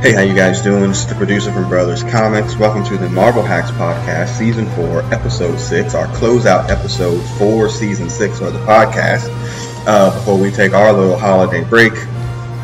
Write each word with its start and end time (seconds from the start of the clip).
Hey, 0.00 0.14
how 0.14 0.22
you 0.22 0.34
guys 0.34 0.62
doing? 0.62 0.88
It's 0.88 1.04
the 1.04 1.14
producer 1.14 1.52
from 1.52 1.68
Brothers 1.68 2.02
Comics. 2.02 2.56
Welcome 2.56 2.84
to 2.84 2.96
the 2.96 3.10
Marvel 3.10 3.42
Hacks 3.42 3.70
Podcast, 3.72 4.28
Season 4.28 4.64
4, 4.70 5.02
Episode 5.12 5.58
6, 5.60 5.94
our 5.94 6.06
closeout 6.06 6.70
episode 6.70 7.20
for 7.36 7.68
Season 7.68 8.08
6 8.08 8.40
of 8.40 8.54
the 8.54 8.58
podcast. 8.60 9.26
Uh, 9.86 10.10
before 10.14 10.38
we 10.38 10.50
take 10.50 10.72
our 10.72 10.90
little 10.90 11.18
holiday 11.18 11.62
break, 11.64 11.92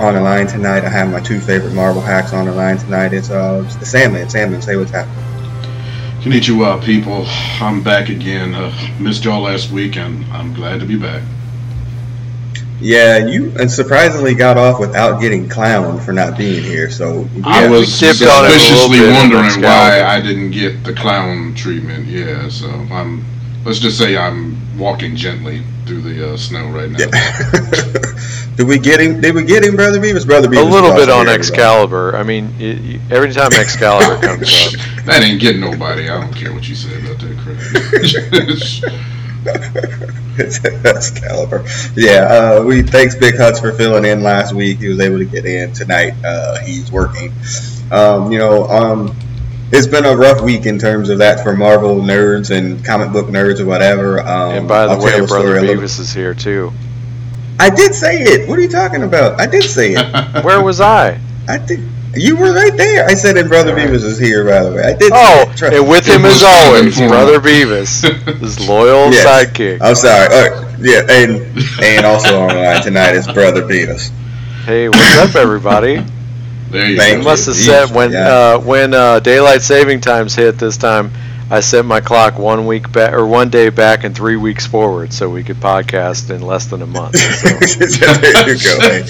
on 0.01 0.15
the 0.15 0.21
line 0.23 0.47
tonight, 0.47 0.83
I 0.87 0.89
have 0.89 1.11
my 1.11 1.21
two 1.21 1.39
favorite 1.39 1.75
Marvel 1.75 2.01
hacks 2.01 2.33
on 2.33 2.47
the 2.47 2.53
line 2.53 2.79
tonight. 2.79 3.13
It's, 3.13 3.29
uh, 3.29 3.61
the 3.81 3.85
Sandman. 3.85 4.31
Sandman, 4.31 4.63
say 4.63 4.77
what's 4.77 4.91
happening. 4.91 5.23
Konnichiwa, 6.23 6.83
people. 6.83 7.27
I'm 7.63 7.83
back 7.83 8.09
again. 8.09 8.55
Uh, 8.55 8.73
missed 8.99 9.25
y'all 9.25 9.43
last 9.43 9.71
week, 9.71 9.99
and 9.99 10.25
I'm 10.33 10.55
glad 10.55 10.81
to 10.81 10.87
be 10.87 10.97
back. 10.97 11.23
Yeah, 12.81 13.27
you 13.27 13.53
and 13.59 13.71
surprisingly 13.71 14.35
got 14.35 14.59
off 14.59 14.79
without 14.79 15.21
getting 15.21 15.49
clowned 15.49 16.05
for 16.05 16.13
not 16.13 16.37
being 16.37 16.63
here. 16.63 16.91
So 16.91 17.27
yeah, 17.35 17.43
I 17.47 17.69
was 17.69 17.99
dipped 17.99 18.23
on 18.23 18.45
it 18.45 18.49
a 18.49 18.53
little 18.53 18.59
suspiciously 18.59 19.13
wondering 19.13 19.63
why 19.63 20.03
I 20.03 20.21
didn't 20.21 20.51
get 20.51 20.85
the 20.85 20.93
clown 20.93 21.55
treatment. 21.55 22.07
Yeah, 22.07 22.49
so 22.49 22.69
I'm. 22.69 23.25
Let's 23.65 23.81
just 23.81 23.99
say 23.99 24.17
I'm 24.17 24.57
walking 24.79 25.17
gently 25.17 25.63
through 25.87 26.03
the 26.03 26.35
uh, 26.35 26.37
snow 26.37 26.69
right 26.69 26.91
now. 26.91 26.99
Yeah. 27.01 27.07
did 28.57 28.69
we 28.69 28.79
get 28.79 29.01
him? 29.01 29.21
Did 29.21 29.35
we 29.35 29.45
get 29.45 29.65
him, 29.65 29.75
Brother 29.75 29.99
Beavis? 29.99 30.27
Brother 30.27 30.49
A 30.49 30.63
little 30.63 30.93
bit 30.93 31.09
on 31.09 31.27
here, 31.27 31.35
Excalibur. 31.35 32.15
I 32.15 32.23
mean, 32.23 32.55
y 32.59 32.79
y 32.81 33.01
every 33.11 33.33
time 33.33 33.53
Excalibur 33.55 34.21
comes 34.25 34.53
up, 34.67 35.05
that 35.07 35.23
ain't 35.23 35.41
getting 35.41 35.63
nobody. 35.63 36.09
I 36.09 36.21
don't 36.21 36.35
care 36.35 36.53
what 36.53 36.69
you 36.69 36.75
say 36.75 36.95
about 37.01 37.19
that 37.21 37.37
crap. 37.39 39.13
That's 40.83 41.11
caliber. 41.11 41.65
Yeah, 41.95 42.21
uh, 42.21 42.65
we 42.65 42.83
thanks 42.83 43.15
Big 43.15 43.37
Hutch 43.37 43.61
for 43.61 43.73
filling 43.73 44.05
in 44.05 44.23
last 44.23 44.53
week. 44.53 44.79
He 44.79 44.89
was 44.89 45.01
able 45.01 45.19
to 45.19 45.25
get 45.25 45.47
in 45.47 45.73
tonight. 45.73 46.15
Uh, 46.25 46.59
he's 46.59 46.91
working. 46.93 47.33
Um, 47.91 48.33
you 48.33 48.39
know, 48.39 48.65
um, 48.65 49.17
it's 49.73 49.87
been 49.87 50.05
a 50.05 50.17
rough 50.17 50.43
week 50.43 50.67
in 50.67 50.79
terms 50.79 51.09
of 51.09 51.19
that 51.19 51.43
for 51.43 51.57
Marvel 51.57 51.97
nerds 51.97 52.57
and 52.57 52.85
comic 52.85 53.13
book 53.13 53.27
nerds 53.27 53.61
or 53.61 53.67
whatever. 53.67 54.21
Um, 54.21 54.53
and 54.53 54.69
by 54.69 54.87
the 54.87 54.93
I'll 54.93 55.03
way, 55.03 55.27
Brother 55.27 55.61
Beavis 55.61 55.99
is 55.99 56.13
here 56.13 56.35
too. 56.35 56.73
I 57.59 57.71
did 57.71 57.95
say 57.95 58.23
it. 58.23 58.49
What 58.49 58.59
are 58.59 58.63
you 58.63 58.69
talking 58.69 59.03
about? 59.03 59.41
I 59.41 59.47
did 59.47 59.65
say 59.65 59.95
it. 59.97 60.45
Where 60.45 60.63
was 60.63 60.81
I? 60.81 61.19
I 61.49 61.59
did. 61.59 61.89
You 62.17 62.37
were 62.37 62.53
right 62.55 62.77
there. 62.77 63.07
I 63.07 63.15
said, 63.15 63.37
and 63.37 63.49
Brother 63.49 63.75
Beavis 63.75 64.05
is 64.05 64.19
here. 64.19 64.45
By 64.45 64.63
the 64.63 64.73
way, 64.73 64.83
I 64.83 64.93
did. 64.95 65.03
say 65.03 65.09
Oh, 65.13 65.51
it. 65.53 65.63
And 65.75 65.89
with 65.89 66.09
It 66.09 66.15
him 66.15 66.25
as 66.25 66.43
always. 66.43 66.97
Brother 66.99 67.39
Beavis, 67.41 68.39
his 68.41 68.67
loyal 68.69 69.11
Yes. 69.13 69.27
sidekick. 69.27 69.79
I'm 69.81 69.95
sorry. 69.95 70.27
All 70.35 70.51
right. 70.59 70.77
Yeah, 70.79 71.03
and 71.09 71.83
and 71.83 72.07
also 72.07 72.41
on 72.41 72.49
the 72.49 72.55
line 72.63 72.83
tonight 72.83 73.15
is 73.15 73.27
Brother 73.27 73.63
Beavis. 73.63 74.11
Hey, 74.65 74.89
what's 74.89 75.17
up, 75.19 75.35
everybody? 75.37 76.05
there 76.71 76.91
you 76.91 76.97
Thank 76.97 77.15
I 77.15 77.19
go. 77.19 77.25
must 77.25 77.47
have 77.47 77.55
said 77.55 77.95
when 77.95 78.13
yeah. 78.13 78.29
uh, 78.29 78.59
when 78.61 78.93
uh, 78.93 79.21
daylight 79.21 79.63
saving 79.63 80.01
times 80.01 80.35
hit 80.35 80.59
this 80.59 80.77
time, 80.77 81.13
I 81.49 81.61
set 81.61 81.85
my 81.85 82.01
clock 82.01 82.41
one 82.41 82.67
week 82.67 82.91
back 82.91 83.13
or 83.13 83.25
one 83.25 83.51
day 83.51 83.69
back 83.69 84.03
and 84.03 84.17
three 84.17 84.35
weeks 84.35 84.67
forward, 84.67 85.13
so 85.13 85.31
we 85.31 85.45
could 85.45 85.59
podcast 85.59 86.35
in 86.35 86.43
less 86.43 86.67
than 86.67 86.83
a 86.83 86.87
month. 86.87 87.17
So. 87.17 87.49
there 88.21 88.49
you 88.49 88.59
go. 88.59 88.81
Hey. 88.81 89.05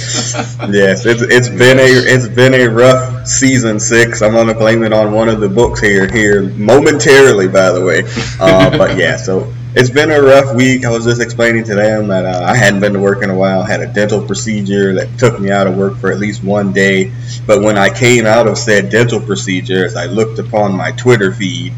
Yes, 0.70 1.06
it's 1.06 1.22
it's 1.22 1.48
been 1.48 1.78
a 1.78 1.86
it's 1.86 2.28
been 2.28 2.52
a 2.52 2.66
rough 2.66 3.26
season 3.26 3.80
six. 3.80 4.20
I'm 4.20 4.32
gonna 4.32 4.52
blame 4.52 4.82
it 4.82 4.92
on 4.92 5.12
one 5.12 5.30
of 5.30 5.40
the 5.40 5.48
books 5.48 5.80
here 5.80 6.06
here 6.12 6.42
momentarily, 6.42 7.48
by 7.48 7.70
the 7.72 7.82
way. 7.82 8.02
Uh, 8.38 8.76
but 8.76 8.98
yeah, 8.98 9.16
so 9.16 9.50
it's 9.74 9.88
been 9.88 10.10
a 10.10 10.20
rough 10.20 10.54
week. 10.54 10.84
I 10.84 10.90
was 10.90 11.06
just 11.06 11.22
explaining 11.22 11.64
to 11.64 11.74
them 11.74 12.08
that 12.08 12.26
uh, 12.26 12.44
I 12.44 12.54
hadn't 12.54 12.80
been 12.80 12.92
to 12.92 13.00
work 13.00 13.22
in 13.22 13.30
a 13.30 13.34
while. 13.34 13.62
Had 13.62 13.80
a 13.80 13.86
dental 13.86 14.22
procedure 14.22 14.94
that 14.96 15.18
took 15.18 15.40
me 15.40 15.50
out 15.50 15.66
of 15.66 15.76
work 15.78 15.96
for 15.96 16.12
at 16.12 16.18
least 16.18 16.44
one 16.44 16.74
day. 16.74 17.12
But 17.46 17.62
when 17.62 17.78
I 17.78 17.88
came 17.88 18.26
out 18.26 18.46
of 18.46 18.58
said 18.58 18.90
dental 18.90 19.20
procedure, 19.20 19.86
as 19.86 19.96
I 19.96 20.04
looked 20.04 20.38
upon 20.38 20.76
my 20.76 20.92
Twitter 20.92 21.32
feed, 21.32 21.72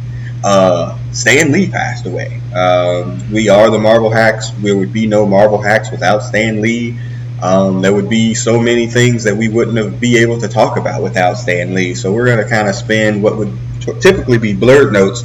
uh, 0.48 0.98
Stan 1.12 1.52
Lee 1.52 1.68
passed 1.68 2.06
away. 2.06 2.40
Um, 2.54 3.30
we 3.30 3.50
are 3.50 3.68
the 3.70 3.78
Marvel 3.78 4.08
Hacks. 4.08 4.48
There 4.50 4.74
would 4.74 4.94
be 4.94 5.06
no 5.06 5.26
Marvel 5.26 5.60
Hacks 5.60 5.90
without 5.90 6.22
Stan 6.22 6.62
Lee. 6.62 6.98
Um, 7.42 7.82
there 7.82 7.92
would 7.92 8.08
be 8.08 8.32
so 8.32 8.58
many 8.58 8.86
things 8.86 9.24
that 9.24 9.36
we 9.36 9.50
wouldn't 9.50 9.76
have 9.76 10.00
be 10.00 10.16
able 10.18 10.40
to 10.40 10.48
talk 10.48 10.78
about 10.78 11.02
without 11.02 11.34
Stan 11.34 11.74
Lee. 11.74 11.94
So 11.94 12.14
we're 12.14 12.24
going 12.24 12.42
to 12.42 12.48
kind 12.48 12.66
of 12.66 12.74
spend 12.74 13.22
what 13.22 13.36
would 13.36 13.52
typically 14.00 14.38
be 14.38 14.54
blurred 14.54 14.90
notes 14.90 15.22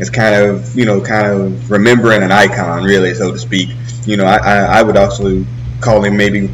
as 0.00 0.10
kind 0.10 0.34
of 0.34 0.76
you 0.76 0.84
know 0.84 1.00
kind 1.00 1.26
of 1.26 1.70
remembering 1.70 2.22
an 2.22 2.30
icon, 2.30 2.84
really, 2.84 3.14
so 3.14 3.32
to 3.32 3.38
speak. 3.38 3.70
You 4.04 4.18
know, 4.18 4.26
I, 4.26 4.36
I, 4.36 4.56
I 4.80 4.82
would 4.82 4.98
also 4.98 5.46
call 5.80 6.04
him 6.04 6.18
maybe 6.18 6.48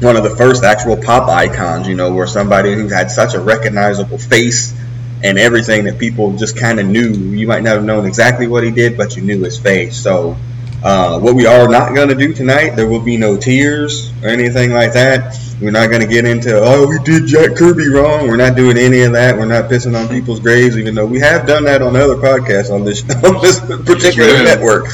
one 0.00 0.16
of 0.16 0.24
the 0.24 0.34
first 0.36 0.64
actual 0.64 0.96
pop 0.96 1.28
icons. 1.28 1.86
You 1.86 1.94
know, 1.94 2.12
where 2.12 2.26
somebody 2.26 2.74
who 2.74 2.88
had 2.88 3.12
such 3.12 3.34
a 3.34 3.40
recognizable 3.40 4.18
face 4.18 4.74
and 5.22 5.38
everything 5.38 5.84
that 5.84 5.98
people 5.98 6.36
just 6.36 6.58
kind 6.58 6.78
of 6.78 6.86
knew. 6.86 7.12
You 7.12 7.46
might 7.46 7.62
not 7.62 7.76
have 7.76 7.84
known 7.84 8.06
exactly 8.06 8.46
what 8.46 8.64
he 8.64 8.70
did, 8.70 8.96
but 8.96 9.16
you 9.16 9.22
knew 9.22 9.42
his 9.42 9.58
face. 9.58 9.96
So, 9.96 10.36
uh, 10.84 11.18
what 11.18 11.34
we 11.34 11.46
are 11.46 11.68
not 11.68 11.94
going 11.94 12.08
to 12.08 12.14
do 12.14 12.32
tonight, 12.32 12.70
there 12.76 12.86
will 12.86 13.00
be 13.00 13.16
no 13.16 13.36
tears 13.36 14.12
or 14.22 14.28
anything 14.28 14.72
like 14.72 14.92
that. 14.92 15.36
We're 15.60 15.70
not 15.70 15.88
going 15.88 16.02
to 16.02 16.06
get 16.06 16.26
into, 16.26 16.60
oh, 16.62 16.86
we 16.86 16.98
did 17.02 17.26
Jack 17.26 17.56
Kirby 17.56 17.88
wrong. 17.88 18.28
We're 18.28 18.36
not 18.36 18.56
doing 18.56 18.76
any 18.76 19.00
of 19.02 19.12
that. 19.12 19.36
We're 19.38 19.46
not 19.46 19.70
pissing 19.70 19.98
on 19.98 20.08
people's 20.08 20.38
graves, 20.38 20.76
even 20.76 20.94
though 20.94 21.06
we 21.06 21.18
have 21.20 21.46
done 21.46 21.64
that 21.64 21.80
on 21.80 21.96
other 21.96 22.16
podcasts 22.16 22.70
on 22.70 22.84
this, 22.84 23.02
on 23.24 23.40
this 23.40 23.58
particular 23.60 24.42
network. 24.44 24.86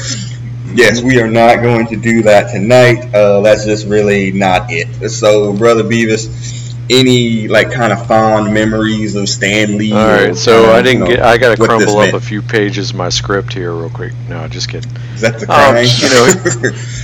Yes, 0.73 1.01
we 1.03 1.19
are 1.19 1.29
not 1.29 1.61
going 1.61 1.87
to 1.87 1.97
do 1.97 2.23
that 2.23 2.51
tonight. 2.51 3.13
Uh, 3.13 3.41
that's 3.41 3.65
just 3.65 3.85
really 3.85 4.31
not 4.31 4.71
it. 4.71 5.09
So, 5.09 5.53
Brother 5.53 5.83
Beavis, 5.83 6.62
any 6.93 7.47
like 7.47 7.71
kind 7.71 7.91
of 7.91 8.05
fond 8.07 8.53
memories 8.53 9.15
of 9.15 9.27
Stan 9.27 9.77
Lee? 9.77 9.93
All 9.93 9.99
or, 9.99 10.27
right, 10.27 10.35
so 10.35 10.71
I 10.71 10.81
didn't 10.81 11.01
know, 11.01 11.07
get. 11.07 11.19
I 11.21 11.37
got 11.37 11.57
to 11.57 11.63
crumble 11.63 11.97
up 11.97 12.11
meant? 12.11 12.13
a 12.15 12.19
few 12.19 12.41
pages 12.41 12.91
of 12.91 12.95
my 12.95 13.09
script 13.09 13.53
here 13.53 13.73
real 13.73 13.89
quick. 13.89 14.13
No, 14.29 14.47
just 14.47 14.69
kidding. 14.69 14.91
Is 15.13 15.21
that 15.21 15.39
the 15.39 15.51
Um, 15.51 15.75
you 16.63 16.71
know, 16.71 16.77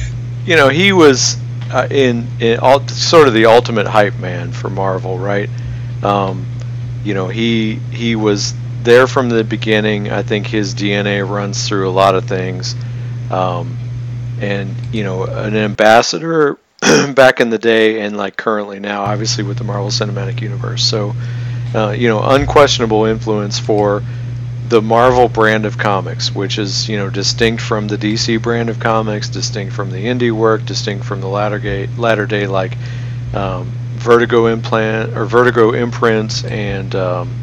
You 0.49 0.55
know, 0.55 0.69
he 0.69 0.93
was 0.93 1.37
uh, 1.71 1.87
in 1.91 2.27
in 2.39 2.59
all, 2.59 2.87
sort 2.87 3.27
of 3.27 3.35
the 3.35 3.45
ultimate 3.45 3.85
hype 3.85 4.17
man 4.17 4.51
for 4.51 4.67
Marvel, 4.69 5.19
right? 5.19 5.47
Um, 6.01 6.47
you 7.03 7.13
know, 7.13 7.27
he 7.27 7.75
he 7.91 8.15
was 8.15 8.55
there 8.81 9.05
from 9.05 9.29
the 9.29 9.43
beginning. 9.43 10.09
I 10.09 10.23
think 10.23 10.47
his 10.47 10.73
DNA 10.73 11.27
runs 11.27 11.67
through 11.67 11.87
a 11.87 11.91
lot 11.91 12.15
of 12.15 12.25
things, 12.25 12.75
um, 13.29 13.77
and 14.41 14.75
you 14.91 15.03
know, 15.03 15.25
an 15.25 15.55
ambassador 15.55 16.57
back 17.15 17.39
in 17.39 17.49
the 17.49 17.57
day 17.57 18.01
and 18.01 18.17
like 18.17 18.37
currently 18.37 18.79
now, 18.79 19.03
obviously 19.03 19.43
with 19.43 19.57
the 19.57 19.63
Marvel 19.63 19.89
Cinematic 19.89 20.41
Universe. 20.41 20.83
So, 20.83 21.13
uh, 21.75 21.91
you 21.91 22.07
know, 22.07 22.21
unquestionable 22.21 23.05
influence 23.05 23.59
for 23.59 24.03
the 24.69 24.81
Marvel 24.81 25.27
brand 25.27 25.65
of 25.65 25.77
comics, 25.77 26.33
which 26.33 26.59
is 26.59 26.87
you 26.87 26.97
know 26.97 27.09
distinct 27.09 27.61
from 27.61 27.87
the 27.87 27.97
DC 27.97 28.41
brand 28.41 28.69
of 28.69 28.79
comics, 28.79 29.27
distinct 29.27 29.73
from 29.73 29.89
the 29.89 30.05
indie 30.05 30.31
work, 30.31 30.65
distinct 30.65 31.05
from 31.05 31.21
the 31.21 31.27
latter 31.27 31.59
day 31.59 31.87
latter 31.97 32.25
day 32.25 32.47
like 32.47 32.77
um, 33.33 33.71
Vertigo 33.95 34.45
implant 34.45 35.17
or 35.17 35.25
Vertigo 35.25 35.71
imprints 35.71 36.43
and 36.45 36.93
um, 36.95 37.33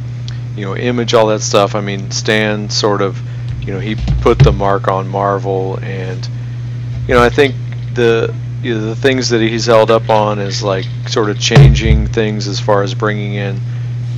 you 0.57 0.65
know 0.65 0.77
Image, 0.77 1.15
all 1.15 1.27
that 1.27 1.43
stuff. 1.43 1.75
I 1.75 1.81
mean, 1.81 2.11
Stan 2.13 2.71
sort 2.71 3.03
of 3.03 3.21
you 3.61 3.73
know 3.73 3.81
he 3.81 3.97
put 4.21 4.39
the 4.39 4.53
mark 4.53 4.87
on 4.87 5.09
Marvel, 5.09 5.79
and 5.83 6.29
you 7.09 7.15
know 7.15 7.23
I 7.23 7.29
think 7.29 7.57
the 7.95 8.33
you 8.63 8.75
know, 8.75 8.81
the 8.87 8.97
things 8.97 9.31
that 9.31 9.41
he's 9.41 9.67
held 9.67 9.91
up 9.91 10.09
on 10.09 10.39
is 10.39 10.63
like 10.63 10.87
sort 11.09 11.31
of 11.31 11.39
changing 11.39 12.07
things 12.07 12.49
as 12.49 12.59
far 12.59 12.83
as 12.83 12.95
bringing 12.95 13.35
in 13.35 13.61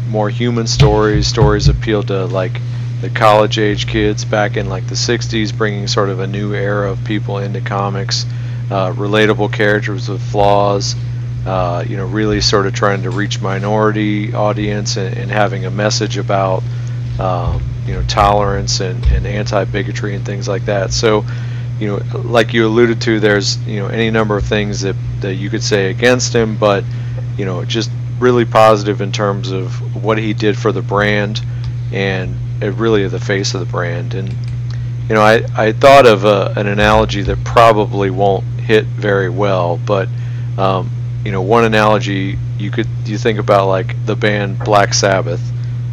more 0.08 0.30
human 0.30 0.66
stories. 0.66 1.26
Stories 1.26 1.68
appeal 1.68 2.02
to 2.04 2.26
like 2.26 2.60
the 3.00 3.10
college 3.10 3.58
age 3.58 3.86
kids 3.86 4.24
back 4.24 4.56
in 4.56 4.68
like 4.68 4.86
the 4.88 4.94
60s, 4.94 5.56
bringing 5.56 5.86
sort 5.86 6.08
of 6.08 6.20
a 6.20 6.26
new 6.26 6.54
era 6.54 6.90
of 6.90 7.04
people 7.04 7.38
into 7.38 7.60
comics. 7.60 8.24
Uh, 8.70 8.92
relatable 8.92 9.52
characters 9.52 10.08
with 10.08 10.22
flaws. 10.30 10.94
Uh, 11.46 11.82
you 11.86 11.96
know, 11.96 12.04
really 12.04 12.40
sort 12.40 12.66
of 12.66 12.74
trying 12.74 13.02
to 13.02 13.10
reach 13.10 13.40
minority 13.40 14.34
audience 14.34 14.96
and, 14.96 15.16
and 15.16 15.30
having 15.30 15.64
a 15.64 15.70
message 15.70 16.18
about 16.18 16.62
um, 17.18 17.62
you 17.86 17.94
know 17.94 18.02
tolerance 18.02 18.80
and, 18.80 19.02
and 19.06 19.26
anti 19.26 19.64
bigotry 19.64 20.14
and 20.14 20.26
things 20.26 20.46
like 20.46 20.66
that. 20.66 20.92
So, 20.92 21.24
you 21.78 21.86
know, 21.88 22.18
like 22.20 22.52
you 22.52 22.66
alluded 22.66 23.00
to, 23.02 23.20
there's 23.20 23.56
you 23.66 23.80
know 23.80 23.86
any 23.86 24.10
number 24.10 24.36
of 24.36 24.44
things 24.44 24.80
that 24.80 24.96
that 25.20 25.34
you 25.34 25.50
could 25.50 25.62
say 25.62 25.90
against 25.90 26.34
him, 26.34 26.56
but 26.56 26.84
you 27.36 27.44
know, 27.44 27.64
just 27.64 27.90
really 28.18 28.44
positive 28.44 29.00
in 29.00 29.12
terms 29.12 29.50
of 29.50 30.02
what 30.02 30.18
he 30.18 30.34
did 30.34 30.58
for 30.58 30.72
the 30.72 30.82
brand 30.82 31.40
and 31.92 32.36
really 32.60 33.06
the 33.06 33.20
face 33.20 33.54
of 33.54 33.60
the 33.60 33.66
brand. 33.66 34.14
And 34.14 34.30
you 35.08 35.14
know, 35.14 35.22
I 35.22 35.44
I 35.56 35.72
thought 35.72 36.06
of 36.06 36.24
a, 36.24 36.52
an 36.56 36.66
analogy 36.66 37.22
that 37.22 37.42
probably 37.44 38.10
won't 38.10 38.44
hit 38.60 38.84
very 38.84 39.28
well, 39.28 39.78
but 39.78 40.08
um, 40.56 40.90
you 41.24 41.30
know, 41.30 41.42
one 41.42 41.64
analogy 41.64 42.38
you 42.58 42.70
could 42.70 42.88
you 43.04 43.18
think 43.18 43.38
about 43.38 43.68
like 43.68 44.04
the 44.04 44.16
band 44.16 44.58
Black 44.58 44.92
Sabbath, 44.92 45.40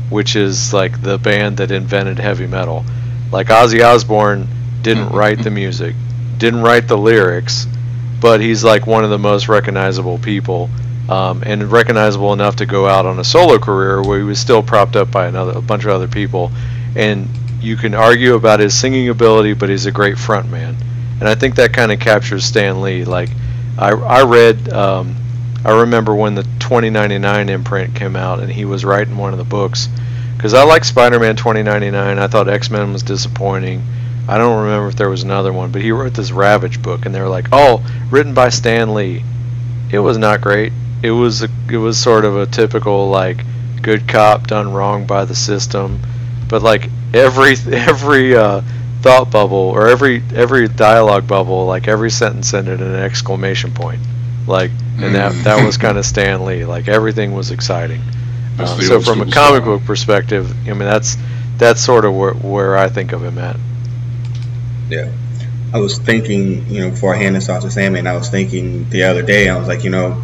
which 0.09 0.35
is 0.35 0.73
like 0.73 1.01
the 1.01 1.19
band 1.19 1.57
that 1.57 1.71
invented 1.71 2.17
heavy 2.17 2.47
metal. 2.47 2.83
Like 3.31 3.47
Ozzy 3.47 3.83
Osbourne 3.83 4.47
didn't 4.85 5.09
write 5.09 5.43
the 5.43 5.49
music, 5.49 5.95
didn't 6.37 6.61
write 6.61 6.87
the 6.87 6.97
lyrics, 6.97 7.67
but 8.21 8.39
he's 8.39 8.63
like 8.63 8.85
one 8.85 9.03
of 9.03 9.09
the 9.09 9.17
most 9.17 9.49
recognizable 9.49 10.17
people 10.19 10.69
um, 11.09 11.43
and 11.45 11.71
recognizable 11.71 12.33
enough 12.33 12.57
to 12.57 12.65
go 12.65 12.87
out 12.87 13.05
on 13.05 13.19
a 13.19 13.23
solo 13.23 13.57
career 13.57 14.01
where 14.01 14.19
he 14.19 14.23
was 14.23 14.39
still 14.39 14.61
propped 14.61 14.95
up 14.95 15.11
by 15.11 15.27
another 15.27 15.53
a 15.57 15.61
bunch 15.61 15.85
of 15.85 15.89
other 15.91 16.07
people, 16.07 16.51
and 16.95 17.27
you 17.61 17.75
can 17.75 17.93
argue 17.93 18.35
about 18.35 18.59
his 18.59 18.77
singing 18.77 19.09
ability, 19.09 19.53
but 19.53 19.69
he's 19.69 19.85
a 19.87 19.91
great 19.91 20.17
front 20.17 20.49
man, 20.49 20.75
and 21.19 21.27
I 21.27 21.35
think 21.35 21.55
that 21.55 21.73
kind 21.73 21.91
of 21.91 21.99
captures 21.99 22.45
Stan 22.45 22.81
Lee. 22.81 23.05
Like 23.05 23.29
I 23.77 23.91
I 23.91 24.23
read. 24.23 24.71
Um, 24.71 25.15
I 25.65 25.79
remember 25.79 26.13
when 26.13 26.35
the 26.35 26.43
2099 26.43 27.49
imprint 27.49 27.95
came 27.95 28.15
out, 28.15 28.39
and 28.39 28.51
he 28.51 28.65
was 28.65 28.85
writing 28.85 29.17
one 29.17 29.33
of 29.33 29.39
the 29.39 29.43
books. 29.43 29.89
Because 30.37 30.53
I 30.53 30.63
like 30.63 30.85
Spider-Man 30.85 31.37
2099. 31.37 32.19
I 32.19 32.27
thought 32.27 32.47
X-Men 32.47 32.93
was 32.93 33.01
disappointing. 33.01 33.81
I 34.27 34.37
don't 34.37 34.63
remember 34.63 34.87
if 34.87 34.95
there 34.95 35.09
was 35.09 35.23
another 35.23 35.53
one, 35.53 35.71
but 35.71 35.81
he 35.81 35.91
wrote 35.91 36.13
this 36.13 36.31
Ravage 36.31 36.81
book, 36.81 37.05
and 37.05 37.13
they 37.13 37.21
were 37.21 37.29
like, 37.29 37.47
"Oh, 37.51 37.85
written 38.09 38.33
by 38.33 38.49
Stan 38.49 38.93
Lee." 38.93 39.23
It 39.91 39.99
was 39.99 40.17
not 40.17 40.41
great. 40.41 40.73
It 41.03 41.11
was 41.11 41.43
a, 41.43 41.49
it 41.69 41.77
was 41.77 41.97
sort 41.97 42.25
of 42.25 42.35
a 42.35 42.45
typical 42.47 43.09
like 43.09 43.43
good 43.81 44.07
cop 44.07 44.47
done 44.47 44.73
wrong 44.73 45.05
by 45.05 45.25
the 45.25 45.35
system, 45.35 45.99
but 46.49 46.61
like 46.63 46.89
every 47.13 47.55
every 47.71 48.35
uh, 48.35 48.61
thought 49.01 49.29
bubble 49.29 49.57
or 49.57 49.87
every 49.87 50.23
every 50.33 50.67
dialogue 50.67 51.27
bubble, 51.27 51.65
like 51.67 51.87
every 51.87 52.09
sentence 52.09 52.53
ended 52.53 52.81
in 52.81 52.87
an 52.87 52.95
exclamation 52.95 53.71
point, 53.73 53.99
like, 54.47 54.71
and 54.97 55.13
that 55.13 55.33
Mm. 55.33 55.43
that 55.43 55.63
was 55.65 55.77
kind 55.85 55.97
of 55.99 56.05
Stan 56.05 56.45
Lee. 56.45 56.65
Like 56.65 56.87
everything 56.87 57.33
was 57.33 57.51
exciting. 57.51 58.01
Uh, 58.57 58.65
so 58.79 58.99
from 59.01 59.21
a 59.21 59.25
comic 59.25 59.33
style. 59.33 59.61
book 59.61 59.83
perspective, 59.85 60.49
I 60.67 60.71
mean 60.71 60.79
that's 60.79 61.15
that's 61.57 61.81
sort 61.81 62.05
of 62.05 62.15
where, 62.15 62.33
where 62.33 62.75
I 62.77 62.89
think 62.89 63.11
of 63.11 63.23
him 63.23 63.37
at. 63.37 63.57
Yeah. 64.89 65.11
I 65.73 65.79
was 65.79 65.97
thinking, 65.97 66.67
you 66.67 66.81
know, 66.81 66.91
before 66.91 67.13
I 67.13 67.17
hand 67.17 67.35
this 67.35 67.49
off 67.49 67.63
to 67.63 67.71
Sammy, 67.71 67.99
I 67.99 68.15
was 68.15 68.29
thinking 68.29 68.89
the 68.89 69.03
other 69.03 69.23
day, 69.23 69.49
I 69.49 69.57
was 69.57 69.67
like, 69.67 69.83
you 69.83 69.89
know, 69.89 70.23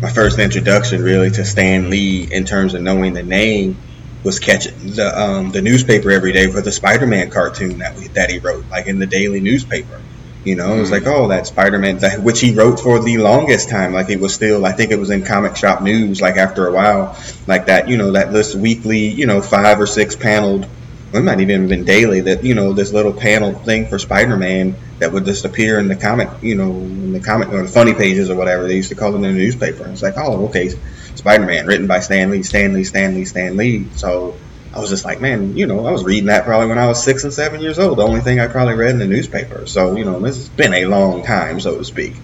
my 0.00 0.10
first 0.10 0.38
introduction 0.38 1.02
really 1.02 1.30
to 1.30 1.44
Stan 1.44 1.90
Lee 1.90 2.32
in 2.32 2.44
terms 2.44 2.72
of 2.74 2.80
knowing 2.80 3.12
the 3.12 3.22
name 3.22 3.76
was 4.24 4.38
catching 4.38 4.92
the 4.92 5.18
um, 5.18 5.50
the 5.50 5.62
newspaper 5.62 6.10
every 6.10 6.32
day 6.32 6.50
for 6.50 6.60
the 6.60 6.72
Spider-Man 6.72 7.30
cartoon 7.30 7.78
that 7.78 7.96
we, 7.96 8.08
that 8.08 8.30
he 8.30 8.38
wrote, 8.38 8.66
like 8.70 8.86
in 8.86 8.98
the 8.98 9.06
daily 9.06 9.40
newspaper. 9.40 10.00
You 10.44 10.56
know, 10.56 10.74
it 10.74 10.80
was 10.80 10.90
like, 10.90 11.06
oh, 11.06 11.28
that 11.28 11.46
Spider-Man, 11.46 11.98
that, 11.98 12.22
which 12.22 12.40
he 12.40 12.54
wrote 12.54 12.80
for 12.80 12.98
the 12.98 13.18
longest 13.18 13.68
time. 13.68 13.92
Like 13.92 14.08
it 14.08 14.20
was 14.20 14.32
still, 14.32 14.64
I 14.64 14.72
think 14.72 14.90
it 14.90 14.98
was 14.98 15.10
in 15.10 15.22
Comic 15.22 15.56
Shop 15.56 15.82
News. 15.82 16.22
Like 16.22 16.36
after 16.36 16.66
a 16.66 16.72
while, 16.72 17.18
like 17.46 17.66
that, 17.66 17.88
you 17.88 17.98
know, 17.98 18.12
that 18.12 18.32
list 18.32 18.54
weekly, 18.54 19.08
you 19.08 19.26
know, 19.26 19.42
five 19.42 19.78
or 19.78 19.86
six 19.86 20.16
paneled 20.16 20.66
it 21.12 21.22
might 21.22 21.40
even 21.40 21.62
have 21.62 21.68
been 21.68 21.84
daily 21.84 22.20
that 22.20 22.44
you 22.44 22.54
know 22.54 22.72
this 22.72 22.92
little 22.92 23.12
panel 23.12 23.52
thing 23.52 23.86
for 23.86 23.98
Spider-Man 23.98 24.76
that 24.98 25.12
would 25.12 25.24
just 25.24 25.44
appear 25.44 25.78
in 25.78 25.88
the 25.88 25.96
comic, 25.96 26.28
you 26.42 26.54
know, 26.54 26.70
in 26.70 27.12
the 27.12 27.20
comic 27.20 27.48
or 27.48 27.62
the 27.62 27.68
funny 27.68 27.94
pages 27.94 28.30
or 28.30 28.36
whatever 28.36 28.68
they 28.68 28.76
used 28.76 28.90
to 28.90 28.94
call 28.94 29.12
it 29.12 29.16
in 29.16 29.22
the 29.22 29.32
newspaper. 29.32 29.82
And 29.82 29.92
it's 29.92 30.02
like, 30.02 30.16
oh, 30.16 30.46
okay, 30.46 30.68
Spider-Man, 31.14 31.66
written 31.66 31.86
by 31.86 32.00
Stan 32.00 32.30
Lee, 32.30 32.42
Stan 32.42 32.74
Lee, 32.74 32.84
Stan 32.84 33.14
Lee, 33.14 33.24
Stan 33.24 33.56
Lee. 33.56 33.88
So 33.96 34.36
I 34.72 34.78
was 34.78 34.90
just 34.90 35.04
like, 35.04 35.20
man, 35.20 35.56
you 35.56 35.66
know, 35.66 35.84
I 35.84 35.90
was 35.90 36.04
reading 36.04 36.26
that 36.26 36.44
probably 36.44 36.68
when 36.68 36.78
I 36.78 36.86
was 36.86 37.02
six 37.02 37.24
and 37.24 37.32
seven 37.32 37.60
years 37.60 37.78
old. 37.78 37.98
The 37.98 38.06
only 38.06 38.20
thing 38.20 38.38
I 38.38 38.46
probably 38.46 38.74
read 38.74 38.90
in 38.90 38.98
the 38.98 39.06
newspaper. 39.06 39.66
So 39.66 39.96
you 39.96 40.04
know, 40.04 40.20
this 40.20 40.36
has 40.36 40.48
been 40.48 40.74
a 40.74 40.84
long 40.86 41.24
time, 41.24 41.60
so 41.60 41.78
to 41.78 41.84
speak. 41.84 42.14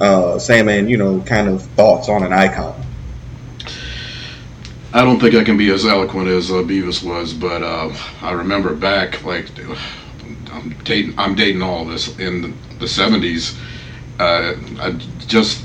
Uh, 0.00 0.38
Sandman, 0.38 0.88
you 0.88 0.96
know, 0.96 1.20
kind 1.20 1.48
of 1.48 1.62
thoughts 1.62 2.08
on 2.08 2.22
an 2.22 2.32
icon. 2.32 2.74
I 4.92 5.04
don't 5.04 5.20
think 5.20 5.36
I 5.36 5.44
can 5.44 5.56
be 5.56 5.70
as 5.70 5.86
eloquent 5.86 6.26
as 6.26 6.50
uh, 6.50 6.54
Beavis 6.54 7.04
was, 7.04 7.32
but 7.32 7.62
uh, 7.62 7.94
I 8.22 8.32
remember 8.32 8.74
back, 8.74 9.22
like, 9.24 9.46
I'm 10.52 10.70
dating, 10.82 11.16
I'm 11.16 11.36
dating 11.36 11.62
all 11.62 11.84
this 11.84 12.18
in 12.18 12.42
the, 12.42 12.48
the 12.80 12.86
70s. 12.86 13.56
Uh, 14.18 14.54
I 14.80 14.90
just, 15.28 15.62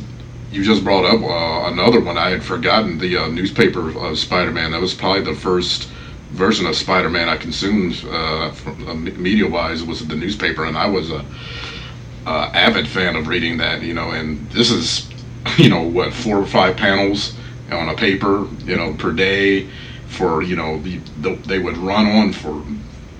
you 0.51 0.63
just 0.63 0.83
brought 0.83 1.05
up 1.05 1.23
uh, 1.23 1.73
another 1.73 2.01
one. 2.01 2.19
I 2.19 2.29
had 2.29 2.43
forgotten 2.43 2.99
the 2.99 3.17
uh, 3.17 3.27
newspaper 3.27 3.97
of 3.97 4.19
Spider-Man. 4.19 4.71
That 4.71 4.81
was 4.81 4.93
probably 4.93 5.23
the 5.23 5.33
first 5.33 5.89
version 6.29 6.67
of 6.67 6.75
Spider-Man 6.75 7.27
I 7.27 7.37
consumed, 7.37 8.05
uh, 8.07 8.51
from, 8.51 8.87
uh, 8.87 8.93
media-wise, 8.93 9.83
was 9.83 10.07
the 10.07 10.15
newspaper, 10.15 10.65
and 10.65 10.77
I 10.77 10.85
was 10.85 11.09
a 11.09 11.25
avid 12.27 12.87
fan 12.87 13.15
of 13.15 13.27
reading 13.27 13.57
that. 13.57 13.81
You 13.81 13.95
know, 13.95 14.11
and 14.11 14.47
this 14.51 14.69
is, 14.69 15.09
you 15.57 15.69
know, 15.69 15.81
what 15.81 16.13
four 16.13 16.37
or 16.37 16.45
five 16.45 16.77
panels 16.77 17.35
on 17.71 17.89
a 17.89 17.95
paper, 17.95 18.47
you 18.63 18.75
know, 18.75 18.93
per 18.93 19.11
day 19.11 19.69
for, 20.07 20.41
you 20.43 20.55
know, 20.55 20.79
the, 20.81 20.97
the, 21.21 21.35
they 21.47 21.59
would 21.59 21.77
run 21.77 22.05
on 22.05 22.31
for 22.31 22.63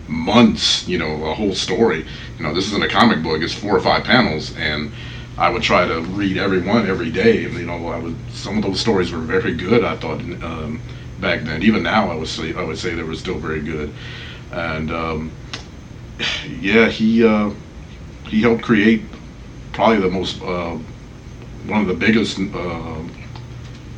months, 0.08 0.88
you 0.88 0.98
know, 0.98 1.26
a 1.26 1.34
whole 1.34 1.56
story. 1.56 2.06
You 2.38 2.44
know, 2.44 2.54
this 2.54 2.68
isn't 2.68 2.84
a 2.84 2.88
comic 2.88 3.24
book, 3.24 3.42
it's 3.42 3.54
four 3.54 3.76
or 3.76 3.80
five 3.82 4.04
panels, 4.04 4.56
and 4.58 4.92
I 5.38 5.50
would 5.50 5.64
try 5.64 5.86
to 5.88 6.02
read 6.02 6.38
every 6.38 6.62
one 6.62 6.88
every 6.88 7.12
day. 7.12 7.46
And, 7.46 7.56
you 7.56 7.66
know, 7.66 7.88
I 7.88 8.00
would, 8.00 8.16
some 8.32 8.58
of 8.58 8.64
those 8.64 8.80
stories 8.80 9.12
were 9.12 9.20
very 9.20 9.54
good, 9.56 9.84
I 9.84 9.96
thought, 9.98 10.22
um, 10.22 10.80
back 11.20 11.44
then. 11.44 11.64
Even 11.64 11.84
now, 11.84 12.12
I 12.12 12.16
would 12.16 12.28
say, 12.28 12.54
I 12.54 12.64
would 12.64 12.78
say 12.78 12.94
they 12.94 13.04
were 13.04 13.16
still 13.16 13.40
very 13.40 13.62
good. 13.62 13.94
And, 14.52 14.92
um, 14.92 15.32
yeah, 16.62 16.88
he, 16.88 17.26
uh, 17.26 17.52
he 18.28 18.42
helped 18.42 18.64
create 18.64 19.04
probably 19.74 20.00
the 20.00 20.10
most, 20.10 20.42
uh, 20.42 20.78
one 21.68 21.82
of 21.82 21.88
the 21.88 21.94
biggest, 21.96 22.38
uh, 22.40 23.00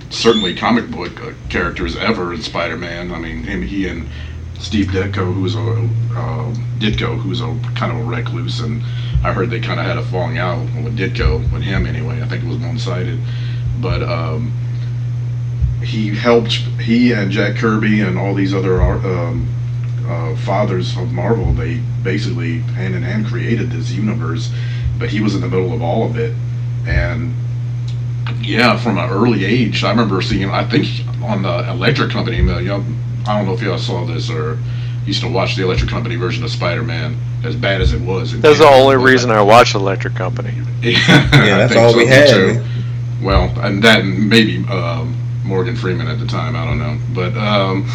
certainly 0.09 0.56
comic 0.56 0.89
book 0.89 1.21
uh, 1.21 1.33
characters 1.50 1.95
ever 1.95 2.33
in 2.33 2.42
Spider-Man. 2.42 3.12
I 3.12 3.19
mean, 3.19 3.44
him, 3.44 3.62
he 3.62 3.88
and 3.88 4.07
Steve 4.59 4.88
Ditko, 4.88 5.33
who's 5.33 5.56
a 5.56 5.59
uh, 5.59 6.54
Ditko, 6.80 7.19
who's 7.19 7.42
a 7.42 7.59
kind 7.75 7.92
of 7.92 8.00
a 8.00 8.04
recluse, 8.04 8.59
and 8.59 8.81
I 9.24 9.33
heard 9.33 9.50
they 9.50 9.59
kind 9.59 9.80
of 9.80 9.86
had 9.86 9.98
a 9.98 10.04
falling 10.04 10.38
out 10.38 10.63
with 10.83 10.98
Ditko, 10.98 11.51
with 11.51 11.62
him 11.62 11.86
anyway. 11.86 12.21
I 12.21 12.27
think 12.27 12.44
it 12.44 12.48
was 12.48 12.57
one-sided, 12.57 13.19
but 13.80 14.01
um, 14.04 14.51
he 15.83 16.15
helped. 16.15 16.53
He 16.81 17.12
and 17.12 17.31
Jack 17.31 17.57
Kirby 17.57 18.01
and 18.01 18.18
all 18.18 18.33
these 18.33 18.53
other 18.53 18.81
um, 18.81 19.48
uh, 20.07 20.36
fathers 20.38 20.98
of 20.98 21.12
Marvel, 21.12 21.53
they 21.53 21.77
basically 22.01 22.60
hand 22.60 22.95
in 22.95 23.03
hand 23.03 23.27
created 23.27 23.71
this 23.71 23.92
universe, 23.92 24.51
but 24.98 25.10
he 25.10 25.19
was 25.19 25.36
in 25.36 25.42
the 25.42 25.48
middle 25.48 25.74
of 25.74 25.81
all 25.81 26.03
of 26.03 26.18
it, 26.18 26.33
and 26.88 27.33
yeah, 28.41 28.77
from 28.77 28.97
an 28.97 29.09
early 29.09 29.45
age, 29.45 29.83
I 29.83 29.89
remember 29.89 30.21
seeing. 30.21 30.50
I 30.50 30.63
think 30.63 30.88
on 31.24 31.41
the 31.41 31.69
Electric 31.69 32.12
Company, 32.12 32.38
you 32.38 32.44
know, 32.44 32.83
I 33.25 33.38
don't 33.38 33.45
know 33.45 33.53
if 33.53 33.62
y'all 33.62 33.77
saw 33.77 34.06
this 34.06 34.29
or 34.29 34.57
used 35.06 35.21
to 35.21 35.29
watch 35.29 35.56
the 35.56 35.63
Electric 35.63 35.89
Company 35.89 36.15
version 36.15 36.44
of 36.44 36.51
Spider-Man. 36.51 37.18
As 37.44 37.56
bad 37.56 37.81
as 37.81 37.94
it 37.94 38.01
was, 38.01 38.33
it 38.33 38.41
That's 38.41 38.59
the 38.59 38.68
only 38.68 38.97
reason 38.97 39.29
I 39.29 39.41
watched 39.41 39.75
Electric 39.75 40.15
Company. 40.15 40.53
yeah, 40.81 40.96
Yeah, 41.46 41.57
that's 41.57 41.75
all 41.75 41.96
we 41.96 42.07
had. 42.07 42.29
Too. 42.29 42.63
Well, 43.22 43.53
and 43.60 43.84
that 43.84 44.01
and 44.01 44.27
maybe 44.27 44.65
um, 44.67 45.15
Morgan 45.43 45.75
Freeman 45.75 46.07
at 46.07 46.19
the 46.19 46.25
time. 46.25 46.55
I 46.55 46.65
don't 46.65 46.79
know, 46.79 46.98
but 47.13 47.38
um, 47.38 47.88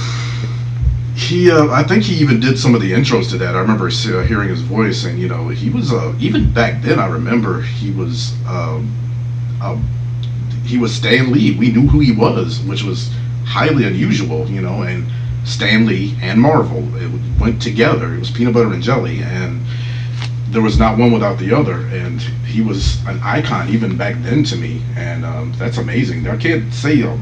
he. 1.16 1.50
Uh, 1.50 1.68
I 1.70 1.82
think 1.82 2.04
he 2.04 2.14
even 2.14 2.38
did 2.38 2.58
some 2.58 2.74
of 2.74 2.80
the 2.80 2.92
intros 2.92 3.30
to 3.30 3.38
that. 3.38 3.56
I 3.56 3.60
remember 3.60 3.86
uh, 3.86 4.22
hearing 4.24 4.48
his 4.48 4.60
voice, 4.60 5.04
and 5.04 5.18
you 5.18 5.28
know, 5.28 5.48
he 5.48 5.70
was 5.70 5.92
uh, 5.92 6.14
even 6.20 6.52
back 6.52 6.82
then. 6.82 6.98
I 6.98 7.06
remember 7.06 7.62
he 7.62 7.90
was. 7.90 8.32
Um, 8.46 8.96
uh, 9.60 9.78
he 10.64 10.78
was 10.78 10.94
Stan 10.94 11.32
Lee. 11.32 11.56
We 11.56 11.70
knew 11.70 11.86
who 11.88 12.00
he 12.00 12.12
was, 12.12 12.60
which 12.60 12.82
was 12.82 13.10
highly 13.44 13.84
unusual, 13.84 14.48
you 14.48 14.60
know. 14.60 14.82
And 14.82 15.06
Stan 15.44 15.86
Lee 15.86 16.16
and 16.22 16.40
Marvel 16.40 16.84
it 16.96 17.10
went 17.40 17.60
together. 17.60 18.14
It 18.14 18.18
was 18.18 18.30
peanut 18.30 18.54
butter 18.54 18.72
and 18.72 18.82
jelly, 18.82 19.22
and 19.22 19.60
there 20.48 20.62
was 20.62 20.78
not 20.78 20.98
one 20.98 21.12
without 21.12 21.38
the 21.38 21.52
other. 21.52 21.86
And 21.88 22.20
he 22.46 22.60
was 22.60 23.04
an 23.06 23.20
icon 23.22 23.68
even 23.68 23.96
back 23.96 24.16
then 24.22 24.44
to 24.44 24.56
me, 24.56 24.82
and 24.96 25.24
um, 25.24 25.52
that's 25.56 25.78
amazing. 25.78 26.26
I 26.28 26.36
can't 26.36 26.72
say 26.72 27.02
uh, 27.02 27.16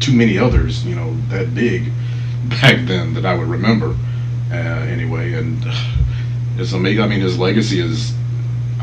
too 0.00 0.12
many 0.12 0.38
others, 0.38 0.84
you 0.84 0.94
know, 0.94 1.16
that 1.28 1.54
big 1.54 1.90
back 2.48 2.86
then 2.86 3.14
that 3.14 3.26
I 3.26 3.34
would 3.36 3.48
remember. 3.48 3.96
Uh, 4.50 4.54
anyway, 4.54 5.32
and 5.32 5.58
it's 6.56 6.72
amazing. 6.72 7.02
I 7.02 7.08
mean, 7.08 7.20
his 7.20 7.38
legacy 7.38 7.80
is 7.80 8.14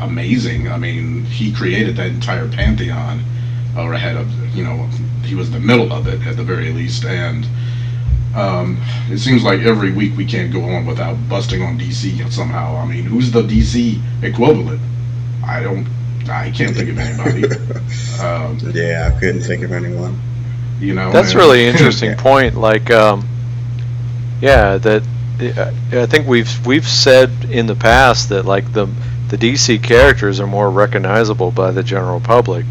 amazing. 0.00 0.70
I 0.70 0.76
mean, 0.76 1.24
he 1.24 1.52
created 1.52 1.96
that 1.96 2.08
entire 2.08 2.48
pantheon, 2.48 3.22
or 3.76 3.92
ahead 3.94 4.16
of 4.16 4.28
you 4.56 4.64
know, 4.64 4.86
he 5.24 5.34
was 5.34 5.50
the 5.50 5.60
middle 5.60 5.92
of 5.92 6.06
it 6.06 6.24
at 6.26 6.36
the 6.36 6.44
very 6.44 6.72
least, 6.72 7.04
and. 7.04 7.46
Um, 8.36 8.82
it 9.10 9.18
seems 9.18 9.44
like 9.44 9.60
every 9.60 9.92
week 9.92 10.16
we 10.16 10.24
can't 10.24 10.52
go 10.52 10.60
on 10.64 10.86
without 10.86 11.16
busting 11.28 11.62
on 11.62 11.78
DC 11.78 12.32
somehow. 12.32 12.74
I 12.76 12.84
mean, 12.84 13.04
who's 13.04 13.30
the 13.30 13.42
DC 13.42 14.02
equivalent? 14.24 14.80
I 15.46 15.62
don't. 15.62 15.86
I 16.28 16.50
can't 16.50 16.74
think 16.74 16.88
of 16.90 16.98
anybody. 16.98 17.44
um, 18.20 18.58
Yeah, 18.74 19.12
I 19.14 19.20
couldn't 19.20 19.42
think 19.42 19.62
of 19.62 19.70
anyone. 19.70 20.18
you 20.80 20.94
know, 20.94 21.12
That's 21.12 21.30
and- 21.30 21.38
really 21.38 21.64
interesting 21.72 22.16
point. 22.16 22.56
Like, 22.56 22.90
um, 22.90 23.24
yeah, 24.40 24.78
that 24.78 25.02
uh, 25.40 26.02
I 26.02 26.06
think 26.06 26.26
we've 26.26 26.66
we've 26.66 26.88
said 26.88 27.30
in 27.50 27.66
the 27.66 27.76
past 27.76 28.30
that 28.30 28.44
like 28.44 28.72
the 28.72 28.86
the 29.28 29.36
DC 29.38 29.80
characters 29.80 30.40
are 30.40 30.46
more 30.48 30.70
recognizable 30.70 31.52
by 31.52 31.70
the 31.70 31.84
general 31.84 32.18
public, 32.18 32.66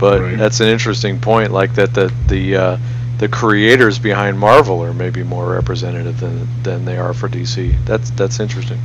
but 0.00 0.20
Right. 0.22 0.38
that's 0.38 0.60
an 0.60 0.68
interesting 0.68 1.20
point. 1.20 1.52
Like 1.52 1.74
that 1.74 1.94
the 1.94 2.12
the 2.26 2.56
uh, 2.56 2.76
the 3.18 3.28
creators 3.28 3.98
behind 3.98 4.38
Marvel 4.38 4.82
are 4.82 4.94
maybe 4.94 5.22
more 5.22 5.52
representative 5.52 6.18
than 6.18 6.48
than 6.62 6.84
they 6.86 6.96
are 6.96 7.12
for 7.14 7.28
DC. 7.28 7.74
That's 7.84 8.10
that's 8.10 8.40
interesting. 8.40 8.80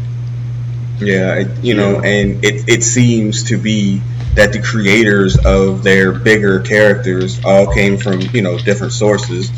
Yeah, 0.99 1.35
it- 1.35 1.63
you 1.63 1.73
know, 1.75 2.01
and 2.01 2.43
it 2.43 2.67
it 2.69 2.83
seems 2.83 3.43
to 3.45 3.57
be 3.57 4.01
that 4.35 4.51
the 4.53 4.61
creators 4.61 5.37
of 5.45 5.83
their 5.83 6.11
bigger 6.11 6.59
characters 6.59 7.39
all 7.45 7.73
came 7.73 7.97
from 7.97 8.21
you 8.33 8.41
know 8.41 8.57
different 8.59 8.93
sources, 8.93 9.49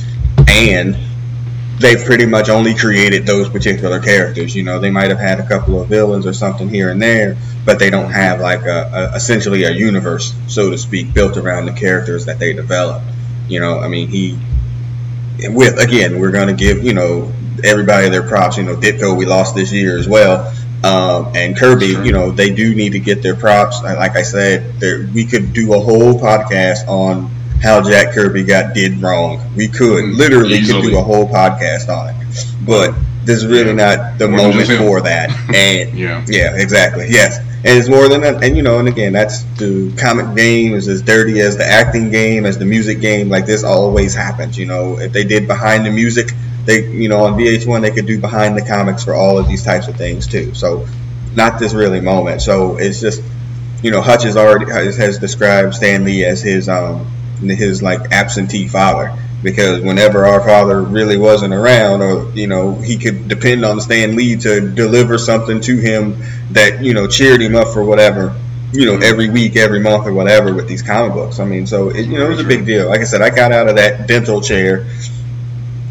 and 0.47 0.95
they 1.79 1.95
pretty 1.95 2.25
much 2.25 2.49
only 2.49 2.73
created 2.73 3.25
those 3.25 3.49
particular 3.49 3.99
characters. 3.99 4.55
You 4.55 4.63
know, 4.63 4.79
they 4.79 4.89
might 4.89 5.09
have 5.09 5.19
had 5.19 5.39
a 5.39 5.47
couple 5.47 5.79
of 5.79 5.87
villains 5.87 6.25
or 6.25 6.33
something 6.33 6.67
here 6.67 6.89
and 6.89 7.01
there, 7.01 7.37
but 7.65 7.77
they 7.77 7.89
don't 7.89 8.11
have 8.11 8.39
like 8.39 8.61
a, 8.61 9.11
a 9.11 9.15
essentially 9.15 9.63
a 9.63 9.71
universe, 9.71 10.33
so 10.47 10.71
to 10.71 10.77
speak, 10.77 11.13
built 11.13 11.37
around 11.37 11.65
the 11.65 11.73
characters 11.73 12.25
that 12.25 12.39
they 12.39 12.53
developed. 12.53 13.05
You 13.47 13.59
know, 13.59 13.79
I 13.79 13.87
mean, 13.87 14.07
he 14.07 14.39
with 15.49 15.79
again, 15.79 16.19
we're 16.19 16.31
going 16.31 16.47
to 16.47 16.53
give 16.53 16.83
you 16.83 16.93
know 16.93 17.31
everybody 17.63 18.09
their 18.09 18.27
props. 18.27 18.57
You 18.57 18.63
know, 18.63 18.75
Ditko 18.75 19.15
we 19.15 19.25
lost 19.25 19.53
this 19.53 19.71
year 19.71 19.97
as 19.97 20.07
well, 20.07 20.51
um, 20.83 21.31
and 21.35 21.55
Kirby. 21.55 21.87
You 21.87 22.11
know, 22.11 22.31
they 22.31 22.53
do 22.53 22.73
need 22.73 22.93
to 22.93 22.99
get 22.99 23.21
their 23.21 23.35
props. 23.35 23.83
Like 23.83 24.15
I 24.15 24.23
said, 24.23 24.81
we 25.13 25.25
could 25.25 25.53
do 25.53 25.73
a 25.75 25.79
whole 25.79 26.19
podcast 26.19 26.87
on 26.87 27.29
how 27.61 27.81
Jack 27.81 28.13
Kirby 28.13 28.43
got 28.43 28.73
did 28.73 29.01
wrong. 29.01 29.41
We 29.55 29.67
could 29.67 30.05
literally 30.05 30.57
easily. 30.57 30.81
could 30.83 30.89
do 30.91 30.97
a 30.97 31.01
whole 31.03 31.27
podcast 31.27 31.89
on 31.89 32.09
it, 32.09 32.15
but 32.65 32.93
this 33.25 33.37
is 33.37 33.45
really 33.47 33.75
Yeah. 33.75 33.95
not 33.95 34.17
the 34.19 34.27
More 34.27 34.37
moment 34.51 34.67
for 34.69 35.01
that. 35.01 35.29
And 35.53 35.97
Yeah. 35.97 36.23
yeah, 36.27 36.55
exactly. 36.55 37.07
Yes. 37.09 37.39
And 37.39 37.77
it's 37.77 37.89
more 37.89 38.07
than 38.07 38.21
that. 38.21 38.43
And, 38.43 38.55
you 38.55 38.63
know, 38.63 38.79
and 38.79 38.87
again, 38.87 39.11
that's 39.13 39.41
the 39.57 39.91
comic 39.97 40.35
game 40.35 40.73
is 40.75 40.87
as 40.87 41.01
dirty 41.01 41.41
as 41.41 41.57
the 41.57 41.65
acting 41.65 42.11
game, 42.11 42.45
as 42.45 42.57
the 42.57 42.65
music 42.65 43.01
game. 43.01 43.29
Like, 43.29 43.45
this 43.45 43.63
always 43.63 44.13
happens. 44.13 44.57
You 44.57 44.67
know, 44.67 44.99
if 44.99 45.11
they 45.11 45.23
did 45.23 45.47
behind 45.47 45.85
the 45.85 45.89
music, 45.91 46.31
they, 46.65 46.85
you 46.87 47.09
know, 47.09 47.25
on 47.25 47.33
VH1, 47.33 47.81
they 47.81 47.91
could 47.91 48.05
do 48.05 48.19
behind 48.19 48.55
the 48.55 48.61
comics 48.61 49.03
for 49.03 49.15
all 49.15 49.37
of 49.39 49.47
these 49.47 49.63
types 49.63 49.87
of 49.87 49.95
things, 49.95 50.27
too. 50.27 50.53
So, 50.53 50.85
not 51.35 51.59
this 51.59 51.73
really 51.73 51.99
moment. 51.99 52.41
So, 52.43 52.77
it's 52.77 53.01
just, 53.01 53.21
you 53.81 53.89
know, 53.91 54.01
Hutch 54.01 54.23
has 54.23 54.37
already 54.37 54.71
has, 54.71 54.95
has 54.97 55.17
described 55.17 55.73
Stan 55.73 56.05
Lee 56.05 56.23
as 56.25 56.41
his, 56.41 56.69
um, 56.69 57.07
his, 57.41 57.81
like, 57.81 58.11
absentee 58.11 58.67
father. 58.67 59.13
Because 59.43 59.81
whenever 59.81 60.25
our 60.25 60.41
father 60.41 60.81
really 60.81 61.17
wasn't 61.17 61.53
around, 61.53 62.01
or 62.01 62.31
you 62.33 62.47
know, 62.47 62.73
he 62.73 62.97
could 62.97 63.27
depend 63.27 63.63
on 63.63 63.79
Stan 63.79 64.15
Lee 64.15 64.35
to 64.37 64.71
deliver 64.71 65.17
something 65.19 65.61
to 65.61 65.77
him 65.77 66.17
that 66.51 66.83
you 66.83 66.93
know 66.95 67.07
cheered 67.07 67.41
him 67.41 67.55
up 67.55 67.67
for 67.67 67.83
whatever 67.83 68.33
you 68.73 68.85
know 68.85 68.97
every 68.97 69.29
week 69.29 69.55
every 69.55 69.79
month 69.79 70.07
or 70.07 70.13
whatever 70.13 70.53
with 70.53 70.67
these 70.67 70.81
comic 70.81 71.13
books. 71.13 71.39
I 71.39 71.45
mean 71.45 71.67
so 71.67 71.89
it, 71.89 72.05
you 72.07 72.17
know 72.17 72.25
it 72.25 72.29
was 72.29 72.39
a 72.39 72.43
big 72.47 72.65
deal. 72.65 72.87
Like 72.89 72.99
i 72.99 73.03
said 73.05 73.21
i 73.21 73.29
got 73.29 73.51
out 73.53 73.69
of 73.69 73.75
that 73.75 74.07
dental 74.07 74.41
chair 74.41 74.85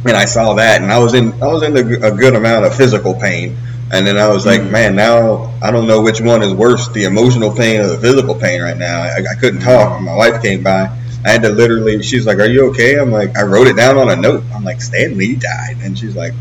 and 0.04 0.16
i 0.16 0.24
saw 0.24 0.54
that 0.54 0.82
and 0.82 0.92
i 0.92 0.98
was 0.98 1.14
in 1.14 1.32
i 1.42 1.46
was 1.46 1.62
in 1.62 1.76
a, 1.76 2.08
a 2.08 2.10
good 2.16 2.34
amount 2.34 2.64
of 2.64 2.74
physical 2.74 3.14
pain. 3.14 3.56
And 3.92 4.04
then 4.06 4.18
i 4.18 4.28
was 4.28 4.44
like 4.44 4.60
Mhm. 4.62 4.70
man 4.70 4.96
now 4.96 5.54
i 5.62 5.70
don't 5.70 5.86
know 5.86 6.02
which 6.02 6.20
one 6.20 6.42
is 6.42 6.52
worse 6.52 6.88
the 6.88 7.04
emotional 7.04 7.52
pain 7.54 7.80
or 7.80 7.86
the 7.88 7.98
physical 7.98 8.34
pain 8.34 8.60
right 8.60 8.76
now. 8.76 9.02
I, 9.02 9.18
I 9.30 9.34
couldn't 9.40 9.60
talk. 9.60 10.00
My 10.02 10.14
wife 10.14 10.42
came 10.42 10.62
by 10.62 10.90
I 11.26 11.30
had 11.32 11.42
to 11.42 11.48
literally. 11.50 12.02
She's 12.02 12.24
like, 12.24 12.38
"Are 12.38 12.46
you 12.46 12.70
okay?" 12.70 12.94
I'm 12.98 13.10
like, 13.10 13.36
I 13.36 13.42
wrote 13.42 13.66
it 13.66 13.76
down 13.76 13.98
on 13.98 14.08
a 14.08 14.16
note. 14.16 14.44
I'm 14.54 14.64
like, 14.64 14.80
"Stan 14.80 15.18
Lee 15.18 15.34
died," 15.34 15.78
and 15.82 15.98
she's 15.98 16.14
like, 16.14 16.32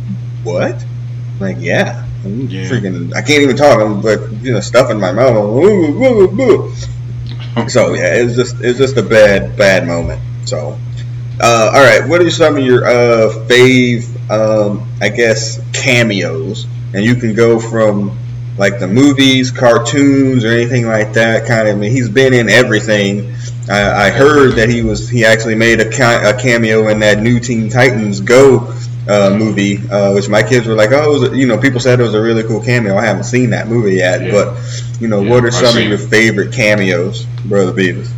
"What?" 0.44 0.76
I'm 0.76 1.40
like, 1.40 1.58
"Yeah." 1.60 2.06
I'm 2.24 2.48
Yeah. 2.48 2.70
freaking. 2.70 3.14
I 3.16 3.22
can't 3.22 3.42
even 3.42 3.56
talk. 3.56 3.80
I'm 3.80 4.02
like, 4.02 4.20
you 4.42 4.54
know, 4.54 4.60
stuff 4.60 4.90
in 4.92 5.00
my 5.00 5.12
mouth. 5.12 5.36
"Woo, 5.36 5.98
woo, 6.00 6.28
woo." 6.28 6.74
so 7.68 7.94
yeah, 7.94 8.16
it 8.16 8.26
was 8.26 8.36
just 8.36 8.62
it 8.62 8.68
was 8.68 8.78
just 8.78 8.98
a 8.98 9.04
bad 9.04 9.58
bad 9.58 9.88
moment. 9.88 10.22
So, 10.46 10.78
uh, 11.42 11.72
all 11.74 11.84
right, 11.84 12.08
what 12.08 12.22
are 12.22 12.30
some 12.30 12.58
of 12.58 12.64
your 12.64 12.86
uh, 12.86 13.30
fave, 13.48 14.06
um, 14.30 14.88
I 15.02 15.10
guess, 15.10 15.60
cameos? 15.74 16.68
And 16.94 17.04
you 17.04 17.16
can 17.16 17.34
go 17.34 17.60
from 17.60 18.18
like 18.58 18.80
the 18.80 18.88
movies, 18.88 19.52
cartoons, 19.52 20.46
or 20.46 20.50
anything 20.50 20.86
like 20.88 21.14
that. 21.14 21.48
Kind 21.48 21.68
of. 21.68 21.76
I 21.76 21.80
mean, 21.80 21.92
he's 21.92 22.10
been 22.10 22.34
in 22.34 22.50
everything. 22.50 23.34
I, 23.70 24.08
I 24.08 24.10
heard 24.12 24.54
that 24.56 24.70
he 24.70 24.82
was 24.84 25.10
he 25.10 25.26
actually 25.26 25.56
made 25.56 25.80
a, 25.82 25.90
ca- 25.90 26.22
a 26.36 26.40
cameo 26.40 26.88
in 26.90 27.00
that 27.00 27.20
new 27.20 27.40
Teen 27.40 27.70
Titans 27.70 28.22
Go 28.22 28.74
uh, 29.08 29.36
movie, 29.38 29.78
uh, 29.90 30.14
which 30.14 30.30
my 30.30 30.44
kids 30.44 30.68
were 30.68 30.76
like, 30.76 30.92
oh, 30.92 31.16
it 31.16 31.20
was 31.20 31.32
a, 31.32 31.38
you 31.38 31.48
know, 31.48 31.58
people 31.58 31.80
said 31.80 32.00
it 32.00 32.04
was 32.04 32.14
a 32.14 32.22
really 32.22 32.44
cool 32.44 32.62
cameo. 32.62 32.96
I 32.98 33.06
haven't 33.06 33.24
seen 33.26 33.50
that 33.52 33.68
movie 33.68 33.96
yet, 33.96 34.22
Yeah. 34.22 34.32
but 34.32 34.98
you 35.00 35.08
know, 35.08 35.22
Yeah, 35.22 35.30
what 35.32 35.44
are 35.44 35.48
I've 35.48 35.54
some 35.54 35.78
of 35.78 35.84
your 35.84 35.94
it. 36.00 36.10
favorite 36.10 36.54
cameos, 36.54 37.26
Brother 37.46 37.72
Beavis? 37.72 38.12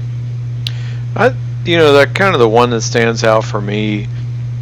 I, 1.16 1.34
you 1.66 1.78
know, 1.78 1.94
that 1.94 2.14
kind 2.14 2.34
of 2.36 2.40
the 2.40 2.50
one 2.50 2.70
that 2.72 2.82
stands 2.82 3.24
out 3.24 3.44
for 3.44 3.60
me 3.62 4.08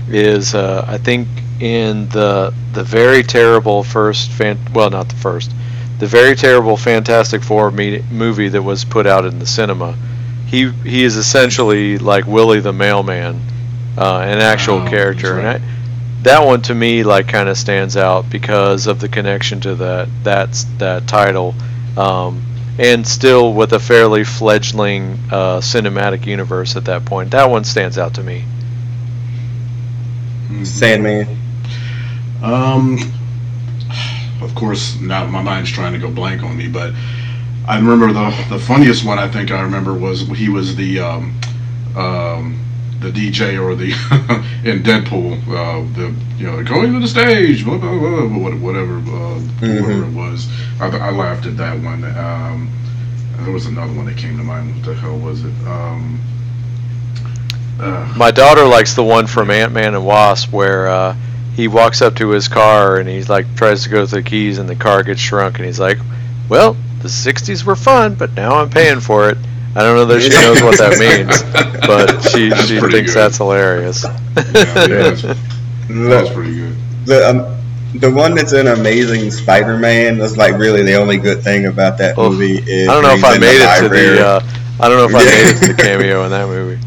is 0.10 0.54
uh, 0.56 0.86
I 0.88 0.98
think 0.98 1.28
in 1.60 2.10
the 2.10 2.54
the 2.74 2.84
very 2.84 3.24
terrible 3.24 3.84
first 3.84 4.30
fan, 4.32 4.60
well, 4.74 4.90
not 4.90 5.10
the 5.10 5.16
first, 5.16 5.52
the 6.00 6.08
very 6.08 6.36
terrible 6.36 6.78
Fantastic 6.78 7.42
Four 7.44 7.72
me- 7.72 8.04
movie 8.12 8.50
that 8.50 8.62
was 8.62 8.84
put 8.86 9.06
out 9.08 9.26
in 9.26 9.40
the 9.40 9.46
cinema. 9.46 9.96
He 10.46 10.72
he 10.72 11.04
is 11.04 11.16
essentially 11.18 11.98
like 11.98 12.26
Willie 12.28 12.60
the 12.62 12.74
Mailman, 12.74 13.42
uh, 13.98 14.20
an 14.20 14.40
actual 14.40 14.82
Oh, 14.82 14.84
character, 14.84 15.38
that's 15.38 15.40
and 15.40 15.48
I, 15.48 15.62
that 16.22 16.46
one 16.46 16.62
to 16.64 16.76
me 16.76 17.04
like 17.04 17.28
kind 17.28 17.50
of 17.50 17.58
stands 17.58 17.98
out 17.98 18.30
because 18.30 18.88
of 18.88 19.00
the 19.00 19.10
connection 19.10 19.62
to 19.62 19.76
that 19.76 20.10
that's 20.24 20.66
that 20.78 21.08
title. 21.08 21.56
Um, 21.98 22.48
and 22.78 23.08
still 23.08 23.54
with 23.54 23.74
a 23.74 23.80
fairly 23.80 24.24
fledgling 24.26 25.20
uh, 25.32 25.60
cinematic 25.62 26.26
universe 26.26 26.76
at 26.76 26.86
that 26.86 27.06
point. 27.06 27.32
That 27.32 27.50
one 27.50 27.64
stands 27.64 27.98
out 27.98 28.16
to 28.16 28.24
me. 28.24 28.50
Sandman. 30.64 31.28
Um, 32.42 32.98
of 34.42 34.54
course, 34.56 35.00
now 35.00 35.26
my 35.28 35.42
mind's 35.42 35.72
trying 35.72 35.94
to 35.94 36.00
go 36.00 36.12
blank 36.12 36.44
on 36.44 36.58
me, 36.58 36.68
but 36.68 36.94
I 37.68 37.78
remember 37.78 38.14
the 38.14 38.30
the 38.50 38.60
funniest 38.60 39.06
one 39.06 39.18
I 39.18 39.28
think 39.28 39.52
I 39.52 39.62
remember 39.62 39.94
was 39.94 40.28
he 40.28 40.50
was 40.50 40.76
the 40.76 41.00
um, 41.00 41.40
um, 41.96 42.60
the 43.00 43.10
DJ 43.10 43.62
or 43.62 43.76
the 43.76 43.92
in 44.64 44.84
Deadpool, 44.84 45.42
uh, 45.48 45.96
the 45.96 46.14
you 46.38 46.46
know 46.46 46.64
going 46.64 46.94
to 46.94 47.00
the 47.00 47.08
stage, 47.08 47.66
blah, 47.66 47.78
blah, 47.78 47.98
blah, 47.98 48.28
blah, 48.28 48.56
whatever 48.58 48.98
uh, 48.98 49.40
whatever 49.62 50.04
it 50.06 50.14
was. 50.14 50.48
I, 50.80 50.88
I 50.88 51.12
laughed 51.12 51.46
at 51.46 51.58
that 51.58 51.82
one. 51.84 52.04
Um, 52.04 52.70
there 53.44 53.52
was 53.52 53.66
another 53.66 53.94
one 53.94 54.06
that 54.06 54.18
came 54.18 54.38
to 54.38 54.44
mind. 54.44 54.76
What 54.76 54.86
the 54.86 54.94
hell 54.96 55.18
was 55.18 55.44
it? 55.44 55.54
Um, 55.68 56.20
uh, 57.80 58.14
My 58.16 58.32
daughter 58.32 58.66
likes 58.66 58.96
the 58.96 59.04
one 59.04 59.28
from 59.28 59.52
Ant 59.52 59.74
Man 59.74 59.96
and 59.96 60.06
Wasp 60.06 60.52
where 60.52 60.88
uh, 60.88 61.16
he 61.56 61.68
walks 61.68 62.02
up 62.02 62.16
to 62.16 62.30
his 62.30 62.48
car 62.48 62.98
and 62.98 63.10
he's 63.10 63.28
like 63.28 63.56
tries 63.56 63.84
to 63.84 63.90
go 63.90 64.06
through 64.06 64.22
the 64.22 64.30
keys 64.30 64.58
and 64.60 64.70
the 64.70 64.76
car 64.76 65.04
gets 65.04 65.20
shrunk 65.20 65.58
and 65.58 65.66
he's 65.66 65.80
like, 65.80 65.98
"Well, 66.48 66.78
the 67.02 67.08
'60s 67.08 67.64
were 67.64 67.76
fun, 67.76 68.16
but 68.16 68.34
now 68.34 68.56
I'm 68.56 68.70
paying 68.70 69.00
for 69.00 69.30
it." 69.30 69.38
I 69.78 69.82
don't 69.84 69.98
know 69.98 70.06
that 70.06 70.22
she 70.22 70.30
knows 70.30 70.62
what 70.62 70.78
that 70.78 70.98
means, 70.98 71.44
but 71.88 72.22
she 72.30 72.50
That's 72.50 72.66
she 72.68 72.80
thinks 72.80 73.14
good. 73.14 73.20
that's 73.22 73.38
hilarious. 73.38 74.04
yeah, 74.06 74.14
yeah, 74.36 74.86
that's, 75.10 75.22
that 75.22 76.32
pretty 76.34 76.56
good. 76.56 76.76
The 77.06 77.30
um, 77.30 77.58
the 78.00 78.10
one 78.12 78.36
that's 78.36 78.54
in 78.54 78.68
Amazing 78.68 79.32
Spider-Man 79.32 80.18
that's 80.18 80.38
like 80.38 80.58
really 80.58 80.84
the 80.84 80.96
only 80.96 81.18
good 81.18 81.42
thing 81.44 81.66
about 81.66 81.98
that 82.00 82.18
Oh, 82.18 82.30
movie 82.30 82.58
is 82.58 82.88
I 82.90 82.94
don't 82.94 83.04
know 83.04 83.14
if 83.14 83.24
I 83.24 83.38
made 83.38 83.58
it 83.62 83.82
to 83.84 83.90
the. 83.90 84.26
Uh, 84.26 84.40
I 84.80 84.90
don't 84.90 84.98
know 84.98 85.06
if 85.10 85.16
I 85.16 85.26
made 85.26 85.56
it 85.56 85.68
to 85.68 85.74
the 85.74 85.82
cameo 85.84 86.24
in 86.26 86.32
that 86.32 86.48
movie. 86.48 86.82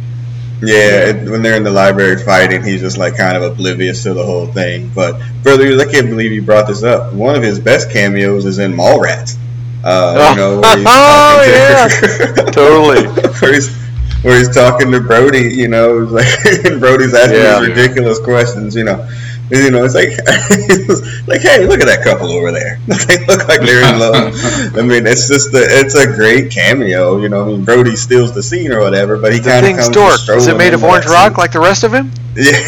Yeah, 0.61 1.11
it, 1.11 1.31
when 1.31 1.43
they're 1.43 1.57
in 1.57 1.63
the 1.63 1.71
library 1.71 2.17
fighting, 2.23 2.65
he's 2.65 2.81
just 2.81 2.99
like 2.99 3.17
kind 3.17 3.37
of 3.37 3.43
oblivious 3.45 4.03
to 4.03 4.13
the 4.15 4.25
whole 4.25 4.47
thing. 4.47 4.91
But 4.95 5.21
brother, 5.43 5.67
I 5.79 5.85
can't 5.91 6.09
believe 6.09 6.33
you 6.33 6.43
brought 6.43 6.67
this 6.67 6.83
up. 6.83 7.13
One 7.15 7.37
of 7.37 7.43
his 7.43 7.61
best 7.61 7.91
cameos 7.93 8.45
is 8.45 8.59
in 8.59 8.73
Mallrats. 8.73 9.37
Uh, 9.85 10.31
you 10.35 10.37
know, 10.37 10.61
where 10.61 10.77
he's 10.77 10.87
Oh, 10.89 11.91
talking 11.91 12.45
to- 12.47 12.51
Totally. 12.53 13.07
where 13.41 13.53
he's 13.55 13.77
where 14.23 14.39
he's 14.39 14.53
talking 14.55 14.91
to 14.93 15.01
Brodie. 15.01 15.55
You 15.55 15.69
know, 15.69 15.99
like 16.11 16.27
and 16.65 16.81
Brodie's 16.81 17.15
asking 17.15 17.37
Yeah. 17.39 17.61
these 17.61 17.69
ridiculous 17.69 18.19
questions. 18.21 18.75
You 18.75 18.85
know. 18.85 19.09
And, 19.51 19.65
You 19.65 19.71
know, 19.71 19.83
it's 19.83 19.95
like, 19.95 20.11
it's 20.11 21.27
like, 21.27 21.41
hey, 21.41 21.65
look 21.67 21.81
at 21.81 21.87
that 21.87 22.03
couple 22.05 22.31
over 22.33 22.53
there. 22.53 22.79
they 22.87 23.25
look 23.25 23.49
like 23.49 23.61
they're 23.63 23.81
in 23.95 23.99
love. 23.99 24.35
I 24.77 24.83
mean, 24.83 25.07
it's 25.07 25.27
just, 25.27 25.53
the, 25.53 25.65
it's 25.67 25.95
a 25.95 26.07
great 26.07 26.51
cameo. 26.51 27.17
You 27.17 27.31
know, 27.31 27.45
I 27.45 27.47
mean, 27.47 27.65
Brodie 27.65 27.97
steals 27.97 28.35
the 28.35 28.43
scene 28.43 28.73
or 28.73 28.81
whatever, 28.81 29.17
but 29.17 29.33
he 29.33 29.39
kind 29.41 29.61
of 29.61 29.63
thing's 29.65 29.85
comes 29.85 29.97
dork. 30.27 30.37
Is 30.37 30.49
it 30.49 30.59
made 30.59 30.75
of 30.75 30.85
orange 30.85 31.07
that 31.07 31.13
rock 31.13 31.31
scene. 31.33 31.39
like 31.39 31.53
the 31.53 31.61
rest 31.61 31.83
of 31.83 31.95
him? 31.95 32.11
Yeah, 32.37 32.59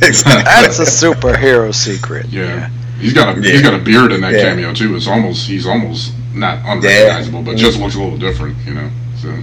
exactly. 0.00 0.44
That's 0.44 0.78
a 0.78 0.82
superhero 0.84 1.74
secret. 1.74 2.26
Yeah. 2.26 2.70
He's 3.00 3.14
got 3.14 3.36
a 3.36 3.40
Yeah. 3.40 3.50
he's 3.50 3.62
got 3.62 3.74
a 3.74 3.78
beard 3.82 4.12
in 4.12 4.20
that 4.20 4.32
Yeah. 4.32 4.42
cameo 4.50 4.72
too. 4.72 4.94
It's 4.94 5.08
almost 5.08 5.48
he's 5.48 5.66
almost 5.66 6.12
not 6.34 6.58
unrecognizable, 6.64 7.42
but 7.42 7.56
just 7.56 7.78
looks 7.80 7.94
a 7.96 8.00
little 8.00 8.18
different, 8.18 8.56
you 8.66 8.74
know. 8.74 8.90
So 9.20 9.34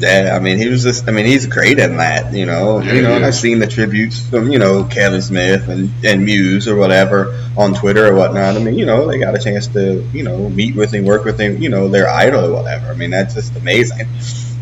Yeah, 0.00 0.32
I 0.34 0.40
mean, 0.40 0.58
he 0.58 0.68
was 0.68 0.82
just. 0.82 1.08
I 1.08 1.12
mean, 1.12 1.26
he's 1.26 1.46
great 1.46 1.78
in 1.78 1.96
that. 1.98 2.34
You 2.34 2.46
know, 2.46 2.80
Yeah, 2.80 2.92
you 2.94 3.02
know, 3.02 3.14
and 3.14 3.24
I've 3.24 3.34
seen 3.34 3.58
the 3.60 3.66
tributes 3.66 4.18
from 4.28 4.50
you 4.50 4.58
know 4.58 4.84
Kevin 4.84 5.22
Smith 5.22 5.68
and 5.68 5.90
and 6.04 6.24
Mewes 6.24 6.66
or 6.68 6.76
whatever 6.76 7.38
on 7.56 7.74
Twitter 7.74 8.06
or 8.08 8.14
whatnot. 8.14 8.56
I 8.56 8.58
mean, 8.58 8.74
you 8.74 8.86
know, 8.86 9.06
they 9.08 9.18
got 9.18 9.34
a 9.34 9.38
chance 9.38 9.68
to 9.68 10.02
you 10.12 10.24
know 10.24 10.48
meet 10.48 10.74
with 10.74 10.92
him, 10.92 11.04
work 11.04 11.24
with 11.24 11.38
him, 11.38 11.62
you 11.62 11.68
know, 11.68 11.88
their 11.88 12.08
idol 12.08 12.44
or 12.46 12.52
whatever. 12.62 12.90
I 12.90 12.94
mean, 12.94 13.10
that's 13.10 13.34
just 13.34 13.54
amazing. 13.56 14.08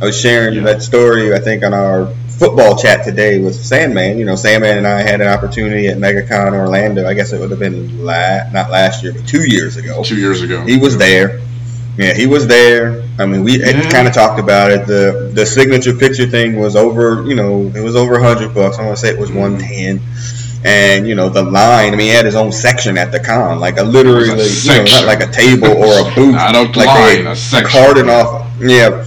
I 0.01 0.07
was 0.07 0.19
sharing 0.19 0.55
Yeah. 0.55 0.63
that 0.65 0.83
story, 0.83 1.35
I 1.35 1.41
think, 1.41 1.63
on 1.65 1.75
our 1.75 2.13
football 2.39 2.75
chat 2.77 3.05
today 3.05 3.39
with 3.39 3.55
Sandman. 3.55 4.19
You 4.19 4.25
know, 4.25 4.35
Sandman 4.35 4.79
and 4.79 4.87
I 4.87 5.03
had 5.03 5.21
an 5.21 5.29
opportunity 5.29 5.89
at 5.89 5.99
MegaCon 5.99 6.53
Orlando. 6.55 7.07
I 7.07 7.13
guess 7.15 7.33
it 7.35 7.41
would 7.41 7.51
have 7.51 7.61
been 7.61 8.03
la- 8.05 8.49
not 8.51 8.71
last 8.71 9.03
year, 9.03 9.13
but 9.13 9.27
two 9.27 9.43
years 9.45 9.77
ago. 9.77 10.03
two 10.03 10.17
years 10.17 10.41
ago, 10.43 10.63
He 10.65 10.79
was 10.79 10.97
there, 10.97 11.41
Yeah, 12.01 12.15
he 12.15 12.27
was 12.27 12.47
there. 12.47 13.03
I 13.19 13.27
mean, 13.27 13.45
we 13.45 13.61
Yeah. 13.61 13.89
kind 13.91 14.09
of 14.09 14.15
talked 14.15 14.41
about 14.41 14.71
it. 14.71 14.87
the 14.87 15.31
The 15.35 15.45
signature 15.45 15.93
picture 15.93 16.27
thing 16.27 16.59
was 16.59 16.75
over. 16.77 17.25
You 17.27 17.35
know, 17.35 17.71
it 17.75 17.81
was 17.83 17.95
over 17.95 18.19
hundred 18.19 18.55
bucks. 18.55 18.79
I 18.79 18.83
want 18.87 18.97
to 18.97 19.01
say 19.07 19.11
it 19.11 19.19
was 19.19 19.31
one 19.31 19.59
ten. 19.59 20.01
And 20.65 21.07
you 21.09 21.15
know 21.15 21.29
the 21.31 21.43
line. 21.43 21.93
I 21.93 21.97
mean, 21.97 22.09
he 22.09 22.15
had 22.15 22.25
his 22.27 22.35
own 22.37 22.53
section 22.53 22.99
at 22.99 23.13
the 23.13 23.21
con, 23.21 23.61
like 23.61 23.79
a 23.79 23.83
literally, 23.83 24.29
a 24.31 24.37
you 24.45 24.77
know, 24.77 24.85
not 24.85 25.05
like 25.07 25.21
a 25.23 25.27
table 25.31 25.69
or 25.69 25.93
a 26.01 26.15
booth. 26.15 26.35
Not 26.35 26.55
a 26.55 26.63
like 26.79 26.87
line, 26.87 27.27
a 27.29 27.37
section. 27.37 27.71
carted 27.71 28.09
off. 28.11 28.47
Yeah, 28.61 29.05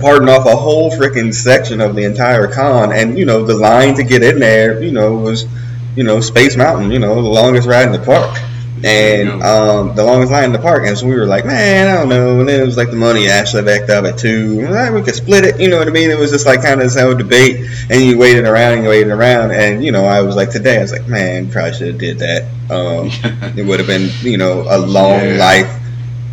parting 0.00 0.28
off 0.28 0.44
a 0.46 0.56
whole 0.56 0.90
freaking 0.90 1.32
section 1.32 1.80
of 1.80 1.94
the 1.94 2.02
entire 2.04 2.48
con, 2.48 2.92
and 2.92 3.16
you 3.16 3.24
know 3.24 3.44
the 3.44 3.54
line 3.54 3.94
to 3.94 4.02
get 4.02 4.22
in 4.24 4.40
there, 4.40 4.82
you 4.82 4.90
know, 4.90 5.14
was 5.14 5.46
you 5.94 6.02
know 6.02 6.20
Space 6.20 6.56
Mountain, 6.56 6.90
you 6.90 6.98
know, 6.98 7.14
the 7.14 7.28
longest 7.40 7.68
ride 7.68 7.86
in 7.86 7.92
the 7.92 8.00
park, 8.00 8.36
and 8.84 9.28
Yeah. 9.40 9.48
um, 9.52 9.94
the 9.94 10.02
longest 10.04 10.32
line 10.32 10.44
in 10.44 10.52
the 10.52 10.58
park, 10.58 10.84
and 10.86 10.96
so 10.98 11.06
we 11.06 11.14
were 11.14 11.26
like, 11.26 11.44
man, 11.46 11.88
I 11.88 11.94
don't 12.00 12.08
know, 12.08 12.40
and 12.40 12.48
then 12.48 12.60
it 12.60 12.64
was 12.66 12.76
like 12.76 12.90
the 12.90 12.96
money 12.96 13.28
actually 13.28 13.62
backed 13.62 13.90
up 13.90 14.04
at 14.04 14.18
two, 14.18 14.64
and, 14.66 14.74
"Ah, 14.76 14.90
we 14.90 15.02
could 15.02 15.14
split 15.14 15.44
it, 15.44 15.60
you 15.60 15.68
know 15.68 15.78
what 15.78 15.88
I 15.88 15.90
mean? 15.90 16.10
It 16.10 16.18
was 16.18 16.30
just 16.30 16.46
like 16.46 16.62
kind 16.62 16.80
of 16.80 16.86
this 16.92 16.98
whole 17.00 17.14
debate, 17.14 17.66
and 17.90 18.00
you 18.02 18.18
waited 18.18 18.44
around 18.44 18.74
and 18.74 18.82
you 18.84 18.88
waited 18.88 19.12
around, 19.12 19.52
and 19.52 19.84
you 19.84 19.92
know 19.92 20.04
I 20.04 20.22
was 20.22 20.34
like 20.36 20.50
today, 20.50 20.78
I 20.78 20.82
was 20.82 20.92
like, 20.92 21.06
man, 21.08 21.50
probably 21.50 21.72
should 21.74 21.86
have 21.88 21.98
did 21.98 22.18
that. 22.20 22.42
Um, 22.70 23.10
it 23.56 23.64
would 23.66 23.78
have 23.80 23.86
been 23.86 24.10
you 24.22 24.38
know 24.38 24.64
a 24.68 24.78
long 24.78 25.20
Yeah. 25.20 25.36
life. 25.38 25.78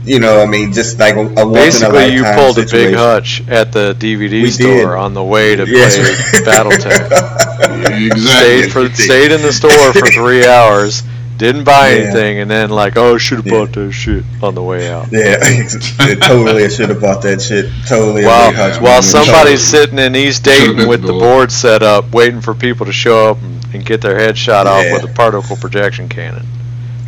You 0.05 0.19
know, 0.19 0.41
I 0.41 0.45
mean, 0.47 0.71
just 0.71 0.97
like 0.97 1.15
a, 1.15 1.19
a 1.19 1.23
once 1.23 1.35
in 1.35 1.43
a 1.43 1.91
Basically, 1.91 2.13
you 2.15 2.23
lifetime 2.23 2.35
pulled 2.39 2.57
a 2.57 2.65
big 2.65 2.95
hutch 2.95 3.43
at 3.49 3.73
the 3.73 3.93
DVD 3.99 4.41
We 4.43 4.49
store 4.49 4.67
did. 4.73 4.85
on 4.85 5.13
the 5.13 5.23
way 5.23 5.55
to 5.57 5.67
Yes. 5.67 5.97
play 5.97 6.41
BattleTech. 6.53 7.35
Exactly. 7.59 8.21
Stayed 8.21 8.71
for 8.71 8.89
stayed 8.95 9.31
in 9.31 9.41
the 9.41 9.51
store 9.51 9.93
for 9.93 10.07
three 10.07 10.45
hours, 10.45 11.03
didn't 11.39 11.63
buy 11.63 11.89
Yeah. 11.89 11.95
anything, 12.03 12.39
and 12.39 12.51
then 12.51 12.69
like, 12.69 12.95
oh, 12.97 13.17
should 13.17 13.37
have 13.37 13.47
Yeah. 13.47 13.51
bought 13.53 13.71
that 13.73 13.91
shit 13.91 14.23
on 14.43 14.53
the 14.53 14.61
way 14.61 14.91
out. 14.91 15.07
Yeah, 15.11 15.37
yeah, 15.49 16.15
totally. 16.15 16.65
I 16.65 16.67
should 16.67 16.89
have 16.89 17.01
bought 17.01 17.21
that 17.23 17.41
shit. 17.41 17.65
Totally. 17.87 18.23
While 18.25 18.51
while 18.81 19.01
somebody's 19.01 19.31
Totally. 19.71 19.87
sitting 19.87 19.99
in 19.99 20.15
East 20.15 20.43
Dayton 20.43 20.87
with 20.87 21.01
the 21.01 21.07
the- 21.07 21.13
board 21.13 21.51
set 21.51 21.81
up, 21.81 22.13
waiting 22.13 22.41
for 22.41 22.53
people 22.53 22.85
to 22.85 22.91
show 22.93 23.31
up 23.31 23.41
and, 23.41 23.65
and 23.73 23.85
get 23.85 24.01
their 24.01 24.19
head 24.19 24.37
shot 24.37 24.67
off 24.67 24.85
with 24.91 25.03
a 25.09 25.13
particle 25.15 25.55
projection 25.55 26.07
cannon. 26.09 26.45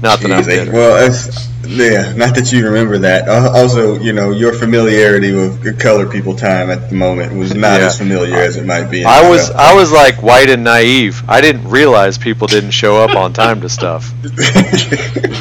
Not 0.01 0.19
that 0.21 0.31
I'm 0.31 0.43
Jeez, 0.43 0.73
well, 0.73 1.05
it's, 1.07 1.47
yeah, 1.67 2.13
not 2.13 2.33
that 2.35 2.51
you 2.51 2.65
remember 2.65 2.97
that. 2.99 3.29
Also, 3.29 3.99
you 3.99 4.13
know, 4.13 4.31
your 4.31 4.51
familiarity 4.53 5.31
with 5.31 5.79
color 5.79 6.07
people 6.07 6.35
time 6.35 6.71
at 6.71 6.89
the 6.89 6.95
moment 6.95 7.35
was 7.35 7.53
not 7.53 7.79
Yeah. 7.79 7.85
as 7.87 7.97
familiar 7.99 8.35
as 8.37 8.57
it 8.57 8.65
might 8.65 8.85
be. 8.89 9.05
I 9.05 9.29
was 9.29 9.49
NFL. 9.51 9.55
I 9.57 9.75
was 9.75 9.91
like 9.91 10.23
white 10.23 10.49
and 10.49 10.63
naive. 10.63 11.21
I 11.27 11.39
didn't 11.41 11.69
realize 11.69 12.17
people 12.17 12.47
didn't 12.47 12.71
show 12.71 12.97
up 13.03 13.15
on 13.15 13.33
time 13.33 13.61
to 13.61 13.69
stuff. 13.69 14.11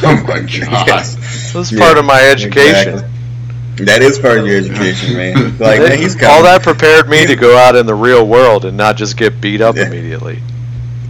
Oh 0.02 0.16
my 0.26 0.40
god. 0.40 0.86
Yes, 0.86 1.16
It 1.54 1.58
was 1.58 1.70
Yeah, 1.72 1.80
part 1.80 1.98
of 1.98 2.04
my 2.06 2.20
education. 2.22 2.94
exactly. 2.94 3.84
That 3.86 4.02
is 4.02 4.18
part 4.18 4.38
of 4.38 4.46
your 4.46 4.56
education, 4.58 5.16
man. 5.16 5.56
Like, 5.58 5.80
man, 5.80 5.98
he's 5.98 6.14
coming. 6.14 6.30
all 6.34 6.42
that 6.44 6.62
prepared 6.62 7.08
me 7.08 7.26
to 7.26 7.36
go 7.36 7.56
out 7.56 7.76
in 7.76 7.86
the 7.86 7.94
real 7.94 8.26
world 8.26 8.64
and 8.64 8.76
not 8.76 8.96
just 8.96 9.16
get 9.16 9.40
beat 9.40 9.60
up 9.60 9.76
Yeah. 9.76 9.86
immediately. 9.86 10.42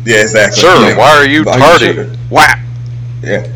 Yeah, 0.04 0.22
exactly. 0.22 0.60
Sir, 0.60 0.74
Yeah. 0.90 0.96
why 0.96 1.10
are 1.16 1.26
you 1.26 1.42
Are 1.42 1.56
tardy? 1.58 1.92
sure? 1.94 2.06
Yeah. 3.22 3.46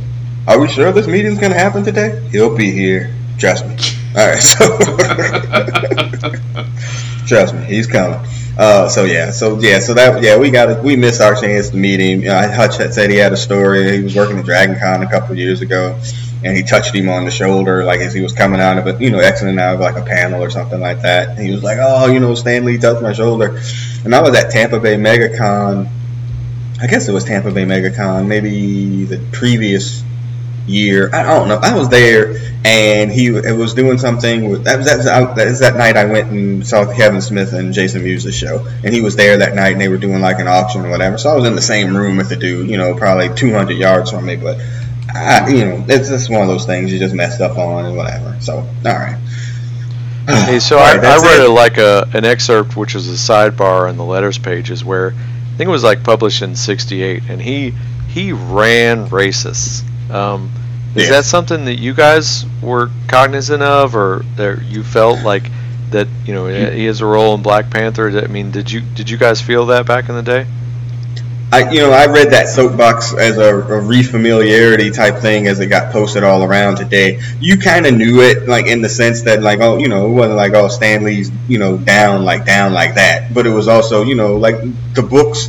Are 0.46 0.60
we 0.60 0.68
sure 0.68 0.92
this 0.92 1.06
meeting's 1.06 1.38
gonna 1.38 1.54
happen 1.54 1.84
today? 1.84 2.20
He'll 2.30 2.56
be 2.56 2.70
here. 2.70 3.14
Trust 3.38 3.66
me. 3.66 3.76
All 4.16 4.28
right. 4.28 4.42
So. 4.42 4.78
Trust 7.26 7.54
me, 7.54 7.64
he's 7.64 7.86
coming. 7.86 8.20
Uh, 8.56 8.88
so 8.88 9.04
yeah, 9.04 9.30
so 9.30 9.58
yeah, 9.58 9.80
so 9.80 9.94
that 9.94 10.22
yeah, 10.22 10.38
we 10.38 10.50
got 10.50 10.70
it. 10.70 10.84
We 10.84 10.94
missed 10.94 11.20
our 11.20 11.34
chance 11.34 11.70
to 11.70 11.76
meet 11.76 11.98
him. 11.98 12.28
Uh, 12.28 12.52
Hutch 12.52 12.76
had 12.76 12.94
said 12.94 13.10
he 13.10 13.16
had 13.16 13.32
a 13.32 13.36
story. 13.36 13.96
He 13.96 14.02
was 14.02 14.14
working 14.14 14.38
at 14.38 14.44
Dragon 14.44 14.78
Con 14.78 15.02
a 15.02 15.10
couple 15.10 15.36
years 15.36 15.60
ago, 15.60 15.98
and 16.44 16.56
he 16.56 16.62
touched 16.62 16.94
him 16.94 17.08
on 17.08 17.24
the 17.24 17.30
shoulder 17.30 17.82
like 17.82 18.00
as 18.00 18.14
he 18.14 18.20
was 18.20 18.32
coming 18.32 18.60
out 18.60 18.78
of 18.78 18.86
it, 18.86 19.00
you 19.00 19.10
know, 19.10 19.18
exiting 19.18 19.58
out 19.58 19.74
of 19.74 19.80
like 19.80 19.96
a 19.96 20.02
panel 20.02 20.42
or 20.42 20.50
something 20.50 20.78
like 20.78 21.02
that. 21.02 21.30
And 21.30 21.38
he 21.38 21.50
was 21.50 21.64
like, 21.64 21.78
"Oh, 21.80 22.06
you 22.06 22.20
know, 22.20 22.34
Stan 22.34 22.64
Lee 22.64 22.78
touched 22.78 23.02
my 23.02 23.12
shoulder," 23.12 23.60
and 24.04 24.14
I 24.14 24.20
was 24.20 24.36
at 24.36 24.50
Tampa 24.50 24.78
Bay 24.78 24.96
MegaCon. 24.96 25.88
I 26.84 26.86
guess 26.86 27.08
it 27.08 27.12
was 27.12 27.24
Tampa 27.24 27.50
Bay 27.50 27.64
MegaCon, 27.64 28.26
maybe 28.26 29.04
the 29.04 29.18
previous 29.32 30.02
year. 30.66 31.08
I 31.14 31.22
don't 31.22 31.48
know. 31.48 31.56
I 31.56 31.74
was 31.74 31.88
there, 31.88 32.36
and 32.62 33.10
he 33.10 33.28
it 33.28 33.56
was 33.56 33.72
doing 33.72 33.96
something. 33.96 34.50
With, 34.50 34.64
that 34.64 34.76
was 34.76 34.86
that 34.86 35.34
that 35.34 35.58
that 35.60 35.76
night 35.76 35.96
I 35.96 36.04
went 36.04 36.30
and 36.30 36.66
saw 36.66 36.84
Kevin 36.94 37.22
Smith 37.22 37.54
and 37.54 37.72
Jason 37.72 38.02
Mewes' 38.02 38.34
show, 38.34 38.66
and 38.84 38.92
he 38.92 39.00
was 39.00 39.16
there 39.16 39.38
that 39.38 39.54
night, 39.54 39.72
and 39.72 39.80
they 39.80 39.88
were 39.88 39.96
doing 39.96 40.20
like 40.20 40.40
an 40.40 40.46
auction 40.46 40.84
or 40.84 40.90
whatever. 40.90 41.16
So 41.16 41.30
I 41.30 41.34
was 41.34 41.46
in 41.46 41.54
the 41.54 41.62
same 41.62 41.96
room 41.96 42.18
with 42.18 42.28
the 42.28 42.36
dude, 42.36 42.68
you 42.68 42.76
know, 42.76 42.94
probably 42.94 43.34
200 43.34 43.72
yards 43.72 44.10
from 44.10 44.26
me, 44.26 44.36
but. 44.36 44.60
I, 45.16 45.48
you 45.48 45.64
know, 45.64 45.84
it's 45.86 46.08
just 46.08 46.28
one 46.28 46.42
of 46.42 46.48
those 46.48 46.66
things 46.66 46.92
you 46.92 46.98
just 46.98 47.14
messed 47.14 47.40
up 47.40 47.56
on 47.56 47.84
and 47.84 47.96
whatever. 47.96 48.36
So, 48.40 48.56
all 48.56 48.66
right. 48.82 49.16
Hey, 50.26 50.58
so 50.58 50.76
All 50.78 50.82
I, 50.82 50.94
I 50.94 51.16
read 51.18 51.44
it. 51.44 51.48
like 51.50 51.78
a 51.78 52.08
an 52.14 52.24
excerpt, 52.24 52.76
which 52.76 52.96
is 52.96 53.08
a 53.08 53.12
sidebar 53.12 53.88
on 53.88 53.96
the 53.96 54.02
letters 54.02 54.38
pages, 54.38 54.84
where 54.84 55.14
I 55.54 55.56
think 55.56 55.68
it 55.68 55.70
was 55.70 55.84
like 55.84 56.02
published 56.02 56.42
in 56.42 56.56
'68, 56.56 57.22
and 57.28 57.40
he 57.40 57.72
he 58.08 58.32
ran 58.32 59.08
racists. 59.08 59.82
Um, 60.10 60.50
is 60.94 61.04
Yeah. 61.04 61.10
that 61.16 61.24
something 61.24 61.64
that 61.66 61.78
you 61.78 61.94
guys 61.94 62.44
were 62.60 62.90
cognizant 63.08 63.62
of, 63.62 63.94
or 63.96 64.24
that 64.36 64.62
you 64.64 64.82
felt 64.82 65.22
like 65.22 65.50
that 65.90 66.08
you 66.26 66.34
know 66.34 66.46
he 66.46 66.84
has 66.86 67.00
a 67.00 67.06
role 67.06 67.34
in 67.34 67.42
Black 67.42 67.70
Panther? 67.70 68.08
I 68.22 68.26
mean, 68.26 68.50
did 68.50 68.70
you 68.70 68.80
did 68.80 69.08
you 69.08 69.16
guys 69.16 69.40
feel 69.40 69.66
that 69.66 69.86
back 69.86 70.08
in 70.08 70.16
the 70.16 70.22
day? 70.22 70.46
I, 71.54 71.70
you 71.70 71.78
know, 71.78 71.92
I 71.92 72.06
read 72.06 72.32
that 72.32 72.48
soapbox 72.48 73.14
as 73.14 73.38
a, 73.38 73.54
a 73.54 73.80
refamiliarity 73.80 74.92
type 74.92 75.18
thing 75.18 75.46
as 75.46 75.60
it 75.60 75.68
got 75.68 75.92
posted 75.92 76.24
all 76.24 76.42
around 76.42 76.78
today. 76.78 77.20
You 77.38 77.58
kind 77.58 77.86
of 77.86 77.94
knew 77.94 78.22
it, 78.22 78.48
like 78.48 78.66
in 78.66 78.82
the 78.82 78.88
sense 78.88 79.22
that, 79.22 79.40
like, 79.40 79.60
oh, 79.60 79.78
you 79.78 79.86
know, 79.86 80.06
it 80.06 80.10
wasn't 80.10 80.36
like, 80.36 80.52
oh, 80.54 80.66
Stan 80.66 81.04
Lee's, 81.04 81.30
you 81.46 81.58
know, 81.58 81.76
down 81.76 82.24
like 82.24 82.44
down 82.44 82.72
like 82.72 82.96
that. 82.96 83.32
But 83.32 83.46
it 83.46 83.50
was 83.50 83.68
also, 83.68 84.02
you 84.02 84.16
know, 84.16 84.36
like 84.36 84.56
the 84.94 85.02
books. 85.02 85.48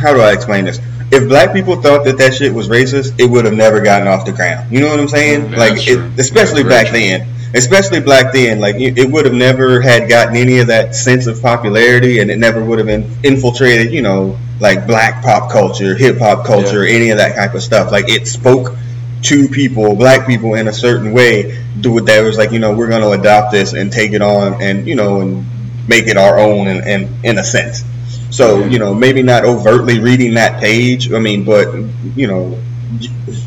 How 0.00 0.14
do 0.14 0.20
I 0.20 0.32
explain 0.32 0.64
this? 0.64 0.80
If 1.12 1.28
black 1.28 1.52
people 1.52 1.76
thought 1.76 2.06
that 2.06 2.16
that 2.16 2.32
shit 2.32 2.54
was 2.54 2.68
racist, 2.68 3.20
it 3.20 3.28
would 3.28 3.44
have 3.44 3.54
never 3.54 3.82
gotten 3.82 4.08
off 4.08 4.24
the 4.24 4.32
ground. 4.32 4.72
You 4.72 4.80
know 4.80 4.88
what 4.88 4.98
I'm 4.98 5.08
saying? 5.08 5.52
Yeah, 5.52 5.58
like, 5.58 5.72
it, 5.86 6.18
especially 6.18 6.62
Very 6.62 6.74
back 6.74 6.86
true. 6.86 7.00
then 7.00 7.28
especially 7.54 8.00
back 8.00 8.32
then, 8.32 8.60
like 8.60 8.76
it 8.76 8.98
it 8.98 9.10
would 9.10 9.24
have 9.24 9.34
never 9.34 9.80
had 9.80 10.08
gotten 10.08 10.36
any 10.36 10.58
of 10.58 10.66
that 10.66 10.94
sense 10.94 11.26
of 11.26 11.40
popularity, 11.42 12.20
and 12.20 12.30
it 12.30 12.38
never 12.38 12.64
would 12.64 12.78
have 12.78 12.86
been 12.86 13.10
infiltrated, 13.22 13.92
you 13.92 14.02
know, 14.02 14.36
like 14.60 14.86
black 14.86 15.22
pop 15.22 15.50
culture, 15.50 15.94
hip 15.94 16.18
hop 16.18 16.46
culture, 16.46 16.84
any 16.84 17.10
of 17.10 17.18
that 17.18 17.36
type 17.36 17.54
of 17.54 17.62
stuff. 17.62 17.92
Like 17.92 18.08
it 18.08 18.26
spoke 18.26 18.76
to 19.22 19.48
people, 19.48 19.96
black 19.96 20.26
people, 20.26 20.54
in 20.54 20.68
a 20.68 20.72
certain 20.72 21.12
way. 21.12 21.62
Do 21.80 21.96
it 21.98 22.06
that 22.06 22.22
was 22.22 22.38
like, 22.38 22.52
you 22.52 22.58
know, 22.58 22.74
we're 22.74 22.88
going 22.88 23.02
to 23.02 23.10
adopt 23.10 23.52
this 23.52 23.72
and 23.74 23.92
take 23.92 24.12
it 24.12 24.22
on, 24.22 24.62
and 24.62 24.86
you 24.86 24.94
know, 24.94 25.20
and 25.20 25.44
make 25.88 26.06
it 26.06 26.16
our 26.16 26.38
own, 26.38 26.68
and 26.68 26.80
in, 26.86 27.02
in, 27.02 27.24
in 27.24 27.38
a 27.38 27.44
sense. 27.44 27.84
So 28.30 28.64
you 28.64 28.78
know, 28.78 28.94
maybe 28.94 29.22
not 29.22 29.44
overtly 29.44 30.00
reading 30.00 30.34
that 30.34 30.60
page. 30.60 31.12
I 31.12 31.18
mean, 31.18 31.44
but 31.44 31.74
you 32.16 32.26
know, 32.26 32.58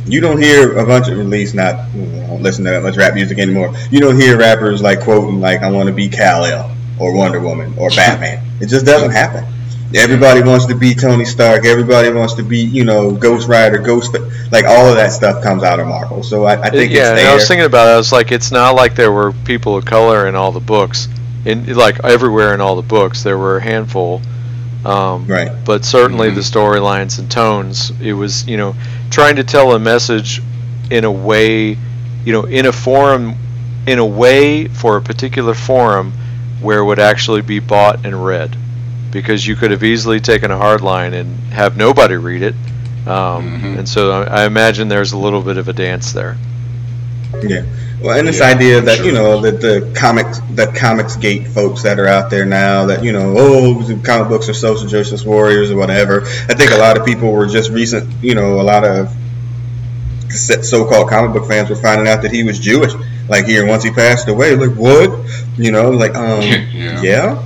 you 0.06 0.22
don't 0.22 0.42
hear 0.42 0.78
a 0.78 0.86
bunch 0.86 1.08
of 1.08 1.20
at 1.20 1.26
least 1.26 1.56
not 1.56 1.76
I 1.76 2.28
don't 2.28 2.42
listen 2.42 2.66
to 2.66 2.72
that 2.72 2.84
much 2.84 2.98
rap 2.98 3.14
music 3.14 3.40
anymore. 3.40 3.74
You 3.92 4.00
don't 4.00 4.20
hear 4.20 4.38
rappers 4.38 4.82
like 4.82 5.02
quoting 5.02 5.42
like 5.42 5.62
I 5.62 5.72
want 5.72 5.88
to 5.88 5.94
be 5.94 6.10
Kal 6.10 6.46
El 6.46 6.76
or 7.00 7.16
Wonder 7.16 7.40
Woman 7.40 7.76
or 7.78 7.90
Batman. 7.96 8.46
it 8.60 8.68
just 8.68 8.86
doesn't 8.86 9.12
happen. 9.12 9.46
Everybody 9.96 10.44
wants 10.44 10.66
to 10.68 10.76
be 10.76 10.94
Tony 10.94 11.26
Stark. 11.26 11.66
Everybody 11.66 12.12
wants 12.12 12.36
to 12.36 12.44
be 12.44 12.60
you 12.60 12.84
know 12.84 13.12
Ghost 13.12 13.48
Rider, 13.48 13.80
Ghost 13.80 14.16
like 14.52 14.66
all 14.66 14.88
of 14.88 14.96
that 14.96 15.12
stuff 15.12 15.42
comes 15.44 15.64
out 15.64 15.80
of 15.80 15.88
Marvel. 15.88 16.22
So 16.24 16.44
I, 16.46 16.62
I 16.62 16.70
think 16.70 16.92
yeah, 16.92 17.12
it's 17.14 17.20
and 17.22 17.28
I 17.28 17.34
was 17.34 17.48
thinking 17.48 17.66
about 17.66 17.88
it. 17.88 17.92
I 17.92 17.98
was 17.98 18.12
like, 18.12 18.32
it's 18.32 18.52
not 18.52 18.76
like 18.76 18.96
there 18.96 19.12
were 19.12 19.32
people 19.32 19.78
of 19.78 19.86
color 19.86 20.28
in 20.28 20.36
all 20.36 20.52
the 20.52 20.60
books, 20.60 21.08
in 21.46 21.74
like 21.74 22.04
everywhere 22.04 22.54
in 22.54 22.62
all 22.62 22.76
the 22.76 22.88
books. 22.88 23.24
There 23.24 23.38
were 23.38 23.58
a 23.58 23.62
handful, 23.64 24.22
um, 24.86 25.26
Right. 25.26 25.52
But 25.66 25.84
certainly 25.86 26.30
Mhm. 26.30 26.36
the 26.36 26.42
storylines 26.42 27.18
and 27.18 27.30
tones. 27.30 27.92
It 28.02 28.14
was 28.14 28.48
you 28.48 28.58
know 28.58 28.76
trying 29.10 29.38
to 29.38 29.44
tell 29.44 29.74
a 29.74 29.80
message 29.80 30.42
in 30.92 31.04
a 31.04 31.12
way, 31.12 31.78
you 32.26 32.34
know, 32.34 32.44
in 32.44 32.68
a 32.68 32.72
forum, 32.72 33.36
in 33.88 33.98
a 33.98 34.06
way 34.06 34.68
for 34.68 34.98
a 34.98 35.02
particular 35.02 35.54
forum 35.56 36.14
where 36.62 36.80
it 36.80 36.86
would 36.86 37.00
actually 37.00 37.42
be 37.42 37.60
bought 37.60 38.06
and 38.06 38.24
read, 38.26 38.56
because 39.12 39.46
you 39.46 39.56
could 39.56 39.72
have 39.72 39.84
easily 39.84 40.20
taken 40.20 40.52
a 40.52 40.58
hard 40.58 40.82
line 40.82 41.14
and 41.14 41.36
have 41.52 41.78
nobody 41.78 42.16
read 42.16 42.42
it. 42.44 42.56
Um, 43.08 43.62
Mhm. 43.62 43.80
And 43.80 43.90
so 43.90 44.12
I, 44.12 44.44
I 44.44 44.46
imagine 44.46 44.88
there's 44.88 45.14
a 45.14 45.18
little 45.18 45.42
bit 45.42 45.58
of 45.58 45.68
a 45.68 45.74
dance 45.74 46.12
there. 46.14 46.38
Yeah. 47.42 47.64
Well, 48.02 48.18
and 48.18 48.28
this 48.28 48.40
Yeah, 48.40 48.48
idea 48.48 48.82
that 48.82 48.98
sure. 48.98 49.06
you 49.08 49.12
know 49.12 49.42
that 49.42 49.60
the 49.62 49.92
comics, 49.94 50.40
the 50.56 50.68
comics 50.68 51.16
gate 51.18 51.48
folks 51.48 51.84
that 51.84 52.00
are 52.00 52.08
out 52.08 52.30
there 52.30 52.46
now, 52.46 52.86
that 52.86 53.04
you 53.04 53.12
know, 53.12 53.36
oh, 53.38 53.82
the 53.84 53.96
comic 53.96 54.30
books 54.30 54.48
are 54.48 54.54
social 54.54 54.88
justice 54.88 55.24
warriors 55.26 55.70
or 55.70 55.78
whatever. 55.78 56.22
I 56.48 56.54
think 56.56 56.72
a 56.72 56.78
lot 56.78 56.98
of 56.98 57.06
people 57.06 57.32
were 57.32 57.48
just 57.48 57.72
recent, 57.72 58.10
you 58.24 58.36
know, 58.36 58.62
a 58.62 58.64
lot 58.64 58.84
of 58.86 59.14
so-called 60.30 61.10
comic 61.10 61.34
book 61.34 61.48
fans 61.48 61.70
were 61.70 61.76
finding 61.76 62.08
out 62.08 62.22
that 62.22 62.32
he 62.32 62.44
was 62.44 62.60
Jewish. 62.60 62.94
Like 63.28 63.46
here, 63.46 63.66
once 63.66 63.84
he 63.84 63.92
passed 63.92 64.28
away, 64.28 64.56
like 64.56 64.76
what? 64.76 65.12
You 65.58 65.72
know, 65.72 65.92
like 65.92 66.16
um, 66.16 66.42
Yeah. 66.74 67.02
yeah, 67.02 67.44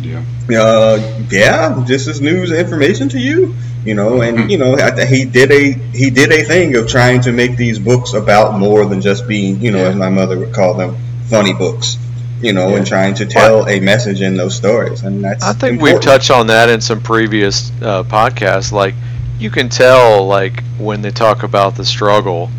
Yeah. 0.00 0.22
Uh, 0.48 1.24
yeah, 1.30 1.84
this 1.86 2.06
is 2.06 2.20
news 2.20 2.52
information 2.52 3.08
to 3.10 3.18
you. 3.18 3.54
you 3.84 3.94
know, 3.94 4.20
and 4.20 4.50
you 4.50 4.58
know 4.58 4.76
he 5.08 5.24
did 5.24 5.50
a 5.50 5.72
he 5.72 6.10
did 6.10 6.32
a 6.32 6.44
thing 6.44 6.76
of 6.76 6.86
trying 6.86 7.20
to 7.22 7.32
make 7.32 7.56
these 7.56 7.78
books 7.78 8.12
about 8.12 8.58
more 8.58 8.84
than 8.84 9.00
just 9.00 9.26
being, 9.26 9.60
you 9.60 9.70
know, 9.70 9.84
as 9.86 9.96
my 9.96 10.10
mother 10.10 10.38
would 10.38 10.54
call 10.54 10.74
them, 10.74 10.96
funny 11.28 11.54
books 11.54 11.96
you 12.42 12.52
know, 12.52 12.68
yeah. 12.70 12.76
and 12.76 12.86
trying 12.86 13.14
to 13.14 13.26
tell 13.26 13.68
a 13.68 13.80
message 13.80 14.20
in 14.22 14.36
those 14.36 14.56
stories. 14.56 15.02
And 15.02 15.22
that's 15.22 15.42
I 15.42 15.52
think 15.52 15.74
important. 15.74 15.82
we've 15.82 16.02
touched 16.02 16.30
on 16.30 16.46
that 16.48 16.68
in 16.68 16.80
some 16.80 17.02
previous 17.02 17.70
uh, 17.82 18.02
podcasts. 18.04 18.72
Like 18.72 18.94
you 19.38 19.50
can 19.50 19.68
tell, 19.68 20.26
like 20.26 20.62
when 20.78 21.02
they 21.02 21.10
talk 21.10 21.42
about 21.42 21.76
the 21.76 21.84
struggle 21.84 22.50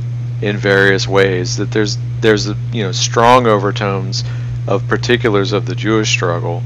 in 0.42 0.58
various 0.58 1.08
ways, 1.08 1.58
that 1.58 1.72
there's 1.72 1.98
there's 2.20 2.48
you 2.72 2.84
know 2.84 2.92
strong 2.92 3.48
overtones 3.48 4.24
of 4.68 4.88
particulars 4.88 5.54
of 5.54 5.66
the 5.66 5.76
Jewish 5.76 6.10
struggle, 6.10 6.62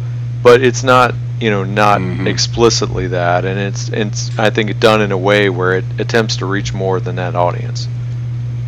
but 0.46 0.62
it's 0.62 0.84
not 0.84 1.16
you 1.42 1.50
know 1.50 1.64
not 1.64 2.00
mm-hmm. 2.00 2.28
explicitly 2.28 3.08
that, 3.08 3.46
and 3.46 3.60
it's 3.60 3.90
it's 3.90 4.38
I 4.38 4.52
think 4.52 4.70
it's 4.70 4.80
done 4.80 5.02
in 5.02 5.12
a 5.12 5.18
way 5.18 5.50
where 5.50 5.74
it 5.74 5.86
attempts 6.00 6.38
to 6.38 6.46
reach 6.46 6.72
more 6.72 7.00
than 7.00 7.16
that 7.16 7.36
audience. 7.36 7.88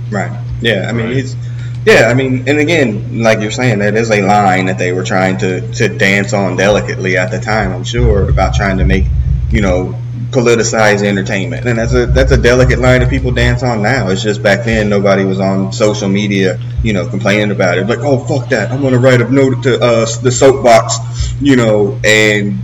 Right. 0.10 0.32
Yeah. 0.60 0.88
I 0.90 0.92
mean, 0.92 1.06
right. 1.06 1.16
he's 1.16 1.36
yeah, 1.86 2.08
I 2.10 2.16
mean, 2.16 2.50
and 2.50 2.58
again, 2.58 3.22
like 3.22 3.40
you're 3.40 3.52
saying, 3.52 3.80
that 3.80 3.96
is 3.96 4.10
a 4.10 4.22
line 4.22 4.66
that 4.66 4.80
they 4.80 4.92
were 4.92 5.04
trying 5.04 5.38
to, 5.38 5.72
to 5.76 5.88
dance 5.88 6.34
on 6.34 6.58
delicately 6.58 7.16
at 7.16 7.32
the 7.32 7.40
time, 7.40 7.72
I'm 7.72 7.86
sure, 7.86 8.28
about 8.28 8.56
trying 8.56 8.80
to 8.80 8.84
make, 8.84 9.06
you 9.52 9.62
know, 9.62 9.96
politicize 10.32 11.04
entertainment. 11.04 11.66
And 11.66 11.78
that's 11.78 11.94
a 11.94 12.06
that's 12.08 12.32
a 12.32 12.38
delicate 12.38 12.80
line 12.80 13.02
that 13.02 13.10
people 13.10 13.32
dance 13.32 13.64
on 13.64 13.82
now. 13.82 14.10
It's 14.10 14.22
just 14.22 14.44
back 14.44 14.66
then 14.66 14.90
nobody 14.90 15.24
was 15.24 15.40
on 15.40 15.72
social 15.72 16.10
media, 16.10 16.60
you 16.84 16.94
know, 16.94 17.08
complaining 17.08 17.52
about 17.52 17.78
it. 17.78 17.88
Like, 17.88 18.00
oh 18.00 18.20
fuck 18.20 18.50
that, 18.50 18.72
I'm 18.72 18.82
gonna 18.82 19.00
write 19.00 19.22
a 19.22 19.30
note 19.30 19.64
to 19.64 19.80
uh, 19.80 20.06
the 20.22 20.32
soapbox, 20.32 20.98
you 21.42 21.56
know, 21.56 22.00
and 22.04 22.60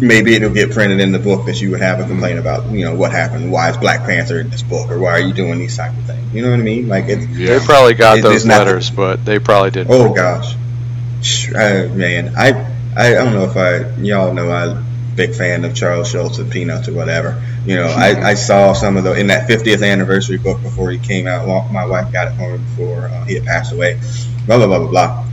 maybe 0.00 0.34
it'll 0.34 0.52
get 0.52 0.70
printed 0.70 1.00
in 1.00 1.12
the 1.12 1.18
book 1.18 1.46
that 1.46 1.60
you 1.60 1.70
would 1.70 1.80
have 1.80 2.00
a 2.00 2.06
complaint 2.06 2.38
about, 2.38 2.70
you 2.70 2.84
know, 2.84 2.94
what 2.94 3.10
happened, 3.10 3.50
why 3.50 3.70
is 3.70 3.76
Black 3.76 4.04
Panther 4.04 4.40
in 4.40 4.50
this 4.50 4.62
book, 4.62 4.90
or 4.90 4.98
why 4.98 5.12
are 5.12 5.20
you 5.20 5.32
doing 5.32 5.58
these 5.58 5.76
type 5.76 5.96
of 5.96 6.04
things? 6.04 6.32
You 6.32 6.42
know 6.42 6.50
what 6.50 6.60
I 6.60 6.62
mean? 6.62 6.88
Like, 6.88 7.06
it's, 7.08 7.26
yeah. 7.26 7.58
they 7.58 7.64
probably 7.64 7.94
got 7.94 8.18
it, 8.18 8.22
those 8.22 8.46
letters, 8.46 8.90
but 8.90 9.24
they 9.24 9.38
probably 9.38 9.70
didn't. 9.70 9.92
Oh 9.92 10.12
gosh, 10.12 10.54
uh, 11.48 11.88
man, 11.92 12.34
I 12.36 12.74
I 12.96 13.10
don't 13.14 13.32
know 13.32 13.44
if 13.44 13.56
I 13.56 13.90
y'all 14.00 14.32
know 14.32 14.50
a 14.50 14.84
big 15.18 15.34
fan 15.34 15.64
of 15.64 15.74
Charles 15.74 16.08
Schulz 16.08 16.38
and 16.38 16.50
Peanuts 16.50 16.88
or 16.88 16.94
whatever. 16.94 17.42
You 17.66 17.74
know, 17.74 17.88
I, 17.88 18.30
I 18.30 18.34
saw 18.34 18.72
some 18.72 18.96
of 18.96 19.04
the 19.04 19.12
in 19.14 19.26
that 19.26 19.50
50th 19.50 19.84
anniversary 19.84 20.38
book 20.38 20.62
before 20.62 20.90
he 20.90 20.98
came 20.98 21.26
out. 21.26 21.46
My 21.70 21.84
wife 21.84 22.10
got 22.12 22.28
it 22.28 22.36
for 22.36 22.56
me 22.56 22.58
before 22.58 23.08
uh, 23.08 23.24
he 23.24 23.34
had 23.34 23.44
passed 23.44 23.72
away. 23.72 24.00
Blah 24.46 24.58
blah 24.58 24.66
blah 24.68 24.78
blah 24.78 24.88
blah. 24.88 25.24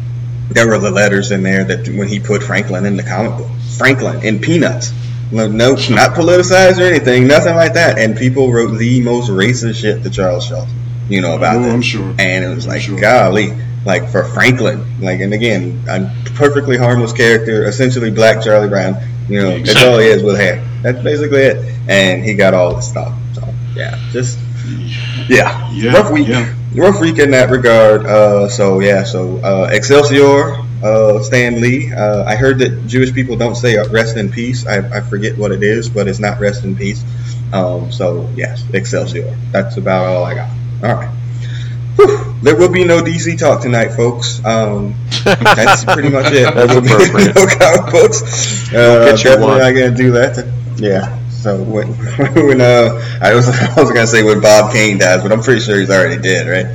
There 0.50 0.68
were 0.68 0.80
the 0.80 0.92
letters 0.92 1.32
in 1.32 1.44
there 1.44 1.64
that 1.64 1.88
when 1.88 2.08
he 2.08 2.20
put 2.20 2.44
Franklin 2.44 2.86
in 2.86 2.98
the 2.98 3.04
comic 3.04 3.38
book 3.38 3.50
Franklin 3.78 4.26
in 4.26 4.40
Peanuts. 4.40 4.92
No, 5.32 5.48
no, 5.48 5.72
not 5.72 6.12
politicized 6.12 6.80
or 6.80 6.84
anything, 6.84 7.28
nothing 7.28 7.56
like 7.56 7.74
that. 7.74 7.98
And 7.98 8.18
people 8.18 8.52
wrote 8.52 8.78
the 8.78 9.02
most 9.02 9.30
racist 9.30 9.82
shit 9.82 10.04
to 10.04 10.10
Charles 10.10 10.46
Schulz, 10.46 10.70
you 11.10 11.22
know, 11.22 11.36
about 11.36 11.58
oh, 11.58 11.70
I'm 11.70 11.82
sure. 11.82 12.14
And 12.20 12.46
it 12.46 12.54
was 12.54 12.68
like, 12.68 12.82
sure. 12.82 13.00
golly, 13.00 13.52
like 13.86 14.10
for 14.10 14.24
Franklin, 14.24 15.02
like, 15.02 15.20
and 15.22 15.34
again, 15.34 15.84
a 15.90 16.12
perfectly 16.36 16.78
harmless 16.78 17.12
character, 17.12 17.68
essentially 17.68 18.12
black 18.12 18.44
Charlie 18.44 18.70
Brown. 18.70 18.96
You 19.30 19.42
know, 19.42 19.50
exactly. 19.50 19.74
that's 19.74 19.84
all 19.86 20.00
he 20.00 20.08
is 20.08 20.24
with 20.24 20.40
hair. 20.40 20.64
That's 20.82 21.02
basically 21.04 21.42
it. 21.42 21.76
And 21.88 22.24
he 22.24 22.34
got 22.34 22.54
all 22.54 22.76
this 22.76 22.88
stuff. 22.88 23.14
So 23.34 23.54
yeah, 23.76 24.00
just 24.12 24.40
yeah, 25.28 25.72
yeah 25.74 25.94
rough 25.94 26.12
week. 26.12 26.28
Yeah. 26.28 26.54
Rough 26.74 27.00
week 27.00 27.20
in 27.20 27.32
that 27.32 27.50
regard. 27.50 28.06
Uh, 28.06 28.50
so 28.50 28.80
yeah, 28.82 29.04
so 29.04 29.38
uh, 29.38 29.70
Excelsior 29.72 30.58
uh, 30.84 31.22
Stan 31.22 31.62
Lee. 31.62 31.92
Uh, 31.94 32.24
I 32.24 32.36
heard 32.36 32.60
that 32.60 32.88
Jewish 32.88 33.14
people 33.14 33.36
don't 33.36 33.56
say 33.56 33.78
rest 33.90 34.18
in 34.18 34.32
peace. 34.32 34.68
I, 34.68 34.78
I 34.98 35.02
forget 35.02 35.38
what 35.38 35.52
it 35.52 35.64
is, 35.64 35.90
but 35.90 36.08
it's 36.08 36.20
not 36.20 36.40
rest 36.40 36.64
in 36.64 36.76
peace. 36.76 37.04
Um, 37.54 37.92
so, 37.92 38.30
yes, 38.36 38.64
Excelsior. 38.74 39.36
That's 39.52 39.78
about 39.78 40.06
all 40.06 40.24
I 40.24 40.36
got. 40.36 40.50
All 40.84 40.96
right. 40.96 41.10
Whew. 41.96 42.36
There 42.42 42.56
will 42.56 42.72
be 42.72 42.84
no 42.84 43.02
DC 43.02 43.40
talk 43.40 43.62
tonight, 43.62 43.90
folks. 43.90 44.44
Um, 44.46 44.96
that's 45.26 45.84
pretty 45.84 46.10
much 46.10 46.32
it. 46.32 46.54
that's 46.54 46.74
appropriate. 46.74 47.36
no 47.36 47.48
comic 47.48 47.92
books. 47.92 48.74
Uh, 48.74 49.16
definitely 49.16 49.60
not 49.60 49.72
going 49.72 49.92
to 49.92 49.98
do 49.98 50.12
that. 50.12 50.48
Yeah. 50.78 51.20
So 51.46 51.62
when, 51.62 51.90
when 52.48 52.60
uh, 52.60 53.00
I 53.22 53.36
was 53.36 53.48
I 53.78 53.80
was 53.80 53.92
gonna 53.92 54.08
say 54.08 54.24
when 54.24 54.42
Bob 54.42 54.74
Kane 54.74 54.98
dies, 54.98 55.22
but 55.22 55.32
I'm 55.32 55.42
pretty 55.42 55.62
sure 55.62 55.80
he's 55.80 55.92
already 55.92 56.20
dead, 56.20 56.48
right? 56.48 56.66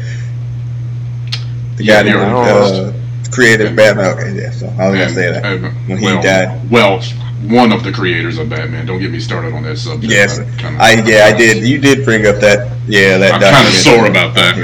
The 1.76 1.84
yeah, 1.84 2.04
guy 2.04 2.10
who 2.10 2.18
uh, 2.20 2.92
created 3.32 3.74
Batman. 3.74 4.16
Okay, 4.16 4.40
yeah. 4.40 4.52
So 4.52 4.68
I 4.68 4.88
was 4.88 4.96
gonna 4.96 5.10
say 5.10 5.32
that 5.32 5.44
uh, 5.44 5.70
when 5.88 5.98
he 5.98 6.04
well, 6.04 6.22
died. 6.22 6.70
Well, 6.70 7.02
one 7.50 7.72
of 7.72 7.82
the 7.82 7.90
creators 7.90 8.38
of 8.38 8.48
Batman. 8.48 8.86
Don't 8.86 9.00
get 9.00 9.10
me 9.10 9.18
started 9.18 9.54
on 9.54 9.64
that 9.64 9.76
subject. 9.76 10.12
Yes, 10.12 10.38
I, 10.38 10.44
kinda, 10.44 10.80
I 10.80 10.92
yeah, 11.04 11.24
I 11.24 11.36
did. 11.36 11.64
You 11.66 11.80
did 11.80 12.04
bring 12.04 12.28
up 12.28 12.36
that. 12.36 12.70
Yeah, 12.86 13.18
that. 13.18 13.34
I'm 13.34 13.40
kind 13.40 13.66
of 13.66 13.74
sore 13.74 14.06
about 14.06 14.36
that. 14.36 14.56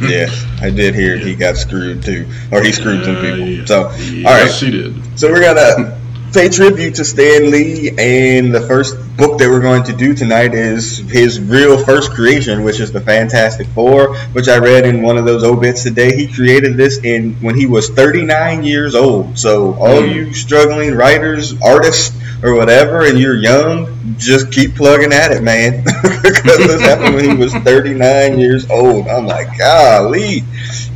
yes, 0.00 0.46
I 0.60 0.70
did 0.70 0.94
hear 0.94 1.16
he 1.16 1.34
got 1.34 1.56
screwed 1.56 2.02
too, 2.02 2.26
or 2.52 2.62
he 2.62 2.72
screwed 2.72 3.04
some 3.04 3.16
people. 3.16 3.66
So, 3.66 3.84
all 3.84 3.90
right. 3.90 4.44
Yes, 4.44 4.60
he 4.60 4.70
did. 4.70 5.18
So 5.18 5.30
we're 5.30 5.42
gonna 5.42 5.98
pay 6.32 6.48
tribute 6.48 6.94
to 6.96 7.04
Stan 7.04 7.50
Lee, 7.50 7.90
and 7.98 8.54
the 8.54 8.60
first 8.60 8.96
book 9.16 9.38
that 9.38 9.48
we're 9.48 9.60
going 9.60 9.82
to 9.84 9.92
do 9.92 10.14
tonight 10.14 10.54
is 10.54 10.98
his 10.98 11.40
real 11.40 11.82
first 11.84 12.12
creation, 12.12 12.62
which 12.62 12.78
is 12.78 12.92
the 12.92 13.00
Fantastic 13.00 13.66
Four, 13.68 14.16
which 14.28 14.48
I 14.48 14.58
read 14.58 14.86
in 14.86 15.02
one 15.02 15.18
of 15.18 15.24
those 15.24 15.42
obits 15.42 15.82
today. 15.82 16.16
He 16.16 16.32
created 16.32 16.76
this 16.76 16.98
in 16.98 17.34
when 17.40 17.56
he 17.56 17.66
was 17.66 17.88
39 17.90 18.62
years 18.62 18.94
old. 18.94 19.38
So 19.38 19.74
all 19.74 20.02
mm. 20.02 20.14
you 20.14 20.34
struggling 20.34 20.94
writers, 20.94 21.60
artists, 21.60 22.16
or 22.42 22.54
whatever, 22.54 23.06
and 23.06 23.18
you're 23.18 23.36
young, 23.36 24.16
just 24.16 24.52
keep 24.52 24.74
plugging 24.74 25.12
at 25.12 25.32
it, 25.32 25.42
man. 25.42 25.84
because 26.22 26.58
this 26.58 26.80
happened 26.80 27.14
when 27.14 27.24
he 27.24 27.36
was 27.36 27.52
39 27.52 28.38
years 28.38 28.68
old. 28.70 29.08
I'm 29.08 29.26
like, 29.26 29.58
golly, 29.58 30.40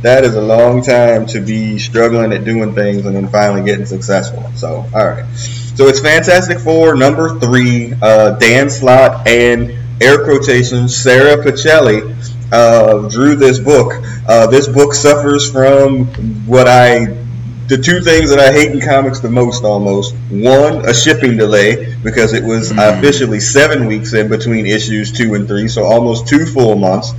that 0.01 0.23
is 0.23 0.35
a 0.35 0.41
long 0.41 0.81
time 0.81 1.25
to 1.27 1.41
be 1.41 1.79
struggling 1.79 2.33
at 2.33 2.43
doing 2.43 2.73
things 2.73 3.05
and 3.05 3.15
then 3.15 3.27
finally 3.27 3.63
getting 3.63 3.85
successful. 3.85 4.51
So, 4.55 4.85
all 4.93 5.07
right. 5.07 5.25
So 5.35 5.87
it's 5.87 5.99
Fantastic 5.99 6.59
Four 6.59 6.95
number 6.95 7.37
three. 7.39 7.93
Uh, 8.01 8.31
Dan 8.37 8.69
Slott 8.69 9.27
and 9.27 9.73
air 10.01 10.23
quotations 10.23 10.95
Sara 10.95 11.43
Pichelli 11.43 12.15
uh, 12.51 13.09
drew 13.09 13.35
this 13.35 13.59
book. 13.59 13.93
Uh, 14.27 14.47
this 14.47 14.67
book 14.67 14.93
suffers 14.93 15.51
from 15.51 16.05
what 16.45 16.67
I 16.67 17.24
the 17.67 17.77
two 17.77 18.01
things 18.01 18.29
that 18.29 18.39
I 18.39 18.51
hate 18.51 18.71
in 18.71 18.81
comics 18.81 19.19
the 19.19 19.29
most 19.29 19.63
almost 19.63 20.13
one 20.29 20.87
a 20.87 20.93
shipping 20.93 21.37
delay 21.37 21.95
because 22.03 22.33
it 22.33 22.43
was 22.43 22.71
mm. 22.71 22.97
officially 22.97 23.39
seven 23.39 23.87
weeks 23.87 24.13
in 24.13 24.29
between 24.29 24.65
issues 24.65 25.11
two 25.11 25.33
and 25.33 25.47
three 25.47 25.67
so 25.67 25.83
almost 25.83 26.27
two 26.27 26.45
full 26.45 26.75
months 26.75 27.13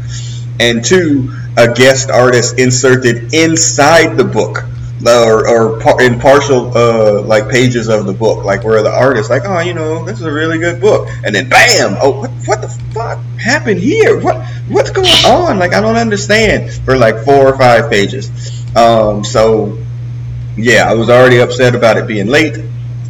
and 0.61 0.85
two 0.85 1.33
a 1.57 1.73
guest 1.73 2.11
artist 2.11 2.59
inserted 2.59 3.35
inside 3.35 4.17
the 4.17 4.25
book 4.25 4.65
or, 5.07 5.49
or 5.49 6.03
in 6.03 6.19
partial 6.19 6.77
uh, 6.77 7.23
like 7.23 7.49
pages 7.49 7.89
of 7.89 8.07
the 8.07 8.13
book 8.13 8.45
like 8.45 8.65
where 8.65 8.83
the 8.83 8.91
artist 8.91 9.31
like 9.31 9.43
oh 9.45 9.61
you 9.61 9.75
know 9.75 10.05
this 10.05 10.19
is 10.19 10.27
a 10.27 10.33
really 10.33 10.59
good 10.59 10.81
book 10.81 11.09
and 11.25 11.35
then 11.35 11.49
bam! 11.49 11.97
Oh 12.01 12.21
what, 12.21 12.31
what 12.47 12.61
the 12.61 12.69
fuck 12.93 13.19
happened 13.37 13.81
here? 13.81 14.19
What 14.19 14.45
what's 14.69 14.91
going 14.91 15.09
on? 15.27 15.59
Like 15.59 15.75
I 15.75 15.81
don't 15.81 15.97
understand 15.97 16.73
for 16.85 16.97
like 16.97 17.25
four 17.25 17.47
or 17.47 17.59
five 17.59 17.91
pages. 17.91 18.31
Um, 18.75 19.25
so 19.25 19.79
yeah, 20.57 20.91
I 20.91 20.95
was 20.95 21.11
already 21.11 21.39
upset 21.39 21.75
about 21.75 21.97
it 21.97 22.07
being 22.07 22.27
late, 22.27 22.57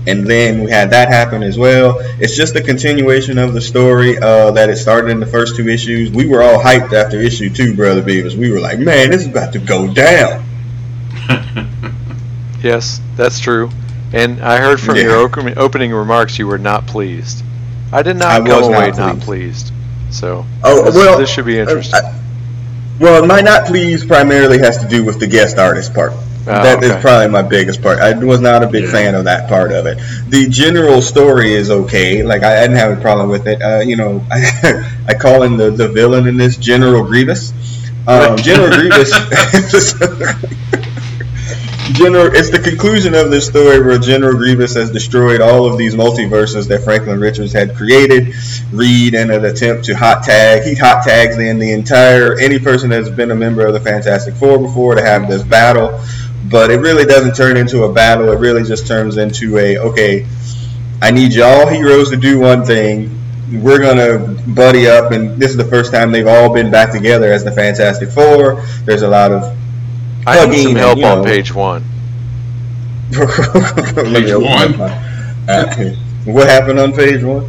and 0.06 0.26
then 0.26 0.62
we 0.62 0.70
had 0.70 0.90
that 0.90 1.08
happen 1.08 1.42
as 1.42 1.58
well. 1.58 1.96
It's 2.20 2.36
just 2.36 2.56
a 2.56 2.60
continuation 2.60 3.38
of 3.38 3.54
the 3.54 3.60
story 3.60 4.18
uh, 4.18 4.50
that 4.52 4.68
it 4.68 4.76
started 4.76 5.10
in 5.10 5.20
the 5.20 5.26
first 5.26 5.56
two 5.56 5.68
issues. 5.68 6.10
We 6.10 6.26
were 6.26 6.42
all 6.42 6.60
hyped 6.60 6.92
after 6.92 7.20
issue 7.20 7.50
two, 7.50 7.74
brother 7.74 8.02
Beavis. 8.02 8.36
We 8.36 8.50
were 8.50 8.60
like, 8.60 8.78
man, 8.78 9.10
this 9.10 9.22
is 9.22 9.28
about 9.28 9.52
to 9.52 9.58
go 9.58 9.92
down. 9.92 10.44
yes, 12.62 13.00
that's 13.16 13.40
true. 13.40 13.70
And 14.12 14.40
I 14.40 14.58
heard 14.58 14.80
from 14.80 14.96
yeah. 14.96 15.02
your 15.02 15.30
opening 15.58 15.92
remarks 15.92 16.38
you 16.38 16.46
were 16.46 16.58
not 16.58 16.86
pleased. 16.86 17.44
I 17.92 18.02
did 18.02 18.16
not 18.16 18.42
I 18.42 18.46
come 18.46 18.64
away 18.64 18.90
not 18.90 18.94
pleased. 18.94 18.98
not 18.98 19.20
pleased. 19.20 19.72
So, 20.10 20.46
oh 20.62 20.84
this, 20.84 20.94
well, 20.94 21.18
this 21.18 21.28
should 21.28 21.46
be 21.46 21.58
interesting. 21.58 22.00
I, 22.02 22.20
well, 23.00 23.26
my 23.26 23.40
not 23.40 23.66
pleased 23.66 24.08
primarily 24.08 24.58
has 24.58 24.78
to 24.78 24.88
do 24.88 25.04
with 25.04 25.20
the 25.20 25.26
guest 25.26 25.58
artist 25.58 25.92
part. 25.92 26.12
Oh, 26.48 26.52
that 26.52 26.78
okay. 26.78 26.94
is 26.94 27.02
probably 27.02 27.28
my 27.28 27.42
biggest 27.42 27.82
part. 27.82 27.98
I 27.98 28.16
was 28.16 28.40
not 28.40 28.62
a 28.62 28.68
big 28.68 28.84
yeah. 28.84 28.92
fan 28.92 29.14
of 29.16 29.24
that 29.24 29.48
part 29.48 29.72
of 29.72 29.86
it. 29.86 29.98
The 30.28 30.48
general 30.48 31.02
story 31.02 31.52
is 31.52 31.70
okay. 31.70 32.22
Like 32.22 32.44
I, 32.44 32.58
I 32.58 32.60
didn't 32.62 32.76
have 32.76 32.96
a 32.96 33.00
problem 33.00 33.30
with 33.30 33.48
it. 33.48 33.60
Uh, 33.60 33.80
you 33.80 33.96
know, 33.96 34.24
I, 34.30 34.94
I 35.08 35.14
call 35.14 35.42
him 35.42 35.56
the, 35.56 35.70
the 35.70 35.88
villain 35.88 36.28
in 36.28 36.36
this 36.36 36.56
General 36.56 37.04
Grievous. 37.04 37.52
Um, 38.06 38.36
General 38.36 38.70
Grievous. 38.70 39.10
General, 41.92 42.34
it's 42.34 42.50
the 42.50 42.58
conclusion 42.58 43.14
of 43.14 43.30
this 43.30 43.46
story 43.46 43.80
where 43.80 43.98
General 43.98 44.36
Grievous 44.36 44.74
has 44.74 44.90
destroyed 44.90 45.40
all 45.40 45.66
of 45.66 45.78
these 45.78 45.94
multiverses 45.94 46.68
that 46.68 46.82
Franklin 46.82 47.20
Richards 47.20 47.52
had 47.52 47.74
created. 47.76 48.34
Reed, 48.72 49.14
in 49.14 49.30
an 49.30 49.44
attempt 49.44 49.84
to 49.84 49.94
hot 49.94 50.24
tag, 50.24 50.64
he 50.64 50.74
hot 50.74 51.04
tags 51.04 51.38
in 51.38 51.58
the 51.58 51.72
entire 51.72 52.38
any 52.38 52.58
person 52.58 52.90
that's 52.90 53.08
been 53.08 53.30
a 53.30 53.34
member 53.36 53.64
of 53.64 53.72
the 53.72 53.80
Fantastic 53.80 54.34
Four 54.34 54.58
before 54.58 54.96
to 54.96 55.02
have 55.02 55.28
this 55.28 55.42
battle 55.44 56.00
but 56.44 56.70
it 56.70 56.78
really 56.80 57.04
doesn't 57.04 57.34
turn 57.34 57.56
into 57.56 57.84
a 57.84 57.92
battle. 57.92 58.30
It 58.30 58.38
really 58.38 58.62
just 58.64 58.86
turns 58.86 59.16
into 59.16 59.58
a 59.58 59.78
okay. 59.78 60.26
I 61.02 61.10
need 61.10 61.34
y'all 61.34 61.66
heroes 61.66 62.10
to 62.10 62.16
do 62.16 62.38
one 62.38 62.64
thing. 62.64 63.10
we're 63.62 63.78
gonna 63.80 64.18
buddy 64.54 64.88
up, 64.88 65.12
and 65.12 65.40
this 65.40 65.50
is 65.50 65.56
the 65.56 65.64
first 65.64 65.92
time 65.92 66.10
they've 66.10 66.26
all 66.26 66.52
been 66.52 66.70
back 66.70 66.90
together 66.92 67.32
as 67.32 67.44
the 67.44 67.52
Fantastic 67.52 68.10
Four. 68.10 68.62
There's 68.84 69.02
a 69.02 69.08
lot 69.08 69.32
of 69.32 69.56
I 70.26 70.46
need 70.46 70.62
some 70.64 70.74
help 70.74 70.98
you 70.98 71.04
on 71.04 71.18
know- 71.18 71.24
page 71.24 71.52
one. 71.54 71.84
Page 73.14 74.34
one? 74.34 74.80
up 74.80 74.90
uh, 75.48 75.76
what 76.24 76.48
happened 76.48 76.80
on 76.80 76.92
page 76.92 77.22
one? 77.22 77.48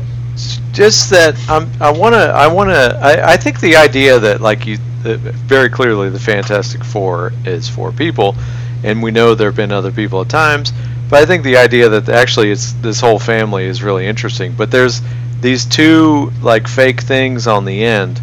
just 0.72 1.10
that 1.10 1.36
I'm, 1.50 1.68
I 1.82 1.90
want 1.90 2.14
to 2.14 2.20
I 2.20 2.46
want 2.46 2.70
to 2.70 3.00
I, 3.02 3.34
I 3.34 3.38
think 3.38 3.60
the 3.60 3.76
idea 3.78 4.20
that 4.20 4.40
like 4.40 4.68
you 4.68 4.78
that 5.02 5.18
very 5.18 5.70
clearly 5.70 6.10
the 6.10 6.20
Fantastic 6.20 6.84
Four 6.84 7.34
is 7.44 7.68
four 7.68 7.92
people 7.92 8.36
and 8.84 9.02
we 9.02 9.12
know 9.12 9.36
there 9.36 9.48
have 9.50 9.56
been 9.56 9.72
other 9.72 9.92
people 9.92 10.22
at 10.22 10.30
times 10.30 10.72
but 11.10 11.22
I 11.22 11.26
think 11.26 11.44
the 11.44 11.58
idea 11.58 11.90
that 11.90 12.10
actually 12.10 12.52
it's 12.52 12.74
this 12.74 13.00
whole 13.00 13.20
family 13.20 13.66
is 13.66 13.82
really 13.84 14.06
interesting 14.08 14.54
but 14.56 14.72
there's 14.72 15.02
these 15.42 15.66
two 15.66 16.32
like 16.42 16.68
fake 16.68 17.02
things 17.02 17.48
on 17.48 17.66
the 17.66 17.84
end 17.84 18.20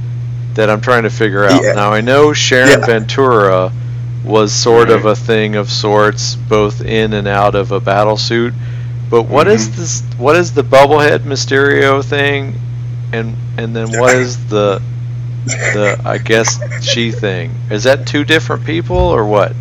that 0.54 0.70
I'm 0.70 0.80
trying 0.80 1.02
to 1.04 1.10
figure 1.10 1.44
out 1.44 1.62
Yeah. 1.62 1.72
now 1.72 1.92
I 1.92 2.00
know 2.00 2.32
Sharon 2.32 2.80
Yeah. 2.80 2.86
Ventura 2.86 3.72
was 4.24 4.52
sort 4.52 4.88
of 4.90 5.04
a 5.04 5.14
thing 5.14 5.56
of 5.56 5.70
sorts 5.70 6.34
both 6.34 6.80
in 6.80 7.12
and 7.12 7.26
out 7.28 7.54
of 7.54 7.72
a 7.72 7.80
battle 7.80 8.16
suit 8.16 8.54
but 9.10 9.24
what 9.24 9.46
is 9.48 9.68
Mhm. 9.68 9.76
this? 9.76 10.02
What 10.16 10.34
is 10.34 10.52
the 10.52 10.64
bubblehead 10.64 11.20
Mysterio 11.20 12.02
thing, 12.02 12.58
and 13.12 13.36
and 13.58 13.76
then 13.76 13.88
what 14.00 14.14
is 14.14 14.36
the 14.46 14.80
the 15.46 16.00
I 16.04 16.18
guess 16.18 16.58
she 16.82 17.12
thing? 17.12 17.52
Is 17.70 17.84
that 17.84 18.06
two 18.06 18.24
different 18.24 18.64
people 18.64 18.96
or 18.96 19.24
what? 19.26 19.52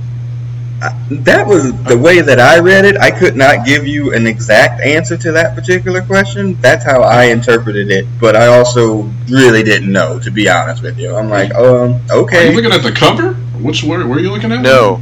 That 1.10 1.48
was 1.48 1.72
the 1.84 1.98
way 1.98 2.20
that 2.22 2.40
I 2.40 2.60
read 2.60 2.84
it. 2.86 2.98
I 2.98 3.10
could 3.12 3.36
not 3.38 3.66
give 3.66 3.88
you 3.88 4.14
an 4.14 4.28
exact 4.28 4.82
answer 4.82 5.16
to 5.18 5.32
that 5.32 5.56
particular 5.56 6.02
question. 6.02 6.56
That's 6.62 6.84
how 6.84 7.02
I 7.04 7.26
interpreted 7.26 7.90
it, 7.90 8.06
but 8.20 8.36
I 8.36 8.48
also 8.48 9.04
really 9.30 9.64
didn't 9.64 9.92
know, 9.92 10.20
to 10.20 10.32
be 10.32 10.50
honest 10.50 10.84
with 10.84 10.98
you. 11.00 11.16
I'm 11.16 11.30
like, 11.30 11.54
um, 11.56 12.02
okay. 12.10 12.10
Are 12.10 12.12
you 12.12 12.24
okay. 12.50 12.56
looking 12.56 12.72
at 12.74 12.84
the 12.84 12.92
cover? 12.92 13.34
Which 13.62 13.84
where, 13.84 14.06
where 14.06 14.18
are 14.18 14.22
you 14.22 14.32
looking 14.32 14.52
at? 14.52 14.62
No, 14.62 15.02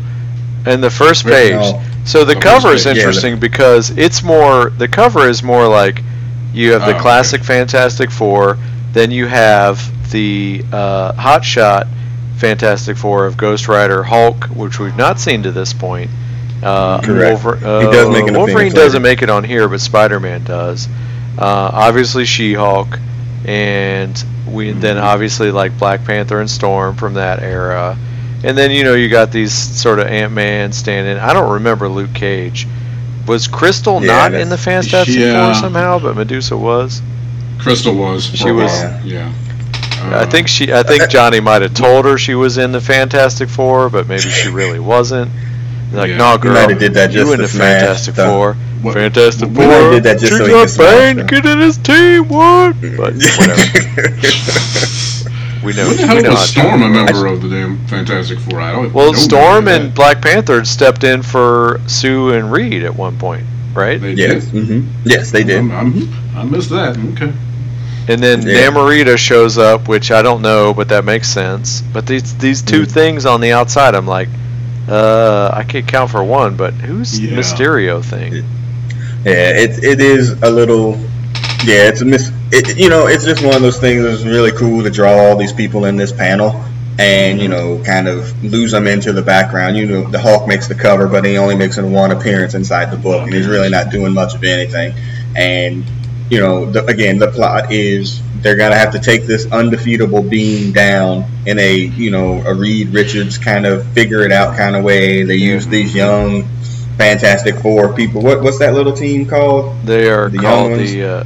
and 0.65 0.83
the 0.83 0.91
first 0.91 1.25
page. 1.25 1.53
no. 1.53 1.81
So 2.05 2.25
the 2.25 2.35
The 2.35 2.41
cover 2.41 2.69
is 2.73 2.83
page, 2.83 2.97
yeah, 2.97 3.01
interesting 3.01 3.39
because 3.39 3.89
it's 3.91 4.21
more. 4.23 4.69
The 4.71 4.87
cover 4.87 5.27
is 5.27 5.41
more 5.41 5.67
like 5.67 6.03
you 6.53 6.73
have 6.73 6.81
the 6.81 6.87
Oh, 6.87 6.91
okay. 6.91 6.99
classic 6.99 7.43
Fantastic 7.43 8.11
Four, 8.11 8.57
then 8.91 9.09
you 9.09 9.25
have 9.27 9.79
the 10.11 10.63
uh, 10.71 11.13
Hot 11.13 11.43
Shot 11.45 11.87
Fantastic 12.41 12.97
Four 12.97 13.27
of 13.27 13.37
Ghost 13.37 13.67
Rider, 13.67 14.03
Hulk, 14.03 14.45
which 14.45 14.79
we've 14.79 14.97
not 14.97 15.19
seen 15.19 15.43
to 15.43 15.51
this 15.51 15.73
point. 15.73 16.09
Uh, 16.63 16.99
Correct. 17.01 17.43
Wolver- 17.43 17.55
He 17.57 17.91
does 17.91 18.09
make 18.11 18.27
an 18.27 18.35
uh, 18.35 18.39
Wolverine 18.39 18.71
doesn't 18.73 19.01
make 19.01 19.21
it 19.21 19.29
on 19.29 19.43
here, 19.43 19.67
but 19.69 19.79
Spider-Man 19.79 20.43
does. 20.43 20.87
Uh, 21.37 21.69
obviously, 21.73 22.25
She-Hulk, 22.25 22.99
and 23.45 24.23
we 24.47 24.71
then 24.71 24.97
obviously 24.97 25.51
like 25.51 25.77
Black 25.77 26.03
Panther 26.03 26.39
and 26.41 26.49
Storm 26.49 26.95
from 26.95 27.13
that 27.15 27.41
era. 27.41 27.97
And 28.43 28.57
then 28.57 28.71
you 28.71 28.83
know 28.83 28.95
you 28.95 29.07
got 29.07 29.31
these 29.31 29.53
sort 29.53 29.99
of 29.99 30.07
Ant 30.07 30.33
Man 30.33 30.71
standing. 30.73 31.17
I 31.17 31.33
don't 31.33 31.51
remember 31.53 31.87
Luke 31.87 32.13
Cage. 32.13 32.67
Was 33.27 33.47
Crystal 33.47 34.01
Yeah, 34.01 34.07
not 34.07 34.33
in 34.33 34.49
the 34.49 34.57
Fantastic 34.57 35.15
Yeah. 35.15 35.53
Four 35.53 35.61
somehow, 35.61 35.99
but 35.99 36.15
Medusa 36.15 36.57
was? 36.57 37.01
Crystal 37.59 37.93
was. 37.95 38.25
She 38.25 38.51
was- 38.51 38.71
while, 38.71 38.99
Yeah. 39.05 39.31
I 40.03 40.13
Uh, 40.23 40.25
think 40.25 40.47
she. 40.47 40.73
I 40.73 40.83
think 40.83 41.09
Johnny 41.09 41.39
might 41.39 41.61
have 41.61 41.73
told 41.73 42.05
her 42.05 42.17
she 42.17 42.33
was 42.35 42.57
in 42.57 42.71
the 42.71 42.81
Fantastic 42.81 43.49
Four, 43.49 43.89
but 43.89 44.07
maybe 44.07 44.29
she 44.29 44.49
really 44.49 44.79
wasn't. 44.79 45.31
Like, 45.93 46.09
Yeah. 46.11 46.17
no, 46.17 46.37
girl, 46.37 46.53
might 46.53 46.69
have 46.69 46.79
did 46.79 46.93
that 46.93 47.11
you 47.13 47.31
in 47.33 47.39
the 47.41 47.47
Fantastic 47.47 48.15
the- 48.15 48.25
Four. 48.25 48.55
What- 48.81 48.93
Fantastic 48.95 49.49
what- 49.49 49.55
Four. 49.57 49.63
He 49.65 49.69
might 49.85 49.91
did 49.91 50.03
that 50.03 50.19
just 50.19 50.37
so 50.37 50.45
he 50.45 50.51
could 50.53 50.69
smash 50.69 51.15
Bane, 51.15 51.25
get 51.27 51.45
in 51.45 51.59
his 51.59 51.77
team, 51.77 52.27
what? 52.29 52.75
But 52.81 53.13
whatever. 53.13 54.17
We 55.63 55.73
know. 55.73 55.85
What 55.89 55.97
the 55.97 56.01
we 56.01 56.07
hell 56.07 56.21
know 56.23 56.29
was 56.31 56.49
Storm 56.49 56.65
a 56.81 56.85
Johnny 56.85 56.95
works. 57.03 57.11
member 57.13 57.27
of 57.27 57.41
the 57.43 57.49
damn 57.49 57.77
Fantastic 57.85 58.39
Four? 58.39 58.59
I 58.61 58.71
don't. 58.71 58.91
Well, 58.93 59.05
nobody 59.07 59.21
Storm 59.21 59.67
and 59.67 59.85
that. 59.89 59.93
Black 59.95 60.19
Panther 60.19 60.65
stepped 60.65 61.03
in 61.03 61.21
for 61.21 61.79
Sue 61.85 62.31
and 62.31 62.51
Reed 62.51 62.81
at 62.83 62.95
one 62.95 63.15
point, 63.19 63.43
right? 63.75 64.01
They 64.01 64.13
yes, 64.13 64.45
did. 64.45 64.65
hmm 64.65 64.87
yes, 65.05 65.29
they 65.29 65.43
did. 65.43 65.59
I'm, 65.59 65.71
I'm, 65.71 66.09
I 66.35 66.43
missed 66.45 66.71
that. 66.71 66.97
Okay. 67.13 67.31
And 68.11 68.21
then 68.21 68.41
Yeah. 68.41 68.69
Namorita 68.69 69.17
shows 69.17 69.57
up, 69.57 69.87
which 69.87 70.11
I 70.11 70.21
don't 70.21 70.41
know, 70.41 70.73
but 70.73 70.89
that 70.89 71.05
makes 71.05 71.27
sense. 71.29 71.81
But 71.93 72.05
these 72.05 72.33
these 72.33 72.61
two 72.61 72.81
Mm. 72.81 72.91
things 72.91 73.25
on 73.25 73.39
the 73.41 73.53
outside, 73.53 73.95
I'm 73.95 74.07
like, 74.07 74.27
uh, 74.89 75.49
I 75.53 75.63
can't 75.63 75.87
count 75.87 76.11
for 76.11 76.23
one, 76.23 76.55
but 76.55 76.73
who's 76.73 77.17
Yeah. 77.19 77.37
Mysterio 77.37 78.03
thing? 78.03 78.43
Yeah, 79.23 79.31
it 79.63 79.83
it 79.83 80.01
is 80.01 80.35
a 80.41 80.49
little. 80.49 80.97
Yeah, 81.63 81.87
it's 81.89 82.01
a 82.01 82.05
mis. 82.05 82.31
It, 82.51 82.77
you 82.77 82.89
know, 82.89 83.07
it's 83.07 83.23
just 83.23 83.43
one 83.43 83.55
of 83.55 83.61
those 83.61 83.77
things 83.77 84.03
that's 84.03 84.23
really 84.23 84.51
cool 84.51 84.83
to 84.83 84.89
draw 84.89 85.11
all 85.13 85.37
these 85.37 85.53
people 85.53 85.85
in 85.85 85.95
this 85.95 86.11
panel, 86.11 86.55
and 86.99 87.39
you 87.39 87.47
know, 87.47 87.79
kind 87.85 88.07
of 88.09 88.43
lose 88.43 88.71
them 88.71 88.87
into 88.87 89.13
the 89.13 89.21
background. 89.21 89.77
You 89.77 89.85
know, 89.85 90.09
the 90.09 90.19
Hulk 90.19 90.47
makes 90.47 90.67
the 90.67 90.75
cover, 90.75 91.07
but 91.07 91.23
he 91.23 91.37
only 91.37 91.55
makes 91.55 91.77
one 91.77 92.11
appearance 92.11 92.55
inside 92.55 92.91
the 92.91 92.97
book, 92.97 93.23
and 93.23 93.33
he's 93.33 93.47
really 93.47 93.69
not 93.69 93.89
doing 93.89 94.13
much 94.13 94.33
of 94.35 94.43
anything. 94.43 94.93
And 95.35 95.85
you 96.31 96.39
know, 96.39 96.65
the, 96.71 96.85
again, 96.85 97.19
the 97.19 97.29
plot 97.29 97.71
is 97.71 98.21
they're 98.41 98.55
gonna 98.55 98.75
have 98.75 98.93
to 98.93 98.99
take 98.99 99.27
this 99.27 99.51
undefeatable 99.51 100.23
being 100.23 100.71
down 100.71 101.25
in 101.45 101.59
a 101.59 101.75
you 101.75 102.09
know 102.09 102.41
a 102.43 102.55
Reed 102.55 102.87
Richards 102.89 103.37
kind 103.37 103.65
of 103.65 103.85
figure 103.89 104.21
it 104.21 104.31
out 104.31 104.55
kind 104.57 104.75
of 104.75 104.83
way. 104.83 105.23
They 105.23 105.35
use 105.35 105.67
these 105.67 105.93
young. 105.93 106.47
Fantastic 106.97 107.55
Four 107.55 107.93
people. 107.93 108.21
What 108.21 108.41
what's 108.43 108.59
that 108.59 108.73
little 108.73 108.93
team 108.93 109.25
called? 109.25 109.75
They 109.85 110.09
are 110.09 110.29
The 110.29 110.35
young 110.35 110.43
called 110.43 110.71
ones? 110.71 110.91
the. 110.91 111.03
Uh, 111.03 111.23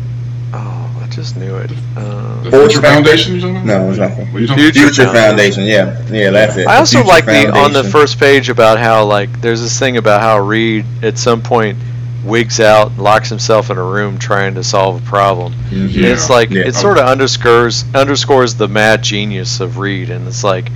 oh, 0.53 1.01
I 1.03 1.07
just 1.07 1.35
knew 1.35 1.55
it. 1.57 1.71
Uh, 1.97 2.43
The 2.43 2.51
Future 2.51 2.81
Foundation? 2.81 2.81
Foundation. 2.81 3.35
you 3.35 3.41
talking 3.41 3.55
about? 3.57 3.65
No, 3.65 3.89
it's 3.89 3.99
not. 3.99 4.11
What 4.11 4.19
are 4.35 4.39
you 4.39 4.47
talking 4.47 4.63
Future 4.63 4.79
Future 4.79 5.03
Foundation. 5.03 5.63
Foundation. 5.63 5.63
Yeah, 5.65 6.07
yeah, 6.23 6.29
that's 6.31 6.55
it. 6.57 6.67
I 6.67 6.77
also 6.77 6.99
Future 6.99 7.09
like 7.09 7.25
the 7.25 7.51
on 7.53 7.73
the 7.73 7.83
first 7.83 8.19
page 8.19 8.49
about 8.49 8.79
how 8.79 9.03
like 9.05 9.41
there's 9.41 9.61
this 9.61 9.77
thing 9.77 9.97
about 9.97 10.21
how 10.21 10.39
Reed 10.39 10.85
at 11.03 11.17
some 11.17 11.41
point 11.41 11.77
wigs 12.25 12.59
out, 12.59 12.87
and 12.89 12.99
locks 12.99 13.29
himself 13.29 13.69
in 13.69 13.77
a 13.77 13.83
room 13.83 14.17
trying 14.17 14.55
to 14.55 14.63
solve 14.63 15.01
a 15.01 15.05
problem. 15.05 15.53
Yeah. 15.71 16.07
it's 16.09 16.29
like 16.29 16.49
Yeah. 16.49 16.63
it 16.65 16.75
sort 16.75 16.97
of 16.97 17.05
underscores 17.05 17.85
underscores 17.93 18.55
the 18.55 18.67
mad 18.67 19.03
genius 19.03 19.59
of 19.59 19.77
Reed, 19.77 20.09
and 20.09 20.27
it's 20.27 20.43
like, 20.43 20.69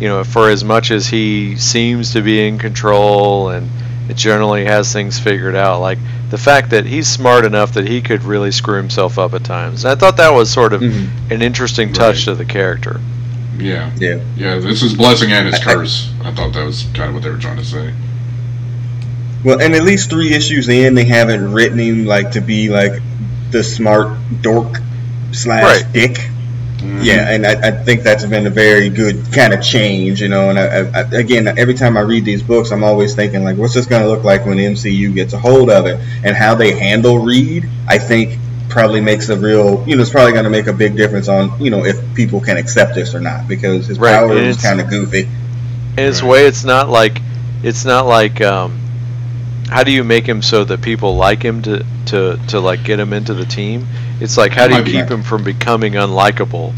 you 0.00 0.08
know, 0.08 0.24
for 0.24 0.50
as 0.50 0.64
much 0.64 0.90
as 0.90 1.06
he 1.06 1.56
seems 1.56 2.12
to 2.12 2.20
be 2.22 2.46
in 2.46 2.58
control 2.58 3.50
and 3.50 3.68
generally 4.14 4.64
has 4.64 4.92
things 4.92 5.18
figured 5.18 5.56
out, 5.56 5.80
like 5.80 5.98
the 6.30 6.38
fact 6.38 6.70
that 6.70 6.84
he's 6.86 7.08
smart 7.08 7.44
enough 7.44 7.72
that 7.74 7.86
he 7.86 8.00
could 8.00 8.22
really 8.24 8.50
screw 8.52 8.76
himself 8.76 9.18
up 9.18 9.34
at 9.34 9.44
times. 9.44 9.84
And 9.84 9.92
I 9.92 9.94
thought 9.94 10.16
that 10.18 10.32
was 10.32 10.50
sort 10.50 10.72
of 10.72 10.80
Mhm. 10.80 11.08
an 11.30 11.42
interesting 11.42 11.92
touch 11.92 12.16
Right. 12.18 12.24
to 12.26 12.34
the 12.36 12.44
character. 12.44 13.00
Yeah. 13.58 13.90
Yeah. 13.98 14.16
Yeah. 14.36 14.58
This 14.58 14.82
is 14.82 14.94
blessing 14.94 15.32
and 15.32 15.46
his 15.46 15.54
I- 15.54 15.58
I- 15.70 15.74
curse. 15.74 16.08
I 16.24 16.30
thought 16.30 16.52
that 16.52 16.64
was 16.64 16.84
kind 16.94 17.08
of 17.08 17.14
what 17.14 17.22
they 17.24 17.30
were 17.30 17.36
trying 17.38 17.56
to 17.56 17.64
say. 17.64 17.90
Well, 19.46 19.60
and 19.60 19.74
at 19.76 19.84
least 19.84 20.10
three 20.10 20.34
issues 20.34 20.68
in, 20.68 20.94
they 20.96 21.04
haven't 21.04 21.52
written 21.52 21.78
him 21.78 22.04
like 22.04 22.32
to 22.32 22.40
be 22.40 22.68
like 22.68 23.00
the 23.52 23.62
smart 23.62 24.08
dork 24.42 24.80
slash 25.30 25.62
Right. 25.84 25.92
dick. 25.92 26.18
Mhm. 26.80 27.04
Yeah, 27.04 27.30
and 27.30 27.46
I, 27.46 27.52
I 27.52 27.70
think 27.70 28.02
that's 28.02 28.24
been 28.24 28.44
a 28.48 28.50
very 28.50 28.88
good 28.90 29.32
kind 29.32 29.54
of 29.54 29.62
change, 29.62 30.20
you 30.20 30.28
know. 30.28 30.50
And 30.50 30.58
I, 30.58 30.64
I, 30.64 31.00
I- 31.02 31.16
again, 31.18 31.46
every 31.56 31.74
time 31.74 31.96
I 31.96 32.00
read 32.00 32.24
these 32.24 32.42
books, 32.42 32.72
I'm 32.72 32.82
always 32.82 33.14
thinking 33.14 33.44
like, 33.44 33.56
what's 33.56 33.72
this 33.74 33.86
going 33.86 34.02
to 34.02 34.08
look 34.08 34.24
like 34.24 34.44
when 34.46 34.56
the 34.56 34.64
MCU 34.64 35.14
gets 35.14 35.32
a 35.32 35.38
hold 35.38 35.70
of 35.70 35.86
it, 35.86 36.00
and 36.24 36.34
how 36.34 36.56
they 36.56 36.72
handle 36.76 37.20
Reed. 37.20 37.68
I 37.86 37.98
think 37.98 38.38
probably 38.68 39.00
makes 39.00 39.28
a 39.28 39.36
real, 39.36 39.84
you 39.86 39.94
know, 39.94 40.02
it's 40.02 40.10
probably 40.10 40.32
going 40.32 40.42
to 40.44 40.50
make 40.50 40.66
a 40.66 40.72
big 40.72 40.96
difference 40.96 41.28
on, 41.28 41.58
you 41.62 41.70
know, 41.70 41.84
if 41.84 41.96
people 42.16 42.40
can 42.40 42.56
accept 42.56 42.96
this 42.96 43.14
or 43.14 43.20
not, 43.20 43.46
because 43.46 43.86
his 43.86 43.96
Right, 43.98 44.12
power 44.16 44.32
is 44.36 44.56
it's- 44.56 44.62
kind 44.62 44.80
of 44.80 44.90
goofy. 44.90 45.28
In 45.96 46.04
its 46.04 46.20
Right. 46.20 46.30
way, 46.30 46.46
it's 46.46 46.64
not 46.64 46.90
like 46.90 47.22
it's 47.62 47.84
not 47.84 48.06
like 48.08 48.40
um, 48.42 48.76
how 49.68 49.84
do 49.84 49.92
you 49.92 50.04
make 50.04 50.26
him 50.26 50.42
so 50.42 50.64
that 50.64 50.82
people 50.82 51.16
like 51.16 51.42
him 51.42 51.62
to 51.62 51.84
to 52.06 52.38
to 52.48 52.60
like 52.60 52.84
get 52.84 53.00
him 53.00 53.12
into 53.12 53.34
the 53.34 53.44
team? 53.46 53.86
It's 54.20 54.36
like 54.36 54.52
how 54.52 54.68
do 54.68 54.74
you 54.74 54.82
Might 54.82 54.84
be. 54.84 54.92
keep 54.92 55.10
him 55.10 55.22
from 55.22 55.44
becoming 55.44 55.94
unlikable 55.94 56.74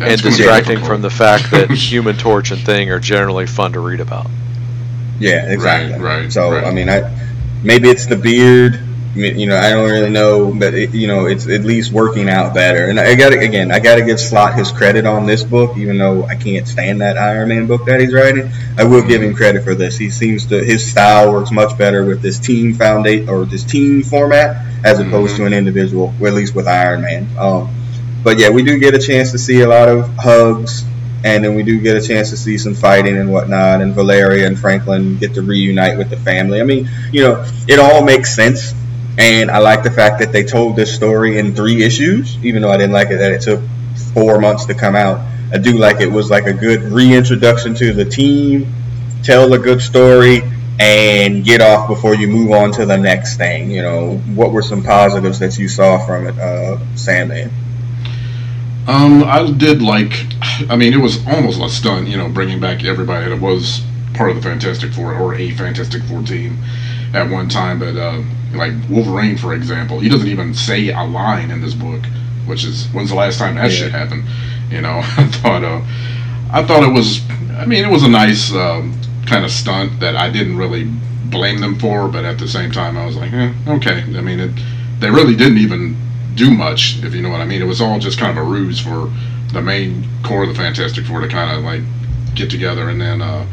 That's 0.00 0.22
gonna 0.22 0.36
distracting 0.36 0.82
from 0.84 1.02
the 1.02 1.10
fact 1.10 1.50
that 1.52 1.70
Human 1.90 2.16
Torch 2.16 2.50
and 2.50 2.64
Thing 2.64 2.90
are 2.90 3.00
generally 3.00 3.46
fun 3.46 3.72
to 3.74 3.80
read 3.80 4.00
about. 4.00 4.30
Yeah, 5.18 5.50
exactly. 5.50 5.98
right, 5.98 6.30
So 6.30 6.50
right. 6.52 6.64
I 6.64 6.70
mean, 6.70 6.88
I 6.88 7.02
maybe 7.62 7.88
it's 7.88 8.06
the 8.06 8.16
beard. 8.16 8.85
I 9.16 9.28
you 9.30 9.46
know, 9.46 9.56
I 9.56 9.70
don't 9.70 9.88
really 9.90 10.10
know, 10.10 10.52
but 10.54 10.74
it, 10.74 10.94
you 10.94 11.06
know, 11.06 11.26
it's 11.26 11.48
at 11.48 11.62
least 11.62 11.92
working 11.92 12.28
out 12.28 12.54
better. 12.54 12.88
And 12.88 13.00
I 13.00 13.14
got 13.14 13.30
to 13.30 13.38
again, 13.38 13.72
I 13.72 13.80
got 13.80 13.96
to 13.96 14.04
give 14.04 14.20
Slott 14.20 14.54
his 14.54 14.70
credit 14.70 15.06
on 15.06 15.26
this 15.26 15.42
book, 15.42 15.76
even 15.76 15.98
though 15.98 16.24
I 16.24 16.34
can't 16.36 16.66
stand 16.68 17.00
that 17.00 17.16
Iron 17.16 17.48
Man 17.48 17.66
book 17.66 17.86
that 17.86 18.00
he's 18.00 18.12
writing. 18.12 18.50
I 18.78 18.84
will 18.84 19.02
give 19.02 19.22
him 19.22 19.34
credit 19.34 19.64
for 19.64 19.74
this. 19.74 19.96
He 19.96 20.10
seems 20.10 20.46
to 20.46 20.62
his 20.62 20.88
style 20.88 21.32
works 21.32 21.50
much 21.50 21.76
better 21.78 22.04
with 22.04 22.22
this 22.22 22.38
team 22.38 22.74
foundation 22.74 23.28
or 23.28 23.44
this 23.44 23.64
team 23.64 24.02
format 24.02 24.64
as 24.84 25.00
opposed 25.00 25.34
Mhm. 25.34 25.38
to 25.38 25.46
an 25.46 25.52
individual, 25.54 26.14
or 26.20 26.28
at 26.28 26.34
least 26.34 26.54
with 26.54 26.68
Iron 26.68 27.02
Man. 27.02 27.26
Um, 27.38 27.68
but 28.22 28.38
yeah, 28.38 28.50
we 28.50 28.62
do 28.62 28.78
get 28.78 28.94
a 28.94 28.98
chance 28.98 29.32
to 29.32 29.38
see 29.38 29.60
a 29.60 29.68
lot 29.68 29.88
of 29.88 30.08
hugs, 30.16 30.84
and 31.24 31.42
then 31.44 31.54
we 31.54 31.62
do 31.62 31.80
get 31.80 31.96
a 31.96 32.00
chance 32.06 32.30
to 32.30 32.36
see 32.36 32.58
some 32.58 32.74
fighting 32.74 33.16
and 33.16 33.32
whatnot. 33.32 33.80
And 33.80 33.94
Valeria 33.94 34.46
and 34.46 34.58
Franklin 34.58 35.16
get 35.16 35.34
to 35.34 35.42
reunite 35.42 35.96
with 35.98 36.10
the 36.10 36.16
family. 36.16 36.60
I 36.60 36.64
mean, 36.64 36.88
you 37.12 37.22
know, 37.22 37.44
it 37.66 37.78
all 37.78 38.04
makes 38.04 38.34
sense 38.34 38.74
And 39.18 39.50
I 39.50 39.58
like 39.58 39.82
the 39.82 39.90
fact 39.90 40.18
that 40.20 40.32
they 40.32 40.44
told 40.44 40.76
this 40.76 40.94
story 40.94 41.38
in 41.38 41.54
three 41.54 41.82
issues, 41.82 42.36
even 42.44 42.62
though 42.62 42.70
I 42.70 42.76
didn't 42.76 42.92
like 42.92 43.10
it 43.10 43.16
that 43.16 43.32
it 43.32 43.40
took 43.40 43.60
four 44.12 44.38
months 44.40 44.66
to 44.66 44.74
come 44.74 44.94
out. 44.94 45.20
I 45.52 45.58
do 45.58 45.78
like 45.78 46.00
it 46.00 46.10
was 46.10 46.30
like 46.30 46.46
a 46.46 46.52
good 46.52 46.82
reintroduction 46.82 47.74
to 47.76 47.92
the 47.92 48.04
team, 48.04 48.72
tell 49.22 49.52
a 49.52 49.58
good 49.58 49.80
story, 49.80 50.42
and 50.78 51.44
get 51.44 51.60
off 51.62 51.88
before 51.88 52.14
you 52.14 52.28
move 52.28 52.50
on 52.50 52.72
to 52.72 52.84
the 52.84 52.98
next 52.98 53.36
thing. 53.36 53.70
You 53.70 53.82
know, 53.82 54.16
what 54.34 54.52
were 54.52 54.62
some 54.62 54.82
positives 54.82 55.38
that 55.38 55.56
you 55.58 55.68
saw 55.68 56.04
from 56.04 56.26
it, 56.26 56.38
uh, 56.38 56.78
Sandman? 56.96 57.50
Um, 58.86 59.24
I 59.24 59.50
did 59.50 59.82
like. 59.82 60.12
I 60.70 60.76
mean, 60.76 60.92
it 60.92 61.00
was 61.00 61.26
almost 61.26 61.60
a 61.60 61.68
stunt, 61.68 62.08
you 62.08 62.16
know, 62.16 62.28
bringing 62.28 62.60
back 62.60 62.84
everybody 62.84 63.30
that 63.30 63.40
was 63.40 63.82
part 64.16 64.30
of 64.30 64.36
the 64.36 64.42
Fantastic 64.42 64.92
Four 64.92 65.14
or 65.14 65.34
a 65.34 65.50
Fantastic 65.52 66.02
Four 66.04 66.22
team 66.22 66.58
at 67.14 67.30
one 67.30 67.48
time. 67.48 67.78
But 67.78 67.96
uh, 67.96 68.22
like 68.54 68.72
Wolverine, 68.88 69.36
for 69.36 69.54
example, 69.54 70.00
he 70.00 70.08
doesn't 70.08 70.28
even 70.28 70.54
say 70.54 70.90
a 70.90 71.04
line 71.04 71.50
in 71.50 71.60
this 71.60 71.74
book, 71.74 72.04
which 72.46 72.64
is 72.64 72.86
when's 72.88 73.10
the 73.10 73.16
last 73.16 73.38
time 73.38 73.54
that 73.56 73.70
yeah. 73.70 73.76
shit 73.76 73.92
happened? 73.92 74.24
You 74.70 74.80
know, 74.80 75.00
I 75.02 75.26
thought. 75.26 75.64
Uh, 75.64 75.82
I 76.50 76.64
thought 76.64 76.82
it 76.82 76.92
was. 76.92 77.20
I 77.56 77.66
mean, 77.66 77.84
it 77.84 77.90
was 77.90 78.02
a 78.02 78.08
nice 78.08 78.52
um, 78.52 78.98
kind 79.26 79.44
of 79.44 79.50
stunt 79.50 79.98
that 80.00 80.16
I 80.16 80.30
didn't 80.30 80.56
really 80.56 80.84
blame 81.30 81.60
them 81.60 81.78
for, 81.78 82.08
but 82.08 82.24
at 82.24 82.38
the 82.38 82.46
same 82.46 82.70
time, 82.70 82.96
I 82.96 83.04
was 83.04 83.16
like, 83.16 83.32
eh, 83.32 83.52
okay. 83.66 84.02
I 84.02 84.20
mean, 84.20 84.40
it, 84.40 84.50
they 85.00 85.10
really 85.10 85.34
didn't 85.34 85.58
even 85.58 85.96
do 86.34 86.50
much, 86.50 87.02
if 87.02 87.14
you 87.14 87.22
know 87.22 87.30
what 87.30 87.40
I 87.40 87.44
mean. 87.44 87.62
It 87.62 87.66
was 87.66 87.80
all 87.80 87.98
just 87.98 88.18
kind 88.18 88.36
of 88.36 88.44
a 88.44 88.48
ruse 88.48 88.78
for 88.78 89.12
the 89.52 89.62
main 89.62 90.06
core 90.22 90.44
of 90.44 90.48
the 90.48 90.54
Fantastic 90.54 91.04
Four 91.04 91.20
to 91.20 91.28
kind 91.28 91.56
of 91.56 91.64
like 91.64 91.82
get 92.34 92.50
together 92.50 92.90
and 92.90 93.00
then 93.00 93.22
uh, 93.22 93.46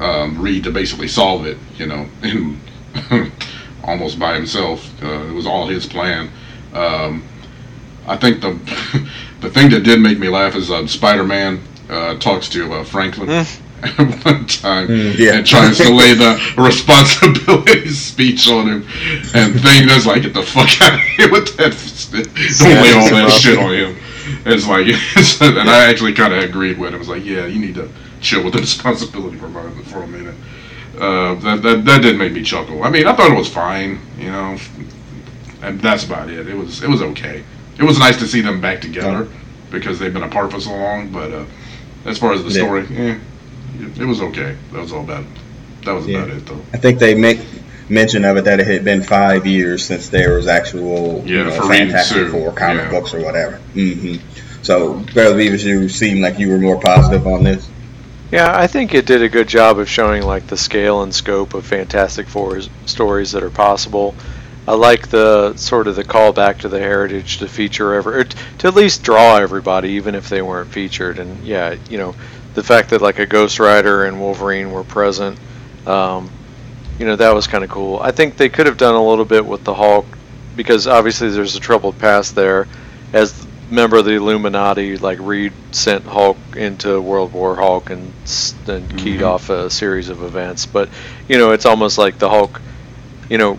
um, 0.00 0.40
Reed 0.40 0.64
to 0.64 0.70
basically 0.70 1.08
solve 1.08 1.46
it, 1.46 1.58
you 1.76 1.86
know, 1.86 2.06
and 2.22 3.32
almost 3.84 4.18
by 4.18 4.34
himself. 4.34 4.90
Uh, 5.02 5.26
it 5.28 5.32
was 5.32 5.46
all 5.46 5.66
his 5.66 5.86
plan. 5.86 6.30
Um, 6.72 7.24
I 8.06 8.16
think 8.16 8.40
the 8.40 8.52
the 9.40 9.50
thing 9.50 9.70
that 9.70 9.84
did 9.84 10.00
make 10.00 10.18
me 10.18 10.28
laugh 10.28 10.54
is 10.56 10.70
uh, 10.70 10.86
Spider-Man 10.86 11.60
uh, 11.88 12.18
talks 12.18 12.48
to 12.50 12.72
uh, 12.72 12.84
Franklin. 12.84 13.28
Mm 13.28 13.66
at 13.82 13.98
one 14.24 14.46
time 14.46 14.88
mm, 14.88 15.18
yeah. 15.18 15.36
and 15.36 15.46
tries 15.46 15.78
to 15.78 15.90
lay 15.90 16.14
the 16.14 16.38
responsibility 16.58 17.88
speech 17.88 18.48
on 18.48 18.66
him. 18.66 18.86
And 19.34 19.60
Thing 19.60 19.88
is 19.88 20.06
like, 20.06 20.22
get 20.22 20.34
the 20.34 20.42
fuck 20.42 20.68
out 20.82 20.94
of 20.94 21.00
here 21.00 21.30
with 21.30 21.56
that. 21.56 21.72
Don't 22.58 22.82
lay 22.82 22.92
all 22.92 23.26
that 23.26 23.32
shit 23.40 23.58
on 23.58 23.72
him. 23.72 23.96
It's 24.44 24.66
like, 24.66 24.86
and 25.40 25.70
I 25.70 25.88
actually 25.88 26.12
kind 26.12 26.32
of 26.32 26.42
agreed 26.42 26.78
with 26.78 26.94
him. 26.94 27.00
It's 27.00 27.08
like, 27.08 27.24
yeah, 27.24 27.46
you 27.46 27.58
need 27.58 27.74
to 27.76 27.90
chill 28.20 28.44
with 28.44 28.54
the 28.54 28.60
responsibility 28.68 29.36
for, 29.36 29.48
for 29.84 30.02
a 30.02 30.06
minute. 30.06 30.34
Uh, 30.98 31.34
that, 31.36 31.62
that 31.62 31.84
that 31.84 32.02
did 32.02 32.18
make 32.18 32.32
me 32.32 32.42
chuckle. 32.42 32.82
I 32.82 32.90
mean, 32.90 33.06
I 33.06 33.14
thought 33.14 33.30
it 33.30 33.36
was 33.36 33.48
fine, 33.48 34.00
you 34.18 34.30
know, 34.30 34.58
and 35.62 35.80
that's 35.80 36.04
about 36.04 36.28
it. 36.28 36.48
It 36.48 36.56
was 36.56 36.82
it 36.82 36.88
was 36.88 37.00
okay. 37.00 37.44
It 37.78 37.84
was 37.84 37.98
nice 37.98 38.18
to 38.18 38.26
see 38.26 38.40
them 38.40 38.60
back 38.60 38.80
together 38.80 39.28
because 39.70 39.98
they've 39.98 40.12
been 40.12 40.24
apart 40.24 40.50
for 40.50 40.60
so 40.60 40.72
long. 40.72 41.10
But 41.10 41.32
uh, 41.32 41.44
as 42.04 42.18
far 42.18 42.32
as 42.32 42.44
the 42.44 42.50
story, 42.50 42.86
yeah 42.90 43.18
it 43.80 44.04
was 44.06 44.20
okay. 44.20 44.56
That 44.72 44.80
was 44.80 44.92
all 44.92 45.04
bad. 45.04 45.24
That 45.84 45.92
was 45.92 46.06
yeah. 46.06 46.18
about 46.18 46.36
it, 46.36 46.46
though. 46.46 46.60
I 46.72 46.78
think 46.78 46.98
they 46.98 47.14
make 47.14 47.40
mention 47.88 48.24
of 48.24 48.36
it 48.36 48.44
that 48.44 48.60
it 48.60 48.66
had 48.66 48.84
been 48.84 49.02
five 49.02 49.46
years 49.46 49.84
since 49.84 50.08
there 50.08 50.34
was 50.34 50.46
actual 50.46 51.22
yeah, 51.26 51.38
you 51.38 51.44
know, 51.44 51.68
Fantastic 51.68 52.28
Four 52.28 52.52
comic 52.52 52.84
yeah. 52.84 52.90
books 52.90 53.14
or 53.14 53.24
whatever. 53.24 53.60
Mm-hmm. 53.74 54.62
So, 54.62 55.00
Barry 55.14 55.34
Beavers, 55.34 55.64
you 55.64 55.88
seem 55.88 56.20
like 56.20 56.38
you 56.38 56.50
were 56.50 56.58
more 56.58 56.78
positive 56.78 57.26
on 57.26 57.44
this. 57.44 57.68
Yeah, 58.30 58.56
I 58.56 58.68
think 58.68 58.94
it 58.94 59.06
did 59.06 59.22
a 59.22 59.28
good 59.28 59.48
job 59.48 59.78
of 59.80 59.88
showing 59.88 60.22
like 60.22 60.46
the 60.46 60.56
scale 60.56 61.02
and 61.02 61.12
scope 61.12 61.54
of 61.54 61.66
Fantastic 61.66 62.28
Four 62.28 62.60
stories 62.86 63.32
that 63.32 63.42
are 63.42 63.50
possible. 63.50 64.14
I 64.68 64.74
like 64.74 65.08
the 65.08 65.56
sort 65.56 65.88
of 65.88 65.96
the 65.96 66.04
callback 66.04 66.58
to 66.58 66.68
the 66.68 66.78
heritage 66.78 67.38
to 67.38 67.48
feature 67.48 67.94
ever 67.94 68.22
to 68.22 68.68
at 68.68 68.74
least 68.74 69.02
draw 69.02 69.36
everybody, 69.36 69.90
even 69.90 70.14
if 70.14 70.28
they 70.28 70.42
weren't 70.42 70.70
featured. 70.70 71.18
And 71.18 71.44
yeah, 71.44 71.74
you 71.88 71.98
know, 71.98 72.14
the 72.54 72.62
fact 72.62 72.90
that 72.90 73.00
like 73.00 73.18
a 73.18 73.26
Ghost 73.26 73.58
Rider 73.58 74.04
and 74.04 74.20
Wolverine 74.20 74.70
were 74.70 74.84
present, 74.84 75.36
um, 75.86 76.30
you 77.00 77.06
know, 77.06 77.16
that 77.16 77.34
was 77.34 77.48
kind 77.48 77.64
of 77.64 77.70
cool. 77.70 77.98
I 77.98 78.12
think 78.12 78.36
they 78.36 78.48
could 78.48 78.66
have 78.66 78.76
done 78.76 78.94
a 78.94 79.04
little 79.04 79.24
bit 79.24 79.44
with 79.44 79.64
the 79.64 79.74
Hulk 79.74 80.06
because 80.54 80.86
obviously 80.86 81.30
there's 81.30 81.56
a 81.56 81.60
troubled 81.60 81.98
past 81.98 82.36
there. 82.36 82.68
As 83.12 83.44
member 83.70 83.98
of 83.98 84.04
the 84.04 84.12
Illuminati, 84.12 84.96
like 84.98 85.18
Reed 85.20 85.52
sent 85.72 86.04
Hulk 86.04 86.36
into 86.56 87.00
World 87.00 87.32
War 87.32 87.56
Hulk 87.56 87.90
and 87.90 88.12
then 88.66 88.82
mm-hmm. 88.82 88.96
keyed 88.96 89.22
off 89.22 89.50
a 89.50 89.70
series 89.70 90.08
of 90.08 90.22
events. 90.22 90.66
But 90.66 90.88
you 91.28 91.38
know, 91.38 91.52
it's 91.52 91.66
almost 91.66 91.98
like 91.98 92.18
the 92.18 92.28
Hulk, 92.28 92.60
you 93.28 93.38
know, 93.38 93.58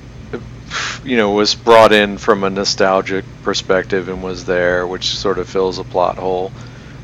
you 1.03 1.17
know, 1.17 1.31
was 1.31 1.55
brought 1.55 1.91
in 1.91 2.17
from 2.17 2.43
a 2.43 2.49
nostalgic 2.49 3.25
perspective 3.43 4.09
and 4.09 4.23
was 4.23 4.45
there, 4.45 4.85
which 4.85 5.09
sort 5.09 5.37
of 5.39 5.47
fills 5.47 5.79
a 5.79 5.83
plot 5.83 6.17
hole. 6.17 6.51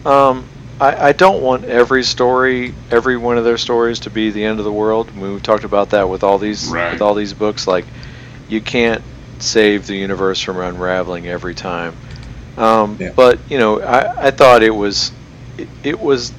Um, 0.05 0.45
I, 0.79 1.09
I 1.09 1.11
don't 1.11 1.41
want 1.41 1.65
every 1.65 2.03
story, 2.03 2.73
every 2.91 3.17
one 3.17 3.37
of 3.37 3.43
their 3.43 3.57
stories, 3.57 4.01
to 4.01 4.09
be 4.09 4.29
the 4.29 4.43
end 4.43 4.59
of 4.59 4.65
the 4.65 4.71
world. 4.71 5.15
We 5.17 5.39
talked 5.39 5.63
about 5.63 5.91
that 5.91 6.07
with 6.07 6.23
all 6.23 6.37
these 6.37 6.67
right. 6.67 6.93
with 6.93 7.01
all 7.01 7.15
these 7.15 7.33
books. 7.33 7.67
Like, 7.67 7.85
you 8.47 8.61
can't 8.61 9.03
save 9.39 9.87
the 9.87 9.95
universe 9.95 10.41
from 10.41 10.59
unraveling 10.59 11.27
every 11.27 11.55
time. 11.55 11.95
Um, 12.57 12.97
yeah. 12.99 13.11
But 13.15 13.39
you 13.49 13.57
know, 13.57 13.81
I, 13.81 14.27
I 14.27 14.31
thought 14.31 14.63
it 14.63 14.75
was 14.75 15.11
it, 15.57 15.67
it 15.83 15.99
was 15.99 16.33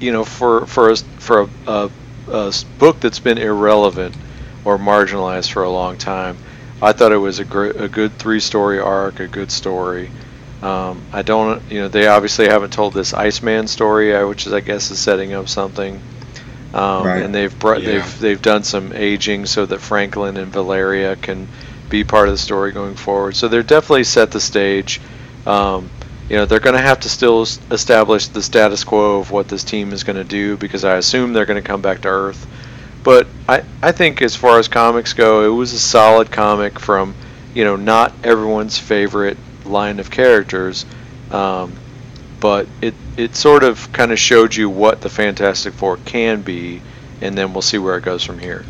you 0.00 0.12
know 0.12 0.24
for 0.24 0.66
for 0.66 0.90
a, 0.90 0.96
for 0.96 1.42
a, 1.42 1.48
a, 1.66 1.90
a 2.28 2.52
book 2.78 3.00
that's 3.00 3.20
been 3.20 3.38
irrelevant 3.38 4.14
or 4.64 4.78
marginalized 4.78 5.50
for 5.52 5.64
a 5.64 5.70
long 5.70 5.98
time. 5.98 6.36
I 6.80 6.92
thought 6.92 7.12
it 7.12 7.16
was 7.16 7.38
a, 7.38 7.44
gr- 7.44 7.70
a 7.70 7.88
good 7.88 8.18
three 8.18 8.40
story 8.40 8.80
arc, 8.80 9.20
a 9.20 9.28
good 9.28 9.52
story. 9.52 10.10
Um, 10.62 11.02
I 11.12 11.22
don't, 11.22 11.62
you 11.70 11.80
know, 11.80 11.88
they 11.88 12.06
obviously 12.06 12.48
haven't 12.48 12.72
told 12.72 12.92
this 12.94 13.14
Iceman 13.14 13.68
story, 13.68 14.14
uh, 14.14 14.26
which 14.26 14.46
is, 14.46 14.52
I 14.52 14.60
guess, 14.60 14.90
is 14.90 14.98
setting 14.98 15.32
up 15.32 15.48
something. 15.48 16.00
Um, 16.72 17.06
right. 17.06 17.22
And 17.22 17.34
they've 17.34 17.56
brought, 17.56 17.82
yeah. 17.82 17.92
they've 17.92 18.20
they've 18.20 18.42
done 18.42 18.64
some 18.64 18.92
aging 18.92 19.46
so 19.46 19.66
that 19.66 19.80
Franklin 19.80 20.36
and 20.36 20.52
Valeria 20.52 21.16
can 21.16 21.46
be 21.92 22.02
part 22.02 22.26
of 22.26 22.34
the 22.34 22.38
story 22.38 22.72
going 22.72 22.96
forward. 22.96 23.36
So 23.36 23.46
they're 23.46 23.62
definitely 23.62 24.04
set 24.04 24.32
the 24.32 24.40
stage. 24.40 25.00
Um, 25.46 25.90
you 26.28 26.36
know, 26.36 26.46
they're 26.46 26.58
going 26.58 26.76
to 26.76 26.82
have 26.82 27.00
to 27.00 27.10
still 27.10 27.42
establish 27.42 28.28
the 28.28 28.42
status 28.42 28.82
quo 28.82 29.20
of 29.20 29.30
what 29.30 29.48
this 29.48 29.62
team 29.62 29.92
is 29.92 30.02
going 30.02 30.16
to 30.16 30.24
do 30.24 30.56
because 30.56 30.84
I 30.84 30.96
assume 30.96 31.32
they're 31.32 31.46
going 31.46 31.62
to 31.62 31.66
come 31.66 31.82
back 31.82 32.00
to 32.00 32.08
Earth. 32.08 32.46
But 33.04 33.26
I, 33.46 33.64
I 33.82 33.92
think 33.92 34.22
as 34.22 34.34
far 34.34 34.58
as 34.58 34.68
comics 34.68 35.12
go, 35.12 35.44
it 35.44 35.54
was 35.54 35.74
a 35.74 35.78
solid 35.78 36.30
comic 36.30 36.78
from, 36.78 37.14
you 37.54 37.64
know, 37.64 37.76
not 37.76 38.14
everyone's 38.24 38.78
favorite 38.78 39.36
line 39.66 40.00
of 40.00 40.10
characters, 40.10 40.86
um, 41.30 41.72
but 42.40 42.66
it 42.80 42.94
it 43.16 43.36
sort 43.36 43.62
of 43.62 43.92
kind 43.92 44.12
of 44.12 44.18
showed 44.18 44.54
you 44.54 44.70
what 44.70 45.00
the 45.00 45.10
Fantastic 45.10 45.74
Four 45.74 45.98
can 45.98 46.42
be, 46.42 46.80
and 47.20 47.36
then 47.36 47.52
we'll 47.52 47.62
see 47.62 47.78
where 47.78 47.96
it 47.98 48.04
goes 48.04 48.24
from 48.24 48.38
here. 48.38 48.64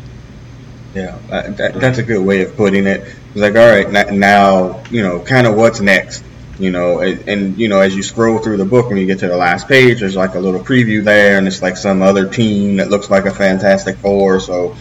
Yeah, 0.93 1.17
that, 1.29 1.73
that's 1.75 1.97
a 1.97 2.03
good 2.03 2.23
way 2.23 2.43
of 2.43 2.55
putting 2.55 2.85
it. 2.85 3.01
It's 3.01 3.35
like, 3.35 3.55
all 3.55 3.67
right, 3.67 4.11
now 4.11 4.83
you 4.91 5.01
know, 5.01 5.19
kind 5.19 5.47
of 5.47 5.55
what's 5.55 5.79
next. 5.81 6.23
You 6.59 6.69
know, 6.69 6.99
and, 6.99 7.27
and, 7.27 7.57
you 7.57 7.67
know, 7.67 7.79
as 7.79 7.95
you 7.95 8.03
scroll 8.03 8.37
through 8.37 8.57
the 8.57 8.65
book, 8.65 8.87
when 8.87 8.97
you 8.97 9.07
get 9.07 9.19
to 9.19 9.27
the 9.27 9.35
last 9.35 9.67
page, 9.67 10.01
there's 10.01 10.15
like 10.15 10.35
a 10.35 10.39
little 10.39 10.59
preview 10.59 11.03
there, 11.03 11.39
and 11.39 11.47
it's 11.47 11.63
like 11.63 11.77
some 11.77 12.03
other 12.03 12.29
team 12.29 12.77
that 12.77 12.91
looks 12.91 13.09
like 13.09 13.25
a 13.25 13.31
Fantastic 13.31 13.97
Four. 13.97 14.39
So, 14.39 14.75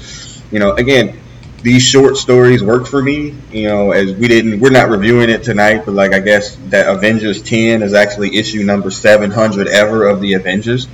you 0.50 0.58
know, 0.58 0.74
again, 0.74 1.18
these 1.62 1.82
short 1.82 2.18
stories 2.18 2.62
work 2.62 2.86
for 2.86 3.02
me. 3.02 3.34
You 3.50 3.68
know, 3.68 3.92
as 3.92 4.12
we 4.12 4.28
didn't, 4.28 4.60
we're 4.60 4.70
not 4.70 4.90
reviewing 4.90 5.30
it 5.30 5.44
tonight, 5.44 5.86
but 5.86 5.92
like 5.92 6.12
I 6.12 6.20
guess 6.20 6.56
that 6.66 6.94
Avengers 6.94 7.40
10 7.42 7.82
is 7.82 7.94
actually 7.94 8.36
issue 8.36 8.64
number 8.64 8.90
700 8.90 9.66
ever 9.68 10.06
of 10.06 10.20
the 10.20 10.34
Avengers, 10.34 10.88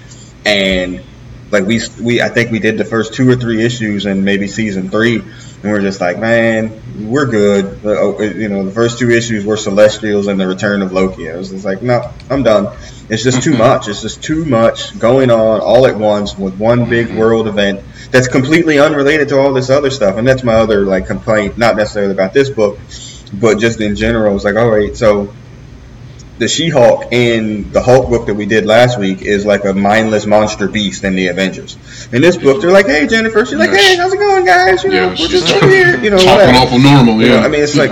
and 0.45 1.03
like 1.51 1.65
we 1.65 1.81
we 2.01 2.21
I 2.21 2.29
think 2.29 2.51
we 2.51 2.59
did 2.59 2.79
the 2.79 2.85
first 2.85 3.15
two 3.15 3.29
or 3.29 3.37
three 3.37 3.65
issues 3.65 4.07
and 4.07 4.25
maybe 4.25 4.49
season 4.49 4.91
three, 4.91 5.17
and 5.17 5.63
we're 5.63 5.81
just 5.81 6.01
like, 6.01 6.19
man, 6.19 7.09
we're 7.09 7.27
good. 7.27 7.85
Uh, 7.85 7.91
oh, 7.99 8.23
you 8.23 8.49
know, 8.49 8.65
the 8.65 8.71
first 8.71 8.99
two 8.99 9.11
issues 9.11 9.45
were 9.45 9.57
Celestials 9.57 10.27
and 10.27 10.39
the 10.39 10.47
Return 10.47 10.83
of 10.83 10.93
Loki. 10.93 11.31
I 11.31 11.37
was 11.37 11.51
just 11.51 11.65
like, 11.65 11.83
no, 11.83 12.13
I'm 12.29 12.43
done. 12.43 12.77
It's 13.09 13.23
just 13.23 13.43
too 13.43 13.57
much. 13.57 13.89
It's 13.89 14.03
just 14.03 14.23
too 14.23 14.45
much 14.45 14.99
going 14.99 15.31
on 15.31 15.61
all 15.61 15.87
at 15.87 15.97
once 15.97 16.37
with 16.37 16.59
one 16.59 16.89
big 16.89 17.15
world 17.17 17.49
event 17.49 17.81
that's 18.11 18.29
completely 18.29 18.79
unrelated 18.79 19.29
to 19.31 19.39
all 19.39 19.53
this 19.53 19.71
other 19.71 19.91
stuff. 19.91 20.17
And 20.17 20.27
that's 20.27 20.43
my 20.43 20.55
other 20.55 20.83
like 20.85 21.07
complaint, 21.07 21.59
not 21.59 21.77
necessarily 21.77 22.13
about 22.13 22.33
this 22.33 22.51
book, 22.51 22.79
but 23.33 23.59
just 23.59 23.81
in 23.81 23.97
general. 23.97 24.37
It's 24.37 24.45
like, 24.45 24.57
all 24.57 24.71
right, 24.71 24.97
so 24.97 25.33
the 26.39 26.49
She-Hulk 26.49 27.13
in 27.13 27.71
the 27.73 27.83
Hulk 27.83 28.09
book 28.09 28.27
that 28.27 28.35
we 28.35 28.47
did 28.47 28.65
last 28.65 28.99
week 28.99 29.23
is 29.23 29.45
like 29.45 29.65
a 29.65 29.75
mindless 29.75 30.27
monster 30.27 30.69
beast 30.69 31.05
in 31.05 31.15
the 31.17 31.29
Avengers. 31.29 31.77
In 32.13 32.23
this 32.23 32.37
book, 32.37 32.61
they're 32.61 32.71
like, 32.71 32.87
"Hey, 32.87 33.07
Jennifer," 33.07 33.45
she's 33.45 33.59
like, 33.59 33.71
"Hey, 33.71 33.97
how's 33.97 34.13
it 34.13 34.19
going, 34.19 34.45
guys? 34.45 34.85
You 34.85 34.91
know, 34.91 34.97
yeah, 34.97 35.21
we're 35.21 35.29
just 35.29 35.49
here." 35.65 36.01
You 36.01 36.11
know, 36.11 36.19
talking 36.19 36.55
awful 36.55 36.79
normal. 36.79 37.21
Yeah, 37.21 37.27
you 37.27 37.33
know, 37.33 37.41
I 37.41 37.49
mean, 37.49 37.63
it's 37.63 37.77
like. 37.77 37.91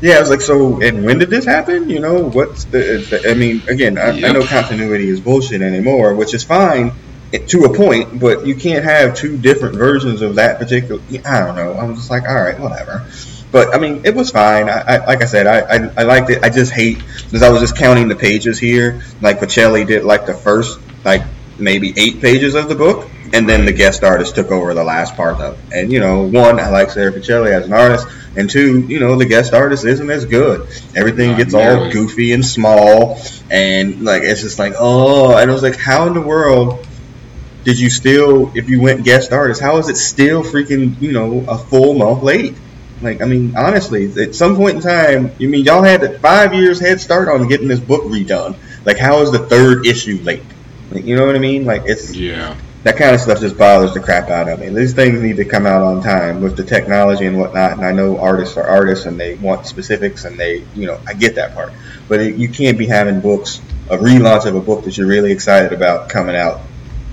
Yeah, 0.00 0.16
I 0.16 0.20
was 0.20 0.28
like, 0.28 0.42
so, 0.42 0.82
and 0.82 1.06
when 1.06 1.18
did 1.18 1.30
this 1.30 1.46
happen? 1.46 1.88
You 1.88 1.98
know, 1.98 2.28
what's 2.28 2.64
the, 2.64 2.98
the 3.08 3.30
I 3.30 3.32
mean, 3.32 3.62
again, 3.68 3.96
I, 3.96 4.10
yep. 4.10 4.28
I 4.28 4.32
know 4.34 4.44
continuity 4.44 5.08
is 5.08 5.18
bullshit 5.18 5.62
anymore, 5.62 6.14
which 6.14 6.34
is 6.34 6.44
fine, 6.44 6.92
to 7.32 7.64
a 7.64 7.74
point, 7.74 8.20
but 8.20 8.46
you 8.46 8.54
can't 8.54 8.84
have 8.84 9.14
two 9.16 9.38
different 9.38 9.76
versions 9.76 10.20
of 10.20 10.34
that 10.34 10.58
particular. 10.58 11.00
I 11.24 11.40
don't 11.40 11.56
know. 11.56 11.72
I 11.72 11.84
was 11.84 11.96
just 11.96 12.10
like, 12.10 12.28
all 12.28 12.34
right, 12.34 12.58
whatever. 12.58 13.06
But 13.54 13.72
I 13.72 13.78
mean, 13.78 14.04
it 14.04 14.16
was 14.16 14.32
fine. 14.32 14.68
I, 14.68 14.80
I 14.80 15.06
like 15.06 15.22
I 15.22 15.26
said, 15.26 15.46
I, 15.46 15.60
I, 15.60 15.90
I 15.98 16.02
liked 16.02 16.28
it. 16.28 16.42
I 16.42 16.50
just 16.50 16.72
hate 16.72 16.98
because 16.98 17.40
I 17.40 17.50
was 17.50 17.60
just 17.60 17.76
counting 17.76 18.08
the 18.08 18.16
pages 18.16 18.58
here. 18.58 19.00
Like 19.20 19.38
Pichelli 19.38 19.86
did, 19.86 20.02
like 20.02 20.26
the 20.26 20.34
first 20.34 20.80
like 21.04 21.22
maybe 21.56 21.94
eight 21.96 22.20
pages 22.20 22.56
of 22.56 22.68
the 22.68 22.74
book, 22.74 23.08
and 23.32 23.48
then 23.48 23.64
the 23.64 23.72
guest 23.72 24.02
artist 24.02 24.34
took 24.34 24.50
over 24.50 24.74
the 24.74 24.82
last 24.82 25.14
part 25.14 25.40
of 25.40 25.54
it. 25.54 25.72
And 25.72 25.92
you 25.92 26.00
know, 26.00 26.22
one, 26.22 26.58
I 26.58 26.68
like 26.70 26.90
Sara 26.90 27.12
Pichelli 27.12 27.52
as 27.52 27.66
an 27.66 27.72
artist, 27.72 28.08
and 28.36 28.50
two, 28.50 28.80
you 28.88 28.98
know, 28.98 29.14
the 29.14 29.24
guest 29.24 29.54
artist 29.54 29.84
isn't 29.84 30.10
as 30.10 30.24
good. 30.24 30.62
Everything 30.96 31.30
Not 31.30 31.38
gets 31.38 31.54
all 31.54 31.92
goofy 31.92 32.32
and 32.32 32.44
small, 32.44 33.20
and 33.52 34.02
like 34.02 34.24
it's 34.24 34.40
just 34.40 34.58
like, 34.58 34.72
oh, 34.76 35.36
and 35.36 35.48
I 35.48 35.54
was 35.54 35.62
like, 35.62 35.76
how 35.76 36.08
in 36.08 36.14
the 36.14 36.20
world? 36.20 36.84
Did 37.62 37.78
you 37.78 37.88
still, 37.88 38.50
if 38.56 38.68
you 38.68 38.80
went 38.80 39.04
guest 39.04 39.32
artist, 39.32 39.60
how 39.60 39.78
is 39.78 39.88
it 39.88 39.96
still 39.96 40.42
freaking, 40.42 41.00
you 41.00 41.12
know, 41.12 41.44
a 41.48 41.56
full 41.56 41.94
month 41.94 42.22
late? 42.24 42.56
Like, 43.04 43.20
I 43.22 43.26
mean, 43.26 43.54
honestly, 43.56 44.10
at 44.20 44.34
some 44.34 44.56
point 44.56 44.76
in 44.76 44.82
time, 44.82 45.30
you 45.38 45.48
mean 45.48 45.64
y'all 45.64 45.82
had 45.82 46.20
five 46.20 46.54
years 46.54 46.80
head 46.80 47.00
start 47.00 47.28
on 47.28 47.46
getting 47.48 47.68
this 47.68 47.80
book 47.80 48.02
redone. 48.04 48.56
Like, 48.84 48.98
how 48.98 49.20
is 49.20 49.30
the 49.30 49.38
third 49.38 49.86
issue 49.86 50.20
late? 50.22 50.42
Like, 50.90 51.04
you 51.04 51.16
know 51.16 51.26
what 51.26 51.36
I 51.36 51.38
mean? 51.38 51.64
Like, 51.64 51.82
it's 51.86 52.14
Yeah. 52.14 52.56
that 52.84 52.96
kind 52.96 53.14
of 53.14 53.20
stuff 53.20 53.40
just 53.40 53.56
bothers 53.56 53.94
the 53.94 54.00
crap 54.00 54.28
out 54.30 54.48
of 54.48 54.60
me. 54.60 54.68
These 54.68 54.94
things 54.94 55.20
need 55.20 55.36
to 55.36 55.44
come 55.44 55.66
out 55.66 55.82
on 55.82 56.02
time 56.02 56.42
with 56.42 56.56
the 56.56 56.64
technology 56.64 57.26
and 57.26 57.38
whatnot. 57.38 57.72
And 57.72 57.84
I 57.84 57.92
know 57.92 58.18
artists 58.18 58.56
are 58.56 58.66
artists 58.66 59.06
and 59.06 59.18
they 59.18 59.34
want 59.36 59.66
specifics 59.66 60.24
and 60.24 60.38
they, 60.38 60.64
you 60.74 60.86
know, 60.86 60.98
I 61.06 61.14
get 61.14 61.34
that 61.36 61.54
part. 61.54 61.72
But 62.08 62.20
it, 62.20 62.36
you 62.36 62.48
can't 62.48 62.76
be 62.78 62.86
having 62.86 63.20
books, 63.20 63.60
a 63.90 63.96
relaunch 63.96 64.46
of 64.46 64.54
a 64.54 64.60
book 64.60 64.84
that 64.84 64.96
you're 64.96 65.06
really 65.06 65.32
excited 65.32 65.72
about 65.72 66.08
coming 66.08 66.36
out 66.36 66.60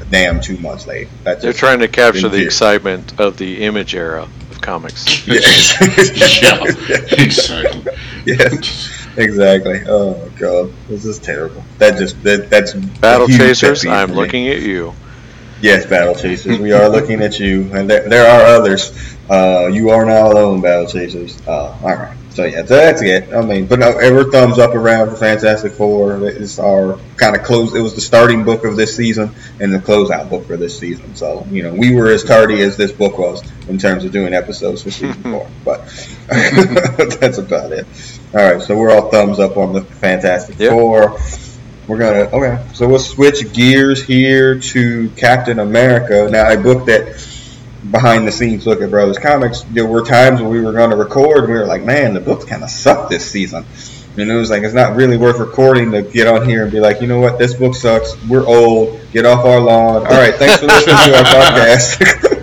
a 0.02 0.06
damn 0.06 0.42
two 0.42 0.58
months 0.58 0.88
late. 0.88 1.08
That's 1.24 1.42
They're 1.42 1.54
trying 1.54 1.80
to 1.80 1.88
capture 1.88 2.30
the 2.30 2.44
excitement 2.44 3.20
of 3.20 3.38
the 3.38 3.64
image 3.64 3.96
era 3.96 4.28
of 4.62 4.66
comics. 4.66 5.28
Yes. 5.28 6.42
yeah. 6.42 7.24
Exactly. 7.24 7.94
yes. 8.26 9.08
Exactly. 9.18 9.82
Oh 9.88 10.16
my 10.18 10.38
god, 10.38 10.72
this 10.88 11.06
is 11.06 11.20
terrible. 11.20 11.64
That 11.80 11.98
just 11.98 12.22
that 12.24 12.50
that's 12.50 12.74
Battle 12.74 13.28
Chasers, 13.28 13.86
I'm 13.86 14.12
me. 14.12 14.16
looking 14.16 14.48
at 14.48 14.62
you. 14.62 14.94
Yes, 15.62 15.86
Battle 15.86 16.16
Chasers, 16.16 16.60
we 16.60 16.72
are 16.72 16.90
looking 16.90 17.22
at 17.22 17.40
you, 17.40 17.70
and 17.74 17.90
there, 17.90 18.08
there 18.10 18.26
are 18.26 18.46
others. 18.60 19.16
Uh, 19.30 19.70
you 19.72 19.90
are 19.90 20.06
not 20.06 20.32
alone, 20.32 20.62
Battle 20.62 20.88
Chasers. 20.88 21.40
Uh, 21.48 21.78
all 21.84 21.96
right. 21.96 22.18
So 22.34 22.46
yeah, 22.46 22.66
so 22.66 22.76
that's 22.76 23.02
it. 23.02 23.34
I 23.34 23.42
mean, 23.42 23.66
but 23.66 23.80
no, 23.80 23.98
ever 23.98 24.24
thumbs 24.32 24.58
up 24.58 24.74
around 24.74 25.10
for 25.10 25.18
Fantastic 25.18 25.74
Four. 25.74 26.26
It's 26.28 26.60
our 26.60 26.98
kind 27.18 27.36
of 27.36 27.44
close. 27.44 27.76
It 27.76 27.82
was 27.82 27.94
the 27.94 28.02
starting 28.02 28.46
book 28.46 28.64
of 28.64 28.78
this 28.78 28.96
season 28.96 29.36
and 29.60 29.74
the 29.74 29.80
closeout 29.80 30.30
book 30.30 30.46
for 30.46 30.56
this 30.56 30.78
season. 30.80 31.14
So 31.16 31.46
you 31.52 31.64
know, 31.64 31.74
we 31.74 31.94
were 31.94 32.10
as 32.10 32.24
tardy 32.24 32.62
as 32.62 32.78
this 32.78 32.94
book 32.94 33.18
was 33.18 33.44
in 33.68 33.78
terms 33.78 34.06
of 34.06 34.14
doing 34.14 34.34
episodes 34.34 34.82
for 34.82 34.92
season 34.92 35.22
four. 35.24 35.50
But 35.66 35.86
that's 37.20 37.38
about 37.38 37.74
it. 37.74 37.86
All 38.34 38.54
right, 38.54 38.62
so 38.62 38.78
we're 38.78 38.92
all 38.92 39.12
thumbs 39.12 39.40
up 39.40 39.58
on 39.58 39.74
the 39.74 39.82
Fantastic 39.82 40.58
Yep. 40.58 40.72
Four. 40.72 41.20
We're 41.88 41.98
gonna 41.98 42.30
okay. 42.32 42.66
So 42.74 42.88
we'll 42.88 43.00
switch 43.00 43.52
gears 43.52 44.02
here 44.02 44.58
to 44.58 45.10
Captain 45.18 45.60
America. 45.60 46.30
Now, 46.32 46.50
a 46.50 46.56
book 46.56 46.86
that 46.86 47.20
behind 47.90 48.28
the 48.28 48.32
scenes 48.32 48.68
look 48.68 48.82
at 48.82 48.90
Brothers 48.90 49.18
Comics. 49.18 49.62
There 49.62 49.88
were 49.88 50.04
times 50.04 50.42
when 50.42 50.52
we 50.52 50.62
were 50.62 50.74
going 50.74 50.92
to 50.92 50.96
record, 50.96 51.46
and 51.46 51.54
we 51.54 51.60
were 51.60 51.66
like, 51.66 51.84
"Man, 51.84 52.14
the 52.14 52.20
books 52.20 52.46
kind 52.46 52.64
of 52.64 52.70
suck 52.70 53.10
this 53.10 53.30
season." 53.30 53.66
And 54.18 54.30
it 54.30 54.36
was 54.36 54.50
like 54.50 54.64
it's 54.64 54.74
not 54.74 54.96
really 54.96 55.16
worth 55.16 55.40
recording 55.40 55.92
to 55.92 56.02
get 56.02 56.28
on 56.28 56.48
here 56.48 56.64
and 56.64 56.72
be 56.72 56.82
like, 56.82 57.00
you 57.00 57.08
know 57.08 57.20
what, 57.20 57.40
this 57.40 57.54
book 57.54 57.76
sucks. 57.76 58.22
We're 58.28 58.46
old. 58.46 59.00
Get 59.14 59.26
off 59.26 59.46
our 59.46 59.60
lawn. 59.60 60.06
All 60.06 60.12
right, 60.12 60.36
thanks 60.36 60.60
for 60.60 60.66
listening 60.66 60.98
to 60.98 61.18
our 61.18 61.24
podcast. 61.24 62.28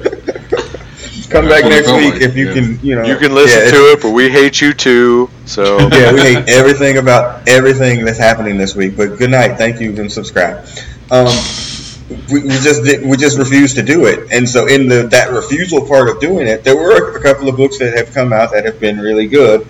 Come 1.28 1.46
back 1.46 1.62
That's 1.62 1.86
what 1.86 2.02
it 2.02 2.08
next 2.08 2.20
week 2.20 2.22
if 2.22 2.36
you 2.36 2.48
yeah. 2.48 2.54
can. 2.54 2.80
You 2.82 2.94
know, 2.94 3.04
You 3.04 3.16
can 3.18 3.34
listen 3.34 3.64
yeah, 3.64 3.70
to 3.70 3.92
it, 3.92 4.00
but 4.00 4.12
we 4.12 4.30
hate 4.30 4.62
you 4.62 4.72
too. 4.72 5.28
So 5.44 5.78
yeah, 5.92 6.10
we 6.10 6.20
hate 6.20 6.48
everything 6.48 6.96
about 6.96 7.46
everything 7.46 8.06
that's 8.06 8.18
happening 8.18 8.56
this 8.56 8.74
week. 8.74 8.96
But 8.96 9.18
good 9.18 9.30
night, 9.30 9.58
thank 9.58 9.78
you, 9.78 9.94
and 9.94 10.10
subscribe. 10.10 10.66
Um, 11.10 11.26
we, 12.30 12.42
we 12.42 12.48
just 12.48 12.84
did, 12.84 13.06
we 13.06 13.16
just 13.16 13.38
refused 13.38 13.76
to 13.76 13.82
do 13.82 14.06
it, 14.06 14.32
and 14.32 14.48
so 14.48 14.66
in 14.66 14.88
the 14.88 15.08
that 15.08 15.30
refusal 15.30 15.86
part 15.86 16.08
of 16.08 16.20
doing 16.20 16.46
it, 16.46 16.64
there 16.64 16.76
were 16.76 17.16
a 17.16 17.22
couple 17.22 17.48
of 17.48 17.56
books 17.56 17.78
that 17.78 17.96
have 17.96 18.14
come 18.14 18.32
out 18.32 18.52
that 18.52 18.64
have 18.64 18.80
been 18.80 18.98
really 18.98 19.26
good. 19.26 19.66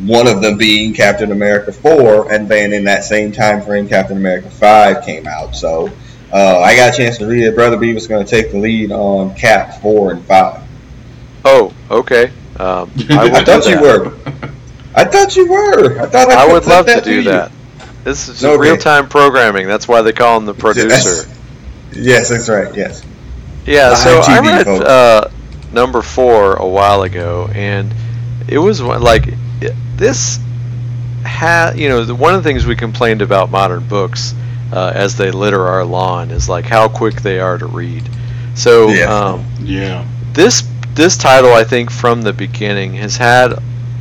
One 0.00 0.26
of 0.26 0.40
them 0.40 0.56
being 0.56 0.94
Captain 0.94 1.30
America 1.32 1.70
four, 1.72 2.32
and 2.32 2.48
then 2.48 2.72
in 2.72 2.84
that 2.84 3.04
same 3.04 3.30
time 3.30 3.62
frame, 3.62 3.88
Captain 3.88 4.16
America 4.16 4.48
five 4.50 5.04
came 5.04 5.26
out. 5.26 5.54
So 5.54 5.90
uh, 6.32 6.60
I 6.60 6.74
got 6.76 6.94
a 6.94 6.96
chance 6.96 7.18
to 7.18 7.26
read 7.26 7.44
it. 7.44 7.54
Brother 7.54 7.76
B 7.76 7.92
was 7.92 8.06
going 8.06 8.24
to 8.24 8.30
take 8.30 8.52
the 8.52 8.58
lead 8.58 8.90
on 8.90 9.34
Cap 9.34 9.80
four 9.82 10.12
and 10.12 10.24
five. 10.24 10.62
Oh, 11.44 11.72
okay. 11.90 12.26
Um, 12.58 12.90
I, 13.10 13.30
I 13.34 13.44
thought 13.44 13.66
you 13.68 13.80
were. 13.80 14.14
I 14.94 15.04
thought 15.04 15.36
you 15.36 15.50
were. 15.50 16.00
I 16.00 16.06
thought 16.06 16.30
I, 16.30 16.44
I 16.48 16.52
would 16.52 16.62
put 16.62 16.70
love 16.70 16.86
to 16.86 17.00
do 17.02 17.14
you. 17.16 17.22
that. 17.24 17.52
This 18.02 18.28
is 18.28 18.44
Okay. 18.44 18.60
real 18.60 18.76
time 18.78 19.08
programming. 19.08 19.66
That's 19.68 19.86
why 19.86 20.02
they 20.02 20.12
call 20.12 20.38
him 20.38 20.46
the 20.46 20.54
producer. 20.54 21.28
Yes, 21.94 22.04
yes 22.04 22.28
that's 22.30 22.48
right. 22.48 22.74
Yes. 22.74 23.04
Yeah, 23.66 23.90
Live 23.90 23.98
so 23.98 24.20
I 24.24 24.40
read 24.40 24.66
uh, 24.66 25.28
number 25.72 26.02
four 26.02 26.54
a 26.54 26.66
while 26.66 27.02
ago, 27.02 27.48
and 27.54 27.94
it 28.48 28.58
was 28.58 28.80
like 28.80 29.34
this 29.96 30.38
had 31.24 31.78
you 31.78 31.88
know 31.88 32.04
the, 32.04 32.14
one 32.14 32.34
of 32.34 32.42
the 32.42 32.48
things 32.48 32.66
we 32.66 32.74
complained 32.74 33.22
about 33.22 33.50
modern 33.50 33.86
books 33.86 34.34
uh, 34.72 34.92
as 34.94 35.16
they 35.16 35.30
litter 35.30 35.66
our 35.66 35.84
lawn 35.84 36.30
is 36.30 36.48
like 36.48 36.64
how 36.64 36.88
quick 36.88 37.22
they 37.22 37.38
are 37.38 37.58
to 37.58 37.66
read. 37.66 38.08
So 38.54 38.88
Yeah. 38.88 39.04
um, 39.04 39.46
Yeah. 39.60 40.04
this 40.32 40.64
this 40.94 41.16
title 41.16 41.52
I 41.52 41.64
think 41.64 41.90
from 41.90 42.22
the 42.22 42.32
beginning 42.32 42.94
has 42.94 43.16
had 43.16 43.52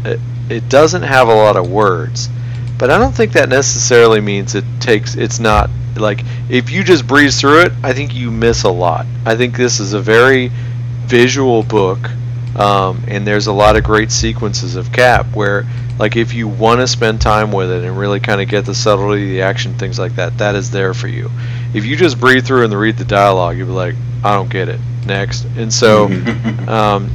it, 0.04 0.20
it 0.50 0.70
doesn't 0.70 1.04
have 1.04 1.28
a 1.28 1.34
lot 1.34 1.56
of 1.56 1.70
words, 1.70 2.30
but 2.82 2.90
I 2.90 2.98
don't 2.98 3.14
think 3.14 3.34
that 3.34 3.48
necessarily 3.48 4.22
means 4.22 4.56
it 4.56 4.66
takes 4.80 5.14
it's 5.14 5.40
not 5.40 5.70
like 5.96 6.24
if 6.50 6.72
you 6.72 6.84
just 6.84 7.06
breeze 7.06 7.40
through 7.40 7.62
it, 7.62 7.74
I 7.84 7.94
think 7.94 8.16
you 8.16 8.32
miss 8.32 8.64
a 8.64 8.72
lot. 8.72 9.06
I 9.24 9.36
think 9.36 9.56
this 9.56 9.80
is 9.80 9.94
a 9.94 10.00
very 10.00 10.50
visual 11.06 11.62
book, 11.62 12.00
um, 12.56 13.04
and 13.08 13.26
there's 13.26 13.46
a 13.46 13.54
lot 13.54 13.76
of 13.76 13.84
great 13.84 14.12
sequences 14.12 14.76
of 14.78 14.92
Cap 14.92 15.28
where 15.36 15.68
like 16.00 16.16
if 16.16 16.34
you 16.34 16.48
want 16.48 16.80
to 16.82 16.88
spend 16.88 17.22
time 17.22 17.52
with 17.52 17.70
it 17.70 17.84
and 17.84 17.96
really 18.00 18.20
kind 18.20 18.42
of 18.42 18.48
get 18.48 18.66
the 18.66 18.74
subtlety, 18.74 19.30
the 19.30 19.44
action, 19.44 19.76
things 19.76 20.00
like 20.00 20.16
that, 20.16 20.40
that 20.40 20.56
is 20.56 20.72
there 20.72 20.96
for 20.96 21.08
you. 21.08 21.30
If 21.76 21.86
you 21.86 21.96
just 21.96 22.20
breathe 22.20 22.48
through 22.48 22.66
and 22.66 22.74
read 22.74 22.98
the 22.98 23.06
dialogue, 23.06 23.60
you'll 23.60 23.68
be 23.68 23.74
like, 23.74 23.96
I 24.24 24.34
don't 24.34 24.50
get 24.50 24.70
it. 24.70 24.80
Next, 25.06 25.46
and 25.56 25.72
so 25.72 26.06
um, 26.68 27.12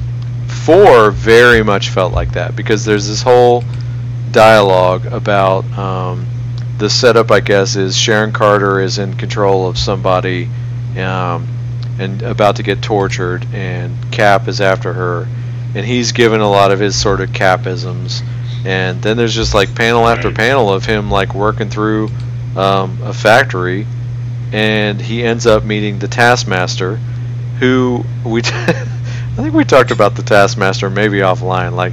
four 0.47 1.11
very 1.11 1.65
much 1.65 1.89
felt 1.89 2.13
like 2.13 2.35
that 2.35 2.55
because 2.55 2.85
there's 2.85 3.09
this 3.09 3.21
whole 3.21 3.65
dialogue 4.31 5.07
about 5.07 5.65
um, 5.79 6.27
the 6.79 6.91
setup. 6.91 7.31
I 7.31 7.41
guess 7.41 7.77
is 7.77 7.97
Sharon 7.97 8.33
Carter 8.33 8.81
is 8.81 8.99
in 8.99 9.15
control 9.15 9.69
of 9.69 9.79
somebody 9.79 10.49
um, 10.97 11.47
and 11.99 12.23
about 12.23 12.57
to 12.57 12.63
get 12.63 12.83
tortured, 12.83 13.47
and 13.53 13.95
Cap 14.13 14.49
is 14.49 14.61
after 14.61 14.93
her, 14.93 15.27
and 15.75 15.85
he's 15.87 16.13
given 16.13 16.41
a 16.41 16.51
lot 16.51 16.71
of 16.73 16.79
his 16.81 17.01
sort 17.01 17.21
of 17.21 17.31
Capisms, 17.31 18.23
and 18.65 19.01
then 19.03 19.17
there's 19.17 19.35
just 19.35 19.55
like 19.55 19.75
panel 19.75 20.07
after 20.07 20.29
Right. 20.29 20.37
panel 20.37 20.73
of 20.73 20.85
him 20.85 21.11
like 21.11 21.35
working 21.35 21.71
through 21.71 22.09
um, 22.57 22.99
a 23.03 23.13
factory, 23.13 23.87
and 24.53 25.01
he 25.01 25.23
ends 25.23 25.47
up 25.47 25.65
meeting 25.65 25.99
the 25.99 26.09
Taskmaster, 26.09 26.97
who 27.59 28.05
we 28.25 28.43
I 28.45 29.43
think 29.43 29.55
we 29.55 29.65
talked 29.65 29.91
about 29.91 30.15
the 30.17 30.23
Taskmaster 30.23 30.89
maybe 30.89 31.19
offline, 31.19 31.73
like 31.73 31.93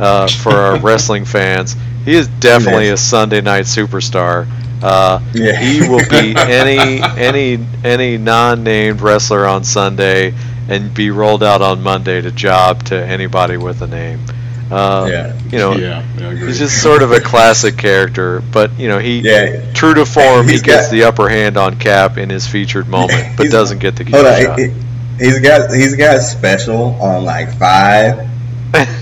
uh, 0.00 0.28
for 0.28 0.52
our 0.52 0.78
wrestling 0.80 1.24
fans. 1.24 1.76
He 2.04 2.14
is 2.14 2.26
definitely 2.28 2.88
a 2.88 2.96
Sunday 2.96 3.40
night 3.40 3.64
superstar. 3.64 4.46
Uh, 4.82 5.20
Yeah. 5.32 5.56
He 5.60 5.80
will 5.88 6.06
be 6.08 6.34
any 6.36 7.00
any 7.02 7.64
any 7.84 8.18
non-named 8.18 9.00
wrestler 9.00 9.46
on 9.46 9.62
Sunday 9.64 10.34
and 10.68 10.92
be 10.92 11.10
rolled 11.10 11.42
out 11.42 11.62
on 11.62 11.82
Monday 11.82 12.20
to 12.20 12.30
job 12.32 12.84
to 12.86 12.96
anybody 12.96 13.56
with 13.56 13.82
a 13.82 13.86
name. 13.86 14.20
Uh, 14.70 15.06
Yeah. 15.08 15.38
You 15.50 15.58
know, 15.58 15.72
yeah, 15.76 16.02
yeah, 16.18 16.28
I 16.28 16.32
agree. 16.32 16.46
he's 16.46 16.58
just 16.58 16.82
sort 16.82 17.02
of 17.02 17.12
a 17.12 17.20
classic 17.20 17.76
character, 17.76 18.40
but 18.40 18.76
you 18.78 18.88
know 18.88 18.98
he 18.98 19.20
Yeah. 19.20 19.72
true 19.72 19.94
to 19.94 20.04
form, 20.06 20.48
he 20.48 20.58
gets 20.58 20.86
got- 20.86 20.90
the 20.90 21.04
upper 21.04 21.28
hand 21.28 21.56
on 21.56 21.76
Cap 21.78 22.16
in 22.18 22.28
his 22.30 22.46
featured 22.48 22.88
moment, 22.88 23.36
but 23.36 23.50
doesn't 23.50 23.78
get 23.78 23.94
the 23.96 24.04
Hold 24.04 24.24
kill 24.24 24.40
shot. 24.46 24.58
he- 24.58 24.72
He's 25.18 25.38
got 25.40 25.70
he's 25.72 25.94
got 25.94 26.22
special 26.22 26.96
on 27.00 27.24
like 27.24 27.56
five, 27.56 28.26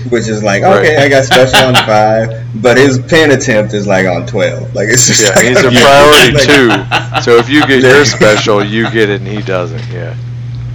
which 0.09 0.27
is 0.27 0.43
like 0.43 0.63
okay, 0.63 0.95
Right. 0.97 1.05
I 1.05 1.09
got 1.09 1.23
special 1.23 1.67
on 1.67 1.75
five, 1.75 2.45
but 2.61 2.77
his 2.77 2.99
pen 2.99 3.31
attempt 3.31 3.73
is 3.73 3.87
like 3.87 4.05
on 4.05 4.27
twelve. 4.27 4.73
Like 4.75 4.89
it's 4.89 5.07
just 5.07 5.21
yeah, 5.21 5.29
like, 5.29 5.45
he's 5.45 5.59
a 5.59 5.71
priority 5.71 6.33
Like, 6.33 7.15
too. 7.15 7.21
So 7.23 7.37
if 7.37 7.49
you 7.49 7.65
get 7.67 7.81
your 7.81 8.03
special, 8.05 8.63
you 8.63 8.89
get 8.91 9.09
it, 9.09 9.21
and 9.21 9.27
he 9.29 9.41
doesn't. 9.41 9.87
Yeah. 9.91 10.15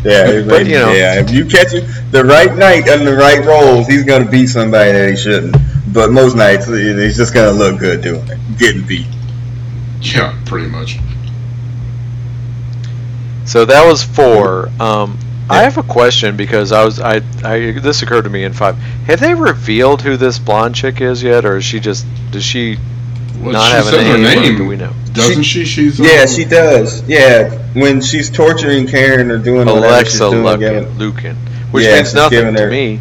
Yeah, 0.05 0.41
But, 0.43 0.47
like, 0.47 0.67
you 0.67 0.75
know- 0.75 0.93
yeah. 0.93 1.19
If 1.21 1.31
you 1.31 1.45
catch 1.47 1.73
him 1.73 1.85
the 2.13 2.25
right 2.25 2.55
night 2.55 2.87
and 2.89 3.07
the 3.07 3.17
right 3.17 3.45
rolls, 3.45 3.87
he's 3.89 4.05
gonna 4.05 4.25
beat 4.31 4.47
somebody 4.47 4.93
that 4.93 5.11
he 5.11 5.17
shouldn't. 5.17 5.57
But 5.93 6.11
most 6.13 6.37
nights, 6.37 6.67
he's 6.67 7.17
just 7.17 7.35
gonna 7.35 7.51
look 7.53 7.79
good 7.81 8.03
doing 8.03 8.27
it, 8.29 8.39
getting 8.59 8.87
beat. 8.87 9.07
yeah, 10.01 10.35
pretty 10.47 10.69
much. 10.69 10.99
So 13.45 13.65
that 13.65 13.85
was 13.87 14.03
four. 14.03 14.69
Um, 14.81 15.19
I 15.49 15.63
have 15.63 15.79
a 15.79 15.83
question 15.83 16.37
because 16.37 16.73
I 16.73 16.85
was 16.85 17.01
I, 17.01 17.21
I 17.45 17.73
this 17.73 18.03
occurred 18.03 18.23
to 18.25 18.31
me 18.31 18.45
in 18.45 18.53
five. 18.53 18.77
Have 19.07 19.21
they 19.21 19.35
revealed 19.35 20.03
who 20.03 20.17
this 20.17 20.39
blonde 20.39 20.75
chick 20.75 21.01
is 21.01 21.23
yet, 21.23 21.45
or 21.45 21.59
is 21.59 21.65
she 21.65 21.79
just 21.81 22.05
does 22.33 22.43
she 22.45 22.77
Well, 23.41 23.53
not 23.53 23.69
she 23.69 23.73
have 23.77 23.87
a 23.87 23.91
said 23.91 24.07
her 24.07 24.19
name? 24.19 24.27
or 24.39 24.43
name. 24.43 24.57
Do 24.57 24.67
we 24.67 24.77
know? 24.77 24.93
Doesn't 25.13 25.45
she? 25.45 25.65
She's 25.65 25.99
Yeah, 25.99 26.23
um, 26.23 26.29
she 26.29 26.45
does. 26.45 27.03
Yeah, 27.09 27.51
when 27.75 28.01
she's 28.01 28.29
torturing 28.29 28.87
Karen 28.87 29.31
or 29.31 29.39
doing 29.39 29.67
whatever 29.67 30.05
she's 30.05 30.21
Alexa 30.21 30.31
doing, 30.31 30.43
Lukin, 30.45 30.59
giving- 30.59 30.99
Lukin, 30.99 31.37
which 31.71 31.85
Yeah, 31.85 31.95
means 31.97 32.09
she's 32.09 32.15
nothing 32.15 32.39
giving 32.39 32.55
to 32.57 32.63
her- 32.63 32.71
me. 32.71 33.01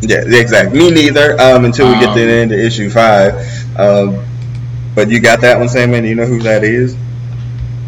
Yeah, 0.00 0.22
exactly. 0.26 0.78
Me 0.78 0.90
neither. 0.90 1.40
Um, 1.40 1.64
until 1.64 1.86
we 1.88 1.94
get 1.94 2.06
to 2.06 2.10
Um, 2.10 2.16
the 2.16 2.32
end 2.32 2.52
of 2.52 2.58
issue 2.58 2.90
five. 2.90 3.34
Um, 3.78 4.18
but 4.94 5.08
you 5.10 5.20
got 5.20 5.40
that 5.42 5.58
one, 5.58 5.68
Sam? 5.68 5.94
and 5.94 6.06
you 6.06 6.14
know 6.14 6.26
who 6.26 6.40
that 6.42 6.62
is? 6.64 6.94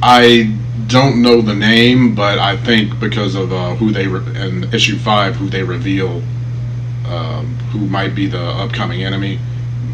I 0.03 0.51
don't 0.87 1.23
know 1.23 1.41
the 1.41 1.55
name, 1.55 2.15
but 2.15 2.39
I 2.39 2.57
think 2.57 2.99
because 3.01 3.35
of 3.35 3.53
uh, 3.53 3.75
who 3.77 3.91
they 3.93 4.07
re- 4.07 4.41
in 4.41 4.65
issue 4.75 4.97
five, 4.99 5.37
who 5.37 5.49
they 5.49 5.63
reveal, 5.63 6.23
um, 7.07 7.47
who 7.73 7.81
might 7.87 8.15
be 8.15 8.27
the 8.27 8.41
upcoming 8.41 9.03
enemy. 9.03 9.39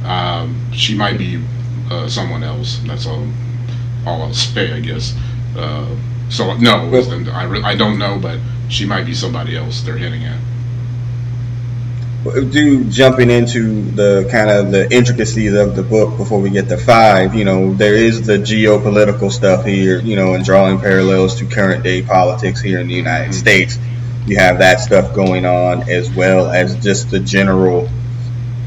Um, 0.05 0.71
she 0.73 0.97
might 0.97 1.19
be 1.19 1.43
uh, 1.91 2.09
someone 2.09 2.43
else. 2.43 2.81
That's 2.87 3.07
all. 3.07 3.27
All 4.07 4.23
I'll 4.23 4.35
say, 4.35 4.73
I 4.73 4.81
guess. 4.81 5.15
Uh, 5.57 5.87
so 6.29 6.57
no, 6.57 6.89
Well- 6.89 7.31
I, 7.31 7.45
re- 7.45 7.63
I 7.63 7.75
don't 7.77 7.99
know, 7.99 8.19
but 8.21 8.39
she 8.69 8.85
might 8.87 9.05
be 9.05 9.15
somebody 9.15 9.57
else. 9.57 9.81
They're 9.83 9.97
hinting 9.99 10.25
at. 10.25 10.39
Do 12.25 12.85
jumping 12.85 13.31
into 13.31 13.83
the 13.83 14.29
kind 14.31 14.49
of 14.51 14.71
the 14.71 14.91
intricacies 14.95 15.55
of 15.55 15.75
the 15.75 15.83
book 15.83 16.17
before 16.17 16.41
we 16.41 16.51
get 16.51 16.69
to 16.69 16.77
five, 16.77 17.35
you 17.35 17.45
know, 17.45 17.75
there 17.75 17.95
is 17.95 18.25
the 18.27 18.39
geopolitical 18.39 19.31
stuff 19.31 19.65
here, 19.65 20.01
you 20.01 20.15
know, 20.15 20.35
and 20.35 20.45
drawing 20.45 20.79
parallels 20.79 21.35
to 21.37 21.47
current 21.47 21.83
day 21.83 22.03
politics 22.03 22.61
here 22.61 22.79
in 22.79 22.87
the 22.87 22.95
United 22.95 23.31
Mhm. 23.31 23.35
States. 23.35 23.79
You 24.27 24.37
have 24.37 24.59
that 24.59 24.81
stuff 24.81 25.15
going 25.15 25.45
on 25.45 25.91
as 25.91 26.09
well 26.11 26.49
as 26.49 26.77
just 26.77 27.11
the 27.11 27.19
general 27.19 27.89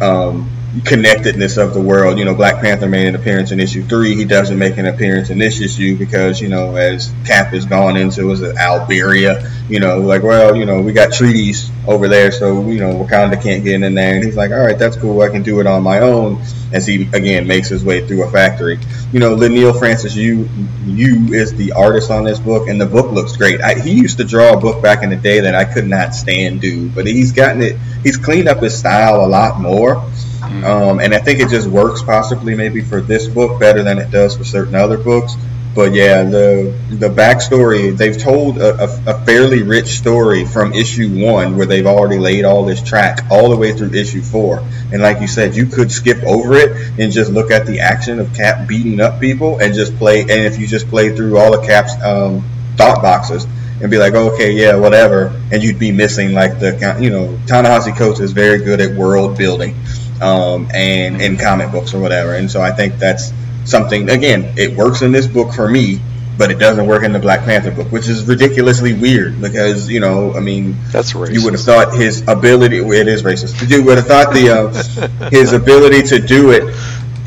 um, 0.02 0.50
connectedness 0.84 1.58
of 1.58 1.74
the 1.74 1.82
world. 1.82 2.20
You 2.20 2.26
know, 2.26 2.36
Black 2.36 2.62
Panther 2.62 2.90
made 2.90 3.08
an 3.08 3.16
appearance 3.16 3.52
in 3.52 3.60
issue 3.60 3.84
three. 3.84 4.16
He 4.16 4.26
doesn't 4.26 4.58
make 4.58 4.78
an 4.78 4.86
appearance 4.86 5.30
in 5.30 5.38
this 5.38 5.62
issue 5.62 5.98
because, 5.98 6.42
you 6.42 6.50
know, 6.50 6.76
as 6.76 7.14
Cap 7.26 7.48
has 7.48 7.66
gone 7.66 7.96
into 7.98 8.32
it 8.32 8.40
Alberia, 8.58 9.50
you 9.70 9.80
know, 9.80 10.00
like, 10.00 10.24
well, 10.24 10.56
you 10.56 10.66
know, 10.66 10.82
we 10.82 10.92
got 10.94 11.14
treaties 11.14 11.70
over 11.88 12.08
there, 12.08 12.32
so 12.32 12.68
you 12.70 12.80
know, 12.80 12.94
Wakanda 12.96 13.42
can't 13.42 13.64
get 13.64 13.82
in 13.82 13.94
there. 13.94 14.16
And 14.16 14.24
he's 14.24 14.36
like, 14.36 14.52
all 14.52 14.60
right, 14.60 14.78
that's 14.78 14.98
cool. 14.98 15.22
I 15.22 15.30
can 15.30 15.44
do 15.44 15.60
it 15.60 15.68
on 15.68 15.84
my 15.84 16.00
own. 16.00 16.42
As 16.74 16.86
he 16.86 17.04
again 17.14 17.48
makes 17.48 17.70
his 17.70 17.86
way 17.86 18.06
through 18.06 18.24
a 18.24 18.32
factory. 18.32 18.80
You 19.14 19.20
know, 19.20 19.36
Leinil 19.36 19.78
Francis, 19.80 20.14
you 20.14 20.50
you 20.84 21.34
is 21.34 21.54
the 21.54 21.72
artist 21.72 22.12
on 22.12 22.26
this 22.26 22.40
book, 22.40 22.68
and 22.68 22.82
the 22.82 22.86
book 22.86 23.12
looks 23.14 23.38
great. 23.38 23.62
I, 23.62 23.80
he 23.80 23.94
used 23.94 24.18
to 24.18 24.26
draw 24.26 24.54
a 24.54 24.60
book 24.60 24.82
back 24.84 25.02
in 25.04 25.10
the 25.10 25.16
day 25.16 25.40
that 25.42 25.56
I 25.56 25.64
could 25.64 25.88
not 25.88 26.14
stand, 26.14 26.60
dude. 26.62 26.94
But 26.94 27.08
he's 27.08 27.32
gotten 27.32 27.62
it. 27.62 27.78
He's 28.04 28.18
cleaned 28.18 28.50
up 28.50 28.62
his 28.62 28.78
style 28.78 29.24
a 29.24 29.28
lot 29.28 29.62
more. 29.62 30.04
Um, 30.46 31.00
and 31.00 31.14
I 31.14 31.20
think 31.20 31.40
it 31.40 31.50
just 31.50 31.68
works 31.68 32.02
possibly 32.02 32.56
maybe 32.56 32.82
for 32.82 33.02
this 33.02 33.28
book 33.28 33.60
better 33.60 33.84
than 33.84 33.98
it 33.98 34.12
does 34.12 34.36
for 34.38 34.44
certain 34.44 34.76
other 34.76 34.98
books. 34.98 35.36
But 35.76 35.92
yeah, 35.92 36.24
the 36.24 36.74
the 36.90 37.10
backstory 37.10 37.96
they've 37.96 38.18
told 38.18 38.58
a, 38.58 38.82
a, 38.82 39.04
a 39.08 39.26
fairly 39.26 39.62
rich 39.62 39.98
story 39.98 40.46
from 40.46 40.72
issue 40.72 41.26
one 41.26 41.58
where 41.58 41.66
they've 41.66 41.86
already 41.86 42.18
laid 42.18 42.46
all 42.46 42.64
this 42.64 42.82
track 42.82 43.26
all 43.30 43.50
the 43.50 43.58
way 43.58 43.74
through 43.74 43.92
issue 43.94 44.22
four. 44.22 44.66
And 44.94 45.02
like 45.02 45.20
you 45.20 45.28
said, 45.28 45.54
you 45.54 45.66
could 45.66 45.92
skip 45.92 46.24
over 46.24 46.56
it 46.56 46.72
and 46.98 47.12
just 47.12 47.30
look 47.30 47.52
at 47.52 47.66
the 47.66 47.82
action 47.82 48.20
of 48.20 48.34
Cap 48.34 48.70
beating 48.70 49.02
up 49.02 49.20
people 49.20 49.60
and 49.60 49.74
just 49.74 49.98
play. 49.98 50.22
And 50.22 50.32
if 50.32 50.58
you 50.58 50.66
just 50.66 50.88
play 50.88 51.14
through 51.14 51.38
all 51.38 51.54
of 51.54 51.66
Cap's 51.68 52.02
um, 52.02 52.42
thought 52.78 53.02
boxes 53.02 53.46
and 53.82 53.92
be 53.92 53.98
like, 53.98 54.14
okay, 54.14 54.54
yeah, 54.54 54.78
whatever, 54.78 55.38
and 55.52 55.62
you'd 55.62 55.78
be 55.78 55.92
missing 55.92 56.32
like 56.32 56.58
the 56.58 56.98
you 57.02 57.10
know 57.10 57.38
Ta-Nehisi 57.48 57.98
Coates 57.98 58.22
is 58.22 58.32
very 58.32 58.60
good 58.60 58.80
at 58.80 58.96
world 58.96 59.38
building 59.38 59.76
um, 60.22 60.68
and 60.74 61.22
in 61.22 61.38
comic 61.38 61.72
books 61.72 61.94
or 61.94 62.00
whatever. 62.00 62.36
And 62.36 62.50
so 62.50 62.62
I 62.62 62.72
think 62.72 62.98
that's 62.98 63.32
something. 63.66 64.10
Again, 64.10 64.54
it 64.58 64.76
works 64.78 65.02
in 65.02 65.12
this 65.12 65.28
book 65.28 65.54
for 65.54 65.68
me, 65.70 66.00
but 66.38 66.52
it 66.52 66.60
doesn't 66.60 66.88
work 66.88 67.04
in 67.04 67.14
the 67.14 67.20
Black 67.20 67.42
Panther 67.46 67.72
book, 67.72 67.92
which 67.92 68.08
is 68.08 68.26
ridiculously 68.26 68.94
weird 68.94 69.42
because 69.42 69.90
you 69.90 70.00
know, 70.00 70.34
I 70.34 70.40
mean, 70.40 70.76
That's 70.92 71.14
racist. 71.14 71.34
you 71.34 71.44
would 71.44 71.54
have 71.54 71.64
thought 71.64 71.94
his 71.94 72.22
ability. 72.28 72.78
It 72.78 73.08
is 73.08 73.24
racist. 73.24 73.70
You 73.70 73.84
would 73.84 73.98
have 73.98 74.08
thought 74.08 74.34
the 74.34 74.50
uh, 74.50 75.30
his 75.30 75.54
ability 75.54 76.04
to 76.10 76.20
do 76.20 76.52
it, 76.52 76.64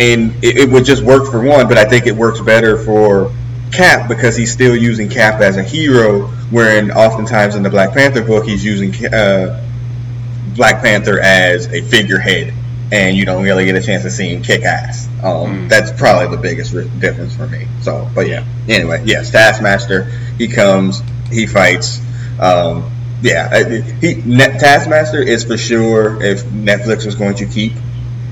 and 0.00 0.32
it, 0.44 0.58
it 0.58 0.70
would 0.70 0.84
just 0.84 1.02
work 1.02 1.30
for 1.30 1.42
one. 1.42 1.68
But 1.68 1.78
I 1.78 1.84
think 1.84 2.06
it 2.06 2.14
works 2.14 2.40
better 2.40 2.78
for 2.78 3.32
Cap 3.72 4.08
because 4.08 4.36
he's 4.36 4.52
still 4.52 4.76
using 4.76 5.08
Cap 5.08 5.40
as 5.40 5.56
a 5.56 5.62
hero, 5.62 6.26
wherein 6.50 6.90
oftentimes 6.90 7.54
in 7.54 7.62
the 7.62 7.70
Black 7.70 7.92
Panther 7.92 8.22
book 8.22 8.44
he's 8.44 8.64
using 8.64 8.92
uh, 9.12 9.64
Black 10.54 10.82
Panther 10.82 11.20
as 11.20 11.66
a 11.68 11.82
figurehead, 11.82 12.52
and 12.92 13.16
you 13.16 13.24
don't 13.24 13.44
really 13.44 13.64
get 13.66 13.74
a 13.76 13.82
chance 13.82 14.02
to 14.04 14.10
see 14.10 14.28
him 14.34 14.42
kick 14.42 14.62
ass. 14.64 15.06
Um, 15.22 15.66
Mm. 15.66 15.68
That's 15.68 15.90
probably 15.92 16.34
the 16.36 16.40
biggest 16.42 16.72
ri- 16.72 16.90
difference 17.00 17.34
for 17.36 17.46
me. 17.46 17.66
So, 17.82 18.08
but 18.14 18.28
yeah. 18.28 18.44
Anyway, 18.68 19.02
yes, 19.04 19.30
Taskmaster. 19.30 20.04
He 20.38 20.48
comes, 20.48 21.02
he 21.30 21.46
fights. 21.46 22.00
Um, 22.40 22.90
yeah, 23.20 23.80
he 24.00 24.14
Net, 24.24 24.60
Taskmaster 24.60 25.20
is 25.20 25.44
for 25.44 25.56
sure. 25.58 26.22
If 26.22 26.44
Netflix 26.44 27.04
was 27.04 27.16
going 27.16 27.34
to 27.36 27.46
keep 27.46 27.72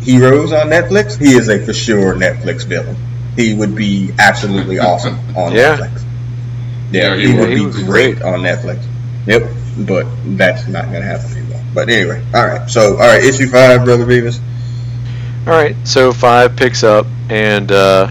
heroes 0.03 0.53
on 0.53 0.69
Netflix, 0.69 1.19
he 1.19 1.33
is 1.35 1.49
a 1.49 1.59
for 1.65 1.73
sure 1.73 2.15
Netflix 2.15 2.65
villain. 2.65 2.97
He 3.35 3.53
would 3.53 3.75
be 3.75 4.13
absolutely 4.19 4.79
awesome 4.89 5.19
on 5.37 5.53
Yeah. 5.53 5.77
Netflix. 5.77 6.05
Yeah, 6.93 7.15
Yeah, 7.15 7.17
he, 7.17 7.33
he 7.33 7.39
would 7.39 7.49
would. 7.49 7.75
be 7.75 7.83
great 7.85 8.17
great. 8.19 8.23
on 8.23 8.41
Netflix. 8.41 8.87
Yep, 9.27 9.51
but 9.87 10.07
that's 10.39 10.69
not 10.69 10.85
going 10.85 11.03
to 11.03 11.09
happen 11.09 11.33
anymore. 11.33 11.46
But 11.77 11.91
anyway, 11.91 12.25
all 12.33 12.47
right. 12.47 12.71
So, 12.71 12.95
all 12.95 13.01
right, 13.01 13.23
issue 13.23 13.49
five, 13.49 13.85
brother 13.85 14.07
Beavis. 14.07 14.41
All 15.47 15.53
right, 15.53 15.77
so 15.85 16.11
five 16.11 16.57
picks 16.57 16.83
up, 16.83 17.07
and 17.29 17.71
uh, 17.71 18.11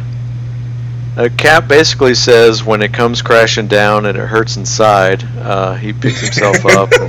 uh, 1.17 1.29
Cap 1.35 1.67
basically 1.67 2.13
says 2.13 2.63
when 2.63 2.83
it 2.83 2.93
comes 2.93 3.23
crashing 3.23 3.65
down 3.65 4.05
and 4.05 4.15
it 4.19 4.27
hurts 4.27 4.55
inside, 4.55 5.23
uh, 5.39 5.73
he 5.73 5.93
picks 5.93 6.21
himself 6.21 6.63
up. 6.67 6.91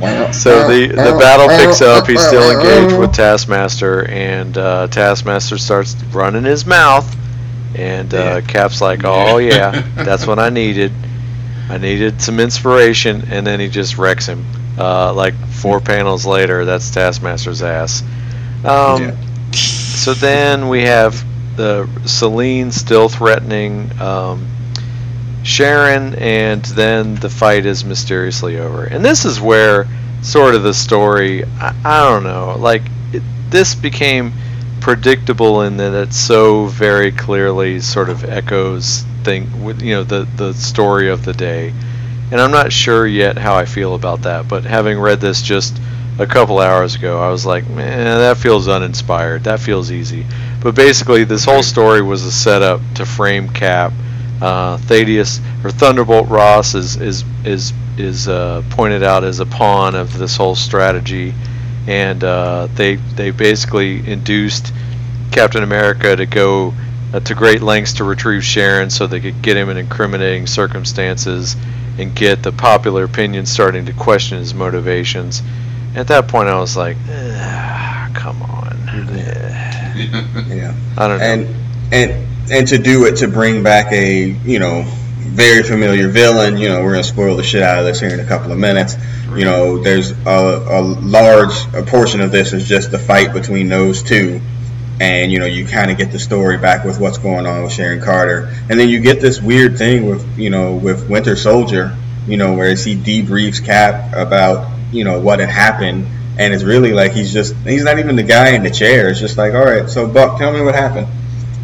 And, 0.00 0.32
so 0.32 0.68
the 0.68 0.86
the 0.86 1.16
battle 1.18 1.48
picks 1.48 1.80
up. 1.80 2.06
He's 2.06 2.24
still 2.24 2.52
engaged 2.52 2.96
with 2.96 3.12
Taskmaster, 3.12 4.08
and 4.08 4.56
uh, 4.56 4.86
Taskmaster 4.86 5.58
starts 5.58 5.96
running 6.12 6.44
his 6.44 6.64
mouth, 6.64 7.16
and 7.74 8.14
uh, 8.14 8.42
Cap's 8.42 8.80
like, 8.80 9.00
"Oh 9.02 9.38
yeah, 9.38 9.80
that's 9.96 10.24
what 10.24 10.38
I 10.38 10.50
needed. 10.50 10.92
I 11.68 11.78
needed 11.78 12.20
some 12.22 12.40
inspiration," 12.40 13.28
and 13.30 13.46
then 13.46 13.60
he 13.60 13.68
just 13.68 13.98
wrecks 13.98 14.26
him. 14.26 14.44
Uh, 14.78 15.12
like 15.12 15.34
four 15.48 15.80
panels 15.80 16.24
later, 16.24 16.64
that's 16.64 16.90
Taskmaster's 16.90 17.62
ass. 17.62 18.02
Um, 18.64 19.02
Yeah. 19.02 19.16
So 19.52 20.14
then 20.14 20.68
we 20.68 20.82
have 20.82 21.24
the 21.56 21.88
Celine 22.04 22.70
still 22.70 23.08
threatening 23.08 23.90
um, 24.00 24.46
Sharon, 25.42 26.14
and 26.14 26.64
then 26.64 27.16
the 27.16 27.28
fight 27.28 27.66
is 27.66 27.84
mysteriously 27.84 28.58
over. 28.58 28.84
And 28.84 29.04
this 29.04 29.24
is 29.24 29.40
where 29.40 29.86
sort 30.22 30.54
of 30.54 30.62
the 30.62 30.74
story, 30.74 31.44
I, 31.44 31.74
I 31.84 32.08
don't 32.08 32.22
know, 32.22 32.56
like 32.58 32.82
it, 33.12 33.22
this 33.50 33.74
became 33.74 34.32
predictable 34.80 35.62
in 35.62 35.76
that 35.78 35.94
it 35.94 36.12
so 36.12 36.66
very 36.66 37.10
clearly 37.10 37.80
sort 37.80 38.08
of 38.08 38.24
echoes 38.24 39.04
thing 39.24 39.64
with 39.64 39.82
you 39.82 39.94
know 39.94 40.04
the 40.04 40.26
the 40.36 40.54
story 40.54 41.10
of 41.10 41.24
the 41.24 41.32
day. 41.32 41.72
And 42.30 42.40
I'm 42.40 42.50
not 42.50 42.72
sure 42.72 43.06
yet 43.06 43.38
how 43.38 43.56
I 43.56 43.64
feel 43.64 43.94
about 43.94 44.22
that, 44.22 44.48
but 44.48 44.64
having 44.64 44.98
read 44.98 45.18
this 45.18 45.40
just 45.40 45.80
a 46.18 46.26
couple 46.26 46.58
hours 46.58 46.94
ago, 46.96 47.20
I 47.20 47.30
was 47.30 47.46
like, 47.46 47.66
man, 47.70 48.18
that 48.18 48.36
feels 48.36 48.68
uninspired. 48.68 49.44
That 49.44 49.60
feels 49.60 49.90
easy. 49.90 50.26
But 50.60 50.74
basically, 50.74 51.24
this 51.24 51.44
whole 51.44 51.62
story 51.62 52.02
was 52.02 52.24
a 52.24 52.32
setup 52.32 52.80
to 52.96 53.06
frame 53.06 53.48
Cap. 53.48 53.92
Uh, 54.40 54.76
Thaddeus 54.76 55.40
or 55.64 55.70
Thunderbolt 55.70 56.28
Ross 56.28 56.74
is 56.74 56.96
is 56.96 57.24
is 57.44 57.72
is 57.96 58.28
uh, 58.28 58.62
pointed 58.70 59.02
out 59.02 59.24
as 59.24 59.40
a 59.40 59.46
pawn 59.46 59.94
of 59.94 60.16
this 60.16 60.36
whole 60.36 60.54
strategy, 60.54 61.34
and 61.86 62.22
uh, 62.22 62.68
they 62.74 62.96
they 62.96 63.30
basically 63.30 64.08
induced 64.08 64.72
Captain 65.32 65.62
America 65.62 66.14
to 66.14 66.26
go 66.26 66.72
uh, 67.12 67.20
to 67.20 67.34
great 67.34 67.62
lengths 67.62 67.94
to 67.94 68.04
retrieve 68.04 68.44
Sharon 68.44 68.90
so 68.90 69.06
they 69.06 69.20
could 69.20 69.40
get 69.42 69.56
him 69.56 69.68
in 69.70 69.76
incriminating 69.76 70.46
circumstances 70.46 71.56
and 71.98 72.14
get 72.14 72.42
the 72.42 72.52
popular 72.52 73.04
opinion 73.04 73.46
starting 73.46 73.86
to 73.86 73.92
question 73.92 74.38
his 74.38 74.54
motivations. 74.54 75.42
At 75.94 76.08
that 76.08 76.28
point, 76.28 76.48
I 76.48 76.58
was 76.60 76.76
like, 76.76 76.96
"Ah, 77.08 78.10
come 78.14 78.40
on. 78.42 78.76
Eh, 78.88 79.94
Yeah. 80.48 80.74
I 80.96 81.08
don't 81.08 81.18
know. 81.18 81.24
and 81.24 81.56
and 81.92 82.26
and 82.52 82.68
to 82.68 82.78
do 82.78 83.06
it 83.06 83.16
to 83.16 83.28
bring 83.28 83.62
back 83.62 83.92
a 83.92 84.24
you 84.44 84.58
know 84.58 84.84
very 85.18 85.62
familiar 85.62 86.08
villain 86.08 86.56
you 86.56 86.68
know 86.68 86.82
we're 86.82 86.92
gonna 86.92 87.04
spoil 87.04 87.36
the 87.36 87.42
shit 87.42 87.62
out 87.62 87.78
of 87.78 87.84
this 87.84 88.00
here 88.00 88.10
in 88.10 88.20
a 88.20 88.24
couple 88.24 88.50
of 88.52 88.58
minutes 88.58 88.96
you 89.34 89.44
know 89.44 89.78
there's 89.78 90.10
a, 90.10 90.16
a 90.26 90.80
large 90.82 91.52
a 91.74 91.82
portion 91.82 92.20
of 92.20 92.30
this 92.32 92.52
is 92.52 92.66
just 92.68 92.90
the 92.90 92.98
fight 92.98 93.32
between 93.32 93.68
those 93.68 94.02
two 94.02 94.40
and 95.00 95.30
you 95.30 95.38
know 95.38 95.46
you 95.46 95.66
kind 95.66 95.90
of 95.90 95.98
get 95.98 96.10
the 96.12 96.18
story 96.18 96.58
back 96.58 96.84
with 96.84 96.98
what's 96.98 97.18
going 97.18 97.46
on 97.46 97.62
with 97.62 97.72
Sharon 97.72 98.00
Carter, 98.00 98.52
and 98.68 98.78
then 98.78 98.88
you 98.88 99.00
get 99.00 99.20
this 99.20 99.40
weird 99.40 99.78
thing 99.78 100.06
with 100.06 100.38
you 100.38 100.50
know 100.50 100.74
with 100.76 101.08
Winter 101.08 101.36
Soldier, 101.36 101.96
you 102.26 102.36
know, 102.36 102.54
where 102.54 102.74
he 102.74 102.96
debriefs 102.96 103.64
Cap 103.64 104.12
about 104.14 104.70
you 104.92 105.04
know 105.04 105.20
what 105.20 105.40
had 105.40 105.48
happened, 105.48 106.06
and 106.38 106.52
it's 106.52 106.64
really 106.64 106.92
like 106.92 107.12
he's 107.12 107.32
just 107.32 107.54
he's 107.64 107.84
not 107.84 107.98
even 107.98 108.16
the 108.16 108.22
guy 108.22 108.50
in 108.50 108.62
the 108.62 108.70
chair. 108.70 109.08
It's 109.08 109.20
just 109.20 109.38
like, 109.38 109.54
all 109.54 109.64
right, 109.64 109.88
so 109.88 110.06
Buck, 110.06 110.38
tell 110.38 110.52
me 110.52 110.60
what 110.60 110.74
happened. 110.74 111.08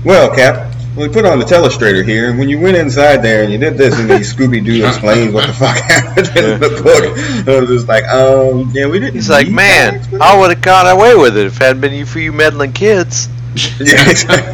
Well, 0.04 0.34
Cap, 0.34 0.73
we 0.96 1.08
put 1.08 1.24
on 1.24 1.38
the 1.38 1.44
telestrator 1.44 2.04
here, 2.04 2.30
and 2.30 2.38
when 2.38 2.48
you 2.48 2.58
went 2.60 2.76
inside 2.76 3.18
there 3.18 3.42
and 3.42 3.52
you 3.52 3.58
did 3.58 3.76
this, 3.76 3.98
and 3.98 4.08
the 4.08 4.14
Scooby 4.20 4.64
Doo 4.64 4.86
explains 4.86 5.32
what 5.32 5.46
the 5.46 5.52
fuck 5.52 5.76
happened 5.90 6.28
in 6.36 6.60
the 6.60 6.68
book, 6.82 7.48
I 7.48 7.60
was 7.60 7.68
just 7.68 7.88
like, 7.88 8.04
um, 8.04 8.70
yeah, 8.72 8.86
we 8.86 9.00
didn't. 9.00 9.14
He's 9.14 9.28
like, 9.30 9.48
man, 9.50 10.00
I 10.20 10.38
would 10.38 10.50
have 10.50 10.62
got 10.62 10.90
away 10.96 11.14
with 11.16 11.36
it 11.36 11.46
if 11.46 11.56
it 11.60 11.62
hadn't 11.64 11.80
been 11.80 11.92
you 11.94 12.06
for 12.06 12.18
you 12.20 12.32
meddling 12.32 12.72
kids. 12.72 13.28
Yeah, 13.78 14.10
exactly. 14.10 14.52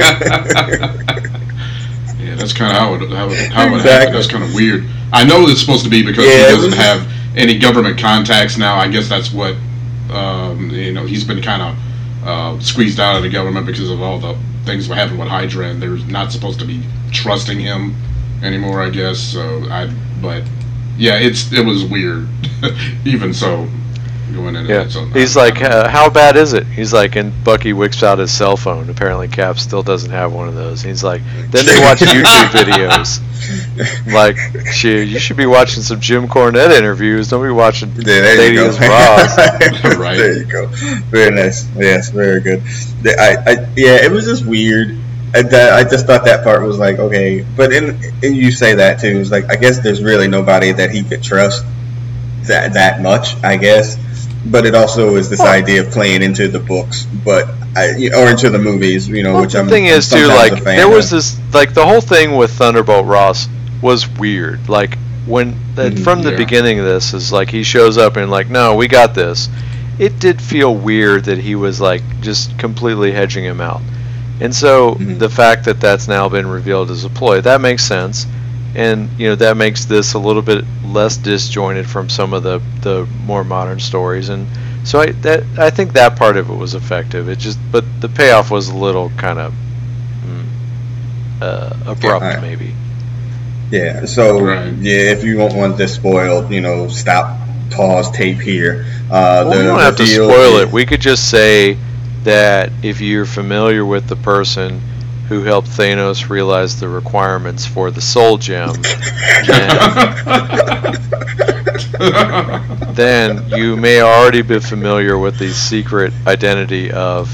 Yeah, 2.19 2.35
that's 2.37 2.53
kind 2.53 2.71
of 2.73 2.79
how 2.79 2.95
it 2.95 3.11
how 3.11 3.29
it, 3.31 3.51
how 3.53 3.67
it 3.67 3.77
Exactly. 3.77 3.91
happened. 3.91 4.15
That's 4.15 4.27
kind 4.31 4.45
of 4.45 4.55
weird. 4.55 4.85
I 5.13 5.25
know 5.25 5.47
it's 5.49 5.61
supposed 5.61 5.85
to 5.85 5.91
be 5.91 6.05
because 6.05 6.25
Yeah, 6.27 6.47
he 6.49 6.55
doesn't 6.55 6.71
was- 6.71 6.79
have 6.79 7.11
any 7.37 7.59
government 7.59 7.99
contacts 7.99 8.59
now. 8.59 8.77
I 8.77 8.89
guess 8.89 9.09
that's 9.09 9.33
what 9.33 9.55
um, 10.11 10.71
you 10.71 10.93
know. 10.93 11.07
He's 11.07 11.25
been 11.25 11.41
kind 11.43 11.63
of 11.63 12.27
uh, 12.27 12.61
squeezed 12.61 13.01
out 13.01 13.17
of 13.17 13.23
the 13.23 13.31
government 13.31 13.67
because 13.67 13.89
of 13.91 14.03
all 14.03 14.19
the 14.19 14.37
things 14.65 14.89
that 14.89 14.95
happened 14.97 15.19
with 15.19 15.29
Hydra, 15.29 15.69
and 15.69 15.83
they're 15.83 15.97
not 16.07 16.33
supposed 16.33 16.59
to 16.61 16.67
be 16.67 16.83
trusting 17.13 17.59
him 17.59 17.95
anymore. 18.43 18.83
I 18.83 18.91
guess 18.91 19.19
so. 19.19 19.65
I 19.71 19.93
but 20.21 20.43
yeah, 20.97 21.19
it's 21.19 21.53
it 21.53 21.65
was 21.65 21.85
weird. 21.85 22.29
Even 23.05 23.33
so, 23.33 23.69
going 24.31 24.57
into 24.57 24.73
Yeah. 24.73 24.83
it. 24.83 24.91
So 24.91 25.05
He's 25.07 25.37
like, 25.37 25.61
uh, 25.63 25.89
how 25.89 26.09
bad 26.11 26.37
is 26.37 26.53
it? 26.53 26.67
He's 26.67 26.93
like, 26.93 27.17
and 27.17 27.33
Bucky 27.45 27.73
whips 27.73 28.03
out 28.03 28.19
his 28.19 28.31
cell 28.33 28.57
phone. 28.57 28.89
Apparently, 28.91 29.29
Cap 29.29 29.59
still 29.59 29.83
doesn't 29.83 30.11
have 30.11 30.33
one 30.33 30.49
of 30.49 30.55
those. 30.55 30.83
He's 30.83 31.03
like, 31.05 31.23
then 31.51 31.67
they 31.67 31.79
watch 31.81 31.99
YouTube 32.01 32.47
videos. 32.49 33.21
Like, 34.13 34.37
shit, 34.73 35.09
you 35.09 35.19
should 35.19 35.37
be 35.37 35.47
watching 35.47 35.83
some 35.83 36.01
Jim 36.01 36.29
Cornette 36.29 36.77
interviews. 36.77 37.29
Don't 37.29 37.43
be 37.43 37.51
watching 37.51 37.91
Yeah, 37.97 38.03
there 38.05 38.53
you 38.53 38.59
go. 38.59 38.71
Stadium's 38.71 38.91
Ross. 38.91 39.97
Right. 40.01 40.17
There 40.17 40.39
you 40.39 40.45
go. 40.45 40.67
Very 41.11 41.35
nice. 41.35 41.69
Yes, 41.77 42.11
very 42.11 42.41
good. 42.41 42.63
I, 43.07 43.37
I, 43.47 43.53
yeah, 43.77 44.05
it 44.05 44.11
was 44.11 44.25
just 44.27 44.45
weird. 44.47 44.97
I, 45.35 45.43
that, 45.43 45.73
I 45.75 45.89
just 45.89 46.07
thought 46.07 46.25
that 46.25 46.43
part 46.43 46.63
was 46.63 46.79
like 46.79 46.99
okay, 46.99 47.45
but 47.57 47.73
in, 47.73 47.91
and 48.23 48.37
you 48.37 48.51
say 48.51 48.75
that 48.75 48.99
too. 48.99 49.21
It's 49.21 49.31
like 49.31 49.49
I 49.51 49.55
guess 49.57 49.79
there's 49.79 50.03
really 50.03 50.27
nobody 50.27 50.73
that 50.73 50.91
he 50.91 51.05
could 51.05 51.23
trust 51.23 51.65
that 52.49 52.73
that 52.73 53.01
much. 53.01 53.41
I 53.45 53.57
guess, 53.57 53.97
but 54.47 54.67
it 54.67 54.75
also 54.75 55.17
is 55.17 55.29
this 55.29 55.41
Well- 55.41 55.49
idea 55.53 55.81
of 55.83 55.91
playing 55.91 56.23
into 56.23 56.49
the 56.49 56.59
books, 56.59 57.07
but 57.25 57.49
I, 57.77 58.11
or 58.17 58.31
into 58.31 58.51
the 58.51 58.59
movies. 58.59 59.09
You 59.09 59.23
know, 59.23 59.35
Well, 59.35 59.43
which 59.43 59.53
the 59.53 59.61
I'm. 59.61 59.69
thing 59.69 59.87
is 59.87 60.09
too, 60.09 60.27
like 60.27 60.65
there 60.65 60.89
was 60.89 61.07
of. 61.07 61.19
this, 61.19 61.37
like 61.53 61.75
the 61.75 61.85
whole 61.87 62.01
thing 62.01 62.37
with 62.37 62.51
Thunderbolt 62.53 63.07
Ross 63.07 63.49
was 63.83 64.09
weird. 64.09 64.69
Like 64.69 64.99
when 65.27 65.55
that 65.77 65.93
Mhm, 65.95 65.99
from 66.05 66.23
the 66.23 66.31
yeah. 66.31 66.37
beginning 66.37 66.79
of 66.81 66.85
this 66.87 67.15
is 67.15 67.31
like 67.33 67.51
he 67.51 67.63
shows 67.63 67.97
up 67.99 68.17
and 68.17 68.31
like, 68.31 68.51
no, 68.51 68.75
we 68.75 68.89
got 68.89 69.15
this. 69.15 69.49
It 69.99 70.19
did 70.19 70.41
feel 70.41 70.75
weird 70.75 71.25
that 71.27 71.39
he 71.39 71.55
was 71.55 71.81
like 71.81 72.03
just 72.23 72.57
completely 72.59 73.13
hedging 73.13 73.45
him 73.45 73.61
out, 73.61 73.83
and 74.41 74.55
so 74.55 74.95
Mhm. 74.95 75.19
the 75.19 75.29
fact 75.29 75.67
that 75.67 75.79
that's 75.81 76.09
now 76.09 76.29
been 76.29 76.47
revealed 76.49 76.91
as 76.91 77.05
a 77.05 77.11
ploy 77.11 77.41
that 77.43 77.61
makes 77.61 77.85
sense, 77.85 78.27
and 78.75 79.09
you 79.19 79.29
know 79.29 79.35
that 79.37 79.57
makes 79.57 79.85
this 79.85 80.15
a 80.15 80.19
little 80.19 80.43
bit 80.43 80.65
less 80.85 81.17
disjointed 81.17 81.89
from 81.89 82.09
some 82.09 82.33
of 82.33 82.43
the 82.43 82.61
the 82.83 83.07
more 83.25 83.45
modern 83.45 83.81
stories 83.81 84.29
and. 84.29 84.47
So 84.83 84.99
I 84.99 85.11
that 85.13 85.45
I 85.59 85.69
think 85.69 85.93
that 85.93 86.17
part 86.17 86.39
of 86.39 86.49
it 86.49 86.55
was 86.55 86.75
effective. 86.75 87.29
It 87.29 87.39
just 87.39 87.59
but 87.71 87.85
the 88.01 88.09
payoff 88.09 88.51
was 88.51 88.69
a 88.69 88.75
little 88.75 89.11
kind 89.19 89.39
of 89.39 89.53
mm, 90.25 91.43
uh, 91.43 91.75
abrupt 91.87 92.23
alright. 92.25 92.41
maybe. 92.41 92.73
Yeah. 93.71 94.07
So 94.07 94.41
Right. 94.43 94.73
yeah, 94.79 95.13
if 95.13 95.23
you 95.23 95.37
don't 95.37 95.55
want 95.55 95.77
this 95.77 95.95
spoiled, 95.95 96.51
you 96.51 96.63
know, 96.63 96.89
stop, 96.89 97.37
pause, 97.71 98.11
tape 98.11 98.41
here. 98.41 98.87
Uh, 99.11 99.45
Well, 99.45 99.51
the 99.51 99.57
we 99.59 99.63
don't 99.65 99.81
have 99.81 99.97
to 99.97 100.07
spoil 100.07 100.57
is- 100.57 100.63
it. 100.63 100.73
We 100.73 100.87
could 100.87 101.03
just 101.03 101.29
say 101.29 101.77
that 102.25 102.71
if 102.83 103.03
you're 103.03 103.27
familiar 103.27 103.85
with 103.85 104.07
the 104.09 104.17
person 104.17 104.81
who 105.31 105.45
helped 105.45 105.69
Thanos 105.69 106.29
realize 106.29 106.81
the 106.81 106.89
requirements 106.89 107.65
for 107.65 107.93
the 107.93 108.01
Soul 108.01 108.37
Gem, 108.37 108.73
then 112.95 113.49
you 113.51 113.77
may 113.77 114.01
already 114.03 114.43
be 114.43 114.59
familiar 114.59 115.17
with 115.17 115.39
the 115.39 115.51
secret 115.51 116.13
identity 116.27 116.91
of 116.91 117.31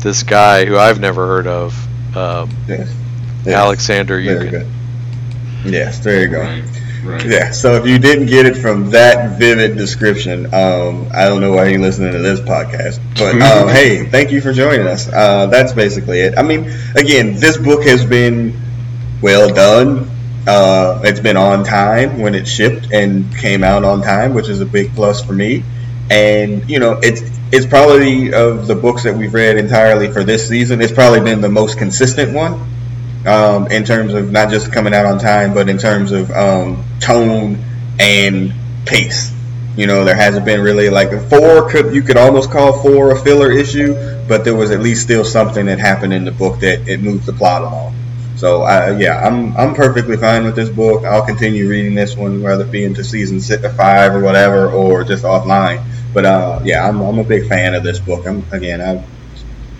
this 0.00 0.22
guy 0.22 0.64
who 0.64 0.76
I've 0.78 1.00
never 1.00 1.26
heard 1.26 1.48
of, 1.48 2.16
um, 2.16 2.50
Yes. 2.68 2.94
Yes. 3.44 3.54
Alexander 3.56 4.20
Very 4.22 4.46
Yukin. 4.46 4.50
good. 4.50 4.66
Yes, 5.72 5.98
there 5.98 6.20
you 6.22 6.28
go. 6.28 6.62
Right. 7.04 7.26
Yeah, 7.26 7.50
so 7.50 7.74
if 7.74 7.86
you 7.86 7.98
didn't 7.98 8.26
get 8.26 8.46
it 8.46 8.56
from 8.56 8.90
that 8.90 9.38
vivid 9.38 9.76
description, 9.76 10.46
um, 10.46 11.08
I 11.12 11.24
don't 11.24 11.40
know 11.40 11.52
why 11.52 11.68
you're 11.68 11.80
listening 11.80 12.12
to 12.12 12.18
this 12.18 12.40
podcast. 12.40 13.00
But 13.16 13.40
um, 13.42 13.68
hey, 13.68 14.06
thank 14.06 14.30
you 14.30 14.40
for 14.40 14.52
joining 14.52 14.86
us. 14.86 15.08
Uh, 15.08 15.46
that's 15.46 15.72
basically 15.72 16.20
it. 16.20 16.38
I 16.38 16.42
mean, 16.42 16.70
again, 16.96 17.34
this 17.36 17.56
book 17.56 17.84
has 17.84 18.04
been 18.04 18.58
well 19.22 19.52
done. 19.52 20.10
Uh, 20.46 21.00
it's 21.04 21.20
been 21.20 21.36
on 21.36 21.64
time 21.64 22.20
when 22.20 22.34
it 22.34 22.46
shipped 22.46 22.92
and 22.92 23.34
came 23.36 23.64
out 23.64 23.84
on 23.84 24.02
time, 24.02 24.34
which 24.34 24.48
is 24.48 24.60
a 24.60 24.66
big 24.66 24.94
plus 24.94 25.24
for 25.24 25.32
me. 25.32 25.64
And 26.10 26.68
you 26.68 26.78
know, 26.78 27.00
it's 27.02 27.22
it's 27.52 27.66
probably 27.66 28.34
of 28.34 28.66
the 28.66 28.74
books 28.74 29.04
that 29.04 29.16
we've 29.16 29.32
read 29.32 29.56
entirely 29.56 30.10
for 30.10 30.24
this 30.24 30.48
season. 30.48 30.80
It's 30.82 30.92
probably 30.92 31.20
been 31.20 31.40
the 31.40 31.48
most 31.48 31.78
consistent 31.78 32.34
one 32.34 32.73
um, 33.26 33.68
in 33.68 33.84
terms 33.84 34.14
of 34.14 34.30
not 34.30 34.50
just 34.50 34.72
coming 34.72 34.94
out 34.94 35.06
on 35.06 35.18
time, 35.18 35.54
but 35.54 35.68
in 35.68 35.78
terms 35.78 36.12
of 36.12 36.30
um, 36.30 36.84
tone 37.00 37.58
and 37.98 38.52
pace. 38.86 39.32
You 39.76 39.86
know, 39.86 40.04
there 40.04 40.14
hasn't 40.14 40.44
been 40.44 40.60
really 40.60 40.88
like 40.88 41.10
a 41.12 41.20
four 41.28 41.68
could 41.68 41.94
you 41.94 42.02
could 42.02 42.16
almost 42.16 42.50
call 42.50 42.80
four 42.80 43.10
a 43.12 43.18
filler 43.20 43.50
issue, 43.50 43.94
but 44.28 44.44
there 44.44 44.54
was 44.54 44.70
at 44.70 44.80
least 44.80 45.02
still 45.02 45.24
something 45.24 45.66
that 45.66 45.78
happened 45.78 46.12
in 46.12 46.24
the 46.24 46.30
book 46.30 46.60
that 46.60 46.88
it 46.88 47.00
moved 47.00 47.26
the 47.26 47.32
plot 47.32 47.62
along. 47.62 47.94
So 48.36 48.62
uh, 48.62 48.96
yeah, 48.98 49.20
I'm 49.20 49.56
I'm 49.56 49.74
perfectly 49.74 50.16
fine 50.16 50.44
with 50.44 50.54
this 50.54 50.68
book. 50.68 51.04
I'll 51.04 51.26
continue 51.26 51.68
reading 51.68 51.94
this 51.94 52.16
one, 52.16 52.42
whether 52.42 52.64
it 52.64 52.70
be 52.70 52.84
into 52.84 53.02
season 53.02 53.40
six 53.40 53.64
or 53.64 53.70
five 53.70 54.14
or 54.14 54.20
whatever, 54.20 54.70
or 54.70 55.02
just 55.02 55.24
offline. 55.24 55.84
But 56.12 56.24
uh, 56.24 56.60
yeah, 56.62 56.88
I'm, 56.88 57.00
I'm 57.00 57.18
a 57.18 57.24
big 57.24 57.48
fan 57.48 57.74
of 57.74 57.82
this 57.82 57.98
book. 57.98 58.26
I'm 58.26 58.44
again, 58.52 58.80
I 58.80 59.04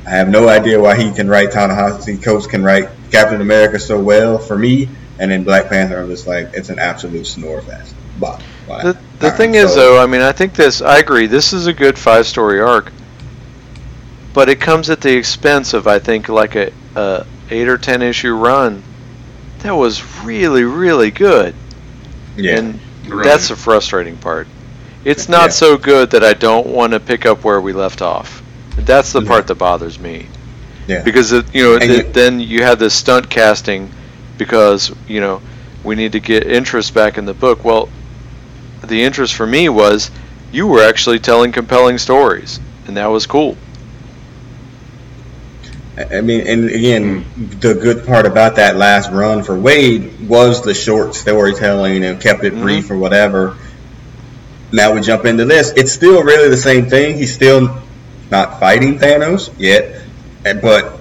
I 0.06 0.10
have 0.10 0.28
no 0.28 0.48
idea 0.48 0.80
why 0.80 0.96
he 1.00 1.12
can 1.12 1.28
write 1.28 1.52
Ta-Nehisi 1.52 2.22
Coates 2.22 2.46
can 2.46 2.62
write 2.62 2.88
Captain 3.10 3.40
America 3.40 3.78
so 3.78 3.98
well 4.00 4.38
for 4.38 4.56
me, 4.58 4.88
and 5.18 5.30
then 5.30 5.44
Black 5.44 5.68
Panther, 5.68 5.98
I'm 6.00 6.08
just 6.08 6.26
like 6.26 6.50
it's 6.54 6.68
an 6.68 6.78
absolute 6.78 7.26
snore 7.26 7.62
fest. 7.62 7.94
But 8.18 8.42
The, 8.68 8.98
the 9.18 9.30
thing 9.30 9.54
is, 9.54 9.74
though, 9.74 10.02
I 10.02 10.06
mean, 10.06 10.20
I 10.20 10.32
think 10.32 10.54
this. 10.54 10.82
I 10.82 10.98
agree. 10.98 11.26
This 11.26 11.52
is 11.52 11.66
a 11.66 11.72
good 11.72 11.98
five-story 11.98 12.60
arc, 12.60 12.92
but 14.32 14.48
it 14.48 14.60
comes 14.60 14.90
at 14.90 15.00
the 15.00 15.12
expense 15.16 15.74
of, 15.74 15.86
I 15.86 15.98
think, 15.98 16.28
like 16.28 16.54
a, 16.54 16.72
a 16.96 17.26
eight 17.50 17.68
or 17.68 17.78
ten 17.78 18.02
issue 18.02 18.34
run 18.34 18.82
that 19.60 19.74
was 19.74 20.02
really, 20.24 20.64
really 20.64 21.10
good, 21.10 21.54
yeah, 22.36 22.58
and 22.58 22.80
Right. 23.06 23.24
that's 23.24 23.48
the 23.48 23.56
frustrating 23.56 24.16
part. 24.16 24.46
It's 25.04 25.28
not 25.28 25.46
Yeah. 25.46 25.48
so 25.50 25.76
good 25.76 26.10
that 26.12 26.24
I 26.24 26.34
don't 26.34 26.66
want 26.68 26.92
to 26.94 27.00
pick 27.00 27.26
up 27.26 27.44
where 27.44 27.60
we 27.60 27.72
left 27.72 28.00
off. 28.02 28.42
That's 28.86 29.12
the 29.12 29.22
part 29.22 29.46
that 29.48 29.56
bothers 29.56 29.98
me. 29.98 30.26
yeah, 30.86 31.02
because 31.02 31.32
it, 31.32 31.54
you 31.54 31.62
know 31.62 31.78
th- 31.78 31.90
you- 32.06 32.12
then 32.12 32.40
you 32.40 32.62
have 32.62 32.78
this 32.78 32.94
stunt 32.94 33.28
casting 33.30 33.90
because 34.38 34.92
you 35.08 35.20
know 35.20 35.40
we 35.82 35.94
need 35.94 36.12
to 36.12 36.20
get 36.20 36.46
interest 36.46 36.92
back 36.94 37.16
in 37.18 37.24
the 37.24 37.34
book 37.34 37.64
well 37.64 37.88
the 38.82 39.02
interest 39.02 39.34
for 39.34 39.46
me 39.46 39.68
was 39.68 40.10
you 40.52 40.66
were 40.66 40.82
actually 40.82 41.18
telling 41.18 41.52
compelling 41.52 41.96
stories 41.98 42.60
and 42.86 42.96
that 42.98 43.06
was 43.06 43.26
cool 43.26 43.56
I 46.10 46.22
mean, 46.22 46.44
and 46.48 46.64
again, 46.70 47.24
the 47.60 47.74
good 47.74 48.04
part 48.04 48.26
about 48.26 48.56
that 48.56 48.76
last 48.76 49.12
run 49.12 49.44
for 49.44 49.56
Wade 49.56 50.28
was 50.28 50.60
the 50.62 50.74
short 50.74 51.14
storytelling 51.14 52.02
and 52.04 52.20
kept 52.20 52.42
it 52.42 52.52
Mhm. 52.52 52.62
brief 52.62 52.90
or 52.90 52.98
whatever. 52.98 53.54
Now 54.72 54.92
we 54.92 55.02
jump 55.02 55.24
into 55.24 55.44
this. 55.44 55.72
It's 55.76 55.92
still 55.92 56.24
really 56.24 56.48
the 56.48 56.56
same 56.56 56.86
thing. 56.90 57.16
He's 57.16 57.32
still 57.32 57.78
not 58.34 58.58
fighting 58.58 58.98
Thanos 58.98 59.52
yet, 59.58 60.02
but 60.42 61.00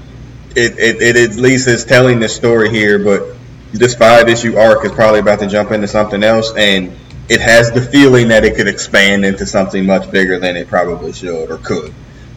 it, 0.55 0.77
it, 0.77 1.01
it 1.01 1.31
at 1.31 1.35
least 1.37 1.67
is 1.67 1.83
telling 1.83 2.19
the 2.19 2.29
story 2.29 2.69
here. 2.69 2.99
But 2.99 3.35
this 3.71 3.95
five 3.95 4.29
issue 4.29 4.57
arc 4.57 4.85
is 4.85 4.91
probably 4.91 5.19
about 5.19 5.39
to 5.39 5.47
jump 5.47 5.71
into 5.71 5.87
something 5.87 6.23
else, 6.23 6.53
and 6.55 6.95
it 7.29 7.41
has 7.41 7.71
the 7.71 7.81
feeling 7.81 8.27
that 8.27 8.45
it 8.45 8.55
could 8.55 8.67
expand 8.67 9.25
into 9.25 9.45
something 9.45 9.85
much 9.85 10.11
bigger 10.11 10.39
than 10.39 10.55
it 10.55 10.67
probably 10.67 11.13
should 11.13 11.49
or 11.49 11.57
could 11.57 11.93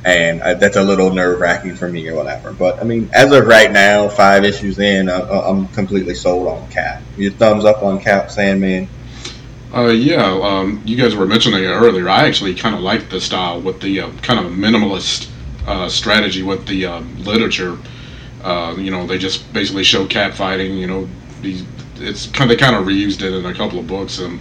and 0.06 0.40
uh, 0.40 0.54
that's 0.54 0.76
a 0.76 0.82
little 0.82 1.12
nerve 1.12 1.40
wracking 1.40 1.74
for 1.74 1.88
me 1.88 2.08
or 2.08 2.14
whatever. 2.14 2.52
But 2.52 2.78
I 2.80 2.84
mean, 2.84 3.10
as 3.12 3.32
of 3.32 3.44
right 3.44 3.70
now, 3.70 4.08
five 4.08 4.44
issues 4.44 4.78
in, 4.78 5.08
I, 5.08 5.20
I'm 5.20 5.66
completely 5.68 6.14
sold 6.14 6.46
on 6.46 6.70
Cap. 6.70 7.02
Your 7.16 7.32
thumbs 7.32 7.64
up 7.64 7.82
on 7.82 8.00
Cap, 8.00 8.30
Sandman. 8.30 8.88
Uh, 9.76 9.88
yeah, 9.88 10.24
um, 10.42 10.80
you 10.86 10.96
guys 10.96 11.14
were 11.14 11.26
mentioning 11.26 11.62
it 11.62 11.66
earlier. 11.66 12.08
I 12.08 12.26
actually 12.26 12.54
kind 12.54 12.74
of 12.74 12.80
like 12.80 13.10
the 13.10 13.20
style 13.20 13.60
with 13.60 13.78
the 13.82 14.00
uh, 14.00 14.10
kind 14.22 14.40
of 14.40 14.50
minimalist 14.52 15.30
uh, 15.66 15.86
strategy 15.90 16.42
with 16.42 16.66
the 16.66 16.86
uh, 16.86 17.00
literature. 17.18 17.76
Uh, 18.42 18.74
you 18.78 18.90
know, 18.90 19.06
they 19.06 19.18
just 19.18 19.52
basically 19.52 19.84
show 19.84 20.06
cat 20.06 20.34
fighting. 20.34 20.78
You 20.78 20.86
know, 20.86 21.08
it's 21.42 22.26
kind 22.28 22.50
they 22.50 22.56
kind 22.56 22.74
of 22.74 22.86
reused 22.86 23.20
it 23.20 23.34
in 23.34 23.44
a 23.44 23.52
couple 23.52 23.78
of 23.78 23.86
books 23.86 24.18
and 24.18 24.40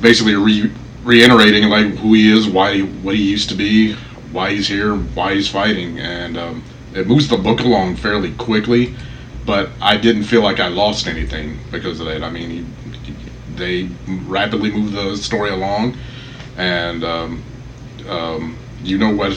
basically 0.00 0.34
re, 0.34 0.72
reiterating 1.04 1.68
like 1.68 1.86
who 1.98 2.14
he 2.14 2.32
is, 2.32 2.48
why 2.48 2.74
he, 2.74 2.82
what 2.82 3.14
he 3.14 3.30
used 3.30 3.50
to 3.50 3.54
be, 3.54 3.94
why 4.32 4.50
he's 4.50 4.66
here, 4.66 4.96
why 4.96 5.34
he's 5.34 5.48
fighting, 5.48 6.00
and 6.00 6.36
um, 6.36 6.64
it 6.92 7.06
moves 7.06 7.28
the 7.28 7.36
book 7.36 7.60
along 7.60 7.94
fairly 7.94 8.32
quickly. 8.34 8.96
But 9.46 9.70
I 9.80 9.96
didn't 9.96 10.24
feel 10.24 10.42
like 10.42 10.58
I 10.58 10.68
lost 10.68 11.06
anything 11.06 11.58
because 11.70 12.00
of 12.00 12.06
that. 12.06 12.24
I 12.24 12.30
mean, 12.30 12.50
he, 12.50 12.66
they 13.60 13.88
rapidly 14.26 14.70
move 14.72 14.92
the 14.92 15.16
story 15.16 15.50
along, 15.50 15.96
and 16.56 17.04
um, 17.04 17.42
um, 18.08 18.56
you 18.82 18.98
know 18.98 19.14
what 19.14 19.32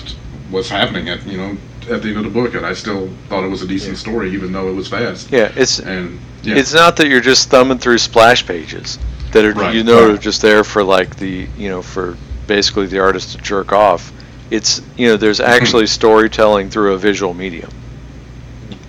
what's 0.49 0.69
happening 0.69 1.09
at 1.09 1.26
you 1.28 1.38
know 1.38 1.57
at 1.91 2.01
the 2.01 2.07
end 2.09 2.17
of 2.17 2.24
the 2.24 2.30
book, 2.30 2.55
and 2.55 2.65
I 2.65 2.74
still 2.74 3.09
thought 3.30 3.43
it 3.43 3.49
was 3.49 3.61
a 3.61 3.67
decent 3.67 3.97
story, 3.97 4.32
even 4.32 4.51
though 4.53 4.69
it 4.69 4.74
was 4.74 4.88
fast. 4.88 5.32
Yeah, 5.32 5.51
it's 5.55 5.80
And 5.80 6.19
yeah, 6.41 6.55
it's 6.55 6.74
not 6.74 6.95
that 6.97 7.07
you're 7.09 7.21
just 7.21 7.49
thumbing 7.49 7.78
through 7.78 7.97
splash 7.97 8.45
pages 8.47 8.97
that 9.34 9.43
are 9.45 9.51
Right, 9.53 9.76
you 9.76 9.84
know 9.84 10.07
right. 10.07 10.15
are 10.15 10.17
just 10.17 10.41
there 10.41 10.63
for 10.63 10.84
like 10.84 11.17
the 11.17 11.47
you 11.57 11.69
know 11.69 11.82
for 11.82 12.17
basically 12.47 12.88
the 12.88 12.99
artist 12.99 13.34
to 13.34 13.38
jerk 13.39 13.71
off. 13.74 14.11
It's 14.49 14.82
you 14.97 15.07
know 15.07 15.17
there's 15.17 15.39
actually 15.41 15.88
storytelling 15.99 16.69
through 16.69 16.93
a 16.93 16.97
visual 16.97 17.34
medium. 17.34 17.69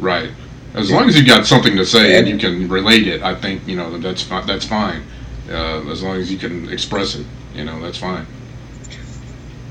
right. 0.00 0.30
As 0.74 0.90
long 0.90 1.08
as 1.08 1.16
you've 1.16 1.28
got 1.28 1.46
something 1.46 1.76
to 1.76 1.86
say 1.86 2.18
and 2.18 2.26
And- 2.26 2.42
you 2.42 2.48
can 2.48 2.68
relate 2.68 3.06
it, 3.06 3.22
I 3.22 3.34
think 3.34 3.66
you 3.66 3.76
know 3.76 3.96
that's 3.98 4.22
fi- 4.22 4.42
that's 4.44 4.64
fine. 4.66 5.02
Uh, 5.48 5.90
as 5.90 6.02
long 6.02 6.16
as 6.16 6.32
you 6.32 6.38
can 6.38 6.68
express 6.70 7.16
it, 7.16 7.26
you 7.54 7.64
know 7.64 7.80
that's 7.80 7.98
fine. 7.98 8.26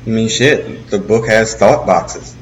I 0.05 0.09
mean, 0.09 0.28
shit. 0.28 0.88
The 0.88 0.99
book 0.99 1.28
has 1.28 1.55
thought 1.55 1.88
boxes. 1.88 2.36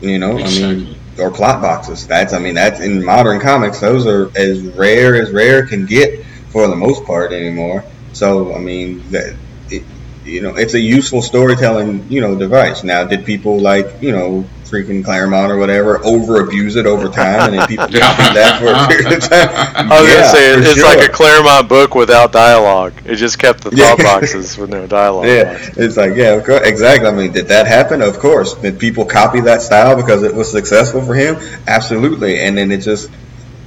You 0.00 0.18
know, 0.18 0.38
I 0.38 0.44
mean, 0.44 0.96
or 1.18 1.30
plot 1.30 1.62
boxes. 1.62 2.06
That's, 2.06 2.32
I 2.32 2.38
mean, 2.38 2.54
that's 2.54 2.80
in 2.80 3.04
modern 3.04 3.40
comics. 3.40 3.80
Those 3.80 4.06
are 4.06 4.30
as 4.36 4.60
rare 4.60 5.14
as 5.14 5.30
rare 5.30 5.66
can 5.66 5.86
get 5.86 6.24
for 6.48 6.66
the 6.66 6.76
most 6.76 7.04
part 7.04 7.32
anymore. 7.32 7.84
So, 8.12 8.54
I 8.54 8.58
mean, 8.58 9.08
that, 9.10 9.36
it, 9.70 9.84
you 10.24 10.40
know, 10.40 10.56
it's 10.56 10.74
a 10.74 10.80
useful 10.80 11.22
storytelling, 11.22 12.10
you 12.10 12.20
know, 12.20 12.36
device. 12.36 12.82
Now, 12.82 13.04
did 13.04 13.24
people 13.24 13.58
like, 13.60 14.02
you 14.02 14.12
know, 14.12 14.44
freaking 14.64 15.04
Claremont 15.04 15.52
or 15.52 15.58
whatever 15.58 16.04
over 16.04 16.40
abuse 16.42 16.76
it 16.76 16.86
over 16.86 17.08
time, 17.08 17.50
and 17.50 17.58
then 17.58 17.68
people 17.68 17.84
copied 17.84 18.34
that 18.34 18.58
for 18.58 18.68
a 18.68 18.88
period 18.88 19.12
of 19.22 19.28
time? 19.28 19.48
I 19.90 20.00
was 20.00 20.08
Yeah, 20.08 20.14
gonna 20.16 20.28
say 20.28 20.54
it's 20.54 20.74
sure. 20.80 20.84
like 20.84 21.08
a 21.08 21.12
Claremont 21.12 21.68
book 21.68 21.94
without 21.94 22.32
dialogue. 22.32 22.94
It 23.04 23.16
just 23.16 23.38
kept 23.38 23.62
the 23.64 23.70
thought 23.70 23.98
boxes 23.98 24.56
with 24.56 24.70
no 24.70 24.86
dialogue. 24.86 25.26
Yeah, 25.26 25.58
it's 25.76 25.96
like 25.96 26.16
yeah, 26.16 26.32
of 26.32 26.44
course, 26.44 26.66
exactly. 26.66 27.06
I 27.08 27.12
mean, 27.12 27.32
did 27.32 27.48
that 27.48 27.66
happen? 27.66 28.02
Of 28.02 28.18
course. 28.18 28.54
Did 28.54 28.78
people 28.78 29.04
copy 29.04 29.40
that 29.42 29.62
style 29.62 29.94
because 29.96 30.22
it 30.22 30.34
was 30.34 30.50
successful 30.50 31.02
for 31.02 31.14
him? 31.14 31.36
Absolutely. 31.68 32.40
And 32.40 32.56
then 32.56 32.72
it 32.72 32.78
just, 32.78 33.10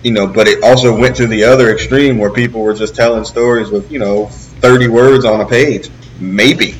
you 0.03 0.11
know, 0.11 0.27
but 0.27 0.47
it 0.47 0.63
also 0.63 0.97
went 0.97 1.15
to 1.17 1.27
the 1.27 1.43
other 1.43 1.71
extreme 1.71 2.17
where 2.17 2.31
people 2.31 2.61
were 2.61 2.73
just 2.73 2.95
telling 2.95 3.23
stories 3.23 3.69
with 3.69 3.91
you 3.91 3.99
know 3.99 4.25
thirty 4.59 4.87
words 4.87 5.23
on 5.23 5.39
a 5.41 5.45
page, 5.45 5.89
maybe. 6.19 6.75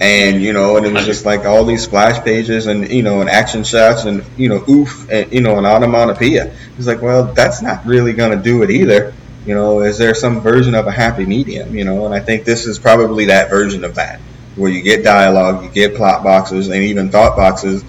And 0.00 0.40
you 0.40 0.52
know, 0.52 0.76
and 0.76 0.86
it 0.86 0.92
was 0.92 1.06
just 1.06 1.24
like 1.24 1.44
all 1.44 1.64
these 1.64 1.82
splash 1.82 2.22
pages 2.24 2.66
and 2.66 2.88
you 2.88 3.02
know, 3.02 3.20
and 3.20 3.28
action 3.28 3.64
shots 3.64 4.04
and 4.04 4.24
you 4.36 4.48
know, 4.48 4.64
oof, 4.68 5.08
and 5.10 5.32
you 5.32 5.40
know, 5.40 5.58
an 5.58 5.66
onomatopoeia. 5.66 6.54
It's 6.76 6.86
like, 6.86 7.02
well, 7.02 7.24
that's 7.24 7.62
not 7.62 7.84
really 7.84 8.12
going 8.12 8.36
to 8.36 8.42
do 8.42 8.62
it 8.62 8.70
either. 8.70 9.12
You 9.44 9.54
know, 9.54 9.80
is 9.80 9.98
there 9.98 10.14
some 10.14 10.40
version 10.40 10.74
of 10.74 10.86
a 10.86 10.92
happy 10.92 11.26
medium? 11.26 11.74
You 11.74 11.84
know, 11.84 12.04
and 12.04 12.14
I 12.14 12.20
think 12.20 12.44
this 12.44 12.66
is 12.66 12.78
probably 12.78 13.26
that 13.26 13.50
version 13.50 13.82
of 13.82 13.96
that, 13.96 14.20
where 14.54 14.70
you 14.70 14.82
get 14.82 15.02
dialogue, 15.02 15.64
you 15.64 15.70
get 15.70 15.96
plot 15.96 16.22
boxes, 16.22 16.68
and 16.68 16.84
even 16.84 17.10
thought 17.10 17.36
boxes, 17.36 17.82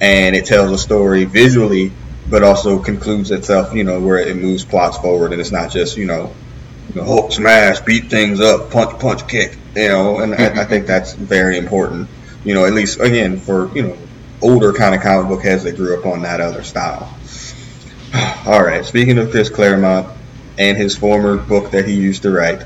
and 0.00 0.36
it 0.36 0.44
tells 0.44 0.70
a 0.70 0.78
story 0.78 1.24
visually, 1.24 1.90
but 2.30 2.44
also 2.44 2.80
concludes 2.80 3.32
itself. 3.32 3.74
You 3.74 3.82
know, 3.82 3.98
where 4.00 4.18
it 4.18 4.36
moves 4.36 4.64
plots 4.64 4.98
forward, 4.98 5.32
and 5.32 5.40
it's 5.40 5.50
not 5.50 5.72
just 5.72 5.96
you 5.96 6.06
know, 6.06 6.32
you 6.90 7.00
know 7.00 7.04
hook, 7.04 7.32
smash, 7.32 7.80
beat 7.80 8.08
things 8.08 8.40
up, 8.40 8.70
punch, 8.70 9.00
punch, 9.00 9.26
kick. 9.26 9.58
You 9.76 9.88
know, 9.88 10.20
and 10.20 10.34
I, 10.34 10.62
I 10.62 10.64
think 10.64 10.86
that's 10.86 11.12
very 11.12 11.58
important. 11.58 12.08
You 12.44 12.54
know, 12.54 12.64
at 12.64 12.72
least 12.72 12.98
again 13.00 13.38
for 13.38 13.70
you 13.76 13.82
know 13.82 13.96
older 14.40 14.72
kind 14.72 14.94
of 14.94 15.02
comic 15.02 15.28
book 15.28 15.42
heads 15.42 15.64
that 15.64 15.76
grew 15.76 15.98
up 15.98 16.06
on 16.06 16.22
that 16.22 16.40
other 16.40 16.62
style. 16.62 17.14
All 18.46 18.62
right. 18.62 18.84
Speaking 18.84 19.18
of 19.18 19.30
Chris 19.30 19.50
Claremont 19.50 20.08
and 20.58 20.76
his 20.76 20.96
former 20.96 21.36
book 21.36 21.72
that 21.72 21.86
he 21.86 21.94
used 21.94 22.22
to 22.22 22.30
write, 22.30 22.62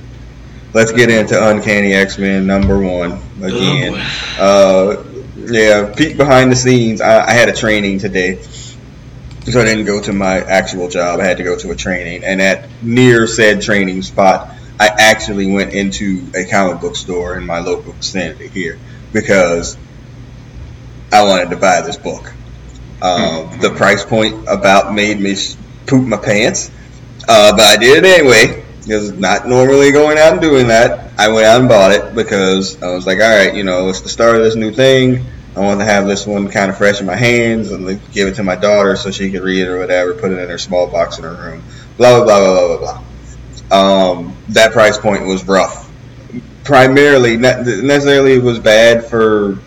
let's 0.73 0.93
get 0.93 1.11
into 1.11 1.49
Uncanny 1.49 1.93
X 1.93 2.19
Men 2.19 2.47
number 2.47 2.79
one 2.79 3.21
again. 3.43 3.95
uh, 4.39 5.05
yeah, 5.37 5.93
peek 5.95 6.17
behind 6.17 6.53
the 6.53 6.57
scenes. 6.57 7.01
I, 7.01 7.27
I 7.27 7.33
had 7.33 7.49
a 7.49 7.53
training 7.55 7.99
today, 7.99 8.41
so 8.43 9.61
I 9.61 9.65
didn't 9.65 9.87
go 9.87 10.01
to 10.03 10.13
my 10.13 10.41
actual 10.41 10.89
job. 10.89 11.21
I 11.21 11.25
had 11.25 11.39
to 11.39 11.43
go 11.43 11.57
to 11.59 11.71
a 11.71 11.77
training, 11.77 12.25
and 12.25 12.41
at 12.41 12.69
near 12.83 13.27
said 13.27 13.63
training 13.63 14.03
spot, 14.03 14.55
I 14.81 14.87
actually 14.87 15.53
went 15.53 15.75
into 15.75 16.27
a 16.35 16.47
comic 16.47 16.81
book 16.81 16.97
store 16.97 17.37
in 17.37 17.45
my 17.45 17.59
local 17.59 17.93
vicinity 17.93 18.49
here 18.49 18.79
because 19.13 19.77
I 21.13 21.23
wanted 21.25 21.51
to 21.51 21.57
buy 21.57 21.83
this 21.83 21.99
book. 21.99 22.33
Um, 23.03 23.61
the 23.61 23.75
price 23.77 24.07
point 24.07 24.47
about 24.49 24.95
made 24.95 25.21
me 25.21 25.37
poop 25.87 26.07
my 26.07 26.17
pants, 26.17 26.71
uh, 27.29 27.53
but 27.53 27.61
I 27.61 27.77
did 27.77 28.03
it 28.03 28.21
anyway. 28.21 28.65
Because 28.81 29.13
not 29.13 29.47
normally 29.47 29.93
going 29.93 30.17
out 30.17 30.33
and 30.33 30.41
doing 30.41 30.69
that. 30.69 31.13
I 31.19 31.29
went 31.29 31.45
out 31.45 31.61
and 31.61 31.69
bought 31.69 31.93
it 31.93 32.15
because 32.15 32.83
I 32.83 32.95
was 32.95 33.07
like, 33.07 33.19
all 33.21 33.29
right, 33.29 33.55
you 33.55 33.63
know, 33.63 33.91
it's 33.91 34.01
the 34.01 34.09
start 34.09 34.37
of 34.37 34.43
this 34.43 34.57
new 34.57 34.73
thing. 34.73 35.27
I 35.55 35.61
want 35.61 35.81
to 35.81 35.85
have 35.85 36.07
this 36.07 36.27
one 36.27 36.49
kind 36.49 36.71
of 36.71 36.79
fresh 36.79 37.01
in 37.01 37.07
my 37.07 37.17
hands 37.17 37.71
and 37.71 37.85
like, 37.85 38.13
give 38.13 38.29
it 38.29 38.37
to 38.37 38.43
my 38.43 38.57
daughter 38.57 38.97
so 38.97 39.11
she 39.11 39.31
can 39.31 39.43
read 39.43 39.61
it 39.61 39.69
or 39.69 39.79
whatever. 39.79 40.15
Put 40.15 40.33
it 40.33 40.39
in 40.39 40.49
her 40.49 40.57
small 40.57 40.87
box 40.87 41.19
in 41.19 41.25
her 41.25 41.35
room. 41.35 41.63
Blah 41.99 42.25
blah 42.25 42.25
blah 42.25 42.39
blah 42.39 42.55
blah 42.55 42.79
blah. 42.79 42.93
blah. 42.95 43.10
Um, 43.71 44.37
that 44.51 44.73
price 44.73 44.99
point 44.99 45.27
was 45.27 45.45
rough. 45.47 45.91
Primarily, 46.65 47.37
not 47.37 47.65
necessarily 47.65 48.35
it 48.35 48.43
was 48.43 48.59
bad 48.59 49.05
for. 49.05 49.59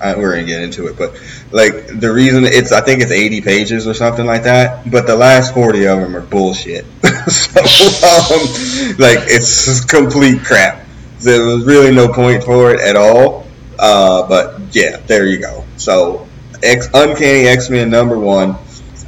I, 0.00 0.16
we're 0.16 0.32
gonna 0.32 0.44
get 0.44 0.62
into 0.62 0.86
it, 0.88 0.98
but 0.98 1.14
like 1.50 1.98
the 2.00 2.12
reason 2.12 2.44
it's 2.44 2.72
I 2.72 2.80
think 2.82 3.00
it's 3.00 3.12
80 3.12 3.40
pages 3.40 3.86
or 3.86 3.94
something 3.94 4.26
like 4.26 4.42
that, 4.42 4.90
but 4.90 5.06
the 5.06 5.16
last 5.16 5.54
40 5.54 5.86
of 5.86 6.00
them 6.00 6.16
are 6.16 6.20
bullshit. 6.20 6.84
so 7.28 7.60
um, 7.60 8.96
like 8.98 9.20
it's 9.30 9.84
complete 9.84 10.42
crap. 10.42 10.84
There 11.20 11.46
was 11.46 11.64
really 11.64 11.94
no 11.94 12.12
point 12.12 12.44
for 12.44 12.74
it 12.74 12.80
at 12.80 12.96
all. 12.96 13.46
Uh, 13.78 14.28
but 14.28 14.60
yeah, 14.72 14.98
there 14.98 15.26
you 15.26 15.38
go. 15.38 15.64
So 15.76 16.28
X 16.62 16.88
Uncanny 16.92 17.46
X 17.46 17.70
Men 17.70 17.90
number 17.90 18.18
one. 18.18 18.56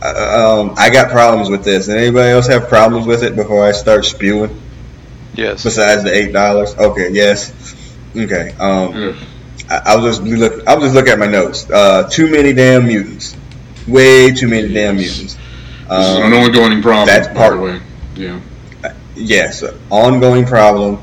Uh, 0.02 0.60
um, 0.68 0.74
I 0.76 0.90
got 0.90 1.10
problems 1.10 1.48
with 1.48 1.64
this. 1.64 1.88
And 1.88 1.98
anybody 1.98 2.28
else 2.30 2.46
have 2.48 2.68
problems 2.68 3.06
with 3.06 3.22
it 3.22 3.34
before 3.36 3.64
I 3.64 3.72
start 3.72 4.04
spewing? 4.04 4.60
Yes. 5.34 5.62
Besides 5.64 6.02
the 6.04 6.14
eight 6.14 6.32
dollars? 6.32 6.74
Okay, 6.76 7.10
yes. 7.12 7.52
Okay. 8.16 8.54
Um, 8.58 8.92
Ugh. 8.94 9.16
I, 9.70 9.82
I 9.92 9.96
was 9.96 10.18
just 10.18 10.22
look. 10.28 10.66
I 10.66 10.74
was 10.74 10.84
just 10.84 10.94
looking 10.94 11.12
at 11.12 11.18
my 11.18 11.26
notes. 11.26 11.68
Uh, 11.70 12.08
too 12.10 12.30
many 12.30 12.52
damn 12.52 12.86
mutants. 12.86 13.36
Way 13.88 14.32
too 14.32 14.48
many 14.48 14.72
damn 14.72 14.96
mutants. 14.96 15.34
This 15.34 16.06
is 16.08 16.16
Um, 16.16 16.22
an 16.24 16.32
ongoing 16.32 16.82
problem. 16.82 17.06
that's 17.06 17.28
by 17.28 17.34
part- 17.34 17.56
the 17.56 17.62
way. 17.62 17.80
Yeah. 18.16 18.40
yes, 19.14 19.62
ongoing 19.90 20.44
problem. 20.46 20.96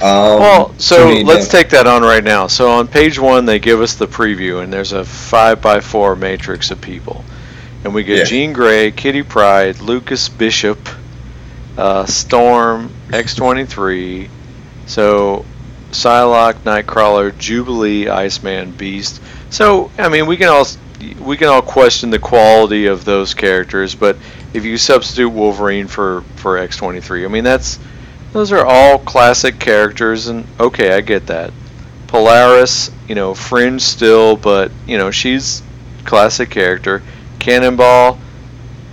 Um, 0.00 0.38
Well, 0.40 0.74
so 0.78 1.08
let's 1.24 1.48
damn- 1.48 1.62
take 1.62 1.70
that 1.70 1.86
on 1.86 2.02
right 2.02 2.24
now. 2.24 2.46
So 2.46 2.70
on 2.70 2.86
page 2.88 3.18
one, 3.18 3.44
they 3.46 3.58
give 3.58 3.80
us 3.80 3.94
the 3.94 4.06
preview, 4.06 4.62
and 4.62 4.72
there's 4.72 4.92
a 4.92 5.04
five 5.04 5.60
by 5.60 5.80
four 5.80 6.16
matrix 6.16 6.70
of 6.70 6.80
people, 6.80 7.24
and 7.84 7.94
we 7.94 8.04
get 8.04 8.18
Yeah. 8.18 8.24
Jean 8.24 8.52
Grey, 8.52 8.90
Kitty 8.90 9.22
Pryde, 9.22 9.80
Lucas 9.80 10.28
Bishop, 10.28 10.88
uh, 11.76 12.06
Storm, 12.06 12.90
X23, 13.08 14.28
so 14.86 15.44
Psylocke, 15.90 16.56
Nightcrawler, 16.64 17.36
Jubilee, 17.36 18.08
Iceman, 18.08 18.72
Beast. 18.72 19.20
So 19.50 19.90
I 19.98 20.08
mean, 20.08 20.26
we 20.26 20.36
can 20.36 20.48
all 20.48 20.66
we 21.20 21.36
can 21.36 21.48
all 21.48 21.62
question 21.62 22.10
the 22.10 22.18
quality 22.18 22.86
of 22.86 23.04
those 23.04 23.34
characters, 23.34 23.94
but 23.94 24.16
if 24.54 24.64
you 24.64 24.76
substitute 24.76 25.30
Wolverine 25.30 25.86
for 25.88 26.22
for 26.36 26.56
X23, 26.56 27.24
I 27.24 27.28
mean 27.28 27.44
that's 27.44 27.78
those 28.32 28.52
are 28.52 28.64
all 28.64 28.98
classic 28.98 29.58
characters, 29.58 30.28
and 30.28 30.46
okay, 30.58 30.94
I 30.94 31.00
get 31.02 31.26
that. 31.26 31.52
Polaris, 32.06 32.90
you 33.08 33.14
know, 33.14 33.34
fringe 33.34 33.82
still, 33.82 34.36
but 34.36 34.70
you 34.86 34.98
know 34.98 35.10
she's 35.10 35.62
classic 36.04 36.50
character. 36.50 37.02
Cannonball, 37.42 38.18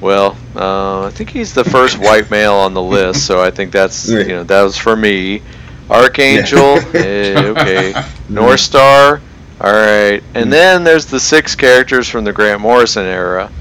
well, 0.02 0.36
uh, 0.56 1.06
I 1.06 1.12
think 1.12 1.30
he's 1.30 1.54
the 1.54 1.64
first 1.64 1.97
white 2.08 2.32
male 2.32 2.54
on 2.54 2.74
the 2.74 2.82
list, 2.82 3.26
so 3.26 3.41
I 3.41 3.52
think 3.52 3.72
that's 3.72 4.10
you 4.10 4.26
know 4.26 4.43
that 4.43 4.64
was 4.64 4.76
for 4.78 4.95
me. 4.95 5.41
Archangel, 5.89 6.78
eh, 6.95 7.34
okay. 7.47 7.93
North 8.28 8.60
Star, 8.60 9.22
all 9.62 9.72
right, 9.74 10.22
and 10.36 10.52
then 10.54 10.84
there's 10.84 11.06
the 11.08 11.20
six 11.20 11.56
characters 11.56 12.08
from 12.08 12.24
the 12.24 12.34
Grant 12.34 12.62
Morrison 12.62 13.06
era. 13.06 13.52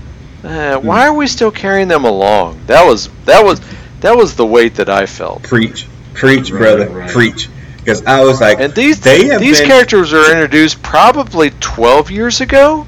Uh, 0.45 0.79
why 0.79 1.07
are 1.07 1.15
we 1.15 1.27
still 1.27 1.51
carrying 1.51 1.89
them 1.89 2.05
along? 2.05 2.61
That 2.67 2.85
was 2.87 3.09
that 3.25 3.45
was 3.45 3.61
that 4.01 4.17
was 4.17 4.37
the 4.37 4.47
weight 4.47 4.75
that 4.77 4.89
I 4.89 5.07
felt. 5.07 5.43
preach, 5.43 5.87
preach, 6.15 6.51
Right, 6.51 6.59
brother, 6.61 6.89
right. 6.89 7.11
preach. 7.11 7.49
Because 7.79 8.05
I 8.05 8.23
was 8.25 8.41
like, 8.41 8.61
And 8.61 8.75
these 8.75 9.01
they 9.01 9.37
these 9.39 9.59
been, 9.61 9.69
characters 9.69 10.13
were 10.13 10.31
introduced 10.31 10.83
probably 10.83 11.51
12 11.61 12.11
years 12.11 12.41
ago. 12.41 12.87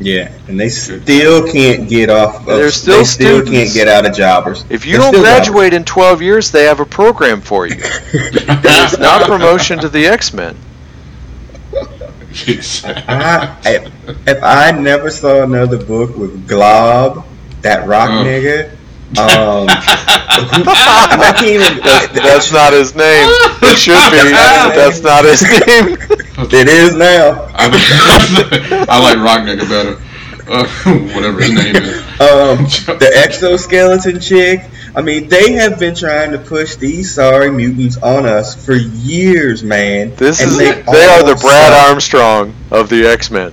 Yeah, 0.00 0.30
and 0.46 0.58
they 0.60 0.68
still 0.68 1.50
can't 1.50 1.88
get 1.88 2.08
off. 2.08 2.36
Of, 2.40 2.46
They're 2.46 2.70
still 2.70 2.98
they 2.98 3.04
still 3.04 3.40
students. 3.44 3.50
can't 3.50 3.72
get 3.74 3.88
out 3.88 4.06
of 4.08 4.14
jobbers. 4.16 4.64
If 4.70 4.86
you 4.86 4.92
They're 4.92 5.00
don't 5.00 5.12
still 5.14 5.22
graduate 5.24 5.74
in 5.74 5.84
12 5.84 6.22
years, 6.22 6.50
they 6.52 6.64
have 6.64 6.78
a 6.78 6.86
program 6.86 7.40
for 7.40 7.66
you. 7.66 7.74
It's 7.82 8.98
not 8.98 9.22
promotion 9.26 9.78
to 9.80 9.88
the 9.88 10.06
X 10.06 10.32
Men. 10.32 10.56
I, 12.38 13.56
if, 13.64 13.92
if 14.28 14.42
I 14.42 14.70
never 14.72 15.10
saw 15.10 15.42
another 15.42 15.78
book 15.84 16.16
with 16.16 16.46
Glob, 16.46 17.24
that 17.62 17.86
rock 17.88 18.08
Oh. 18.10 18.24
nigga, 18.24 18.70
um, 19.18 19.66
I 19.68 21.32
can't 21.36 21.62
even. 21.62 21.82
That's 22.22 22.52
not 22.52 22.72
his 22.72 22.94
name. 22.94 23.26
It 23.62 23.78
should 23.78 23.94
be. 24.12 24.30
but 24.30 24.74
That's 24.76 25.00
not 25.02 25.24
his 25.24 25.42
name. 25.42 25.96
It 26.40 26.68
is 26.68 26.94
now. 26.94 27.48
I, 27.54 28.86
I 28.88 29.00
like 29.00 29.18
Rock 29.18 29.40
Nigga 29.46 29.68
better. 29.68 30.02
Uh, 30.50 30.66
whatever 31.14 31.40
his 31.42 31.52
name 31.52 31.76
is. 31.76 31.98
Um, 32.20 32.64
the 32.98 33.10
exoskeleton 33.14 34.20
chick. 34.20 34.64
I 34.96 35.02
mean, 35.02 35.28
they 35.28 35.52
have 35.52 35.78
been 35.78 35.94
trying 35.94 36.32
to 36.32 36.38
push 36.38 36.76
these 36.76 37.14
sorry 37.14 37.50
mutants 37.50 37.98
on 37.98 38.24
us 38.24 38.64
for 38.64 38.74
years, 38.74 39.62
man. 39.62 40.14
This 40.14 40.40
And 40.40 40.50
is. 40.52 40.56
they 40.58 40.70
They 40.70 41.04
are 41.04 41.22
the 41.22 41.36
Brad 41.40 41.72
suck. 41.72 41.88
Armstrong 41.90 42.54
of 42.70 42.88
the 42.88 43.06
X 43.06 43.30
Men 43.30 43.52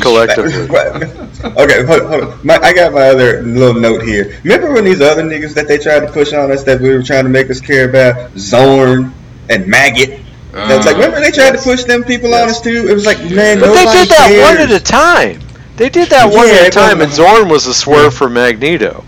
collectively. 0.00 0.52
okay, 0.64 1.84
hold, 1.84 2.02
hold 2.02 2.24
on. 2.24 2.46
My, 2.46 2.56
I 2.58 2.72
got 2.72 2.92
my 2.92 3.08
other 3.08 3.42
little 3.42 3.80
note 3.80 4.02
here. 4.04 4.38
Remember 4.44 4.72
when 4.72 4.84
these 4.84 5.00
other 5.00 5.22
niggas 5.22 5.54
that 5.54 5.66
they 5.66 5.78
tried 5.78 6.00
to 6.00 6.12
push 6.12 6.32
on 6.32 6.52
us 6.52 6.62
that 6.64 6.80
we 6.80 6.90
were 6.90 7.02
trying 7.02 7.24
to 7.24 7.30
make 7.30 7.50
us 7.50 7.60
care 7.60 7.88
about, 7.88 8.30
Zorn 8.38 9.12
and 9.50 9.66
Maggot? 9.66 10.20
That's 10.52 10.86
like, 10.86 10.96
remember 10.96 11.20
they 11.20 11.30
tried 11.30 11.52
to 11.52 11.58
push 11.62 11.84
them 11.84 12.04
people 12.04 12.34
on 12.34 12.48
us 12.48 12.60
too? 12.60 12.86
It 12.88 12.92
was 12.94 13.06
like, 13.06 13.18
man, 13.30 13.58
But 13.60 13.72
they 13.74 13.84
did 13.86 14.08
that 14.10 14.28
cares. 14.28 14.42
one 14.42 14.58
at 14.58 14.70
a 14.70 14.80
time. 14.84 15.40
They 15.76 15.88
did 15.88 16.10
that 16.10 16.26
one 16.32 16.46
Yeah, 16.48 16.54
at 16.62 16.66
a 16.68 16.70
time, 16.70 17.00
and 17.00 17.10
Zorn 17.12 17.48
was 17.48 17.66
a 17.66 17.74
swerve 17.74 18.14
for 18.14 18.28
Magneto. 18.28 19.04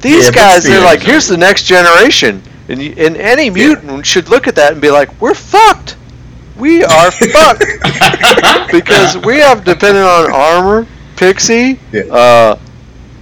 These 0.00 0.26
Yeah, 0.26 0.30
guys, 0.32 0.64
they're 0.64 0.84
like, 0.84 1.00
here's 1.00 1.28
the 1.28 1.36
next 1.36 1.64
generation, 1.64 2.42
and 2.68 2.82
you, 2.82 2.94
and 2.98 3.16
any 3.16 3.48
mutant 3.50 4.04
should 4.04 4.28
look 4.28 4.48
at 4.48 4.56
that 4.56 4.72
and 4.72 4.80
be 4.80 4.90
like, 4.90 5.08
we're 5.20 5.34
fucked. 5.34 5.96
We 6.56 6.82
are 6.84 7.10
fucked 7.12 7.64
because 8.72 9.16
we 9.18 9.36
have 9.38 9.64
depended 9.64 10.02
on 10.02 10.32
armor, 10.32 10.86
Pixie, 11.16 11.78
Yeah. 11.92 12.02
uh, 12.12 12.56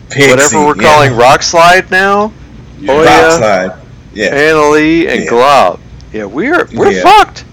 Pixie, 0.09 0.31
whatever 0.31 0.67
we're 0.67 0.77
yeah. 0.77 0.83
calling 0.83 1.17
Rock 1.17 1.43
Slide 1.43 1.91
now, 1.91 2.33
Yeah. 2.81 2.93
Oh, 2.93 3.05
Rock 3.05 3.33
slide. 3.39 3.73
Yeah, 4.15 4.35
Anole, 4.35 5.07
and 5.09 5.25
Yeah. 5.25 5.29
Glob. 5.31 5.81
Yeah, 6.13 6.25
we're 6.25 6.67
we're 6.75 6.93
Yeah. 6.93 7.03
fucked. 7.03 7.45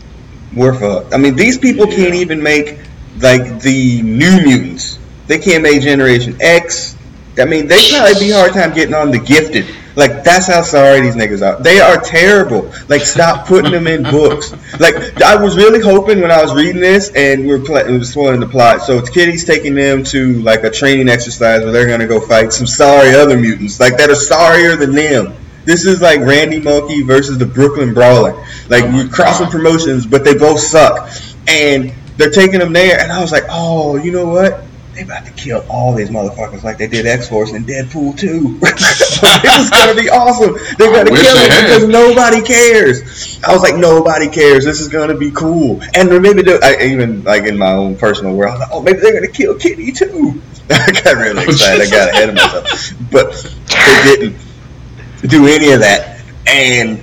We're 0.58 0.74
fucked. 0.74 1.14
I 1.14 1.18
mean, 1.18 1.36
these 1.36 1.58
people 1.58 1.88
Yeah. 1.88 1.96
can't 1.96 2.16
even 2.16 2.42
make 2.44 2.80
like 3.22 3.60
the 3.62 4.02
new 4.02 4.42
mutants. 4.44 4.98
They 5.28 5.40
can't 5.40 5.64
make 5.64 5.82
Generation 5.82 6.38
X. 6.40 6.96
I 7.40 7.46
mean, 7.46 7.68
they 7.68 7.78
probably 7.92 8.20
be 8.20 8.32
hard 8.32 8.54
time 8.54 8.74
getting 8.74 8.96
on 8.96 9.12
the 9.12 9.20
Gifted. 9.20 9.66
Like 9.96 10.24
that's 10.24 10.46
how 10.46 10.62
sorry 10.62 11.02
these 11.02 11.16
niggas 11.16 11.42
are. 11.46 11.62
They 11.62 11.80
are 11.80 11.98
terrible. 12.00 12.72
Like 12.88 13.02
stop 13.02 13.48
putting 13.48 13.72
them 13.72 13.88
in 13.88 14.04
books. 14.04 14.54
Like 14.80 15.20
I 15.24 15.36
was 15.36 15.58
really 15.58 15.80
hoping 15.82 16.22
when 16.22 16.30
I 16.30 16.40
was 16.42 16.54
reading 16.54 16.80
this 16.82 17.12
and 17.16 17.42
we 17.42 17.48
we're 17.48 17.60
pl- 17.60 17.78
it 17.78 17.98
was 17.98 18.12
spoiling 18.12 18.40
the 18.40 18.46
plot. 18.48 18.84
So 18.84 19.00
it's 19.00 19.10
Kitty's 19.10 19.44
taking 19.44 19.74
them 19.74 20.04
to 20.06 20.40
like 20.42 20.64
a 20.64 20.70
training 20.70 21.10
exercise 21.10 21.64
where 21.64 21.72
they're 21.72 21.88
gonna 21.88 22.06
go 22.08 22.20
fight 22.20 22.54
some 22.54 22.68
sorry 22.68 23.16
other 23.16 23.38
mutants, 23.40 23.80
like 23.80 23.98
that 23.98 24.12
are 24.12 24.16
sorrier 24.16 24.76
than 24.76 24.92
them. 24.94 25.34
This 25.68 25.86
is 25.86 26.02
like 26.02 26.22
Randy 26.22 26.62
Monkey 26.62 27.02
versus 27.04 27.38
the 27.38 27.46
Brooklyn 27.46 27.94
Brawler. 27.94 28.34
Like 28.70 28.86
Oh 28.86 28.88
my 28.88 29.02
you're 29.02 29.10
crossing 29.10 29.48
God. 29.48 29.52
promotions, 29.52 30.06
but 30.06 30.24
they 30.24 30.34
both 30.34 30.62
suck. 30.62 31.10
And 31.46 31.94
they're 32.16 32.32
taking 32.32 32.60
them 32.60 32.72
there, 32.72 33.00
and 33.00 33.12
I 33.12 33.20
was 33.20 33.34
like, 33.34 33.44
oh, 33.50 33.98
you 33.98 34.12
know 34.14 34.28
what? 34.28 34.64
They 34.96 35.02
about 35.04 35.26
to 35.26 35.32
kill 35.34 35.64
all 35.70 35.94
these 35.94 36.10
motherfuckers 36.10 36.64
like 36.64 36.78
they 36.78 36.88
did 36.88 37.06
X 37.06 37.28
Force 37.30 37.52
and 37.52 37.68
Deadpool 37.68 38.18
2. 38.18 38.58
this 38.60 39.12
is 39.12 39.70
gonna 39.70 39.94
be 39.94 40.10
awesome. 40.10 40.56
They're 40.80 40.92
gonna 40.92 41.10
kill 41.12 41.36
they 41.36 41.50
them 41.50 41.52
had. 41.52 41.66
because 41.66 41.88
nobody 41.90 42.42
cares. 42.42 43.40
I 43.46 43.54
was 43.54 43.62
like, 43.62 43.76
nobody 43.76 44.30
cares. 44.30 44.64
This 44.66 44.80
is 44.82 44.88
gonna 44.88 45.16
be 45.18 45.32
cool. 45.32 45.82
And 45.94 46.10
maybe 46.22 46.44
I, 46.64 46.78
even 46.86 47.24
like 47.26 47.44
in 47.44 47.58
my 47.58 47.74
own 47.74 47.98
personal 47.98 48.36
world, 48.36 48.56
I 48.56 48.58
was 48.58 48.60
like, 48.62 48.70
oh, 48.72 48.82
maybe 48.82 49.00
they're 49.00 49.14
gonna 49.14 49.28
kill 49.32 49.54
Kitty 49.56 49.92
too. 49.92 50.42
I 50.72 50.92
got 51.04 51.18
really 51.18 51.44
Oh, 51.46 51.50
excited. 51.52 51.88
I 51.88 51.90
got 51.92 52.10
ahead 52.10 52.30
of 52.30 52.36
myself, 52.36 52.94
but 53.12 53.34
they 53.70 54.16
didn't 54.16 54.36
do 55.22 55.48
any 55.48 55.72
of 55.72 55.80
that. 55.82 56.22
And 56.46 57.02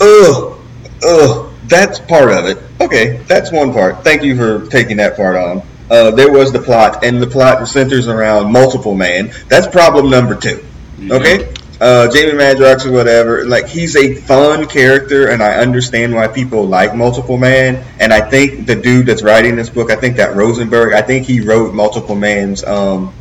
ugh, 0.00 0.58
ugh, 1.04 1.52
that's 1.66 1.98
part 2.00 2.30
of 2.30 2.46
it. 2.46 2.58
Okay, 2.80 3.18
that's 3.26 3.50
one 3.50 3.72
part. 3.72 4.04
Thank 4.04 4.22
you 4.22 4.36
for 4.36 4.66
taking 4.66 4.98
that 4.98 5.16
part 5.16 5.36
on. 5.36 5.62
Uh, 5.90 6.10
there 6.10 6.30
was 6.30 6.52
the 6.52 6.58
plot, 6.58 7.04
and 7.04 7.22
the 7.22 7.26
plot 7.26 7.66
centers 7.68 8.08
around 8.08 8.50
multiple 8.52 8.94
man. 8.94 9.32
That's 9.48 9.66
problem 9.66 10.10
number 10.10 10.34
two. 10.34 10.64
Okay, 11.10 11.52
uh, 11.80 12.10
Jamie 12.10 12.32
Madrox 12.32 12.86
or 12.86 12.92
whatever. 12.92 13.46
Like 13.46 13.68
he's 13.68 13.96
a 13.96 14.14
fun 14.14 14.66
character, 14.66 15.28
and 15.28 15.42
I 15.42 15.56
understand 15.56 16.14
why 16.14 16.28
people 16.28 16.66
like 16.66 16.94
Multiple 16.94 17.36
Man. 17.36 17.84
And 18.00 18.12
I 18.12 18.28
think 18.28 18.66
the 18.66 18.74
dude 18.74 19.06
that's 19.06 19.22
writing 19.22 19.56
this 19.56 19.70
book, 19.70 19.90
I 19.90 19.96
think 19.96 20.16
that 20.16 20.34
Rosenberg, 20.34 20.94
I 20.94 21.02
think 21.02 21.26
he 21.26 21.40
wrote 21.40 21.74
Multiple 21.74 22.16
Man's 22.16 22.64
um, 22.64 23.12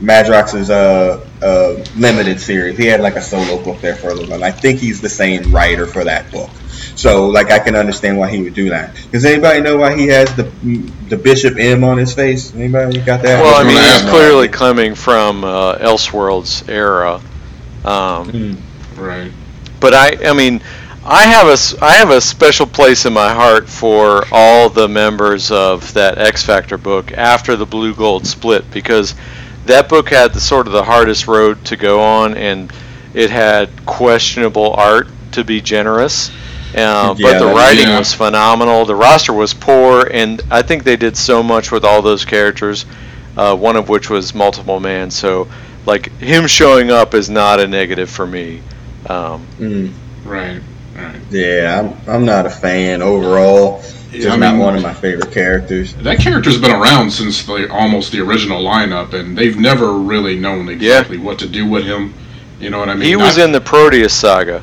Madrox's 0.00 0.70
uh, 0.70 1.26
uh, 1.42 1.84
limited 1.96 2.40
series. 2.40 2.76
He 2.78 2.86
had 2.86 3.00
like 3.00 3.16
a 3.16 3.22
solo 3.22 3.62
book 3.62 3.80
there 3.80 3.96
for 3.96 4.08
a 4.10 4.14
little 4.14 4.30
while. 4.30 4.44
I 4.44 4.50
think 4.52 4.78
he's 4.80 5.00
the 5.00 5.08
same 5.08 5.52
writer 5.52 5.86
for 5.86 6.04
that 6.04 6.30
book. 6.30 6.50
So 6.94 7.26
like 7.28 7.50
I 7.50 7.58
can 7.58 7.74
understand 7.76 8.16
why 8.18 8.28
he 8.30 8.42
would 8.42 8.54
do 8.54 8.70
that. 8.70 8.94
Does 9.12 9.24
anybody 9.24 9.60
know 9.60 9.76
why 9.76 9.96
he 9.96 10.06
has 10.08 10.34
the 10.36 10.44
the 11.08 11.16
Bishop 11.16 11.56
M 11.58 11.82
on 11.84 11.98
his 11.98 12.14
face? 12.14 12.54
Anybody 12.54 13.00
got 13.00 13.22
that? 13.22 13.42
Well, 13.42 13.54
I 13.54 13.62
mean, 13.64 13.76
he's 13.76 13.80
ask 13.86 14.04
that. 14.04 14.10
clearly 14.10 14.48
coming 14.48 14.94
from 14.94 15.44
uh, 15.44 15.76
Elseworlds 15.78 16.68
era. 16.68 17.20
Um, 17.84 18.28
Hmm. 18.30 19.00
Right. 19.00 19.32
but 19.80 19.94
I, 19.94 20.16
I 20.28 20.32
mean, 20.32 20.60
I 21.04 21.22
have 21.22 21.46
a, 21.46 21.52
s- 21.52 21.76
I 21.80 21.92
have 21.94 22.10
a 22.10 22.20
special 22.20 22.66
place 22.66 23.06
in 23.06 23.12
my 23.12 23.32
heart 23.32 23.68
for 23.68 24.24
all 24.32 24.68
the 24.68 24.88
members 24.88 25.52
of 25.52 25.92
that 25.94 26.18
X 26.18 26.42
Factor 26.44 26.76
book 26.76 27.12
after 27.12 27.54
the 27.54 27.64
Blue 27.64 27.94
Gold 27.94 28.26
split 28.26 28.68
because 28.72 29.14
that 29.68 29.88
book 29.88 30.10
had 30.10 30.34
the 30.34 30.40
sort 30.40 30.66
of 30.66 30.72
the 30.74 30.84
hardest 30.84 31.28
road 31.28 31.64
to 31.66 31.76
go 31.76 32.00
on, 32.02 32.34
and 32.36 32.72
it 33.14 33.30
had 33.30 33.70
questionable 33.86 34.72
art 34.74 35.08
to 35.32 35.44
be 35.44 35.60
generous. 35.62 36.30
Uh, 36.74 37.14
Yeah, 37.16 37.32
but 37.32 37.38
the 37.38 37.46
writing 37.46 37.88
yeah. 37.88 37.98
was 37.98 38.12
phenomenal. 38.12 38.84
The 38.84 38.96
roster 38.96 39.32
was 39.32 39.54
poor, 39.54 40.06
and 40.12 40.42
I 40.50 40.62
think 40.62 40.84
they 40.84 40.96
did 40.96 41.16
so 41.16 41.42
much 41.42 41.70
with 41.72 41.84
all 41.84 42.02
those 42.02 42.24
characters. 42.24 42.86
Uh, 43.36 43.56
one 43.56 43.76
of 43.76 43.88
which 43.88 44.10
was 44.10 44.34
multiple 44.34 44.80
man. 44.80 45.10
So, 45.10 45.48
like 45.86 46.10
him 46.18 46.46
showing 46.48 46.90
up 46.90 47.14
is 47.14 47.30
not 47.30 47.60
a 47.60 47.68
negative 47.68 48.10
for 48.10 48.26
me. 48.26 48.62
Um, 49.06 49.46
Mm. 49.58 49.92
Right. 50.24 50.62
Right. 50.94 51.20
Yeah, 51.30 51.94
I'm, 52.06 52.10
I'm 52.14 52.24
not 52.26 52.46
a 52.46 52.50
fan 52.50 53.02
overall. 53.02 53.82
Just 54.12 54.28
I 54.28 54.36
not 54.36 54.52
mean- 54.54 54.60
one 54.64 54.74
of 54.76 54.82
my 54.82 54.94
favorite 54.94 55.30
characters. 55.32 55.94
That 55.96 56.18
character's 56.18 56.58
been 56.60 56.70
around 56.70 57.10
since 57.10 57.44
the 57.44 57.70
almost 57.70 58.10
the 58.12 58.20
original 58.20 58.62
lineup, 58.62 59.12
and 59.12 59.36
they've 59.36 59.58
never 59.58 59.92
really 59.94 60.38
known 60.38 60.68
exactly 60.68 61.18
what 61.18 61.38
to 61.40 61.48
do 61.48 61.66
with 61.66 61.84
him. 61.84 62.14
You 62.58 62.70
know 62.70 62.78
what 62.78 62.88
I 62.88 62.94
mean? 62.94 63.08
he 63.08 63.16
was 63.16 63.38
I- 63.38 63.44
in 63.44 63.52
the 63.52 63.60
Proteus 63.60 64.14
saga. 64.14 64.62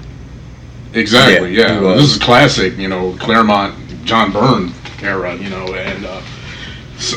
Exactly. 0.94 1.54
Yeah, 1.56 1.82
Yeah. 1.82 1.94
This 1.96 2.12
is 2.12 2.18
classic. 2.18 2.78
You 2.78 2.88
know, 2.88 3.16
Claremont, 3.20 3.76
John 4.06 4.32
Byrne 4.32 4.74
era. 5.02 5.36
You 5.36 5.50
know, 5.50 5.74
and 5.76 6.06
uh, 6.06 6.22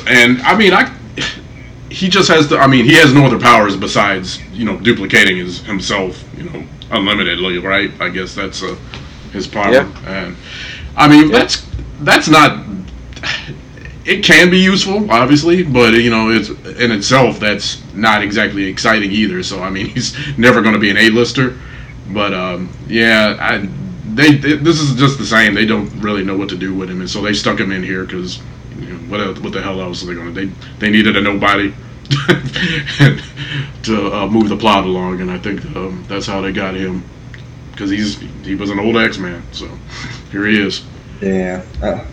and 0.09 0.43
I 0.43 0.57
mean, 0.57 0.73
I 0.75 0.93
he 1.89 2.09
just 2.09 2.29
has 2.29 2.49
the. 2.49 2.59
I 2.59 2.67
mean, 2.67 2.85
he 2.85 2.95
has 2.95 3.15
no 3.15 3.25
other 3.25 3.39
powers 3.39 3.77
besides 3.77 4.41
you 4.53 4.65
know 4.65 4.77
duplicating 4.79 5.37
his 5.39 5.61
himself. 5.63 6.23
You 6.37 6.45
know, 6.45 6.65
unlimitedly. 6.91 7.59
Right. 7.63 7.91
I 8.01 8.09
guess 8.11 8.35
that's 8.35 8.63
uh, 8.63 8.77
his 9.33 9.47
power. 9.47 9.73
Yeah. 9.73 9.89
And 10.07 10.37
I 10.97 11.09
mean, 11.09 11.31
Yeah. 11.31 11.39
that's 11.39 11.65
that's 12.01 12.29
not. 12.29 12.65
It 14.05 14.25
can 14.25 14.49
be 14.49 14.59
useful, 14.59 15.11
obviously, 15.11 15.63
but 15.63 15.93
you 15.95 16.11
know, 16.11 16.31
it's 16.31 16.49
in 16.81 16.91
itself 16.93 17.39
that's 17.39 17.83
not 17.95 18.23
exactly 18.23 18.65
exciting 18.65 19.11
either. 19.13 19.43
So 19.43 19.63
I 19.63 19.71
mean, 19.71 19.87
he's 19.95 20.17
never 20.39 20.63
going 20.63 20.75
to 20.75 20.81
be 20.81 20.91
an 20.91 20.97
A-lister. 20.97 21.59
But 22.11 22.33
um, 22.33 22.71
yeah, 22.89 23.37
I, 23.39 23.69
they, 24.15 24.33
they 24.37 24.57
this 24.57 24.81
is 24.81 24.97
just 24.97 25.19
the 25.19 25.27
same. 25.27 25.55
They 25.55 25.67
don't 25.67 25.91
really 26.01 26.25
know 26.25 26.37
what 26.37 26.49
to 26.51 26.57
do 26.57 26.75
with 26.75 26.91
him, 26.91 27.01
and 27.01 27.11
so 27.11 27.21
they 27.21 27.35
stuck 27.35 27.61
him 27.61 27.71
in 27.71 27.83
here 27.83 28.05
because 28.05 28.41
you 28.81 28.95
know, 28.95 28.99
what 29.11 29.39
what 29.41 29.53
the 29.53 29.61
hell 29.63 29.81
else 29.81 30.03
are 30.03 30.07
they 30.07 30.15
going 30.15 30.33
to? 30.33 30.47
They 30.47 30.53
they 30.79 30.91
needed 30.91 31.17
a 31.17 31.21
nobody 31.21 31.75
to 33.83 34.15
uh, 34.15 34.27
move 34.31 34.49
the 34.49 34.57
plot 34.57 34.85
along, 34.85 35.21
and 35.21 35.31
I 35.31 35.39
think 35.39 35.65
um, 35.77 36.05
that's 36.09 36.27
how 36.27 36.41
they 36.41 36.53
got 36.53 36.75
him 36.75 37.05
because 37.73 37.91
he's 37.91 38.19
he 38.45 38.55
was 38.55 38.71
an 38.71 38.79
old 38.79 38.97
X-Man. 38.97 39.43
So 39.53 39.69
here 40.33 40.47
he 40.47 40.61
is. 40.61 40.85
Yeah. 41.21 41.63
Uh, 41.83 42.05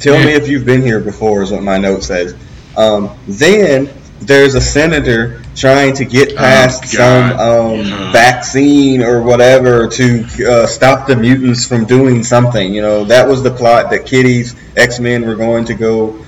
tell 0.00 0.18
me 0.24 0.32
if 0.32 0.48
you've 0.48 0.64
been 0.64 0.82
here 0.82 1.00
before, 1.00 1.42
is 1.42 1.50
what 1.50 1.62
my 1.62 1.78
note 1.78 2.02
says. 2.04 2.34
Um, 2.76 3.10
then 3.26 3.90
there's 4.20 4.54
a 4.54 4.60
senator 4.60 5.42
trying 5.54 5.94
to 5.94 6.04
get 6.04 6.36
past 6.36 6.84
some 6.88 7.30
Oh, 7.32 7.36
God. 7.36 7.72
um, 7.74 7.86
Yeah. 7.86 8.12
vaccine 8.12 9.02
or 9.02 9.22
whatever 9.22 9.88
to 9.88 10.24
uh, 10.48 10.66
stop 10.66 11.06
the 11.06 11.16
mutants 11.16 11.66
from 11.66 11.84
doing 11.84 12.22
something. 12.24 12.72
You 12.72 12.82
know, 12.82 13.04
that 13.04 13.28
was 13.28 13.42
the 13.42 13.50
plot 13.50 13.90
that 13.90 14.06
Kitty's 14.06 14.54
X 14.76 15.00
Men 15.00 15.26
were 15.26 15.36
going 15.36 15.64
to 15.66 15.74
go 15.74 16.18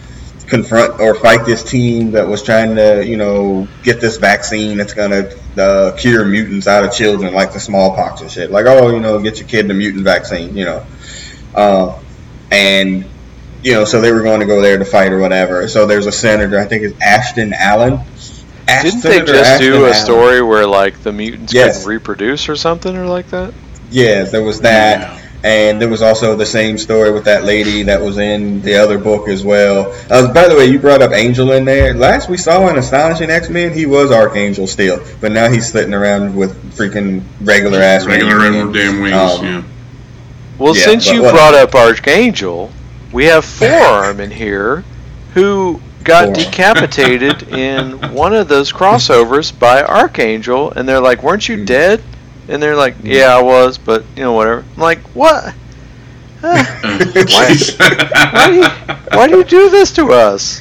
confront 0.48 0.98
or 0.98 1.14
fight 1.14 1.44
this 1.46 1.62
team 1.62 2.10
that 2.12 2.26
was 2.26 2.42
trying 2.42 2.74
to, 2.74 3.04
you 3.06 3.16
know, 3.16 3.68
get 3.84 4.00
this 4.00 4.16
vaccine 4.16 4.76
that's 4.78 4.94
gonna 4.94 5.30
uh, 5.56 5.92
cure 5.96 6.24
mutants 6.24 6.66
out 6.66 6.82
of 6.84 6.92
children, 6.92 7.32
like 7.32 7.52
the 7.52 7.60
smallpox 7.60 8.20
and 8.20 8.30
shit. 8.30 8.50
Like, 8.50 8.66
oh, 8.66 8.90
you 8.90 8.98
know, 8.98 9.20
get 9.20 9.38
your 9.38 9.46
kid 9.46 9.68
the 9.68 9.74
mutant 9.74 10.02
vaccine, 10.02 10.56
you 10.56 10.64
know. 10.64 10.84
Uh, 11.55 11.98
and 12.51 13.05
you 13.62 13.72
know, 13.72 13.84
so 13.84 14.01
they 14.01 14.12
were 14.12 14.22
going 14.22 14.40
to 14.40 14.46
go 14.46 14.61
there 14.61 14.78
to 14.78 14.84
fight 14.84 15.12
or 15.12 15.18
whatever. 15.18 15.68
So 15.68 15.86
there's 15.86 16.07
a 16.07 16.12
senator, 16.12 16.59
I 16.59 16.64
think 16.64 16.82
it's 16.82 17.01
Ashton 17.03 17.53
Allen. 17.53 18.01
Ash- 18.66 18.82
Didn't 18.82 19.03
they 19.03 19.20
just 19.20 19.51
Ashton 19.51 19.72
do 19.72 19.84
a 19.84 19.88
Allen. 19.88 19.94
story 19.94 20.42
where 20.42 20.66
like 20.66 21.03
the 21.03 21.12
mutants 21.12 21.53
yes. 21.53 21.78
couldn't 21.78 21.90
reproduce 21.90 22.48
or 22.48 22.57
something 22.57 22.96
or 22.96 23.07
like 23.07 23.28
that? 23.30 23.53
Yeah, 23.90 24.24
there 24.24 24.42
was 24.42 24.61
that. 24.62 25.01
Yeah. 25.01 25.16
And 25.42 25.80
there 25.80 25.88
was 25.88 26.03
also 26.03 26.36
the 26.36 26.44
same 26.44 26.76
story 26.76 27.11
with 27.12 27.24
that 27.24 27.44
lady 27.44 27.84
that 27.84 28.03
was 28.03 28.18
in 28.18 28.61
the 28.61 28.74
other 28.74 28.98
book 28.98 29.26
as 29.26 29.42
well. 29.42 29.90
Uh, 30.11 30.32
by 30.34 30.46
the 30.48 30.55
way, 30.55 30.66
you 30.66 30.78
brought 30.78 31.01
up 31.01 31.12
Angel 31.12 31.53
in 31.53 31.64
there. 31.64 31.94
Last 31.94 32.28
we 32.28 32.36
saw 32.36 32.68
in 32.68 32.76
Astonishing 32.76 33.30
X 33.30 33.48
Men, 33.48 33.72
he 33.72 33.86
was 33.86 34.11
Archangel 34.11 34.66
still, 34.66 35.03
but 35.22 35.32
now 35.32 35.51
he's 35.51 35.72
sitting 35.72 35.94
around 35.94 36.36
with 36.36 36.76
freaking 36.76 37.22
regular 37.40 37.80
ass 37.80 38.05
regular 38.05 38.38
wings. 38.38 38.76
damn 38.76 39.01
wings. 39.01 39.14
Um, 39.14 39.44
yeah. 39.44 39.62
Well, 40.61 40.76
yeah, 40.76 40.84
since 40.84 41.11
you 41.11 41.22
brought 41.22 41.54
up 41.54 41.74
Archangel, 41.74 42.70
we 43.12 43.24
have 43.24 43.46
Forearm 43.46 44.20
in 44.20 44.30
here, 44.30 44.84
who 45.32 45.80
got 46.04 46.26
Forearm. 46.26 46.34
decapitated 46.34 47.42
in 47.48 48.12
one 48.12 48.34
of 48.34 48.48
those 48.48 48.70
crossovers 48.70 49.58
by 49.58 49.82
Archangel, 49.82 50.70
and 50.72 50.86
they're 50.86 51.00
like, 51.00 51.22
"Weren't 51.22 51.48
you 51.48 51.56
hmm. 51.56 51.64
dead?" 51.64 52.02
And 52.46 52.62
they're 52.62 52.76
like, 52.76 52.96
"Yeah, 53.02 53.34
I 53.34 53.40
was, 53.40 53.78
but 53.78 54.04
you 54.14 54.22
know, 54.22 54.34
whatever." 54.34 54.62
I'm 54.76 54.82
like, 54.82 55.00
"What? 55.14 55.54
why, 57.01 57.57
why, 58.32 58.46
do 58.48 58.55
you, 58.55 58.68
why 59.16 59.28
do 59.28 59.38
you 59.38 59.44
do 59.44 59.70
this 59.70 59.92
to 59.92 60.12
us?" 60.12 60.61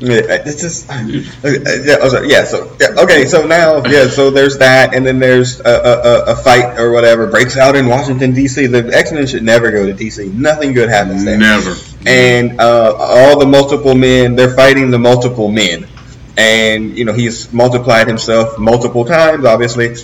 Yeah, 0.00 0.20
it's 0.46 0.60
just 0.60 0.86
yeah. 0.88 1.96
Oh, 2.00 2.08
sorry, 2.08 2.30
yeah. 2.30 2.44
So 2.44 2.76
yeah, 2.80 3.02
okay. 3.02 3.26
So 3.26 3.46
now 3.46 3.84
yeah. 3.84 4.06
So 4.06 4.30
there's 4.30 4.58
that, 4.58 4.94
and 4.94 5.04
then 5.04 5.18
there's 5.18 5.58
a, 5.60 5.64
a, 5.64 6.32
a 6.32 6.36
fight 6.36 6.78
or 6.78 6.92
whatever 6.92 7.26
breaks 7.26 7.56
out 7.56 7.74
in 7.74 7.86
Washington 7.86 8.32
D.C. 8.32 8.66
The 8.66 8.90
X 8.94 9.10
Men 9.10 9.26
should 9.26 9.42
never 9.42 9.72
go 9.72 9.86
to 9.86 9.92
D.C. 9.92 10.28
Nothing 10.28 10.72
good 10.72 10.88
happens 10.88 11.24
there. 11.24 11.36
Never. 11.36 11.74
And 12.06 12.60
uh, 12.60 12.94
all 12.96 13.40
the 13.40 13.46
multiple 13.46 13.96
men, 13.96 14.36
they're 14.36 14.54
fighting 14.54 14.92
the 14.92 15.00
multiple 15.00 15.50
men, 15.50 15.88
and 16.36 16.96
you 16.96 17.04
know 17.04 17.12
he's 17.12 17.52
multiplied 17.52 18.06
himself 18.06 18.56
multiple 18.56 19.04
times, 19.04 19.44
obviously, 19.44 19.96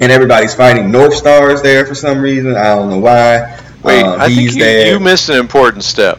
and 0.00 0.12
everybody's 0.12 0.54
fighting. 0.54 0.90
North 0.90 1.14
Star 1.14 1.50
is 1.50 1.62
there 1.62 1.86
for 1.86 1.94
some 1.94 2.20
reason. 2.20 2.56
I 2.56 2.74
don't 2.74 2.90
know 2.90 2.98
why. 2.98 3.58
Wait, 3.84 4.02
uh, 4.02 4.16
I 4.18 4.28
think 4.28 4.54
you, 4.54 4.64
you 4.64 5.00
missed 5.00 5.28
an 5.28 5.36
important 5.36 5.84
step. 5.84 6.18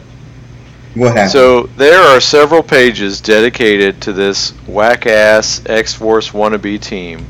What 0.94 1.08
happened? 1.08 1.32
So 1.32 1.62
there 1.76 2.00
are 2.00 2.20
several 2.20 2.62
pages 2.62 3.20
dedicated 3.20 4.00
to 4.02 4.12
this 4.12 4.50
whack 4.66 5.06
ass 5.06 5.60
X 5.66 5.92
Force 5.92 6.30
wannabe 6.30 6.80
team 6.80 7.26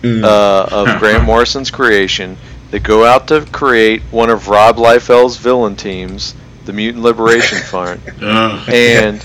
mm. 0.00 0.24
uh, 0.24 0.66
of 0.70 0.98
Grant 0.98 1.24
Morrison's 1.24 1.70
creation 1.70 2.36
that 2.70 2.82
go 2.82 3.04
out 3.04 3.28
to 3.28 3.46
create 3.52 4.02
one 4.10 4.30
of 4.30 4.48
Rob 4.48 4.76
Liefeld's 4.76 5.36
villain 5.36 5.76
teams, 5.76 6.34
the 6.64 6.72
Mutant 6.72 7.04
Liberation 7.04 7.58
Front, 7.62 8.00
and 8.22 9.20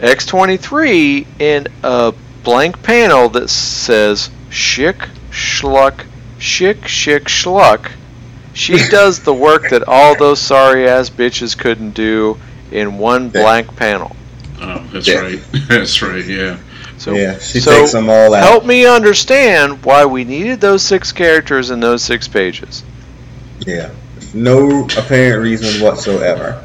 X23 0.00 1.26
in 1.38 1.68
a 1.84 2.12
blank 2.42 2.82
panel 2.82 3.28
that 3.28 3.48
says 3.48 4.30
Schick 4.50 5.08
Schluck 5.30 6.04
Schick 6.38 6.80
Schick 6.82 7.24
Schluck. 7.24 7.92
She 8.52 8.76
does 8.88 9.20
the 9.20 9.34
work 9.34 9.70
that 9.70 9.84
all 9.86 10.16
those 10.16 10.40
sorry 10.40 10.88
ass 10.88 11.08
bitches 11.08 11.56
couldn't 11.56 11.92
do 11.92 12.38
in 12.72 12.98
one 12.98 13.28
blank 13.30 13.76
panel. 13.76 14.16
Oh, 14.60 14.86
that's 14.92 15.06
yeah. 15.06 15.20
right. 15.20 15.40
that's 15.68 16.02
right. 16.02 16.24
Yeah. 16.24 16.58
So, 16.98 17.14
yeah, 17.14 17.38
she 17.38 17.60
so 17.60 17.80
takes 17.80 17.92
them 17.92 18.10
all 18.10 18.34
out. 18.34 18.42
Help 18.42 18.66
me 18.66 18.84
understand 18.84 19.82
why 19.84 20.04
we 20.04 20.24
needed 20.24 20.60
those 20.60 20.82
six 20.82 21.12
characters 21.12 21.70
in 21.70 21.80
those 21.80 22.02
six 22.02 22.28
pages. 22.28 22.82
Yeah, 23.60 23.90
no 24.34 24.84
apparent 24.98 25.42
reason 25.42 25.82
whatsoever 25.82 26.62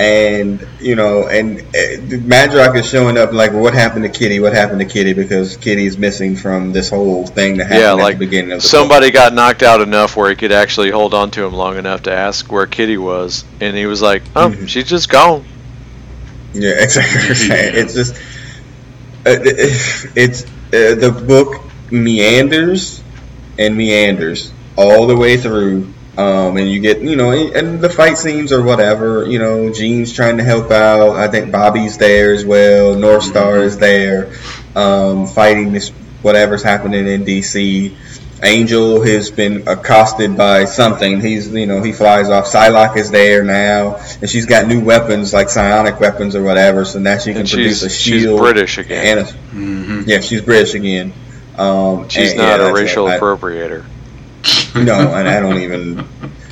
and 0.00 0.66
you 0.80 0.96
know, 0.96 1.28
and 1.28 1.60
uh, 1.60 2.72
is 2.74 2.88
showing 2.88 3.18
up 3.18 3.32
like, 3.32 3.52
what 3.52 3.74
happened 3.74 4.04
to 4.04 4.08
Kitty? 4.08 4.40
What 4.40 4.54
happened 4.54 4.80
to 4.80 4.86
Kitty? 4.86 5.12
Because 5.12 5.58
Kitty's 5.58 5.98
missing 5.98 6.36
from 6.36 6.72
this 6.72 6.88
whole 6.88 7.26
thing 7.26 7.58
that 7.58 7.64
happened 7.64 7.80
yeah, 7.80 7.92
like 7.92 8.14
at 8.14 8.18
the 8.18 8.24
beginning 8.24 8.52
of 8.52 8.62
the 8.62 8.66
somebody 8.66 9.10
got 9.10 9.34
knocked 9.34 9.62
out 9.62 9.82
enough 9.82 10.16
where 10.16 10.30
he 10.30 10.36
could 10.36 10.52
actually 10.52 10.90
hold 10.90 11.12
on 11.12 11.30
to 11.32 11.44
him 11.44 11.52
long 11.52 11.76
enough 11.76 12.04
to 12.04 12.12
ask 12.12 12.50
where 12.50 12.66
Kitty 12.66 12.96
was, 12.96 13.44
and 13.60 13.76
he 13.76 13.84
was 13.84 14.00
like, 14.00 14.22
"Oh, 14.34 14.48
mm-hmm. 14.48 14.64
she's 14.64 14.88
just 14.88 15.10
gone." 15.10 15.44
Yeah, 16.54 16.70
exactly. 16.78 17.56
it's 17.80 17.92
just 17.92 18.14
uh, 19.26 19.36
it's 20.16 20.44
uh, 20.44 20.94
the 20.94 21.24
book 21.26 21.62
meanders 21.92 23.02
and 23.58 23.76
meanders 23.76 24.50
all 24.76 25.06
the 25.06 25.16
way 25.16 25.36
through 25.36 25.92
um, 26.16 26.56
and 26.56 26.70
you 26.70 26.80
get, 26.80 27.00
you 27.00 27.16
know, 27.16 27.30
and 27.30 27.80
the 27.80 27.88
fight 27.88 28.18
scenes 28.18 28.52
or 28.52 28.62
whatever, 28.62 29.26
you 29.26 29.38
know, 29.38 29.72
Jean's 29.72 30.12
trying 30.12 30.38
to 30.38 30.44
help 30.44 30.70
out. 30.70 31.16
I 31.16 31.28
think 31.28 31.52
Bobby's 31.52 31.98
there 31.98 32.32
as 32.32 32.44
well. 32.44 32.94
North 32.94 33.24
Star 33.24 33.58
is 33.58 33.78
there, 33.78 34.32
um, 34.74 35.26
fighting 35.26 35.72
this 35.72 35.90
whatever's 36.22 36.62
happening 36.62 37.06
in 37.06 37.24
DC. 37.24 37.96
Angel 38.42 39.02
has 39.02 39.30
been 39.30 39.68
accosted 39.68 40.36
by 40.36 40.64
something. 40.64 41.20
He's, 41.20 41.48
you 41.52 41.66
know, 41.66 41.82
he 41.82 41.92
flies 41.92 42.30
off. 42.30 42.46
Psylocke 42.46 42.96
is 42.96 43.10
there 43.10 43.44
now, 43.44 43.96
and 44.20 44.30
she's 44.30 44.46
got 44.46 44.66
new 44.66 44.82
weapons 44.82 45.32
like 45.32 45.50
psionic 45.50 46.00
weapons 46.00 46.34
or 46.34 46.42
whatever. 46.42 46.84
So 46.86 46.98
now 46.98 47.18
she 47.18 47.34
can 47.34 47.46
produce 47.46 47.82
a 47.82 47.90
shield. 47.90 48.38
She's 48.38 48.40
British 48.40 48.78
again. 48.78 49.18
A, 49.18 49.22
mm-hmm. 49.22 50.02
Yeah, 50.06 50.20
she's 50.20 50.40
British 50.40 50.74
again. 50.74 51.12
Um, 51.58 52.08
she's 52.08 52.30
and, 52.30 52.38
not 52.38 52.60
yeah, 52.60 52.68
a 52.68 52.72
racial 52.72 53.06
appropriator. 53.06 53.84
No, 54.74 55.14
and 55.14 55.28
I 55.28 55.40
don't 55.40 55.58
even. 55.58 56.06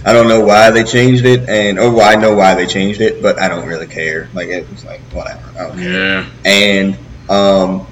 I 0.04 0.12
don't 0.12 0.28
know 0.28 0.40
why 0.44 0.70
they 0.70 0.84
changed 0.84 1.24
it, 1.24 1.48
and 1.48 1.78
oh, 1.78 1.92
well, 1.92 2.08
I 2.08 2.20
know 2.20 2.34
why 2.34 2.54
they 2.54 2.66
changed 2.66 3.00
it, 3.00 3.20
but 3.20 3.38
I 3.38 3.48
don't 3.48 3.66
really 3.66 3.86
care. 3.86 4.28
Like 4.32 4.48
it 4.48 4.68
was 4.70 4.84
like 4.84 5.00
whatever. 5.12 5.78
Yeah. 5.78 6.28
And 6.44 6.96
um, 7.28 7.86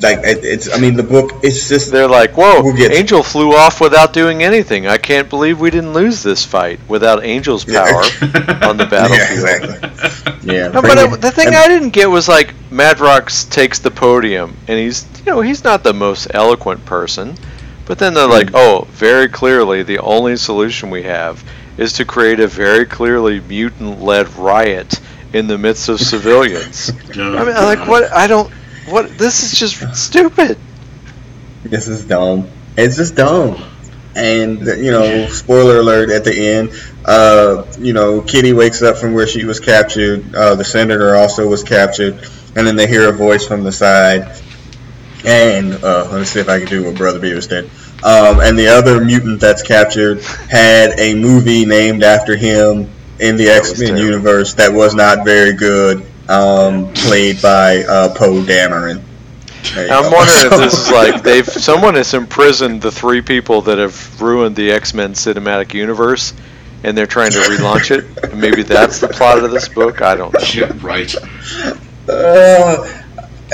like 0.00 0.18
it, 0.18 0.44
it's. 0.44 0.72
I 0.72 0.78
mean, 0.78 0.94
the 0.94 1.02
book. 1.02 1.32
It's 1.42 1.68
just 1.68 1.90
they're 1.90 2.08
like, 2.08 2.36
whoa, 2.36 2.62
we'll 2.62 2.92
Angel 2.92 3.22
flew 3.22 3.54
off 3.54 3.80
without 3.80 4.12
doing 4.12 4.42
anything. 4.42 4.86
I 4.86 4.98
can't 4.98 5.30
believe 5.30 5.60
we 5.60 5.70
didn't 5.70 5.92
lose 5.92 6.22
this 6.22 6.44
fight 6.44 6.80
without 6.88 7.24
Angel's 7.24 7.64
power 7.64 7.74
yeah. 7.74 8.60
on 8.68 8.76
the 8.76 8.86
battlefield. 8.90 9.18
Yeah, 9.18 9.32
exactly. 9.32 10.54
Yeah. 10.54 10.68
No, 10.68 10.82
but 10.82 10.98
it, 10.98 11.20
the 11.20 11.30
thing 11.30 11.48
and, 11.48 11.56
I 11.56 11.68
didn't 11.68 11.90
get 11.90 12.10
was 12.10 12.28
like 12.28 12.54
Madrox 12.70 13.50
takes 13.50 13.78
the 13.78 13.90
podium, 13.90 14.56
and 14.68 14.78
he's 14.78 15.06
you 15.20 15.32
know 15.32 15.40
he's 15.40 15.64
not 15.64 15.82
the 15.82 15.94
most 15.94 16.28
eloquent 16.34 16.84
person 16.84 17.36
but 17.86 17.98
then 17.98 18.14
they're 18.14 18.28
like, 18.28 18.50
oh, 18.54 18.86
very 18.90 19.28
clearly 19.28 19.82
the 19.82 19.98
only 19.98 20.36
solution 20.36 20.90
we 20.90 21.02
have 21.02 21.44
is 21.76 21.94
to 21.94 22.04
create 22.04 22.40
a 22.40 22.46
very 22.46 22.86
clearly 22.86 23.40
mutant 23.40 24.00
led 24.00 24.28
riot 24.36 25.00
in 25.32 25.46
the 25.46 25.58
midst 25.58 25.88
of 25.88 26.00
civilians. 26.00 26.90
I 27.14 27.44
mean, 27.44 27.54
like, 27.54 27.86
what? 27.86 28.12
I 28.12 28.26
don't. 28.26 28.50
What? 28.88 29.18
This 29.18 29.42
is 29.42 29.58
just 29.58 29.94
stupid. 29.96 30.58
This 31.64 31.88
is 31.88 32.04
dumb. 32.04 32.48
It's 32.76 32.96
just 32.96 33.16
dumb. 33.16 33.62
And, 34.16 34.60
you 34.60 34.92
know, 34.92 35.26
spoiler 35.26 35.78
alert 35.78 36.10
at 36.10 36.24
the 36.24 36.32
end, 36.32 36.70
uh, 37.04 37.66
you 37.78 37.92
know, 37.92 38.20
Kitty 38.20 38.52
wakes 38.52 38.80
up 38.80 38.96
from 38.96 39.12
where 39.12 39.26
she 39.26 39.44
was 39.44 39.58
captured. 39.58 40.34
Uh, 40.34 40.54
the 40.54 40.64
senator 40.64 41.16
also 41.16 41.48
was 41.48 41.64
captured. 41.64 42.14
And 42.54 42.64
then 42.64 42.76
they 42.76 42.86
hear 42.86 43.08
a 43.08 43.12
voice 43.12 43.44
from 43.44 43.64
the 43.64 43.72
side 43.72 44.40
and 45.24 45.72
uh, 45.84 46.08
let 46.10 46.18
me 46.18 46.24
see 46.24 46.40
if 46.40 46.48
I 46.48 46.58
can 46.58 46.68
do 46.68 46.84
what 46.84 46.96
Brother 46.96 47.18
Beavis 47.18 47.48
did. 47.48 47.64
Um, 48.04 48.40
and 48.40 48.58
the 48.58 48.68
other 48.68 49.02
mutant 49.02 49.40
that's 49.40 49.62
captured 49.62 50.22
had 50.22 50.98
a 50.98 51.14
movie 51.14 51.64
named 51.64 52.02
after 52.02 52.36
him 52.36 52.90
in 53.20 53.36
the 53.36 53.48
X 53.48 53.78
Men 53.80 53.96
universe 53.96 54.54
that 54.54 54.72
was 54.72 54.94
not 54.94 55.24
very 55.24 55.54
good, 55.54 56.04
um, 56.28 56.92
played 56.92 57.40
by 57.40 57.84
uh, 57.84 58.14
Poe 58.14 58.42
Dameron. 58.42 59.02
I'm 59.76 60.02
go. 60.02 60.10
wondering 60.10 60.52
if 60.52 60.58
this 60.58 60.86
is 60.86 60.90
like 60.90 61.22
they've 61.22 61.46
someone 61.46 61.94
has 61.94 62.12
imprisoned 62.12 62.82
the 62.82 62.90
three 62.90 63.22
people 63.22 63.62
that 63.62 63.78
have 63.78 64.20
ruined 64.20 64.56
the 64.56 64.70
X 64.70 64.92
Men 64.92 65.14
cinematic 65.14 65.72
universe, 65.72 66.34
and 66.82 66.96
they're 66.96 67.06
trying 67.06 67.32
to 67.32 67.38
relaunch 67.38 67.90
it. 67.90 68.34
Maybe 68.36 68.62
that's 68.62 69.00
the 69.00 69.08
plot 69.08 69.42
of 69.42 69.50
this 69.50 69.68
book. 69.68 70.02
I 70.02 70.14
don't 70.16 70.34
know. 70.34 70.40
Yeah, 70.52 70.72
right. 70.82 71.14
Uh, 72.06 73.03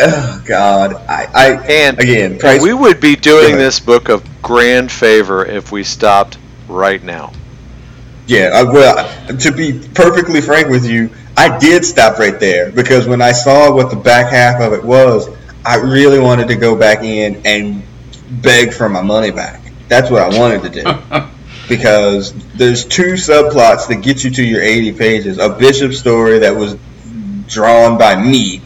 Oh 0.03 0.42
God! 0.46 0.94
I, 0.94 1.26
I 1.34 1.66
and 1.66 1.98
again, 1.98 2.38
price, 2.38 2.62
we 2.62 2.72
would 2.72 3.01
be 3.01 3.16
doing 3.16 3.57
this 3.57 3.80
book 3.80 4.09
a 4.09 4.22
grand 4.42 4.90
favor 4.90 5.44
if 5.44 5.70
we 5.70 5.84
stopped 5.84 6.38
right 6.68 7.03
now. 7.03 7.32
Yeah, 8.26 8.51
I, 8.55 8.62
well, 8.62 9.36
to 9.38 9.53
be 9.53 9.72
perfectly 9.94 10.40
frank 10.40 10.68
with 10.68 10.86
you, 10.86 11.11
I 11.36 11.59
did 11.59 11.84
stop 11.84 12.18
right 12.18 12.38
there 12.38 12.70
because 12.70 13.07
when 13.07 13.20
I 13.20 13.32
saw 13.32 13.74
what 13.74 13.90
the 13.90 13.96
back 13.96 14.30
half 14.30 14.61
of 14.61 14.72
it 14.72 14.84
was, 14.84 15.28
I 15.64 15.76
really 15.76 16.18
wanted 16.18 16.48
to 16.48 16.57
go 16.57 16.76
back 16.76 17.03
in 17.03 17.42
and 17.44 17.82
beg 18.30 18.72
for 18.72 18.88
my 18.88 19.03
money 19.03 19.30
back. 19.30 19.61
That's 19.88 20.11
what 20.11 20.22
I 20.22 20.38
wanted 20.38 20.62
to 20.62 20.82
do. 20.82 21.26
because 21.68 22.32
there's 22.55 22.84
two 22.84 23.12
subplots 23.12 23.88
that 23.88 24.03
get 24.03 24.24
you 24.24 24.30
to 24.30 24.44
your 24.44 24.61
80 24.61 24.92
pages. 24.92 25.38
A 25.38 25.48
bishop 25.48 25.92
story 25.92 26.40
that 26.40 26.57
was 26.57 26.76
drawn 27.46 27.98
by 27.98 28.20
me. 28.20 28.59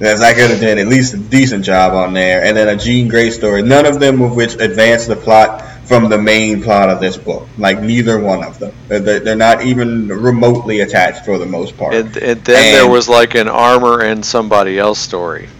Because 0.00 0.22
I 0.22 0.32
could 0.32 0.50
have 0.50 0.62
done 0.62 0.78
at 0.78 0.86
least 0.86 1.12
a 1.12 1.18
decent 1.18 1.62
job 1.62 1.92
on 1.92 2.14
there, 2.14 2.42
and 2.42 2.56
then 2.56 2.68
a 2.68 2.76
Jean 2.76 3.06
Grey 3.06 3.28
story. 3.28 3.60
None 3.60 3.84
of 3.84 4.00
them 4.00 4.22
of 4.22 4.34
which 4.34 4.54
advance 4.54 5.04
the 5.04 5.14
plot 5.14 5.60
from 5.84 6.08
the 6.08 6.16
main 6.16 6.62
plot 6.62 6.88
of 6.88 7.00
this 7.00 7.18
book. 7.18 7.46
Like 7.58 7.82
neither 7.82 8.18
one 8.18 8.42
of 8.42 8.58
them. 8.58 8.72
They're, 8.88 9.20
they're 9.20 9.36
not 9.36 9.60
even 9.60 10.08
remotely 10.08 10.80
attached 10.80 11.26
for 11.26 11.36
the 11.36 11.44
most 11.44 11.76
part. 11.76 11.92
And, 11.92 12.16
and 12.16 12.42
then 12.46 12.64
and, 12.64 12.76
there 12.76 12.88
was 12.88 13.10
like 13.10 13.34
an 13.34 13.46
armor 13.46 14.00
and 14.00 14.24
somebody 14.24 14.78
else 14.78 14.98
story. 14.98 15.50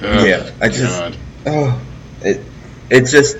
Oh, 0.00 0.24
yeah, 0.24 0.48
I 0.60 0.68
just 0.68 1.00
God. 1.00 1.16
oh, 1.46 1.82
it 2.20 2.40
it 2.88 3.06
just. 3.06 3.36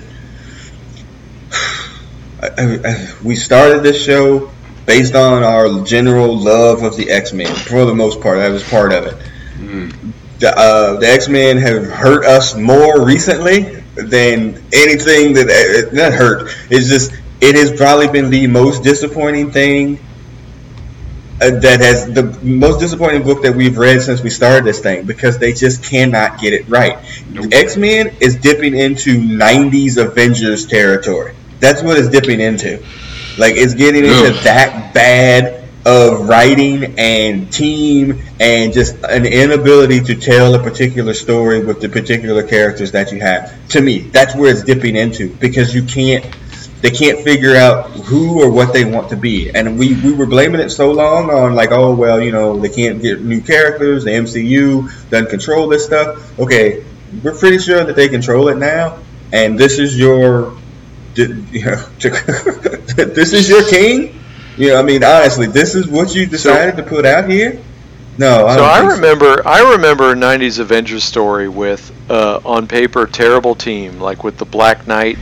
I, 2.41 2.79
I, 2.83 3.13
we 3.23 3.37
started 3.37 3.81
this 3.81 4.03
show 4.03 4.51
based 4.85 5.15
on 5.15 5.41
our 5.41 5.85
general 5.85 6.37
love 6.37 6.83
of 6.83 6.97
the 6.97 7.09
X 7.11 7.31
Men. 7.31 7.55
For 7.55 7.85
the 7.85 7.95
most 7.95 8.19
part, 8.19 8.39
that 8.39 8.49
was 8.49 8.69
part 8.69 8.91
of 8.91 9.05
it. 9.05 9.15
Mm 9.55 10.02
the, 10.43 10.53
uh, 10.57 10.99
the 10.99 11.07
X 11.07 11.29
Men 11.29 11.57
have 11.57 11.85
hurt 11.85 12.25
us 12.25 12.53
more 12.53 13.05
recently 13.05 13.61
than 13.95 14.61
anything 14.73 15.35
that 15.35 15.47
uh, 15.47 15.95
not 15.95 16.11
hurt. 16.11 16.53
It's 16.69 16.89
just 16.89 17.13
it 17.39 17.55
has 17.55 17.71
probably 17.71 18.09
been 18.09 18.29
the 18.29 18.47
most 18.47 18.83
disappointing 18.83 19.51
thing 19.51 19.99
uh, 21.41 21.49
that 21.61 21.79
has 21.79 22.13
the 22.13 22.23
most 22.43 22.81
disappointing 22.81 23.23
book 23.23 23.43
that 23.43 23.55
we've 23.55 23.77
read 23.77 24.01
since 24.01 24.21
we 24.21 24.29
started 24.29 24.65
this 24.65 24.81
thing 24.81 25.05
because 25.05 25.37
they 25.37 25.53
just 25.53 25.81
cannot 25.81 26.41
get 26.41 26.51
it 26.51 26.67
right. 26.67 26.97
Nope. 27.29 27.53
X 27.53 27.77
Men 27.77 28.13
is 28.19 28.35
dipping 28.35 28.75
into 28.75 29.17
'90s 29.21 29.95
Avengers 29.95 30.65
territory. 30.65 31.35
That's 31.61 31.81
what 31.81 31.97
it's 31.97 32.09
dipping 32.09 32.41
into. 32.41 32.83
Like 33.37 33.53
it's 33.55 33.75
getting 33.75 34.03
into 34.03 34.37
Ugh. 34.37 34.43
that 34.43 34.93
bad 34.93 35.62
of 35.85 36.29
writing 36.29 36.95
and 36.97 37.51
team 37.51 38.21
and 38.39 38.71
just 38.71 38.95
an 39.03 39.25
inability 39.25 39.99
to 39.99 40.15
tell 40.15 40.55
a 40.55 40.59
particular 40.59 41.13
story 41.13 41.63
with 41.63 41.81
the 41.81 41.89
particular 41.89 42.43
characters 42.43 42.91
that 42.93 43.11
you 43.11 43.19
have. 43.19 43.67
To 43.69 43.81
me, 43.81 43.99
that's 43.99 44.35
where 44.35 44.51
it's 44.51 44.63
dipping 44.63 44.95
into 44.95 45.33
because 45.35 45.75
you 45.75 45.83
can't 45.83 46.25
they 46.81 46.91
can't 46.91 47.21
figure 47.21 47.55
out 47.55 47.91
who 47.91 48.41
or 48.43 48.51
what 48.51 48.73
they 48.73 48.83
want 48.83 49.09
to 49.09 49.15
be. 49.15 49.49
And 49.55 49.79
we, 49.79 49.93
we 50.01 50.11
were 50.11 50.25
blaming 50.25 50.59
it 50.59 50.69
so 50.69 50.91
long 50.91 51.29
on 51.29 51.55
like, 51.55 51.71
oh 51.71 51.95
well, 51.95 52.21
you 52.21 52.31
know, 52.31 52.59
they 52.59 52.69
can't 52.69 53.01
get 53.01 53.21
new 53.21 53.41
characters, 53.41 54.03
the 54.03 54.11
MCU 54.11 55.09
doesn't 55.09 55.29
control 55.29 55.69
this 55.69 55.85
stuff. 55.85 56.37
Okay, 56.39 56.83
we're 57.23 57.37
pretty 57.37 57.59
sure 57.59 57.83
that 57.83 57.95
they 57.95 58.09
control 58.09 58.49
it 58.49 58.57
now, 58.57 58.99
and 59.31 59.57
this 59.57 59.79
is 59.79 59.97
your 59.97 60.57
you 61.15 61.27
know, 61.65 61.75
this 61.95 63.33
is 63.33 63.47
your 63.47 63.67
king 63.69 64.19
you 64.57 64.69
know, 64.69 64.79
I 64.79 64.83
mean, 64.83 65.03
honestly, 65.03 65.47
this 65.47 65.75
is 65.75 65.87
what 65.87 66.13
you 66.13 66.25
decided 66.25 66.75
so, 66.75 66.83
to 66.83 66.89
put 66.89 67.05
out 67.05 67.29
here. 67.29 67.59
No, 68.17 68.45
I 68.45 68.55
so 68.55 68.63
I 68.63 68.93
remember, 68.93 69.41
so. 69.41 69.41
I 69.45 69.71
remember 69.71 70.15
'90s 70.15 70.59
Avengers 70.59 71.03
story 71.03 71.49
with, 71.49 71.91
uh, 72.09 72.39
on 72.45 72.67
paper, 72.67 73.07
terrible 73.07 73.55
team 73.55 73.99
like 73.99 74.23
with 74.23 74.37
the 74.37 74.45
Black 74.45 74.87
Knight 74.87 75.17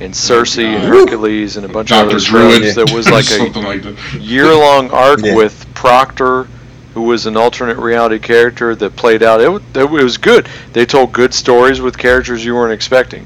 and 0.00 0.12
Sersi 0.12 0.64
and 0.64 0.84
Hercules 0.84 1.56
and 1.56 1.64
a 1.64 1.68
bunch 1.68 1.88
Dr. 1.88 2.08
of 2.08 2.14
other 2.16 2.24
druids. 2.24 2.74
That 2.74 2.92
was 2.92 3.08
like 3.08 3.26
a 3.56 3.58
like 3.58 3.84
year-long 4.20 4.90
arc 4.90 5.20
yeah. 5.22 5.34
with 5.34 5.66
Proctor, 5.74 6.44
who 6.92 7.02
was 7.02 7.24
an 7.24 7.38
alternate 7.38 7.78
reality 7.78 8.18
character 8.18 8.74
that 8.74 8.96
played 8.96 9.22
out. 9.22 9.40
It, 9.40 9.62
it 9.74 9.88
was 9.88 10.18
good. 10.18 10.46
They 10.74 10.84
told 10.84 11.12
good 11.12 11.32
stories 11.32 11.80
with 11.80 11.96
characters 11.96 12.44
you 12.44 12.54
weren't 12.54 12.74
expecting, 12.74 13.24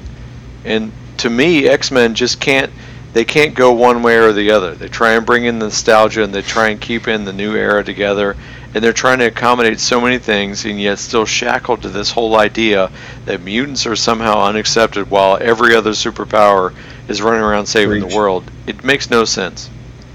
and 0.63 0.93
to 1.17 1.29
me, 1.29 1.67
X 1.67 1.91
Men 1.91 2.15
just 2.15 2.39
can't 2.39 2.71
they 3.13 3.25
can't 3.25 3.53
go 3.53 3.73
one 3.73 4.03
way 4.03 4.17
or 4.17 4.31
the 4.31 4.51
other. 4.51 4.73
They 4.73 4.87
try 4.87 5.13
and 5.13 5.25
bring 5.25 5.45
in 5.45 5.59
nostalgia 5.59 6.23
and 6.23 6.33
they 6.33 6.41
try 6.41 6.69
and 6.69 6.79
keep 6.79 7.07
in 7.07 7.25
the 7.25 7.33
new 7.33 7.55
era 7.55 7.83
together. 7.83 8.37
And 8.73 8.81
they're 8.81 8.93
trying 8.93 9.19
to 9.19 9.25
accommodate 9.25 9.81
so 9.81 9.99
many 9.99 10.17
things 10.17 10.63
and 10.63 10.79
yet 10.79 10.97
still 10.99 11.25
shackled 11.25 11.81
to 11.81 11.89
this 11.89 12.11
whole 12.11 12.37
idea 12.37 12.89
that 13.25 13.41
mutants 13.41 13.85
are 13.85 13.97
somehow 13.97 14.43
unaccepted 14.43 15.09
while 15.09 15.37
every 15.41 15.75
other 15.75 15.91
superpower 15.91 16.73
is 17.09 17.21
running 17.21 17.41
around 17.41 17.65
saving 17.65 18.01
Preach. 18.01 18.11
the 18.11 18.17
world. 18.17 18.49
It 18.67 18.83
makes 18.83 19.09
no 19.09 19.25
sense. 19.25 19.69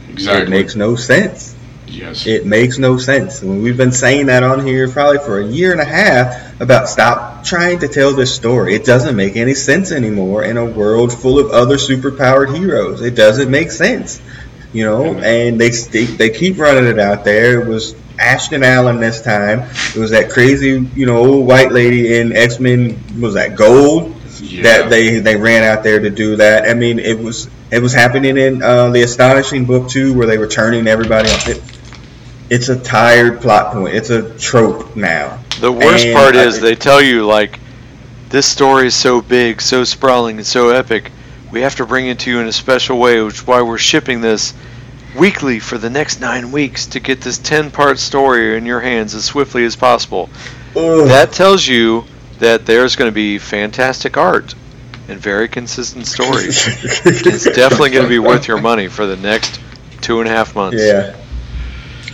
Exactly. 0.09 0.43
It 0.43 0.49
makes 0.49 0.75
no 0.75 0.97
sense. 0.97 1.56
Yes. 1.87 2.27
It 2.27 2.47
makes 2.47 2.79
no 2.79 2.99
sense. 2.99 3.43
We've 3.43 3.77
been 3.77 3.93
saying 3.93 4.27
that 4.27 4.43
on 4.43 4.67
here 4.67 4.89
probably 4.89 5.19
for 5.19 5.41
a 5.41 5.47
year 5.47 5.73
and 5.73 5.81
a 5.81 5.85
half 5.85 6.61
about 6.61 6.89
stop 6.89 7.45
trying 7.45 7.81
to 7.81 7.89
tell 7.89 8.13
this 8.13 8.35
story. 8.35 8.75
It 8.75 8.85
doesn't 8.85 9.15
make 9.15 9.37
any 9.37 9.55
sense 9.55 9.93
anymore 9.93 10.45
in 10.45 10.57
a 10.57 10.65
world 10.65 11.13
full 11.13 11.39
of 11.39 11.51
other 11.51 11.77
superpowered 11.77 12.55
heroes. 12.55 13.03
It 13.03 13.15
doesn't 13.15 13.51
make 13.51 13.71
sense. 13.71 14.21
You 14.73 14.85
know, 14.85 15.15
and 15.15 15.61
they 15.61 15.71
they 15.71 16.31
keep 16.31 16.59
running 16.59 16.85
it 16.87 16.99
out 16.99 17.25
there. 17.25 17.63
It 17.63 17.67
was 17.67 17.95
Ashton 18.19 18.63
Allen 18.63 19.01
this 19.01 19.23
time. 19.23 19.61
It 19.61 19.97
was 19.97 20.11
that 20.11 20.31
crazy, 20.31 20.89
you 20.95 21.07
know, 21.07 21.19
old 21.19 21.47
white 21.47 21.73
lady 21.73 22.19
in 22.19 22.35
X 22.35 22.59
Men. 22.61 23.03
Was 23.21 23.35
that 23.35 23.57
Gold? 23.57 24.15
Yeah. 24.41 24.63
That 24.63 24.91
they 24.91 25.21
they 25.21 25.37
ran 25.37 25.63
out 25.63 25.83
there 25.83 26.01
to 26.01 26.11
do 26.11 26.37
that. 26.37 26.69
I 26.69 26.75
mean, 26.75 26.99
it 26.99 27.19
was 27.19 27.49
it 27.71 27.81
was 27.81 27.93
happening 27.93 28.37
in 28.37 28.63
uh, 28.63 28.91
the 28.91 29.03
Astonishing 29.03 29.65
book 29.65 29.89
too, 29.89 30.15
where 30.15 30.27
they 30.27 30.39
were 30.39 30.47
turning 30.47 30.87
everybody 30.87 31.31
on. 31.31 31.51
It, 31.51 31.76
it's 32.51 32.69
a 32.69 32.79
tired 32.79 33.41
plot 33.41 33.73
point. 33.73 33.95
It's 33.95 34.11
a 34.11 34.37
trope 34.39 34.97
now. 34.97 35.43
The 35.61 35.73
worst 35.73 36.07
and 36.07 36.15
part 36.15 36.37
is 36.37 36.61
they 36.61 36.75
tell 36.75 37.03
you 37.03 37.25
like 37.25 37.59
this 38.29 38.47
story 38.47 38.89
is 38.89 38.95
so 38.95 39.21
big, 39.23 39.61
so 39.61 39.85
sprawling, 39.85 40.37
and 40.37 40.47
so 40.47 40.71
epic. 40.71 41.13
We 41.51 41.61
have 41.63 41.77
to 41.77 41.87
bring 41.87 42.09
it 42.09 42.19
to 42.21 42.31
you 42.31 42.41
in 42.41 42.47
a 42.47 42.53
special 42.53 42.99
way, 42.99 43.21
which 43.23 43.37
is 43.37 43.47
why 43.47 43.63
we're 43.63 43.79
shipping 43.79 44.21
this 44.21 44.53
weekly 45.17 45.59
for 45.59 45.79
the 45.79 45.89
next 45.89 46.21
nine 46.21 46.53
weeks 46.53 46.87
to 46.89 47.01
get 47.01 47.21
this 47.21 47.39
ten-part 47.39 47.99
story 47.99 48.57
in 48.57 48.67
your 48.67 48.81
hands 48.81 49.15
as 49.15 49.25
swiftly 49.25 49.65
as 49.65 49.77
possible. 49.77 50.29
That 50.75 51.33
tells 51.33 51.67
you 51.67 52.05
that 52.39 52.67
there's 52.67 52.97
going 52.97 53.11
to 53.11 53.15
be 53.15 53.39
fantastic 53.39 54.17
art 54.17 54.55
and 55.09 55.19
very 55.19 55.49
consistent 55.49 56.07
stories. 56.07 56.67
it's 57.07 57.45
definitely 57.45 57.91
going 57.91 58.05
to 58.05 58.09
be 58.09 58.19
worth 58.19 58.47
your 58.47 58.61
money 58.61 58.89
for 58.89 59.07
the 59.07 59.17
next 59.17 59.61
two 60.03 60.21
and 60.21 60.29
a 60.29 60.33
half 60.33 60.55
months. 60.55 60.83
Yeah. 60.83 61.17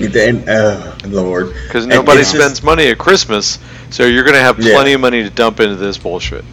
Then, 0.06 0.48
uh, 0.48 0.98
Lord. 1.06 1.54
Because 1.66 1.86
nobody 1.86 2.24
spends 2.24 2.52
just, 2.52 2.64
money 2.64 2.88
at 2.88 2.98
Christmas, 2.98 3.58
so 3.90 4.04
you're 4.04 4.24
going 4.24 4.34
to 4.34 4.40
have 4.40 4.56
plenty 4.56 4.90
yeah. 4.90 4.96
of 4.96 5.00
money 5.00 5.22
to 5.22 5.30
dump 5.30 5.60
into 5.60 5.76
this 5.76 5.98
bullshit. 5.98 6.44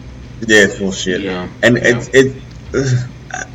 Yeah, 0.42 0.64
it's 0.64 0.80
bullshit. 0.80 1.22
Yeah. 1.22 1.50
And 1.62 1.78
yeah. 1.78 1.84
it's 1.86 2.10
it. 2.10 2.42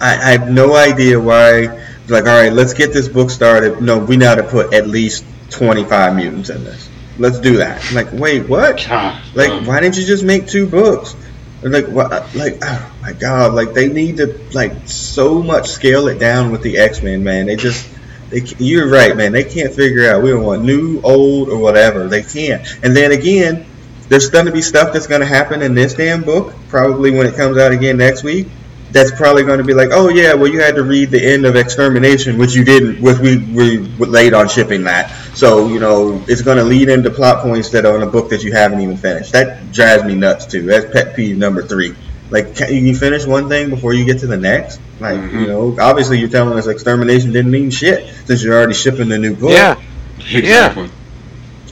I, 0.00 0.12
I 0.12 0.30
have 0.32 0.50
no 0.50 0.74
idea 0.76 1.18
why. 1.20 1.82
Like, 2.06 2.26
all 2.26 2.42
right, 2.42 2.52
let's 2.52 2.74
get 2.74 2.92
this 2.92 3.08
book 3.08 3.30
started. 3.30 3.80
No, 3.80 3.98
we 3.98 4.16
know 4.16 4.36
to 4.36 4.42
put 4.42 4.74
at 4.74 4.86
least 4.86 5.24
25 5.50 6.16
mutants 6.16 6.50
in 6.50 6.64
this. 6.64 6.88
Let's 7.18 7.40
do 7.40 7.58
that. 7.58 7.82
I'm 7.88 7.94
like, 7.94 8.12
wait, 8.12 8.48
what? 8.48 8.86
Like, 9.34 9.66
why 9.66 9.80
didn't 9.80 9.96
you 9.96 10.04
just 10.04 10.24
make 10.24 10.46
two 10.46 10.66
books? 10.66 11.16
like, 11.62 11.86
what? 11.86 12.10
Like, 12.34 12.58
oh 12.62 12.92
my 13.00 13.12
god! 13.12 13.54
Like, 13.54 13.72
they 13.72 13.88
need 13.88 14.18
to 14.18 14.38
like 14.52 14.72
so 14.86 15.42
much 15.42 15.68
scale 15.68 16.08
it 16.08 16.18
down 16.18 16.50
with 16.50 16.62
the 16.62 16.78
X 16.78 17.02
Men, 17.02 17.24
man. 17.24 17.46
They 17.46 17.56
just 17.56 17.88
they, 18.34 18.64
you're 18.64 18.90
right, 18.90 19.16
man. 19.16 19.32
They 19.32 19.44
can't 19.44 19.72
figure 19.72 20.10
out. 20.10 20.22
We 20.22 20.30
don't 20.30 20.44
want 20.44 20.64
new, 20.64 21.00
old, 21.02 21.48
or 21.48 21.58
whatever. 21.58 22.08
They 22.08 22.22
can't. 22.22 22.66
And 22.82 22.96
then 22.96 23.12
again, 23.12 23.66
there's 24.08 24.28
going 24.28 24.46
to 24.46 24.52
be 24.52 24.62
stuff 24.62 24.92
that's 24.92 25.06
going 25.06 25.20
to 25.20 25.26
happen 25.26 25.62
in 25.62 25.74
this 25.74 25.94
damn 25.94 26.22
book, 26.22 26.54
probably 26.68 27.10
when 27.10 27.26
it 27.26 27.36
comes 27.36 27.56
out 27.58 27.72
again 27.72 27.96
next 27.96 28.22
week. 28.22 28.48
That's 28.90 29.10
probably 29.10 29.42
going 29.42 29.58
to 29.58 29.64
be 29.64 29.74
like, 29.74 29.88
oh 29.92 30.08
yeah, 30.08 30.34
well 30.34 30.46
you 30.46 30.60
had 30.60 30.76
to 30.76 30.84
read 30.84 31.10
the 31.10 31.20
end 31.20 31.46
of 31.46 31.56
Extermination, 31.56 32.38
which 32.38 32.54
you 32.54 32.64
didn't, 32.64 33.02
which 33.02 33.18
we 33.18 33.38
we 33.38 33.78
late 33.78 34.34
on 34.34 34.48
shipping 34.48 34.84
that. 34.84 35.10
So 35.34 35.66
you 35.66 35.80
know 35.80 36.22
it's 36.28 36.42
going 36.42 36.58
to 36.58 36.64
lead 36.64 36.88
into 36.88 37.10
plot 37.10 37.42
points 37.42 37.70
that 37.70 37.86
are 37.86 37.96
in 37.96 38.02
a 38.02 38.06
book 38.06 38.30
that 38.30 38.44
you 38.44 38.52
haven't 38.52 38.80
even 38.80 38.96
finished. 38.96 39.32
That 39.32 39.72
drives 39.72 40.04
me 40.04 40.14
nuts 40.14 40.46
too. 40.46 40.62
That's 40.62 40.92
pet 40.92 41.16
peeve 41.16 41.36
number 41.36 41.62
three. 41.62 41.96
Like, 42.30 42.56
can 42.56 42.72
you 42.86 42.96
finish 42.96 43.26
one 43.26 43.48
thing 43.48 43.70
before 43.70 43.92
you 43.92 44.04
get 44.04 44.20
to 44.20 44.26
the 44.26 44.36
next? 44.36 44.80
Like, 44.98 45.18
mm-hmm. 45.18 45.40
you 45.40 45.46
know, 45.46 45.76
obviously 45.80 46.18
you're 46.18 46.28
telling 46.28 46.58
us 46.58 46.66
extermination 46.66 47.32
didn't 47.32 47.50
mean 47.50 47.70
shit 47.70 48.12
since 48.26 48.42
you're 48.42 48.54
already 48.54 48.74
shipping 48.74 49.08
the 49.08 49.18
new 49.18 49.34
book. 49.34 49.50
Yeah, 49.50 49.80
exactly. 50.18 50.84
Yeah. 50.84 50.90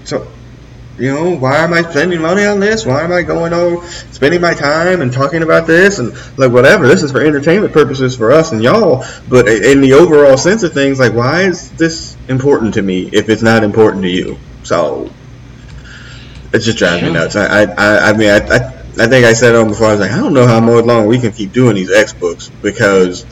So, 0.05 0.29
you 0.99 1.13
know, 1.13 1.37
why 1.37 1.57
am 1.59 1.73
I 1.73 1.83
spending 1.83 2.21
money 2.21 2.45
on 2.45 2.61
this? 2.61 2.85
Why 2.85 3.03
am 3.03 3.13
I 3.13 3.23
going 3.23 3.53
over 3.53 3.87
spending 3.87 4.41
my 4.41 4.53
time 4.53 5.01
and 5.01 5.13
talking 5.13 5.43
about 5.43 5.67
this 5.67 5.99
and 5.99 6.13
like 6.39 6.53
whatever? 6.53 6.87
This 6.87 7.03
is 7.03 7.13
for 7.13 7.23
entertainment 7.23 7.73
purposes 7.73 8.15
for 8.15 8.31
us 8.31 8.53
and 8.53 8.63
y'all. 8.63 9.05
But 9.29 9.49
in 9.49 9.81
the 9.81 9.95
overall 9.95 10.37
sense 10.37 10.63
of 10.65 10.75
things, 10.75 11.01
like, 11.01 11.15
why 11.15 11.43
is 11.43 11.71
this 11.73 12.17
important 12.29 12.75
to 12.75 12.83
me 12.83 13.09
if 13.11 13.31
it's 13.31 13.43
not 13.43 13.65
important 13.65 14.03
to 14.03 14.11
you? 14.11 14.39
So, 14.65 15.11
it 16.53 16.59
just 16.59 16.77
drives 16.77 17.03
me 17.03 17.11
nuts. 17.11 17.37
I, 17.37 17.63
I, 17.63 18.11
I 18.11 18.13
mean, 18.13 18.29
I, 18.29 18.37
I 18.37 18.82
I 18.99 19.07
think 19.07 19.25
I 19.25 19.33
said 19.33 19.55
it 19.55 19.59
on 19.59 19.69
before. 19.69 19.87
I 19.89 19.93
was 19.93 20.01
like, 20.01 20.11
I 20.11 20.19
don't 20.19 20.35
know 20.35 20.47
how 20.47 20.61
much 20.61 20.85
longer 20.85 21.09
we 21.09 21.19
can 21.19 21.33
keep 21.33 21.53
doing 21.53 21.75
these 21.75 21.91
X 21.91 22.13
books 22.13 22.51
because 22.61 23.25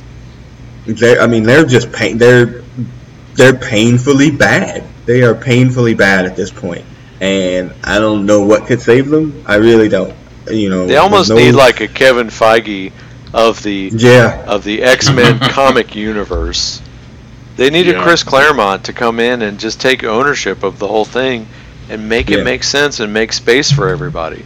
they, 0.87 1.19
I 1.19 1.27
mean, 1.27 1.43
they're 1.43 1.66
just 1.66 1.93
pain. 1.93 2.19
They're 2.19 2.62
they're 3.35 3.57
painfully 3.57 4.31
bad. 4.31 4.85
They 5.07 5.23
are 5.23 5.35
painfully 5.35 5.95
bad 5.95 6.24
at 6.24 6.37
this 6.37 6.51
point, 6.51 6.85
and 7.20 7.73
I 7.85 7.99
don't 7.99 8.27
know 8.27 8.43
what 8.43 8.66
could 8.66 8.81
save 8.81 9.09
them. 9.09 9.45
I 9.47 9.57
really 9.57 9.89
don't. 9.89 10.15
You 10.51 10.70
know, 10.70 10.87
they 10.87 10.97
almost 10.97 11.31
no, 11.31 11.37
need 11.37 11.53
like 11.53 11.81
a 11.81 11.89
Kevin 11.89 12.28
Feige 12.28 12.93
of 13.32 13.62
the 13.62 13.91
yeah 13.93 14.45
of 14.47 14.65
the 14.65 14.82
X 14.82 15.11
Men 15.12 15.39
comic 15.51 15.95
universe. 15.95 16.81
They 17.57 17.69
needed 17.69 17.97
yeah. 17.97 18.03
Chris 18.03 18.23
Claremont 18.23 18.85
to 18.85 18.95
come 18.95 19.20
in 19.20 19.43
and 19.43 19.61
just 19.61 19.81
take 19.81 20.03
ownership 20.05 20.62
of 20.62 20.78
the 20.78 20.89
whole 20.89 21.05
thing 21.05 21.47
and 21.91 22.09
make 22.09 22.31
Yeah. 22.31 22.39
it 22.39 22.45
make 22.45 22.62
sense 22.62 23.01
and 23.01 23.12
make 23.12 23.32
space 23.35 23.70
for 23.70 23.89
everybody. 23.89 24.45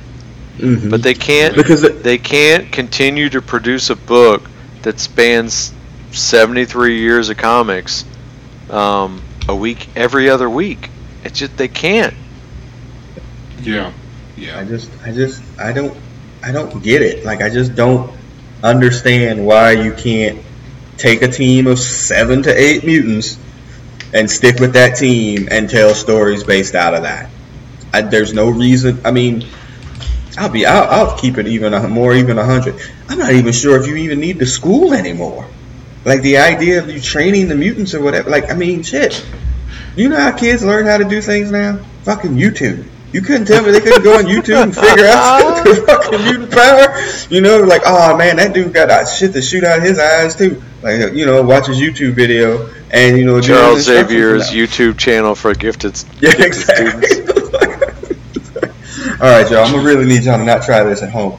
Mhm. 0.59 0.91
But 0.91 1.03
they 1.03 1.15
can't 1.15 1.57
because 1.57 1.83
it, 1.83 2.03
they 2.03 2.19
can't 2.19 2.71
continue 2.71 3.29
to 3.31 3.43
produce 3.43 3.91
a 3.91 3.97
book 3.97 4.43
that 4.83 5.01
spans 5.01 5.73
73 6.13 6.99
years 6.99 7.29
of 7.29 7.37
comics 7.37 8.05
um, 8.71 9.21
a 9.49 9.55
week 9.55 9.89
every 9.97 10.31
other 10.31 10.49
week. 10.49 10.91
It's 11.25 11.39
just 11.39 11.57
they 11.57 11.69
can't. 11.69 12.15
Yeah, 13.63 13.93
Yeah. 14.37 14.59
I 14.59 14.65
just, 14.65 14.91
I 15.03 15.11
just, 15.13 15.43
I 15.59 15.73
don't, 15.73 15.97
I 16.43 16.53
don't 16.53 16.83
get 16.83 17.03
it. 17.03 17.25
Like, 17.25 17.41
I 17.41 17.49
just 17.49 17.75
don't 17.75 18.13
understand 18.63 19.45
why 19.45 19.73
you 19.73 19.93
can't 19.93 20.41
take 20.99 21.23
a 21.23 21.29
team 21.29 21.67
of 21.67 21.79
seven 21.79 22.43
to 22.43 22.51
eight 22.55 22.85
mutants 22.85 23.39
and 24.13 24.31
stick 24.31 24.61
with 24.61 24.75
that 24.75 24.97
team 24.97 25.49
and 25.51 25.69
tell 25.69 25.95
stories 25.95 26.45
based 26.45 26.75
out 26.75 26.95
of 26.95 27.03
that. 27.03 27.31
I, 27.93 28.03
there's 28.03 28.35
no 28.35 28.51
reason. 28.51 29.01
I 29.05 29.11
mean, 29.11 29.47
I'll 30.37 30.51
be, 30.51 30.67
I'll, 30.67 30.85
I'll 31.09 31.19
keep 31.19 31.39
it 31.39 31.47
even 31.47 31.75
a, 31.75 31.89
more, 31.89 32.15
even 32.15 32.39
a 32.39 32.45
hundred. 32.45 32.81
I'm 33.09 33.19
not 33.19 33.33
even 33.33 33.53
sure 33.53 33.81
if 33.81 33.87
you 33.87 33.97
even 33.97 34.21
need 34.21 34.39
the 34.39 34.47
school 34.47 34.93
anymore. 34.93 35.49
Like 36.05 36.23
the 36.23 36.39
idea 36.39 36.83
of 36.83 36.91
you 36.91 37.01
training 37.01 37.49
the 37.49 37.55
mutants 37.55 37.95
or 37.95 38.03
whatever. 38.03 38.31
Like, 38.31 38.51
I 38.51 38.55
mean, 38.55 38.83
shit. 38.83 39.25
You 39.97 40.09
know 40.09 40.19
how 40.19 40.37
kids 40.37 40.65
learn 40.65 40.87
how 40.87 40.99
to 40.99 41.05
do 41.05 41.21
things 41.21 41.51
now? 41.51 41.79
Fucking 42.03 42.33
YouTube. 42.33 42.87
You 43.13 43.21
couldn't 43.21 43.47
tell 43.47 43.65
me 43.65 43.71
they 43.71 43.81
couldn't 43.81 44.03
go 44.03 44.19
on 44.19 44.25
YouTube 44.25 44.61
and 44.61 44.75
figure 44.75 45.07
out 45.07 45.63
the 45.65 45.77
fucking 45.87 46.25
mutant 46.25 46.51
power. 46.51 47.33
You 47.33 47.41
know, 47.41 47.59
like, 47.59 47.83
oh 47.87 48.17
man, 48.17 48.37
that 48.37 48.53
dude 48.53 48.75
got 48.75 48.89
that 48.89 49.05
shit 49.05 49.33
to 49.35 49.41
shoot 49.41 49.63
out 49.63 49.83
his 49.83 50.01
eyes 50.01 50.35
too. 50.35 50.61
Like, 50.83 51.15
you 51.15 51.25
know, 51.25 51.41
watch 51.43 51.69
his 51.69 51.79
YouTube 51.79 52.15
video 52.15 52.69
and 52.91 53.17
you 53.17 53.25
know, 53.25 53.41
Charles 53.41 53.83
Xavier's 53.83 54.51
YouTube 54.51 54.99
channel 54.99 55.35
for 55.35 55.55
gifted, 55.55 56.03
Yeah, 56.21 56.31
gifted 56.33 56.47
exactly. 56.47 57.07
students. 57.09 57.34
All 59.25 59.31
right, 59.31 59.51
y'all. 59.51 59.65
I'm 59.65 59.73
gonna 59.73 59.87
really 59.87 60.05
need 60.05 60.25
y'all 60.25 60.37
to 60.37 60.45
not 60.45 60.65
try 60.65 60.85
this 60.85 61.03
at 61.03 61.09
home. 61.11 61.33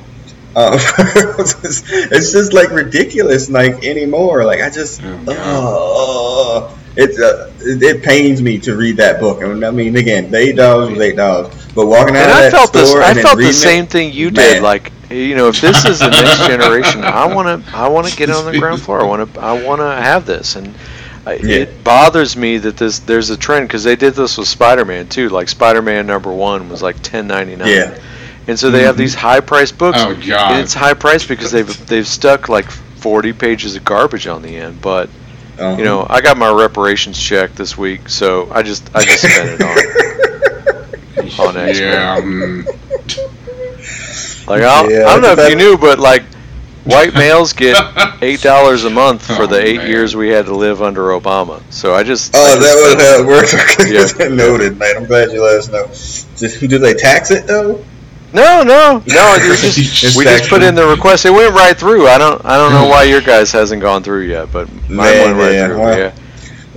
Um, 0.55 0.73
it's, 0.73 1.83
it's 1.91 2.31
just 2.31 2.51
like 2.51 2.71
ridiculous, 2.71 3.47
like 3.47 3.83
anymore. 3.85 4.43
Like 4.43 4.59
I 4.61 4.71
just, 4.71 5.03
Oh, 5.03 5.23
God. 5.23 5.37
oh, 5.39 6.79
it, 6.95 7.11
uh, 7.19 7.51
it 7.59 7.83
it 7.83 8.03
pains 8.03 8.41
me 8.41 8.57
to 8.61 8.75
read 8.75 8.97
that 8.97 9.19
book. 9.19 9.43
And 9.43 9.63
I 9.63 9.69
mean, 9.69 9.95
again, 9.97 10.31
the 10.31 10.37
eight 10.37 10.55
dollars 10.55 10.89
was 10.89 10.99
eight 10.99 11.15
dollars, 11.15 11.53
but 11.75 11.85
walking 11.85 12.15
out 12.15 12.23
And 12.23 12.31
of 12.31 12.37
I 12.37 12.41
that 12.41 12.51
felt 12.53 12.73
this. 12.73 12.89
store 12.89 13.03
I 13.03 13.09
and 13.09 13.17
then 13.17 13.23
felt 13.23 13.35
the 13.37 13.39
reading 13.41 13.53
same 13.53 13.83
it, 13.83 13.89
thing 13.91 14.13
you 14.13 14.31
man. 14.31 14.33
did. 14.33 14.63
Like, 14.63 14.91
you 15.11 15.35
know, 15.35 15.49
if 15.49 15.61
this 15.61 15.85
is 15.85 15.99
the 15.99 16.09
next 16.09 16.47
generation, 16.47 17.03
I 17.03 17.27
want 17.31 17.63
to. 17.63 17.75
I 17.77 17.87
want 17.89 18.07
to 18.07 18.15
get 18.15 18.31
on 18.31 18.51
the 18.51 18.57
ground 18.57 18.81
floor. 18.81 18.99
I 18.99 19.03
want 19.05 19.31
to. 19.31 19.39
I 19.39 19.63
want 19.63 19.81
to 19.81 19.85
have 19.85 20.25
this, 20.25 20.55
and 20.55 20.69
I, 20.69 20.71
Yeah. 21.27 21.55
it 21.57 21.83
bothers 21.83 22.37
me 22.37 22.57
that 22.59 22.77
this 22.77 22.99
there's 22.99 23.29
a 23.31 23.37
trend 23.37 23.67
because 23.67 23.83
they 23.83 23.95
did 23.95 24.13
this 24.13 24.37
with 24.37 24.47
Spider-Man 24.47 25.07
too. 25.09 25.29
Like 25.29 25.49
Spider-Man 25.49 26.05
number 26.07 26.31
one 26.31 26.69
was 26.69 26.81
like 26.83 27.01
ten 27.01 27.27
ninety 27.27 27.55
nine. 27.55 27.67
Yeah. 27.69 27.97
And 28.47 28.59
so 28.59 28.69
they 28.69 28.83
have 28.83 28.95
these 28.95 29.15
high 29.15 29.39
priced 29.39 29.75
books. 29.79 29.97
Oh, 29.99 30.13
God. 30.13 30.51
And 30.51 30.61
it's 30.61 30.75
high 30.75 30.93
priced 30.93 31.27
because 31.27 31.51
they've 31.51 31.87
they've 31.87 32.07
stuck 32.07 32.47
like 32.47 32.69
forty 32.69 33.33
pages 33.33 33.75
of 33.75 33.83
garbage 33.83 34.27
on 34.27 34.41
the 34.43 34.55
end. 34.55 34.81
But 34.81 35.09
Uh-huh. 35.57 35.77
you 35.77 35.83
know, 35.83 36.05
I 36.09 36.21
got 36.21 36.37
my 36.37 36.51
reparations 36.51 37.17
check 37.19 37.55
this 37.55 37.75
week, 37.77 38.07
so 38.09 38.47
I 38.51 38.61
just 38.61 38.89
I 38.95 39.03
just 39.03 39.21
spent 39.21 39.49
it 39.49 39.61
on. 39.63 39.77
on 41.47 41.57
X-Men. 41.57 41.91
Yeah, 41.91 42.21
mm, 42.21 42.65
Like 44.47 44.61
I 44.61 44.81
don't, 44.83 44.91
Yeah, 44.91 45.05
I 45.07 45.13
don't 45.13 45.21
know 45.21 45.31
if 45.31 45.37
that- 45.37 45.49
you 45.49 45.55
knew, 45.55 45.77
but 45.77 45.97
like 45.99 46.23
white 46.85 47.13
males 47.15 47.53
get 47.53 47.75
eight 48.21 48.41
dollars 48.41 48.83
a 48.85 48.89
month 48.89 49.25
for 49.25 49.43
Oh, 49.43 49.47
the 49.47 49.61
eight 49.61 49.77
man. 49.77 49.87
years 49.89 50.15
we 50.15 50.29
had 50.29 50.45
to 50.45 50.55
live 50.55 50.81
under 50.81 51.01
Obama. 51.09 51.61
So 51.71 51.93
I 51.93 52.03
just 52.03 52.33
Oh, 52.35 52.39
I 52.43 52.55
that 52.55 52.61
just 52.61 52.75
was 52.81 52.91
spent- 52.93 53.01
how 53.01 53.21
it 53.21 54.07
works. 54.17 54.19
Yeah. 54.19 54.27
Noted, 54.29 54.77
man. 54.77 54.97
I'm 54.97 55.05
glad 55.05 55.31
you 55.31 55.43
let 55.43 55.57
us 55.57 55.69
know. 55.69 55.87
Just, 55.87 56.59
do 56.59 56.77
they 56.79 56.93
tax 56.93 57.31
it 57.31 57.47
though? 57.47 57.83
no 58.33 58.63
no 58.63 59.01
no. 59.07 59.35
You 59.35 59.55
just, 59.55 60.17
we 60.17 60.23
just 60.25 60.49
put 60.49 60.61
in 60.61 60.75
the 60.75 60.85
request. 60.85 61.25
It 61.25 61.31
went 61.31 61.53
right 61.53 61.75
through. 61.77 62.07
I 62.07 62.17
don't 62.17 62.43
I 62.45 62.57
don't 62.57 62.71
know 62.73 62.83
hmm. 62.85 62.89
why 62.89 63.03
your 63.03 63.21
guys 63.21 63.51
hasn't 63.51 63.81
gone 63.81 64.03
through 64.03 64.23
yet, 64.23 64.51
but 64.51 64.69
mine 64.89 64.97
Man, 64.97 65.25
went 65.25 65.37
right 65.39 65.53
yeah, 65.53 65.67
through. 65.67 65.79
well, 65.79 65.97
yeah. 65.97 66.15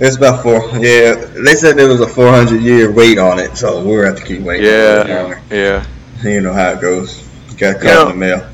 It's 0.01 0.15
about 0.15 0.41
four. 0.43 0.61
Yeah, 0.77 1.15
they 1.15 1.55
said 1.55 1.75
there 1.75 1.89
was 1.89 1.99
a 1.99 2.07
400 2.07 2.61
year 2.61 2.89
wait 2.89 3.17
on 3.17 3.37
it, 3.37 3.57
so 3.57 3.83
we're 3.85 4.05
have 4.05 4.15
to 4.15 4.23
keep 4.23 4.39
waiting. 4.41 4.65
Yeah, 4.65 5.37
yeah, 5.51 5.85
You 6.23 6.39
know 6.39 6.53
how 6.53 6.69
it 6.71 6.79
goes. 6.79 7.27
Got 7.57 7.81
to 7.81 7.85
You 7.85 7.93
know- 7.93 8.01
in 8.03 8.07
the 8.07 8.15
mail. 8.15 8.49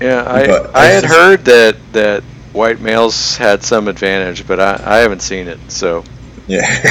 Yeah. 0.00 0.24
I 0.26 0.46
But 0.46 0.74
I 0.76 0.86
had 0.86 1.04
heard 1.04 1.44
that 1.46 1.76
that 1.92 2.22
white 2.52 2.80
males 2.80 3.36
had 3.36 3.62
some 3.62 3.88
advantage, 3.88 4.46
but 4.46 4.60
I 4.60 4.80
I 4.84 4.96
haven't 4.98 5.22
seen 5.22 5.48
it. 5.48 5.58
So 5.68 6.04
Yeah. 6.46 6.62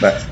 but, 0.00 0.26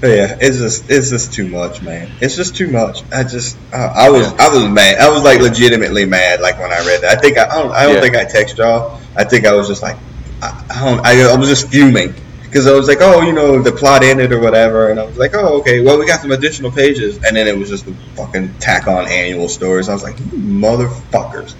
but 0.00 0.08
yeah, 0.08 0.36
it's 0.40 0.58
just 0.58 0.90
it's 0.90 1.10
just 1.10 1.32
too 1.32 1.48
much, 1.48 1.82
man. 1.82 2.10
It's 2.20 2.36
just 2.36 2.56
too 2.56 2.68
much. 2.70 3.02
I 3.12 3.24
just 3.24 3.56
I, 3.72 4.06
I 4.06 4.10
was 4.10 4.26
I 4.34 4.48
was 4.48 4.68
mad. 4.68 4.98
I 4.98 5.10
was 5.10 5.22
like 5.22 5.40
legitimately 5.40 6.06
mad. 6.06 6.40
Like 6.40 6.58
when 6.58 6.72
I 6.72 6.78
read 6.86 7.02
that. 7.02 7.18
I 7.18 7.20
think 7.20 7.38
I, 7.38 7.46
I 7.46 7.62
don't 7.62 7.72
I 7.72 7.82
don't 7.84 7.94
Yeah. 7.96 8.00
think 8.00 8.16
I 8.16 8.24
text 8.24 8.58
y'all. 8.58 9.00
I 9.16 9.24
think 9.24 9.44
I 9.46 9.54
was 9.54 9.68
just 9.68 9.82
like 9.82 9.96
I, 10.42 10.64
I 10.70 10.84
don't 10.84 11.06
I, 11.06 11.32
I 11.32 11.36
was 11.36 11.48
just 11.48 11.68
fuming. 11.68 12.14
Because 12.50 12.66
I 12.66 12.72
was 12.72 12.88
like, 12.88 12.98
oh, 13.00 13.20
you 13.20 13.32
know, 13.32 13.62
the 13.62 13.70
plot 13.70 14.02
ended 14.02 14.32
or 14.32 14.40
whatever, 14.40 14.90
and 14.90 14.98
I 14.98 15.04
was 15.04 15.16
like, 15.16 15.34
oh, 15.34 15.60
okay, 15.60 15.82
well, 15.82 15.96
we 15.96 16.04
got 16.04 16.20
some 16.20 16.32
additional 16.32 16.72
pages, 16.72 17.16
and 17.24 17.36
then 17.36 17.46
it 17.46 17.56
was 17.56 17.68
just 17.68 17.86
the 17.86 17.94
fucking 18.16 18.52
tack 18.58 18.88
on 18.88 19.06
annual 19.06 19.48
stories. 19.48 19.88
I 19.88 19.92
was 19.92 20.02
like, 20.02 20.18
you 20.18 20.26
motherfuckers. 20.26 21.54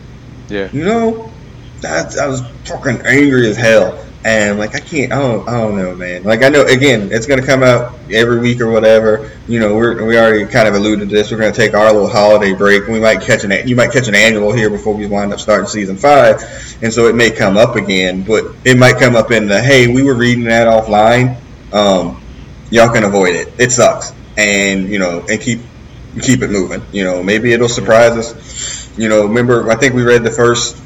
yeah. 0.49 0.69
You 0.73 0.85
know, 0.85 1.33
I, 1.85 2.13
I 2.21 2.27
was 2.27 2.43
fucking 2.65 3.03
angry 3.07 3.49
as 3.49 3.57
hell, 3.57 4.05
and 4.25 4.59
like 4.59 4.75
I 4.75 4.81
can't, 4.81 5.13
I 5.13 5.19
don't, 5.19 5.49
I 5.49 5.53
don't 5.53 5.77
know, 5.77 5.95
man. 5.95 6.25
Like 6.25 6.43
I 6.43 6.51
know, 6.51 6.65
again, 6.65 7.11
it's 7.11 7.27
gonna 7.27 7.45
come 7.45 7.63
out 7.63 7.95
every 8.11 8.39
week 8.39 8.61
or 8.61 8.71
whatever. 8.71 9.31
You 9.49 9.61
know, 9.61 9.75
we're 9.75 10.05
we 10.05 10.19
already 10.19 10.45
kind 10.45 10.69
of 10.69 10.75
alluded 10.75 11.09
to 11.09 11.15
this. 11.15 11.31
We're 11.31 11.39
gonna 11.39 11.53
take 11.53 11.75
our 11.75 11.91
little 11.93 12.09
holiday 12.09 12.53
break. 12.53 12.87
We 12.87 13.01
might 13.01 13.23
catch 13.23 13.45
an, 13.45 13.67
you 13.67 13.77
might 13.77 13.93
catch 13.93 14.09
an 14.09 14.15
annual 14.15 14.53
here 14.53 14.69
before 14.69 14.95
we 14.95 15.07
wind 15.07 15.33
up 15.33 15.41
starting 15.41 15.69
season 15.69 15.97
five, 15.97 16.43
and 16.83 16.93
so 16.93 17.07
it 17.07 17.15
may 17.15 17.31
come 17.31 17.57
up 17.57 17.77
again, 17.77 18.23
but 18.23 18.45
it 18.65 18.77
might 18.77 18.99
come 18.99 19.17
up 19.17 19.31
in 19.31 19.49
the 19.49 19.61
hey, 19.61 19.87
we 19.87 20.03
were 20.03 20.15
reading 20.15 20.45
that 20.45 20.67
offline. 20.67 21.37
Um, 21.73 22.23
y'all 22.71 22.93
can 22.93 23.05
avoid 23.05 23.35
it. 23.35 23.53
It 23.59 23.73
sucks, 23.73 24.13
and 24.37 24.89
you 24.89 24.99
know, 24.99 25.25
and 25.31 25.41
keep 25.41 25.61
keep 26.21 26.43
it 26.43 26.51
moving. 26.51 26.83
You 26.93 27.05
know, 27.05 27.23
maybe 27.23 27.53
it'll 27.53 27.69
surprise 27.69 28.17
us. 28.17 28.99
You 28.99 29.09
know, 29.09 29.23
remember 29.29 29.71
I 29.71 29.77
think 29.77 29.95
we 29.95 30.03
read 30.03 30.25
the 30.25 30.31
first. 30.31 30.77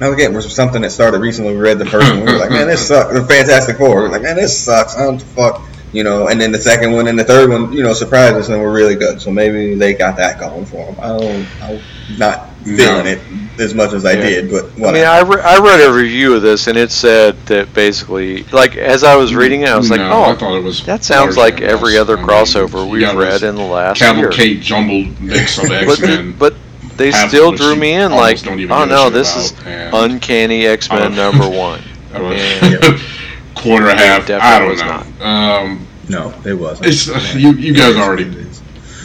I 0.00 0.08
forget, 0.10 0.30
it 0.30 0.34
was 0.34 0.52
something 0.54 0.82
that 0.82 0.90
started 0.92 1.18
recently. 1.20 1.52
We 1.54 1.60
read 1.60 1.78
the 1.78 1.84
first 1.86 2.08
one. 2.10 2.20
We 2.24 2.32
were 2.32 2.38
like, 2.38 2.50
man, 2.50 2.66
this 2.66 2.88
sucks. 2.88 3.12
The 3.12 3.24
Fantastic 3.24 3.76
Four. 3.76 3.96
We 3.96 4.02
were 4.02 4.08
like, 4.08 4.22
man, 4.22 4.36
this 4.36 4.58
sucks. 4.58 4.96
I 4.96 5.04
don't 5.04 5.20
fuck. 5.20 5.62
You 5.92 6.04
know, 6.04 6.28
and 6.28 6.40
then 6.40 6.52
the 6.52 6.58
second 6.58 6.92
one 6.92 7.08
and 7.08 7.18
the 7.18 7.24
third 7.24 7.50
one, 7.50 7.72
you 7.72 7.82
know, 7.82 7.92
surprised 7.92 8.36
us 8.36 8.48
and 8.48 8.62
were 8.62 8.70
really 8.72 8.94
good. 8.94 9.20
So 9.20 9.32
maybe 9.32 9.74
they 9.74 9.92
got 9.92 10.16
that 10.18 10.38
going 10.38 10.64
for 10.64 10.86
them. 10.86 10.94
I 11.00 11.08
don't, 11.08 11.46
I'm 11.60 11.80
not 12.16 12.48
feeling 12.62 12.76
No. 13.04 13.10
it 13.10 13.20
as 13.58 13.74
much 13.74 13.92
as 13.92 14.04
I 14.04 14.12
Yeah. 14.12 14.22
did, 14.22 14.50
but 14.52 14.66
I 14.86 14.92
mean. 14.92 15.04
I, 15.04 15.20
re- 15.22 15.40
I 15.42 15.58
read 15.58 15.80
a 15.80 15.92
review 15.92 16.34
of 16.36 16.42
this, 16.42 16.68
and 16.68 16.78
it 16.78 16.92
said 16.92 17.36
that 17.46 17.74
basically, 17.74 18.44
like, 18.44 18.76
as 18.76 19.02
I 19.02 19.16
was 19.16 19.34
reading 19.34 19.62
it, 19.62 19.68
I 19.68 19.76
was 19.76 19.90
like, 19.90 19.98
no, 19.98 20.22
I 20.22 20.30
oh, 20.30 20.34
thought 20.36 20.56
it 20.56 20.62
was 20.62 20.86
that 20.86 21.02
sounds 21.02 21.36
like 21.36 21.60
every 21.60 21.92
this. 21.94 22.00
other 22.02 22.16
I 22.16 22.20
mean, 22.20 22.28
crossover 22.28 22.88
we've 22.88 23.12
read 23.12 23.42
in 23.42 23.56
the 23.56 23.62
last 23.62 24.00
year. 24.00 24.12
cavalcade 24.12 24.62
jumbled 24.62 25.20
mix 25.20 25.58
of 25.58 25.64
X-Men. 25.72 26.36
but 26.38 26.54
they 27.00 27.10
half 27.10 27.28
still 27.28 27.52
drew 27.52 27.74
me 27.76 27.92
in, 27.94 28.12
like, 28.12 28.44
oh 28.46 28.54
no, 28.84 29.10
this 29.10 29.32
about, 29.32 29.44
is 29.44 29.66
and- 29.66 30.12
Uncanny 30.12 30.66
X 30.66 30.88
Men 30.90 31.14
number 31.14 31.48
one. 31.48 31.80
Was- 32.12 33.02
quarter 33.54 33.88
and 33.90 33.98
a 34.00 34.02
half. 34.02 34.26
definitely 34.26 34.40
I 34.40 34.58
don't 34.58 34.68
was 34.70 35.18
know. 35.18 35.24
Um, 35.26 35.86
no, 36.08 36.34
it 36.44 36.54
wasn't. 36.54 36.86
it's 36.88 37.34
you. 37.34 37.52
You 37.52 37.74
guys 37.74 37.96
already 37.96 38.24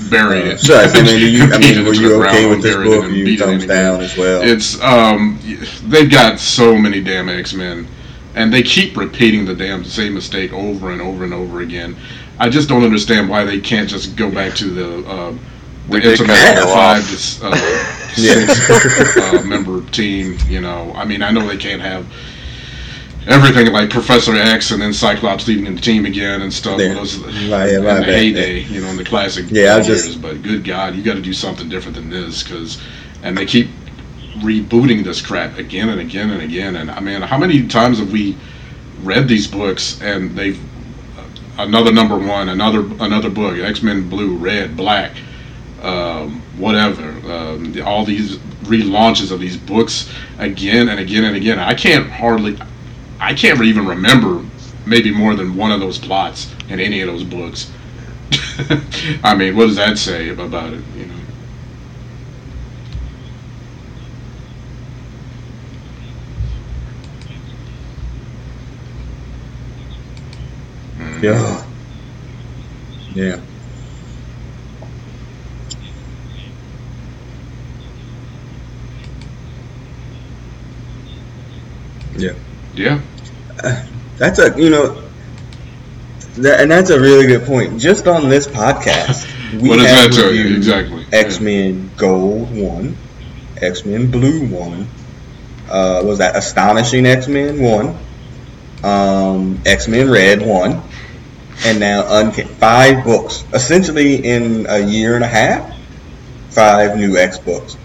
buried 0.09 0.43
Uh, 0.45 0.51
it. 0.51 0.59
so, 0.59 0.75
I 0.77 1.01
mean, 1.03 1.33
you, 1.33 1.43
I 1.51 1.57
mean, 1.57 1.85
were 1.85 1.93
you 1.93 2.21
okay 2.23 2.49
with 2.49 2.61
this 2.61 2.75
book? 2.75 3.03
and 3.05 3.15
You 3.15 3.25
beat 3.25 3.39
it 3.41 3.45
thumbs 3.45 3.65
down 3.65 4.01
as 4.01 4.15
well. 4.17 4.41
It's 4.43 4.81
um, 4.81 5.39
they've 5.87 6.09
got 6.09 6.39
so 6.39 6.77
many 6.77 7.01
damn 7.01 7.29
X 7.29 7.53
Men, 7.53 7.87
and 8.35 8.51
they 8.53 8.63
keep 8.63 8.97
repeating 8.97 9.45
the 9.45 9.55
damn 9.55 9.83
same 9.83 10.13
mistake 10.13 10.53
over 10.53 10.91
and 10.91 11.01
over 11.01 11.23
and 11.23 11.33
over 11.33 11.61
again. 11.61 11.95
I 12.39 12.49
just 12.49 12.67
don't 12.69 12.83
understand 12.83 13.29
why 13.29 13.43
they 13.45 13.59
can't 13.59 13.89
just 13.89 14.15
go 14.15 14.29
back 14.31 14.53
to 14.55 14.65
the 14.69 15.07
uh, 15.09 15.33
We 15.89 15.99
did 16.01 16.11
intimate 16.19 16.35
kinda 16.37 16.63
five 16.63 17.03
to 17.07 17.47
uh, 17.47 17.55
six 18.15 19.17
uh, 19.17 19.43
member 19.45 19.81
team. 19.91 20.37
You 20.47 20.61
know, 20.61 20.91
I 20.95 21.05
mean, 21.05 21.21
I 21.21 21.31
know 21.31 21.47
they 21.47 21.57
can't 21.57 21.81
have 21.81 22.05
everything 23.27 23.71
like 23.73 23.89
Professor 23.89 24.35
X 24.35 24.71
and 24.71 24.81
then 24.81 24.93
Cyclops 24.93 25.47
leading 25.47 25.73
the 25.75 25.81
team 25.81 26.05
again 26.05 26.41
and 26.41 26.53
stuff. 26.53 26.79
Yeah. 26.79 26.93
Those, 26.93 27.21
in 27.23 27.83
the 27.83 28.03
heyday, 28.03 28.59
you 28.61 28.81
know, 28.81 28.87
in 28.89 28.97
the 28.97 29.03
classic 29.05 29.45
Yeah, 29.49 29.75
years. 29.75 29.87
just- 29.87 30.21
but 30.21 30.41
good 30.43 30.63
God, 30.63 30.95
you 30.95 31.03
got 31.03 31.15
to 31.15 31.21
do 31.21 31.33
something 31.33 31.67
different 31.69 31.95
than 31.95 32.09
this 32.09 32.43
because, 32.43 32.81
and 33.23 33.37
they 33.37 33.45
keep 33.45 33.69
rebooting 34.39 35.03
this 35.03 35.21
crap 35.21 35.57
again 35.57 35.89
and 35.89 36.01
again 36.01 36.29
and 36.31 36.41
again. 36.41 36.75
And 36.75 36.91
I 36.91 36.99
mean, 36.99 37.21
how 37.21 37.37
many 37.37 37.67
times 37.67 37.99
have 37.99 38.11
we 38.11 38.35
read 39.03 39.27
these 39.27 39.47
books 39.47 40.01
and 40.01 40.31
they've 40.35 40.59
another 41.57 41.91
number 41.91 42.17
one, 42.17 42.49
another 42.49 42.81
another 42.99 43.29
book, 43.29 43.57
X 43.57 43.81
Men 43.81 44.09
Blue, 44.09 44.35
Red, 44.35 44.75
Black, 44.75 45.13
um, 45.85 46.41
whatever. 46.57 47.03
Um, 47.31 47.75
all 47.85 48.05
these 48.05 48.37
relaunches 48.63 49.31
of 49.31 49.39
these 49.39 49.57
books 49.57 50.11
again 50.39 50.89
and 50.89 50.99
again 50.99 51.25
and 51.25 51.35
again. 51.35 51.59
I 51.59 51.73
can't 51.73 52.09
hardly, 52.09 52.57
I 53.19 53.33
can't 53.33 53.61
even 53.61 53.85
remember 53.85 54.43
maybe 54.85 55.11
more 55.13 55.35
than 55.35 55.55
one 55.55 55.71
of 55.71 55.79
those 55.79 55.97
plots 55.97 56.53
in 56.69 56.79
any 56.79 57.01
of 57.01 57.07
those 57.07 57.23
books. 57.23 57.71
I 59.23 59.35
mean, 59.35 59.55
what 59.55 59.67
does 59.67 59.75
that 59.77 59.97
say 59.97 60.29
about 60.29 60.73
it? 60.73 60.83
You 60.95 61.05
know. 61.07 61.15
Yeah. 71.21 71.65
Yeah. 73.13 73.41
Yeah. 82.17 82.33
Yeah. 82.73 83.01
Uh, 83.63 83.85
that's 84.17 84.39
a 84.39 84.53
you 84.57 84.69
know, 84.69 85.01
that, 86.37 86.61
and 86.61 86.71
that's 86.71 86.89
a 86.89 86.99
really 86.99 87.27
good 87.27 87.45
point. 87.45 87.79
Just 87.79 88.07
on 88.07 88.29
this 88.29 88.47
podcast, 88.47 89.31
we 89.61 89.69
what 89.69 89.79
have 89.79 90.13
that 90.13 90.23
reviewed 90.23 90.57
exactly 90.57 91.05
X 91.11 91.39
Men 91.39 91.83
yeah. 91.83 91.97
Gold 91.97 92.55
one, 92.55 92.97
X 93.57 93.85
Men 93.85 94.11
Blue 94.11 94.47
one. 94.47 94.87
Uh, 95.69 96.01
was 96.05 96.19
that 96.19 96.35
Astonishing 96.35 97.05
X 97.05 97.27
Men 97.27 97.61
one? 97.61 97.97
Um, 98.83 99.61
X 99.65 99.87
Men 99.87 100.09
Red 100.09 100.45
one, 100.45 100.81
and 101.65 101.79
now 101.79 102.03
Unca- 102.03 102.47
five 102.47 103.03
books, 103.03 103.43
essentially 103.53 104.15
in 104.15 104.65
a 104.67 104.79
year 104.79 105.15
and 105.15 105.23
a 105.23 105.27
half. 105.27 105.73
Five 106.49 106.95
new 106.95 107.17
X 107.17 107.37
books 107.37 107.75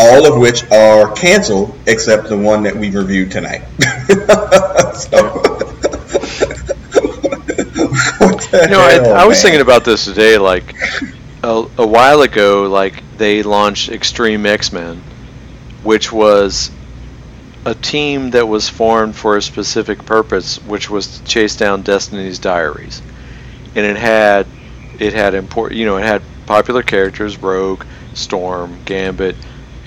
all 0.00 0.26
of 0.32 0.40
which 0.40 0.68
are 0.70 1.12
canceled 1.12 1.78
except 1.86 2.30
the 2.30 2.36
one 2.36 2.62
that 2.62 2.74
we've 2.74 2.94
reviewed 2.94 3.30
tonight. 3.30 3.60
so, 4.94 5.18
you 8.62 8.68
know, 8.68 8.80
I, 8.80 8.98
I, 9.22 9.26
was 9.26 9.38
oh, 9.38 9.42
thinking 9.42 9.60
about 9.60 9.84
this 9.84 10.06
today. 10.06 10.38
Like 10.38 10.74
a, 11.42 11.66
a 11.76 11.86
while 11.86 12.22
ago, 12.22 12.62
like 12.62 13.02
they 13.18 13.42
launched 13.42 13.90
Extreme 13.90 14.46
X 14.46 14.72
Men, 14.72 15.02
which 15.82 16.10
was 16.10 16.70
a 17.66 17.74
team 17.74 18.30
that 18.30 18.48
was 18.48 18.70
formed 18.70 19.14
for 19.14 19.36
a 19.36 19.42
specific 19.42 20.06
purpose, 20.06 20.56
which 20.64 20.88
was 20.88 21.18
to 21.18 21.24
chase 21.24 21.56
down 21.56 21.82
Destiny's 21.82 22.38
Diaries, 22.38 23.02
and 23.74 23.84
it 23.84 23.98
had 23.98 24.46
it 24.98 25.12
had 25.12 25.34
important, 25.34 25.78
you 25.78 25.84
know, 25.84 25.98
it 25.98 26.04
had 26.04 26.22
popular 26.46 26.82
characters: 26.82 27.36
Rogue, 27.36 27.84
Storm, 28.14 28.78
Gambit 28.86 29.36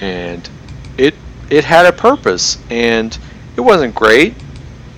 and 0.03 0.49
it 0.97 1.15
it 1.49 1.63
had 1.63 1.85
a 1.85 1.93
purpose 1.93 2.57
and 2.69 3.17
it 3.55 3.61
wasn't 3.61 3.95
great 3.95 4.35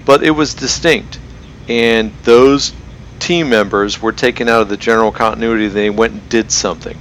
but 0.05 0.23
it 0.23 0.31
was 0.31 0.53
distinct. 0.53 1.19
And 1.67 2.13
those 2.23 2.73
team 3.19 3.49
members 3.49 4.01
were 4.01 4.11
taken 4.11 4.47
out 4.47 4.61
of 4.61 4.69
the 4.69 4.77
general 4.77 5.11
continuity. 5.11 5.67
They 5.67 5.89
went 5.89 6.13
and 6.13 6.29
did 6.29 6.51
something. 6.51 6.97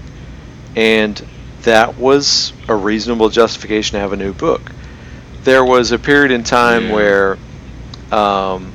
And 0.74 1.22
that 1.62 1.96
was 1.98 2.52
a 2.66 2.74
reasonable 2.74 3.28
justification 3.28 3.94
to 3.94 4.00
have 4.00 4.12
a 4.12 4.16
new 4.16 4.32
book. 4.32 4.62
There 5.44 5.64
was 5.64 5.92
a 5.92 5.98
period 5.98 6.30
in 6.30 6.42
time 6.42 6.86
yeah. 6.86 6.94
where 6.94 7.38
um, 8.10 8.72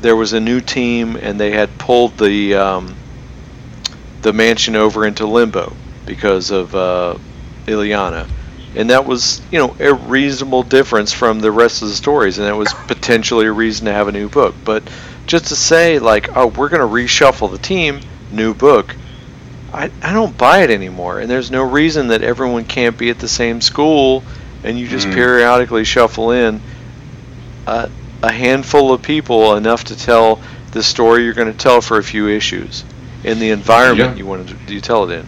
there 0.00 0.16
was 0.16 0.32
a 0.32 0.40
new 0.40 0.60
team 0.60 1.16
and 1.16 1.38
they 1.38 1.50
had 1.50 1.76
pulled 1.78 2.16
the 2.16 2.54
um, 2.54 2.94
the 4.22 4.32
mansion 4.32 4.74
over 4.74 5.06
into 5.06 5.26
limbo 5.26 5.74
because 6.06 6.50
of 6.50 6.74
uh, 6.74 7.18
Illyana 7.66 8.26
and 8.78 8.90
that 8.90 9.04
was 9.04 9.42
you 9.50 9.58
know 9.58 9.76
a 9.80 9.92
reasonable 9.92 10.62
difference 10.62 11.12
from 11.12 11.40
the 11.40 11.50
rest 11.50 11.82
of 11.82 11.88
the 11.88 11.94
stories 11.94 12.38
and 12.38 12.46
that 12.46 12.56
was 12.56 12.72
potentially 12.86 13.44
a 13.44 13.52
reason 13.52 13.86
to 13.86 13.92
have 13.92 14.08
a 14.08 14.12
new 14.12 14.28
book 14.28 14.54
but 14.64 14.82
just 15.26 15.48
to 15.48 15.56
say 15.56 15.98
like 15.98 16.34
oh 16.36 16.46
we're 16.46 16.70
going 16.70 16.80
to 16.80 16.86
reshuffle 16.86 17.50
the 17.50 17.58
team 17.58 18.00
new 18.32 18.54
book 18.54 18.94
I, 19.72 19.90
I 20.00 20.14
don't 20.14 20.38
buy 20.38 20.62
it 20.62 20.70
anymore 20.70 21.18
and 21.18 21.28
there's 21.28 21.50
no 21.50 21.62
reason 21.62 22.08
that 22.08 22.22
everyone 22.22 22.64
can't 22.64 22.96
be 22.96 23.10
at 23.10 23.18
the 23.18 23.28
same 23.28 23.60
school 23.60 24.22
and 24.62 24.78
you 24.78 24.88
just 24.88 25.08
mm. 25.08 25.14
periodically 25.14 25.84
shuffle 25.84 26.30
in 26.30 26.60
a, 27.66 27.90
a 28.22 28.32
handful 28.32 28.92
of 28.92 29.02
people 29.02 29.56
enough 29.56 29.84
to 29.84 29.96
tell 29.96 30.40
the 30.70 30.82
story 30.82 31.24
you're 31.24 31.34
going 31.34 31.52
to 31.52 31.58
tell 31.58 31.80
for 31.80 31.98
a 31.98 32.02
few 32.02 32.28
issues 32.28 32.84
in 33.24 33.40
the 33.40 33.50
environment 33.50 34.12
yeah. 34.12 34.16
you 34.16 34.24
want 34.24 34.48
to 34.48 34.72
you 34.72 34.80
tell 34.80 35.10
it 35.10 35.18
in 35.18 35.26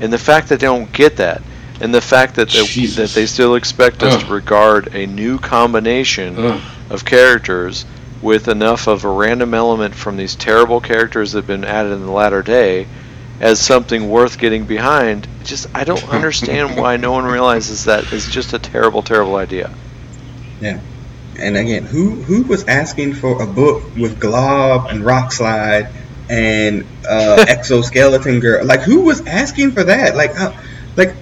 and 0.00 0.12
the 0.12 0.18
fact 0.18 0.48
that 0.48 0.60
they 0.60 0.66
don't 0.66 0.92
get 0.92 1.16
that 1.16 1.42
and 1.82 1.92
the 1.92 2.00
fact 2.00 2.36
that 2.36 2.48
they, 2.48 2.86
that 2.86 3.10
they 3.10 3.26
still 3.26 3.56
expect 3.56 4.04
us 4.04 4.14
Ugh. 4.14 4.20
to 4.20 4.32
regard 4.32 4.94
a 4.94 5.04
new 5.04 5.36
combination 5.36 6.38
Ugh. 6.38 6.60
of 6.88 7.04
characters 7.04 7.84
with 8.22 8.46
enough 8.46 8.86
of 8.86 9.04
a 9.04 9.08
random 9.08 9.52
element 9.52 9.92
from 9.92 10.16
these 10.16 10.36
terrible 10.36 10.80
characters 10.80 11.32
that 11.32 11.40
have 11.40 11.46
been 11.48 11.64
added 11.64 11.90
in 11.90 12.06
the 12.06 12.12
latter 12.12 12.40
day 12.40 12.86
as 13.40 13.60
something 13.60 14.08
worth 14.08 14.38
getting 14.38 14.64
behind. 14.64 15.26
Just 15.42 15.66
I 15.74 15.82
don't 15.82 16.08
understand 16.08 16.76
why 16.76 16.98
no 16.98 17.10
one 17.10 17.24
realizes 17.24 17.86
that 17.86 18.12
is 18.12 18.28
just 18.28 18.52
a 18.52 18.60
terrible, 18.60 19.02
terrible 19.02 19.34
idea. 19.34 19.74
Yeah. 20.60 20.78
And 21.36 21.56
again, 21.56 21.82
who 21.82 22.10
who 22.10 22.44
was 22.44 22.62
asking 22.68 23.14
for 23.14 23.42
a 23.42 23.46
book 23.46 23.82
with 23.96 24.20
Glob 24.20 24.86
and 24.88 25.02
Rockslide 25.02 25.92
and 26.30 26.86
uh, 27.08 27.44
exoskeleton 27.48 28.38
girl? 28.38 28.64
Like 28.64 28.82
who 28.82 29.00
was 29.00 29.26
asking 29.26 29.72
for 29.72 29.82
that? 29.82 30.14
Like, 30.14 30.38
uh, 30.38 30.52
like 30.96 31.16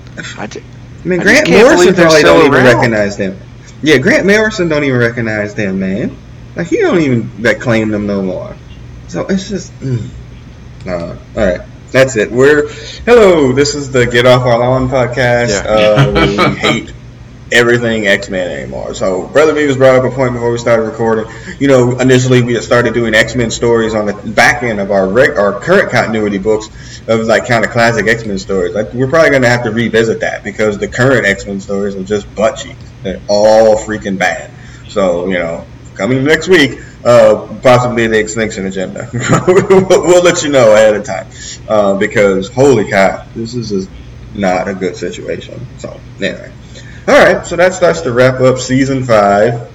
I, 1.04 1.08
mean, 1.08 1.20
I 1.20 1.22
Grant 1.22 1.50
Morrison 1.50 1.94
probably 1.94 2.22
don't 2.22 2.46
even 2.46 2.64
recognize 2.64 3.16
them. 3.16 3.38
Yeah, 3.82 3.98
Grant 3.98 4.26
Morrison 4.26 4.68
don't 4.68 4.84
even 4.84 4.98
recognize 4.98 5.54
them, 5.54 5.80
man. 5.80 6.16
Like 6.56 6.68
he 6.68 6.78
don't 6.78 7.00
even 7.00 7.42
that 7.42 7.60
claim 7.60 7.90
them 7.90 8.06
no 8.06 8.22
more. 8.22 8.56
So 9.08 9.26
it's 9.26 9.48
just, 9.48 9.72
mm. 9.80 10.08
uh, 10.86 11.08
all 11.08 11.16
right. 11.34 11.60
That's 11.90 12.16
it. 12.16 12.30
We're 12.30 12.68
hello. 13.04 13.52
This 13.52 13.74
is 13.74 13.90
the 13.90 14.06
Get 14.06 14.24
Off 14.24 14.42
Our 14.42 14.58
Lawn 14.58 14.88
podcast. 14.88 15.64
Yeah. 15.64 15.70
Uh, 15.70 16.52
we 16.52 16.56
hate 16.58 16.92
everything 17.52 18.06
X 18.06 18.28
Men 18.28 18.50
anymore. 18.50 18.94
So 18.94 19.26
Brother 19.28 19.52
Beavis 19.52 19.76
brought 19.76 19.96
up 19.96 20.10
a 20.10 20.14
point 20.14 20.32
before 20.32 20.52
we 20.52 20.58
started 20.58 20.84
recording. 20.84 21.30
You 21.58 21.68
know, 21.68 21.98
initially 21.98 22.42
we 22.42 22.54
had 22.54 22.62
started 22.62 22.94
doing 22.94 23.14
X 23.14 23.34
Men 23.34 23.50
stories 23.50 23.94
on 23.94 24.06
the 24.06 24.14
back 24.32 24.62
end 24.62 24.80
of 24.80 24.90
our 24.90 25.08
reg- 25.08 25.36
our 25.36 25.58
current 25.60 25.90
continuity 25.90 26.38
books 26.38 26.68
of 27.08 27.26
like 27.26 27.46
kind 27.46 27.64
of 27.64 27.70
classic 27.70 28.06
X 28.06 28.24
Men 28.24 28.38
stories. 28.38 28.74
Like 28.74 28.92
we're 28.92 29.08
probably 29.08 29.30
going 29.30 29.42
to 29.42 29.48
have 29.48 29.64
to 29.64 29.70
revisit 29.70 30.20
that 30.20 30.44
because 30.44 30.78
the 30.78 30.88
current 30.88 31.26
X 31.26 31.46
Men 31.46 31.60
stories 31.60 31.96
are 31.96 32.04
just 32.04 32.32
butt 32.34 32.56
cheeks. 32.58 32.82
They're 33.02 33.20
all 33.28 33.76
freaking 33.76 34.18
bad. 34.18 34.50
So 34.88 35.26
you 35.26 35.38
know, 35.38 35.66
coming 35.94 36.24
next 36.24 36.48
week. 36.48 36.80
Uh, 37.02 37.46
possibly 37.62 38.06
the 38.08 38.18
X-Tinction 38.18 38.66
Agenda. 38.66 39.08
we'll 39.48 40.22
let 40.22 40.42
you 40.42 40.50
know 40.50 40.74
ahead 40.74 40.94
of 40.94 41.02
time 41.02 41.26
uh, 41.66 41.96
because 41.96 42.50
holy 42.50 42.90
cow, 42.90 43.26
this 43.34 43.54
is 43.54 43.70
just 43.70 43.88
not 44.34 44.68
a 44.68 44.74
good 44.74 44.96
situation. 44.96 45.66
So 45.78 45.98
anyway, 46.20 46.52
all 47.08 47.18
right, 47.18 47.46
so 47.46 47.56
that 47.56 47.72
starts 47.72 48.02
to 48.02 48.12
wrap 48.12 48.40
up 48.40 48.58
season 48.58 49.04
five, 49.04 49.70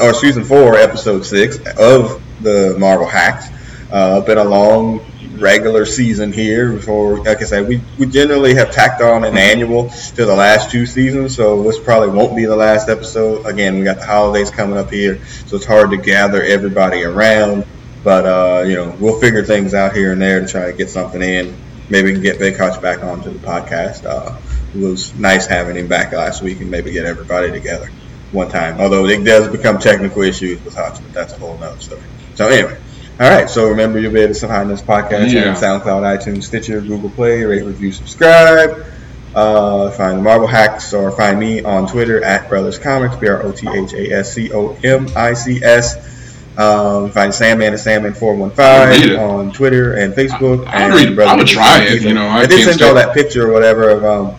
or 0.00 0.12
season 0.12 0.44
four, 0.44 0.76
episode 0.76 1.24
six 1.24 1.56
of 1.78 2.20
the 2.42 2.76
Marvel 2.78 3.06
Hacks. 3.06 3.48
Uh, 3.90 4.20
been 4.22 4.38
a 4.38 4.44
long 4.44 5.04
regular 5.38 5.86
season 5.86 6.32
here 6.32 6.72
before, 6.72 7.18
like 7.24 7.40
I 7.40 7.44
said, 7.44 7.68
we, 7.68 7.80
we 7.98 8.06
generally 8.06 8.54
have 8.54 8.72
tacked 8.72 9.00
on 9.00 9.24
an 9.24 9.36
annual 9.36 9.88
to 9.88 10.24
the 10.24 10.34
last 10.34 10.70
two 10.70 10.84
seasons, 10.84 11.36
so 11.36 11.62
this 11.62 11.78
probably 11.78 12.10
won't 12.10 12.34
be 12.34 12.44
the 12.44 12.56
last 12.56 12.88
episode. 12.88 13.46
Again, 13.46 13.78
we 13.78 13.84
got 13.84 13.98
the 13.98 14.06
holidays 14.06 14.50
coming 14.50 14.76
up 14.76 14.90
here, 14.90 15.24
so 15.46 15.56
it's 15.56 15.66
hard 15.66 15.90
to 15.90 15.96
gather 15.96 16.42
everybody 16.42 17.04
around. 17.04 17.64
But 18.02 18.26
uh, 18.26 18.64
you 18.66 18.74
know, 18.74 18.96
we'll 18.98 19.20
figure 19.20 19.44
things 19.44 19.74
out 19.74 19.94
here 19.94 20.12
and 20.12 20.20
there 20.20 20.40
to 20.40 20.46
try 20.48 20.66
to 20.66 20.76
get 20.76 20.90
something 20.90 21.22
in. 21.22 21.56
Maybe 21.88 22.08
we 22.08 22.14
can 22.14 22.22
get 22.22 22.38
Big 22.38 22.56
Hutch 22.56 22.82
back 22.82 23.04
onto 23.04 23.30
the 23.30 23.38
podcast. 23.38 24.04
Uh, 24.04 24.36
it 24.74 24.78
was 24.78 25.14
nice 25.14 25.46
having 25.46 25.76
him 25.76 25.88
back 25.88 26.12
last 26.12 26.42
week 26.42 26.60
and 26.60 26.70
maybe 26.70 26.92
get 26.92 27.04
everybody 27.04 27.50
together 27.50 27.90
one 28.32 28.48
time. 28.48 28.80
Although 28.80 29.06
it 29.06 29.24
does 29.24 29.48
become 29.48 29.78
technical 29.78 30.22
issues 30.22 30.62
with 30.64 30.74
Hutch, 30.74 31.00
but 31.02 31.12
that's 31.12 31.32
a 31.34 31.38
whole 31.38 31.58
nother 31.58 31.80
story. 31.80 32.02
So 32.34 32.48
anyway, 32.48 32.78
all 33.20 33.28
right. 33.28 33.48
So 33.48 33.68
remember, 33.68 34.00
you'll 34.00 34.12
be 34.12 34.20
able 34.20 34.34
to 34.34 34.48
find 34.48 34.70
this 34.70 34.82
podcast 34.82 35.32
yeah. 35.32 35.50
on 35.50 35.56
SoundCloud, 35.56 36.18
iTunes, 36.18 36.44
Stitcher, 36.44 36.80
Google 36.80 37.10
Play. 37.10 37.44
Rate, 37.44 37.64
review, 37.64 37.92
subscribe. 37.92 38.86
Uh, 39.34 39.90
find 39.90 40.18
the 40.18 40.22
Marvel 40.22 40.46
Hacks 40.46 40.92
or 40.92 41.10
find 41.10 41.38
me 41.38 41.62
on 41.62 41.86
Twitter 41.86 42.22
at 42.22 42.50
Brothas 42.50 42.80
Comics, 42.80 43.16
B 43.16 43.28
R 43.28 43.42
O 43.42 43.52
T 43.52 43.66
H 43.68 43.92
A 43.94 44.12
S 44.12 44.34
C 44.34 44.52
O 44.52 44.76
M 44.82 45.08
I 45.16 45.34
C 45.34 45.62
S. 45.62 46.10
Um, 46.58 47.10
find 47.10 47.34
Sandman 47.34 47.72
at 47.72 47.78
Sandman415 47.78 49.18
on 49.18 49.52
Twitter 49.52 49.94
and 49.94 50.12
Facebook. 50.12 50.66
I, 50.66 50.72
I, 50.72 50.82
and 50.82 51.16
read, 51.16 51.26
I 51.26 51.36
would 51.36 51.46
try 51.46 51.82
it. 51.84 52.02
You 52.02 52.12
know, 52.12 52.26
I, 52.26 52.40
I 52.40 52.46
did 52.46 52.64
send 52.64 52.80
y'all 52.80 52.94
that 52.94 53.14
picture 53.14 53.48
or 53.48 53.52
whatever 53.52 53.88
of 53.88 54.04
um, 54.04 54.36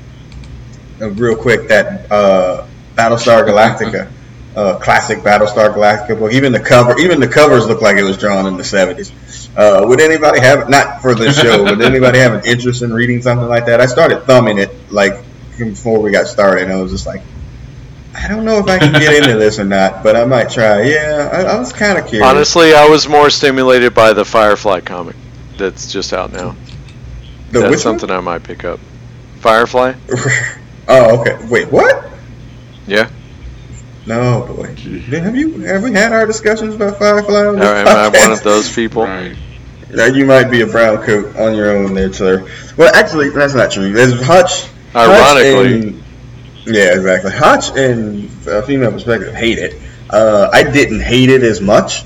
uh, 1.03 1.09
real 1.11 1.35
quick 1.35 1.67
that 1.67 2.11
uh, 2.11 2.65
Battlestar 2.95 3.45
Galactica, 3.45 4.09
uh, 4.55 4.77
classic 4.79 5.19
Battlestar 5.19 5.73
Galactica 5.73 6.17
book. 6.17 6.31
Even 6.31 6.51
the 6.51 6.59
cover, 6.59 6.97
even 6.99 7.19
the 7.19 7.27
covers 7.27 7.67
look 7.67 7.81
like 7.81 7.97
it 7.97 8.03
was 8.03 8.17
drawn 8.17 8.45
in 8.45 8.57
the 8.57 8.63
seventies. 8.63 9.11
Uh, 9.55 9.83
would 9.87 9.99
anybody 9.99 10.39
have 10.39 10.69
not 10.69 11.01
for 11.01 11.13
the 11.13 11.31
show? 11.31 11.63
would 11.63 11.81
anybody 11.93 12.19
have 12.19 12.33
an 12.33 12.45
interest 12.45 12.81
in 12.81 12.93
reading 12.93 13.21
something 13.21 13.47
like 13.47 13.65
that? 13.65 13.81
I 13.81 13.85
started 13.85 14.23
thumbing 14.23 14.57
it 14.57 14.91
like 14.91 15.13
before 15.57 15.99
we 15.99 16.11
got 16.11 16.27
started, 16.27 16.63
and 16.63 16.73
I 16.73 16.81
was 16.81 16.91
just 16.91 17.05
like, 17.05 17.21
I 18.15 18.27
don't 18.27 18.45
know 18.45 18.59
if 18.59 18.67
I 18.67 18.79
can 18.79 18.93
get 18.93 19.13
into 19.23 19.37
this 19.37 19.59
or 19.59 19.65
not, 19.65 20.03
but 20.03 20.15
I 20.15 20.25
might 20.25 20.49
try. 20.49 20.83
Yeah, 20.83 21.29
I, 21.31 21.41
I 21.55 21.59
was 21.59 21.73
kind 21.73 21.97
of 21.97 22.07
curious. 22.07 22.27
Honestly, 22.27 22.73
I 22.73 22.87
was 22.87 23.07
more 23.07 23.29
stimulated 23.29 23.93
by 23.93 24.13
the 24.13 24.25
Firefly 24.25 24.81
comic 24.81 25.15
that's 25.57 25.91
just 25.91 26.13
out 26.13 26.31
now. 26.31 26.55
the 27.51 27.59
that's 27.59 27.81
something 27.81 28.09
I 28.09 28.19
might 28.21 28.43
pick 28.43 28.63
up. 28.63 28.79
Firefly? 29.41 29.93
one? 30.85 30.97
oh, 30.99 31.21
okay. 31.21 31.37
Wait, 31.49 31.71
what? 31.71 32.05
Yeah. 32.87 33.09
No, 34.05 34.45
boy. 34.45 34.75
Have 34.75 35.35
you 35.35 35.59
have 35.61 35.83
we 35.83 35.93
had 35.93 36.11
our 36.11 36.25
discussions 36.25 36.75
about 36.75 36.99
Firefly? 36.99 37.45
On 37.45 37.55
this 37.55 37.65
Am 37.65 37.87
I 37.87 38.09
one 38.19 38.31
of 38.31 38.43
those 38.43 38.73
people? 38.73 39.03
Right. 39.03 39.35
Now, 39.89 40.05
you 40.05 40.25
might 40.25 40.49
be 40.49 40.61
a 40.61 40.67
brown 40.67 41.03
coat 41.03 41.35
on 41.37 41.55
your 41.55 41.71
own 41.77 41.93
there, 41.93 42.11
sir. 42.11 42.49
Well, 42.75 42.93
actually, 42.93 43.29
that's 43.29 43.53
not 43.53 43.71
true. 43.71 43.93
There's 43.93 44.21
Hutch. 44.21 44.63
Hutch 44.91 44.95
Ironically. 44.95 45.73
and- 45.89 46.03
yeah, 46.65 46.95
exactly. 46.95 47.31
Hutch 47.31 47.71
and 47.77 48.29
uh, 48.47 48.61
female 48.63 48.91
perspective 48.91 49.33
hate 49.33 49.57
it. 49.59 49.81
Uh, 50.09 50.49
I 50.51 50.63
didn't 50.63 51.01
hate 51.01 51.29
it 51.29 51.43
as 51.43 51.59
much, 51.59 52.03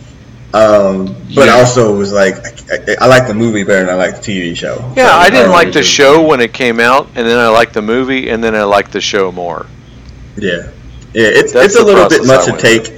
um, 0.54 1.06
but 1.36 1.46
Yeah. 1.48 1.54
also 1.56 1.96
was 1.98 2.12
like, 2.14 2.36
I, 2.72 2.76
I, 2.94 2.96
I 3.02 3.08
like 3.08 3.28
the 3.28 3.34
movie 3.34 3.64
better 3.64 3.86
than 3.86 3.90
I 3.90 3.98
like 3.98 4.22
the 4.22 4.32
TV 4.32 4.56
show. 4.56 4.94
Yeah, 4.96 5.16
I 5.16 5.30
didn't 5.30 5.52
like 5.52 5.68
the 5.74 5.80
do. 5.80 5.84
show 5.84 6.26
when 6.26 6.40
it 6.40 6.54
came 6.54 6.80
out, 6.80 7.08
and 7.16 7.28
then 7.28 7.38
I 7.38 7.48
liked 7.50 7.74
the 7.74 7.82
movie, 7.82 8.30
and 8.30 8.44
then 8.44 8.56
I 8.56 8.64
liked 8.64 8.92
the 8.94 9.02
show 9.02 9.32
more. 9.32 9.66
Yeah, 10.38 10.70
yeah. 11.14 11.28
It's 11.28 11.54
That's 11.54 11.68
it's 11.74 11.76
a 11.80 11.84
little 11.84 12.08
bit 12.08 12.26
much 12.26 12.46
to 12.46 12.52
went 12.52 12.62
take. 12.62 12.94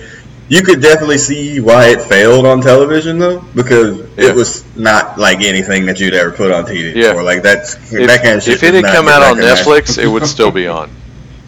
You 0.52 0.64
could 0.64 0.82
definitely 0.82 1.20
see 1.20 1.60
why 1.60 1.90
it 1.90 2.02
failed 2.02 2.46
on 2.48 2.62
television 2.62 3.20
though, 3.20 3.40
because 3.54 4.00
Yeah. 4.18 4.30
it 4.30 4.36
was 4.36 4.64
not 4.76 5.18
like 5.20 5.42
anything 5.42 5.86
that 5.86 6.00
you'd 6.00 6.16
ever 6.16 6.32
put 6.32 6.52
on 6.52 6.66
TV 6.66 6.94
Yeah. 6.96 7.10
before. 7.10 7.24
Like 7.24 7.44
that's 7.44 7.76
If, 7.94 8.08
that 8.08 8.24
kind 8.24 8.38
of 8.38 8.44
shit. 8.44 8.56
if 8.56 8.64
it 8.64 8.74
had 8.74 8.86
come 8.86 9.08
out 9.08 9.22
on. 9.22 9.38
Netflix, 9.38 9.98
it 10.02 10.08
would 10.08 10.26
still 10.26 10.50
be 10.52 10.68
on. 10.80 10.90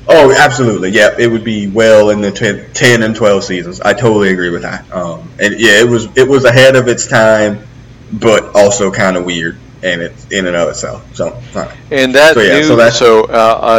Oh, 0.07 0.33
absolutely. 0.35 0.89
Yeah, 0.89 1.15
it 1.17 1.27
would 1.27 1.43
be 1.43 1.67
well 1.67 2.09
in 2.09 2.21
the 2.21 2.31
10, 2.31 2.73
10 2.73 3.03
and 3.03 3.15
12 3.15 3.43
seasons. 3.43 3.81
I 3.81 3.93
totally 3.93 4.31
agree 4.31 4.49
with 4.49 4.63
that. 4.63 4.91
Um, 4.91 5.29
and 5.39 5.59
yeah, 5.59 5.79
it 5.79 5.87
was 5.87 6.07
it 6.17 6.27
was 6.27 6.43
ahead 6.43 6.75
of 6.75 6.87
its 6.87 7.07
time, 7.07 7.65
but 8.11 8.55
also 8.55 8.91
kind 8.91 9.15
of 9.15 9.25
weird 9.25 9.57
and 9.83 10.01
it's 10.01 10.27
in 10.31 10.45
and 10.45 10.55
of 10.55 10.69
itself. 10.69 11.15
So, 11.15 11.31
fine. 11.31 11.69
And 11.89 12.13
that 12.15 12.35
So, 12.35 12.41
yeah, 12.41 12.59
new, 12.59 12.63
so 12.63 12.89
so, 12.89 13.23
uh, 13.25 13.27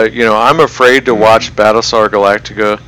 uh, 0.05 0.09
you 0.11 0.25
know, 0.25 0.37
I'm 0.37 0.61
afraid 0.61 1.07
to 1.07 1.15
watch 1.15 1.55
Battlestar 1.55 2.09
Galactica 2.09 2.81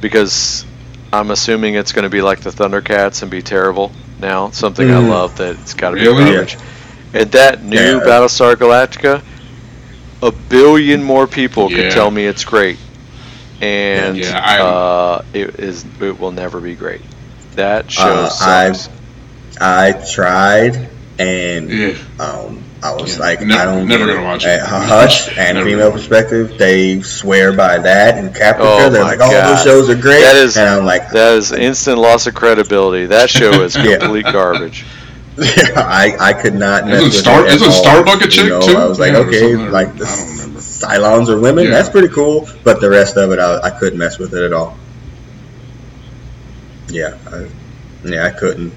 because 0.00 0.64
I'm 1.12 1.30
assuming 1.30 1.74
it's 1.74 1.92
going 1.92 2.04
to 2.04 2.10
be 2.10 2.22
like 2.22 2.40
the 2.40 2.50
Thundercats 2.50 3.22
and 3.22 3.30
be 3.30 3.42
terrible. 3.42 3.92
Now, 4.20 4.50
something 4.50 4.88
I 4.88 4.94
Mm. 4.94 5.08
love 5.08 5.36
that 5.38 5.58
it's 5.60 5.74
got 5.74 5.90
to 5.90 5.96
Really? 5.96 6.24
be 6.24 6.30
garbage. 6.30 6.56
And 7.14 7.30
that 7.32 7.64
new 7.64 7.76
Yeah. 7.78 8.00
Battlestar 8.04 8.54
Galactica, 8.56 9.22
a 10.22 10.32
billion 10.32 11.02
more 11.02 11.26
people 11.26 11.70
Yeah. 11.70 11.76
could 11.84 11.92
tell 11.92 12.10
me 12.10 12.26
it's 12.26 12.44
great, 12.44 12.78
and 13.60 14.16
Yeah, 14.16 14.40
I- 14.42 14.58
uh, 14.60 15.22
it 15.32 15.58
is. 15.60 15.84
It 16.00 16.18
will 16.20 16.32
never 16.32 16.60
be 16.60 16.74
great. 16.74 17.00
That 17.56 17.90
show 17.90 18.02
Uh, 18.02 18.28
sucks. 18.28 18.88
I 19.60 19.92
tried 19.92 20.88
and 21.18 21.68
Yeah. 21.70 21.92
um, 22.20 22.62
I 22.80 22.92
was 22.92 23.14
Yeah, 23.16 23.22
like, 23.22 23.40
never- 23.40 23.60
I 23.60 23.64
don't 23.64 23.88
never 23.88 24.06
gonna 24.06 24.22
watch 24.22 24.44
it. 24.46 24.60
Uh, 24.60 24.66
Hutch 24.66 25.28
and 25.36 25.56
Never 25.56 25.68
female 25.68 25.90
perspective, 25.90 26.52
they 26.58 27.00
swear 27.02 27.50
by 27.52 27.78
that. 27.78 28.14
And 28.16 28.32
Caprica, 28.32 28.58
Oh 28.60 28.88
they're 28.90 29.02
my 29.02 29.10
like, 29.10 29.20
oh, 29.20 29.28
God. 29.32 29.56
those 29.56 29.64
shows 29.64 29.90
are 29.90 29.96
great. 29.96 30.22
That 30.22 30.36
is- 30.36 30.56
and 30.56 30.68
I'm 30.68 30.86
like, 30.86 31.10
That 31.10 31.34
is 31.38 31.50
instant 31.50 31.98
loss 31.98 32.28
of 32.28 32.34
credibility. 32.34 33.06
That 33.06 33.30
show 33.30 33.50
is 33.62 33.74
Yeah. 33.82 33.96
complete 33.96 34.26
garbage. 34.32 34.84
Yeah, 35.38 35.46
I, 35.76 36.16
I 36.18 36.32
could 36.32 36.54
not 36.54 36.86
mess 36.86 36.94
Isn't 36.96 37.04
with 37.06 37.14
Star- 37.14 37.46
isn't. 37.46 37.72
Starbuck 37.72 38.20
a 38.20 38.24
You 38.24 38.30
chick, 38.30 38.48
know, 38.48 38.60
too? 38.60 38.76
I 38.76 38.86
was 38.86 38.98
like, 38.98 39.12
Yeah, 39.12 39.18
okay, 39.18 39.56
like 39.56 39.88
I 39.88 39.92
the 39.92 39.98
don't. 40.04 40.56
Cylons 40.56 41.28
are 41.28 41.38
women. 41.40 41.64
Yeah. 41.64 41.70
That's 41.70 41.88
pretty 41.88 42.08
cool. 42.08 42.48
But 42.64 42.80
the 42.80 42.90
rest 42.90 43.16
of 43.16 43.30
it, 43.30 43.38
I, 43.38 43.60
I 43.60 43.70
couldn't 43.70 43.98
mess 43.98 44.18
with 44.18 44.34
it 44.34 44.42
at 44.42 44.52
all. 44.52 44.76
Yeah, 46.88 47.16
I, 47.30 47.48
yeah, 48.04 48.24
I 48.26 48.30
couldn't. 48.30 48.72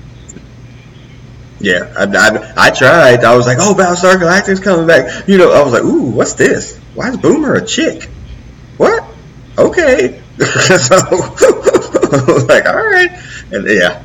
Yeah, 1.60 1.94
I, 1.98 2.04
I, 2.06 2.68
I 2.68 2.70
tried. 2.72 3.24
I 3.24 3.36
was 3.36 3.46
like, 3.46 3.58
oh, 3.60 3.74
Battlestar 3.74 4.16
Galactica's 4.16 4.60
coming 4.60 4.88
back. 4.88 5.28
You 5.28 5.38
know, 5.38 5.52
I 5.54 5.62
was 5.64 5.74
like, 5.74 5.84
ooh, 5.84 6.10
what's 6.12 6.34
this? 6.34 6.78
Why 6.96 7.10
is 7.10 7.18
Boomer 7.18 7.54
a 7.56 7.66
chick? 7.66 8.10
What? 8.78 9.04
Okay. 9.58 10.22
so 10.40 10.96
I 10.98 12.24
was 12.28 12.48
like, 12.48 12.66
all 12.66 12.76
right, 12.76 13.12
and 13.52 13.68
yeah. 13.68 14.04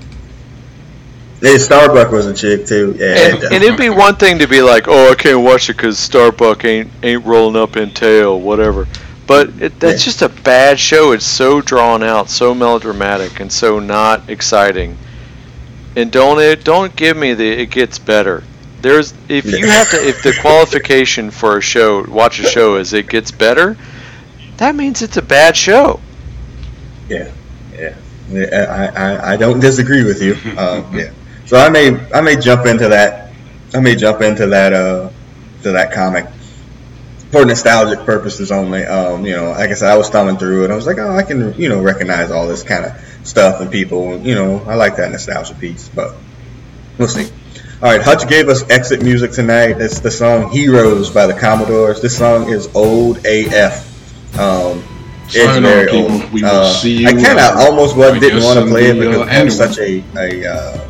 Yeah, 1.43 1.59
Starbuck 1.59 2.11
was 2.13 2.27
a 2.27 2.35
chick 2.35 2.67
too. 2.67 2.95
Yeah, 2.99 3.15
And, 3.35 3.43
and 3.45 3.63
it'd 3.65 3.77
be 3.79 3.91
one 3.91 4.17
thing 4.17 4.39
to 4.39 4.47
be 4.49 4.63
like, 4.63 4.89
"Oh, 4.89 5.11
I 5.11 5.15
can't 5.15 5.41
watch 5.43 5.69
it 5.69 5.77
because 5.77 5.99
Starbuck 5.99 6.65
ain't 6.65 6.91
ain't 7.03 7.25
rolling 7.27 7.61
up 7.61 7.77
in 7.77 7.91
tail, 7.91 8.41
whatever." 8.41 8.87
But 9.27 9.51
it, 9.61 9.79
that's 9.81 10.01
Yeah. 10.03 10.05
just 10.05 10.23
a 10.23 10.29
bad 10.29 10.79
show. 10.81 11.13
It's 11.13 11.27
so 11.27 11.61
drawn 11.61 12.03
out, 12.03 12.31
so 12.31 12.55
melodramatic, 12.55 13.41
and 13.41 13.53
so 13.53 13.79
not 13.81 14.31
exciting. 14.31 14.97
And 15.95 16.11
don't 16.11 16.41
it 16.41 16.65
don't 16.65 16.95
give 16.97 17.17
me 17.17 17.35
the 17.35 17.47
it 17.47 17.67
gets 17.71 17.99
better. 17.99 18.43
There's 18.81 19.13
if 19.29 19.45
you 19.47 19.67
have 19.67 19.91
to 19.91 19.97
if 19.97 20.23
the 20.23 20.33
qualification 20.41 21.31
for 21.31 21.59
a 21.59 21.61
show 21.61 22.05
watch 22.09 22.39
a 22.39 22.45
show 22.45 22.77
is 22.77 22.93
it 22.95 23.09
gets 23.09 23.31
better, 23.31 23.77
that 24.57 24.75
means 24.75 25.03
it's 25.03 25.17
a 25.17 25.23
bad 25.23 25.57
show. 25.57 26.01
Yeah, 27.09 27.31
yeah. 27.75 27.95
yeah 28.31 28.91
I, 28.97 29.03
I, 29.03 29.33
I 29.33 29.37
don't 29.37 29.61
disagree 29.61 30.03
with 30.05 30.23
you. 30.23 30.37
Um, 30.59 30.95
yeah. 30.97 31.11
So 31.47 31.57
I 31.57 31.69
may 31.69 31.99
I 32.13 32.21
may 32.21 32.37
jump 32.37 32.67
into 32.67 32.89
that. 32.89 33.33
I 33.75 33.81
may 33.81 33.95
jump 33.97 34.21
into 34.23 34.47
that 34.49 34.73
uh 34.73 35.11
to 35.63 35.73
that 35.73 35.93
comic 35.93 36.27
for 37.33 37.45
nostalgic 37.45 38.05
purposes 38.05 38.53
only. 38.53 38.85
Um, 38.85 39.25
you 39.27 39.35
know, 39.35 39.51
like 39.51 39.71
I 39.71 39.75
said, 39.75 39.91
I 39.91 39.97
was 39.97 40.09
thumbing 40.11 40.39
through 40.39 40.65
it. 40.65 40.71
I 40.71 40.77
was 40.77 40.87
like, 40.87 40.99
oh, 40.99 41.17
I 41.17 41.23
can 41.23 41.55
you 41.55 41.69
know 41.69 41.83
recognize 41.83 42.31
all 42.31 42.47
this 42.47 42.63
kind 42.63 42.85
of 42.85 42.93
stuff 43.25 43.61
and 43.61 43.71
people. 43.71 44.19
You 44.19 44.35
know, 44.35 44.63
I 44.67 44.75
like 44.75 44.97
that 44.97 45.11
nostalgia 45.11 45.55
piece, 45.55 45.89
but 45.89 46.15
we'll 46.99 47.09
see. 47.09 47.31
All 47.83 47.91
right, 47.91 48.01
Hutch 48.01 48.27
gave 48.29 48.49
us 48.49 48.69
exit 48.71 49.03
music 49.03 49.33
tonight. 49.33 49.81
It's 49.81 50.01
the 50.01 50.11
song 50.11 50.51
"Heroes" 50.51 51.11
by 51.11 51.27
the 51.27 51.35
Commodores. 51.35 52.01
This 52.01 52.17
song 52.17 52.49
is 52.49 52.75
old 52.75 53.19
AF. 53.27 54.39
Um, 54.39 54.83
it's 55.27 55.59
very 55.59 55.89
old. 55.91 56.33
We 56.33 56.43
will 56.43 56.49
Uh, 56.51 56.73
see 56.73 57.03
you, 57.03 57.09
I 57.09 57.13
kind 57.13 57.39
of 57.39 57.57
almost 57.57 57.97
was, 57.97 58.19
didn't 58.19 58.43
want 58.45 58.59
to 58.61 58.67
play 58.67 58.87
it 58.87 58.95
because 58.99 59.17
uh, 59.19 59.23
I 59.25 59.33
have 59.33 59.43
annual. 59.49 59.57
such 59.57 59.79
a 59.79 60.03
a, 60.17 60.47
uh, 60.47 60.89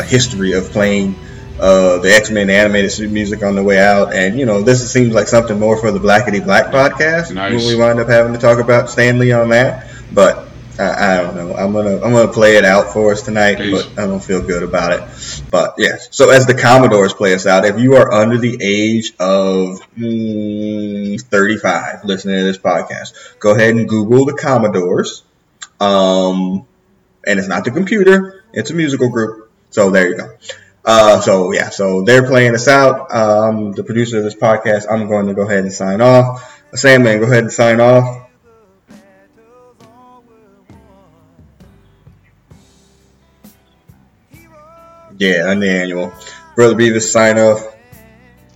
a 0.00 0.04
history 0.04 0.52
of 0.52 0.70
playing 0.70 1.14
uh, 1.60 1.98
the 1.98 2.12
X 2.12 2.30
Men 2.30 2.50
animated 2.50 3.12
music 3.12 3.42
on 3.42 3.54
the 3.54 3.62
way 3.62 3.78
out, 3.78 4.14
and 4.14 4.38
you 4.38 4.46
know 4.46 4.62
this 4.62 4.90
seems 4.90 5.14
like 5.14 5.28
something 5.28 5.58
more 5.58 5.76
for 5.76 5.92
the 5.92 6.00
Blackety 6.00 6.42
Black 6.42 6.66
podcast 6.66 7.32
Nice. 7.34 7.52
when 7.54 7.66
we 7.66 7.76
wind 7.76 8.00
up 8.00 8.08
having 8.08 8.32
to 8.32 8.38
talk 8.38 8.58
about 8.58 8.90
Stan 8.90 9.18
Lee 9.18 9.32
on 9.32 9.50
that. 9.50 9.86
But 10.12 10.48
I, 10.78 11.18
I 11.18 11.22
don't 11.22 11.36
know. 11.36 11.54
I'm 11.54 11.72
gonna 11.72 11.96
I'm 11.96 12.12
gonna 12.12 12.32
play 12.32 12.56
it 12.56 12.64
out 12.64 12.92
for 12.92 13.12
us 13.12 13.22
tonight, 13.22 13.56
Please. 13.56 13.84
but 13.84 14.02
I 14.02 14.06
don't 14.06 14.22
feel 14.24 14.40
good 14.40 14.62
about 14.62 14.92
it. 14.92 15.44
But 15.50 15.74
yes. 15.76 16.08
So 16.10 16.30
as 16.30 16.46
the 16.46 16.54
Commodores 16.54 17.12
play 17.12 17.34
us 17.34 17.46
out, 17.46 17.64
if 17.66 17.78
you 17.78 17.96
are 17.96 18.10
under 18.12 18.38
the 18.38 18.56
age 18.60 19.12
of 19.20 19.80
mm, 19.98 21.20
35 21.20 22.04
listening 22.04 22.36
to 22.36 22.44
this 22.44 22.58
podcast, 22.58 23.38
go 23.38 23.54
ahead 23.54 23.74
and 23.74 23.88
Google 23.88 24.24
the 24.24 24.34
Commodores. 24.34 25.22
Um, 25.78 26.66
and 27.26 27.38
it's 27.38 27.48
not 27.48 27.64
the 27.64 27.70
computer; 27.70 28.44
it's 28.54 28.70
a 28.70 28.74
musical 28.74 29.10
group. 29.10 29.49
So 29.70 29.90
there 29.90 30.08
you 30.08 30.16
go. 30.16 30.36
Uh, 30.84 31.20
so 31.20 31.52
yeah, 31.52 31.68
so 31.70 32.02
they're 32.02 32.26
playing 32.26 32.54
us 32.54 32.68
out. 32.68 33.14
I'm 33.14 33.72
the 33.72 33.84
producer 33.84 34.18
of 34.18 34.24
this 34.24 34.34
podcast. 34.34 34.86
I'm 34.90 35.08
going 35.08 35.26
to 35.26 35.34
go 35.34 35.42
ahead 35.42 35.60
and 35.60 35.72
sign 35.72 36.00
off. 36.00 36.62
Sandman, 36.74 37.18
go 37.18 37.26
ahead 37.26 37.44
and 37.44 37.52
sign 37.52 37.80
off. 37.80 38.28
Yeah, 45.18 45.50
and 45.50 45.62
the 45.62 45.68
annual. 45.68 46.14
Brother 46.54 46.74
Beavis, 46.74 47.10
sign 47.10 47.38
off. 47.38 47.76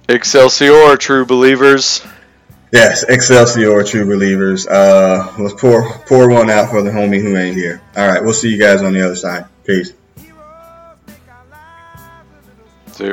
Excelsior, 0.08 0.96
true 0.96 1.26
believers. 1.26 2.02
Yes, 2.72 3.04
Excelsior, 3.04 3.84
true 3.84 4.06
believers. 4.06 4.66
Uh, 4.66 5.32
let's 5.38 5.54
pour 5.54 5.98
pour 6.06 6.28
one 6.30 6.50
out 6.50 6.70
for 6.70 6.82
the 6.82 6.90
homie 6.90 7.20
who 7.20 7.36
ain't 7.36 7.54
here. 7.54 7.82
All 7.96 8.08
right, 8.08 8.22
we'll 8.22 8.32
see 8.32 8.48
you 8.48 8.58
guys 8.58 8.82
on 8.82 8.94
the 8.94 9.02
other 9.04 9.14
side. 9.14 9.44
Peace. 9.64 9.92
See 12.94 13.12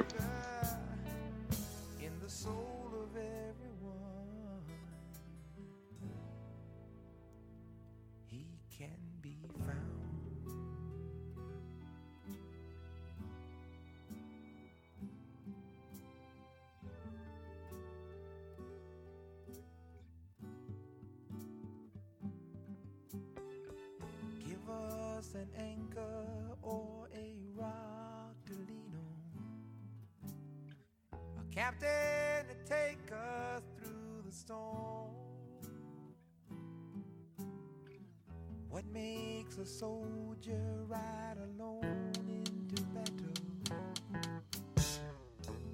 a 39.62 39.66
soldier 39.66 40.86
ride 40.88 41.38
alone 41.38 42.12
into 42.28 42.82
battle? 42.96 43.76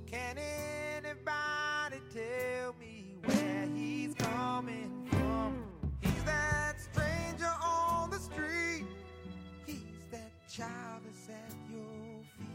Can 0.05 0.37
anybody 0.37 2.01
tell 2.13 2.75
me 2.81 3.15
where 3.23 3.65
he's 3.73 4.13
coming 4.15 5.07
from? 5.09 5.63
He's 6.01 6.23
that 6.25 6.75
stranger 6.81 7.53
on 7.63 8.09
the 8.09 8.19
street. 8.19 8.83
He's 9.65 9.77
that 10.11 10.33
child 10.51 11.03
that's 11.05 11.29
at 11.29 11.55
your 11.71 12.23
feet, 12.37 12.49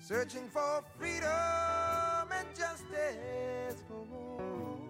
searching 0.00 0.48
for 0.48 0.82
freedom 0.98 1.28
and 2.32 2.48
justice 2.56 3.82
for 3.86 4.06
all. 4.10 4.80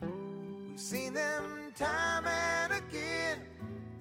We've 0.00 0.78
seen 0.78 1.12
them 1.12 1.72
time 1.76 2.24
and 2.24 2.72
again. 2.74 3.57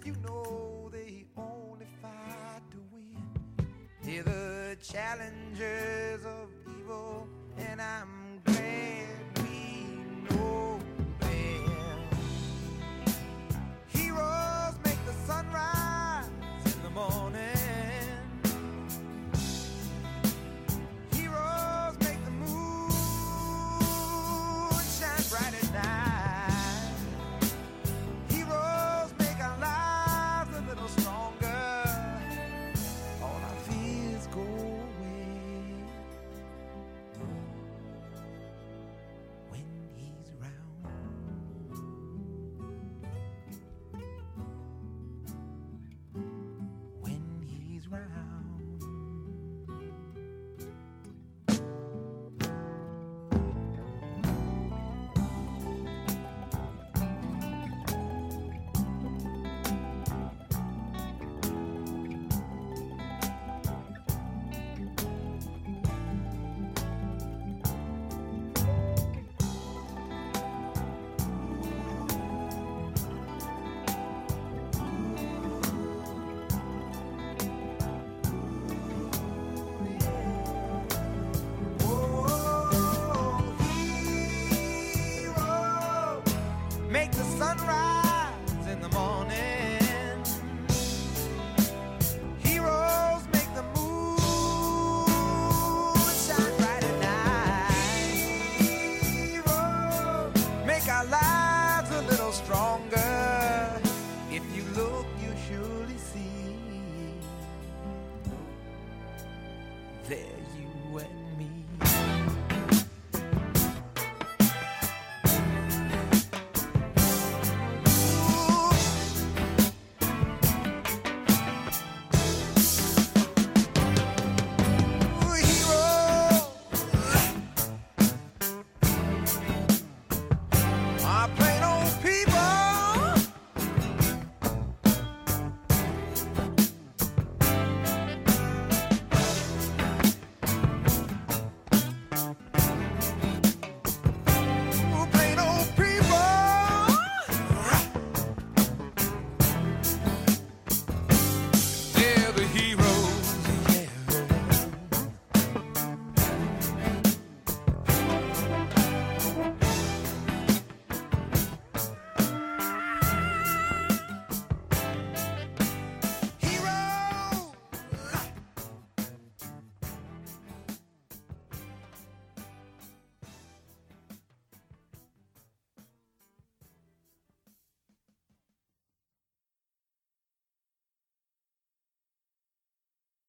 You 0.08 0.16
know 0.26 0.90
they 0.90 1.26
only 1.36 1.86
fight 2.02 2.62
to 2.72 2.78
win. 2.94 3.68
They're 4.04 4.24
the 4.24 4.78
challengers 4.82 6.24
of 6.24 6.48
evil, 6.80 7.28
and 7.58 7.82
I'm 7.82 8.40
glad 8.46 9.18
we 9.44 10.00
know 10.30 10.80
them. 11.20 12.10
Heroes 13.88 14.76
make 14.86 15.06
the 15.06 15.12
sunrise 15.26 16.30
in 16.64 16.84
the 16.84 16.90
morning. 16.90 17.57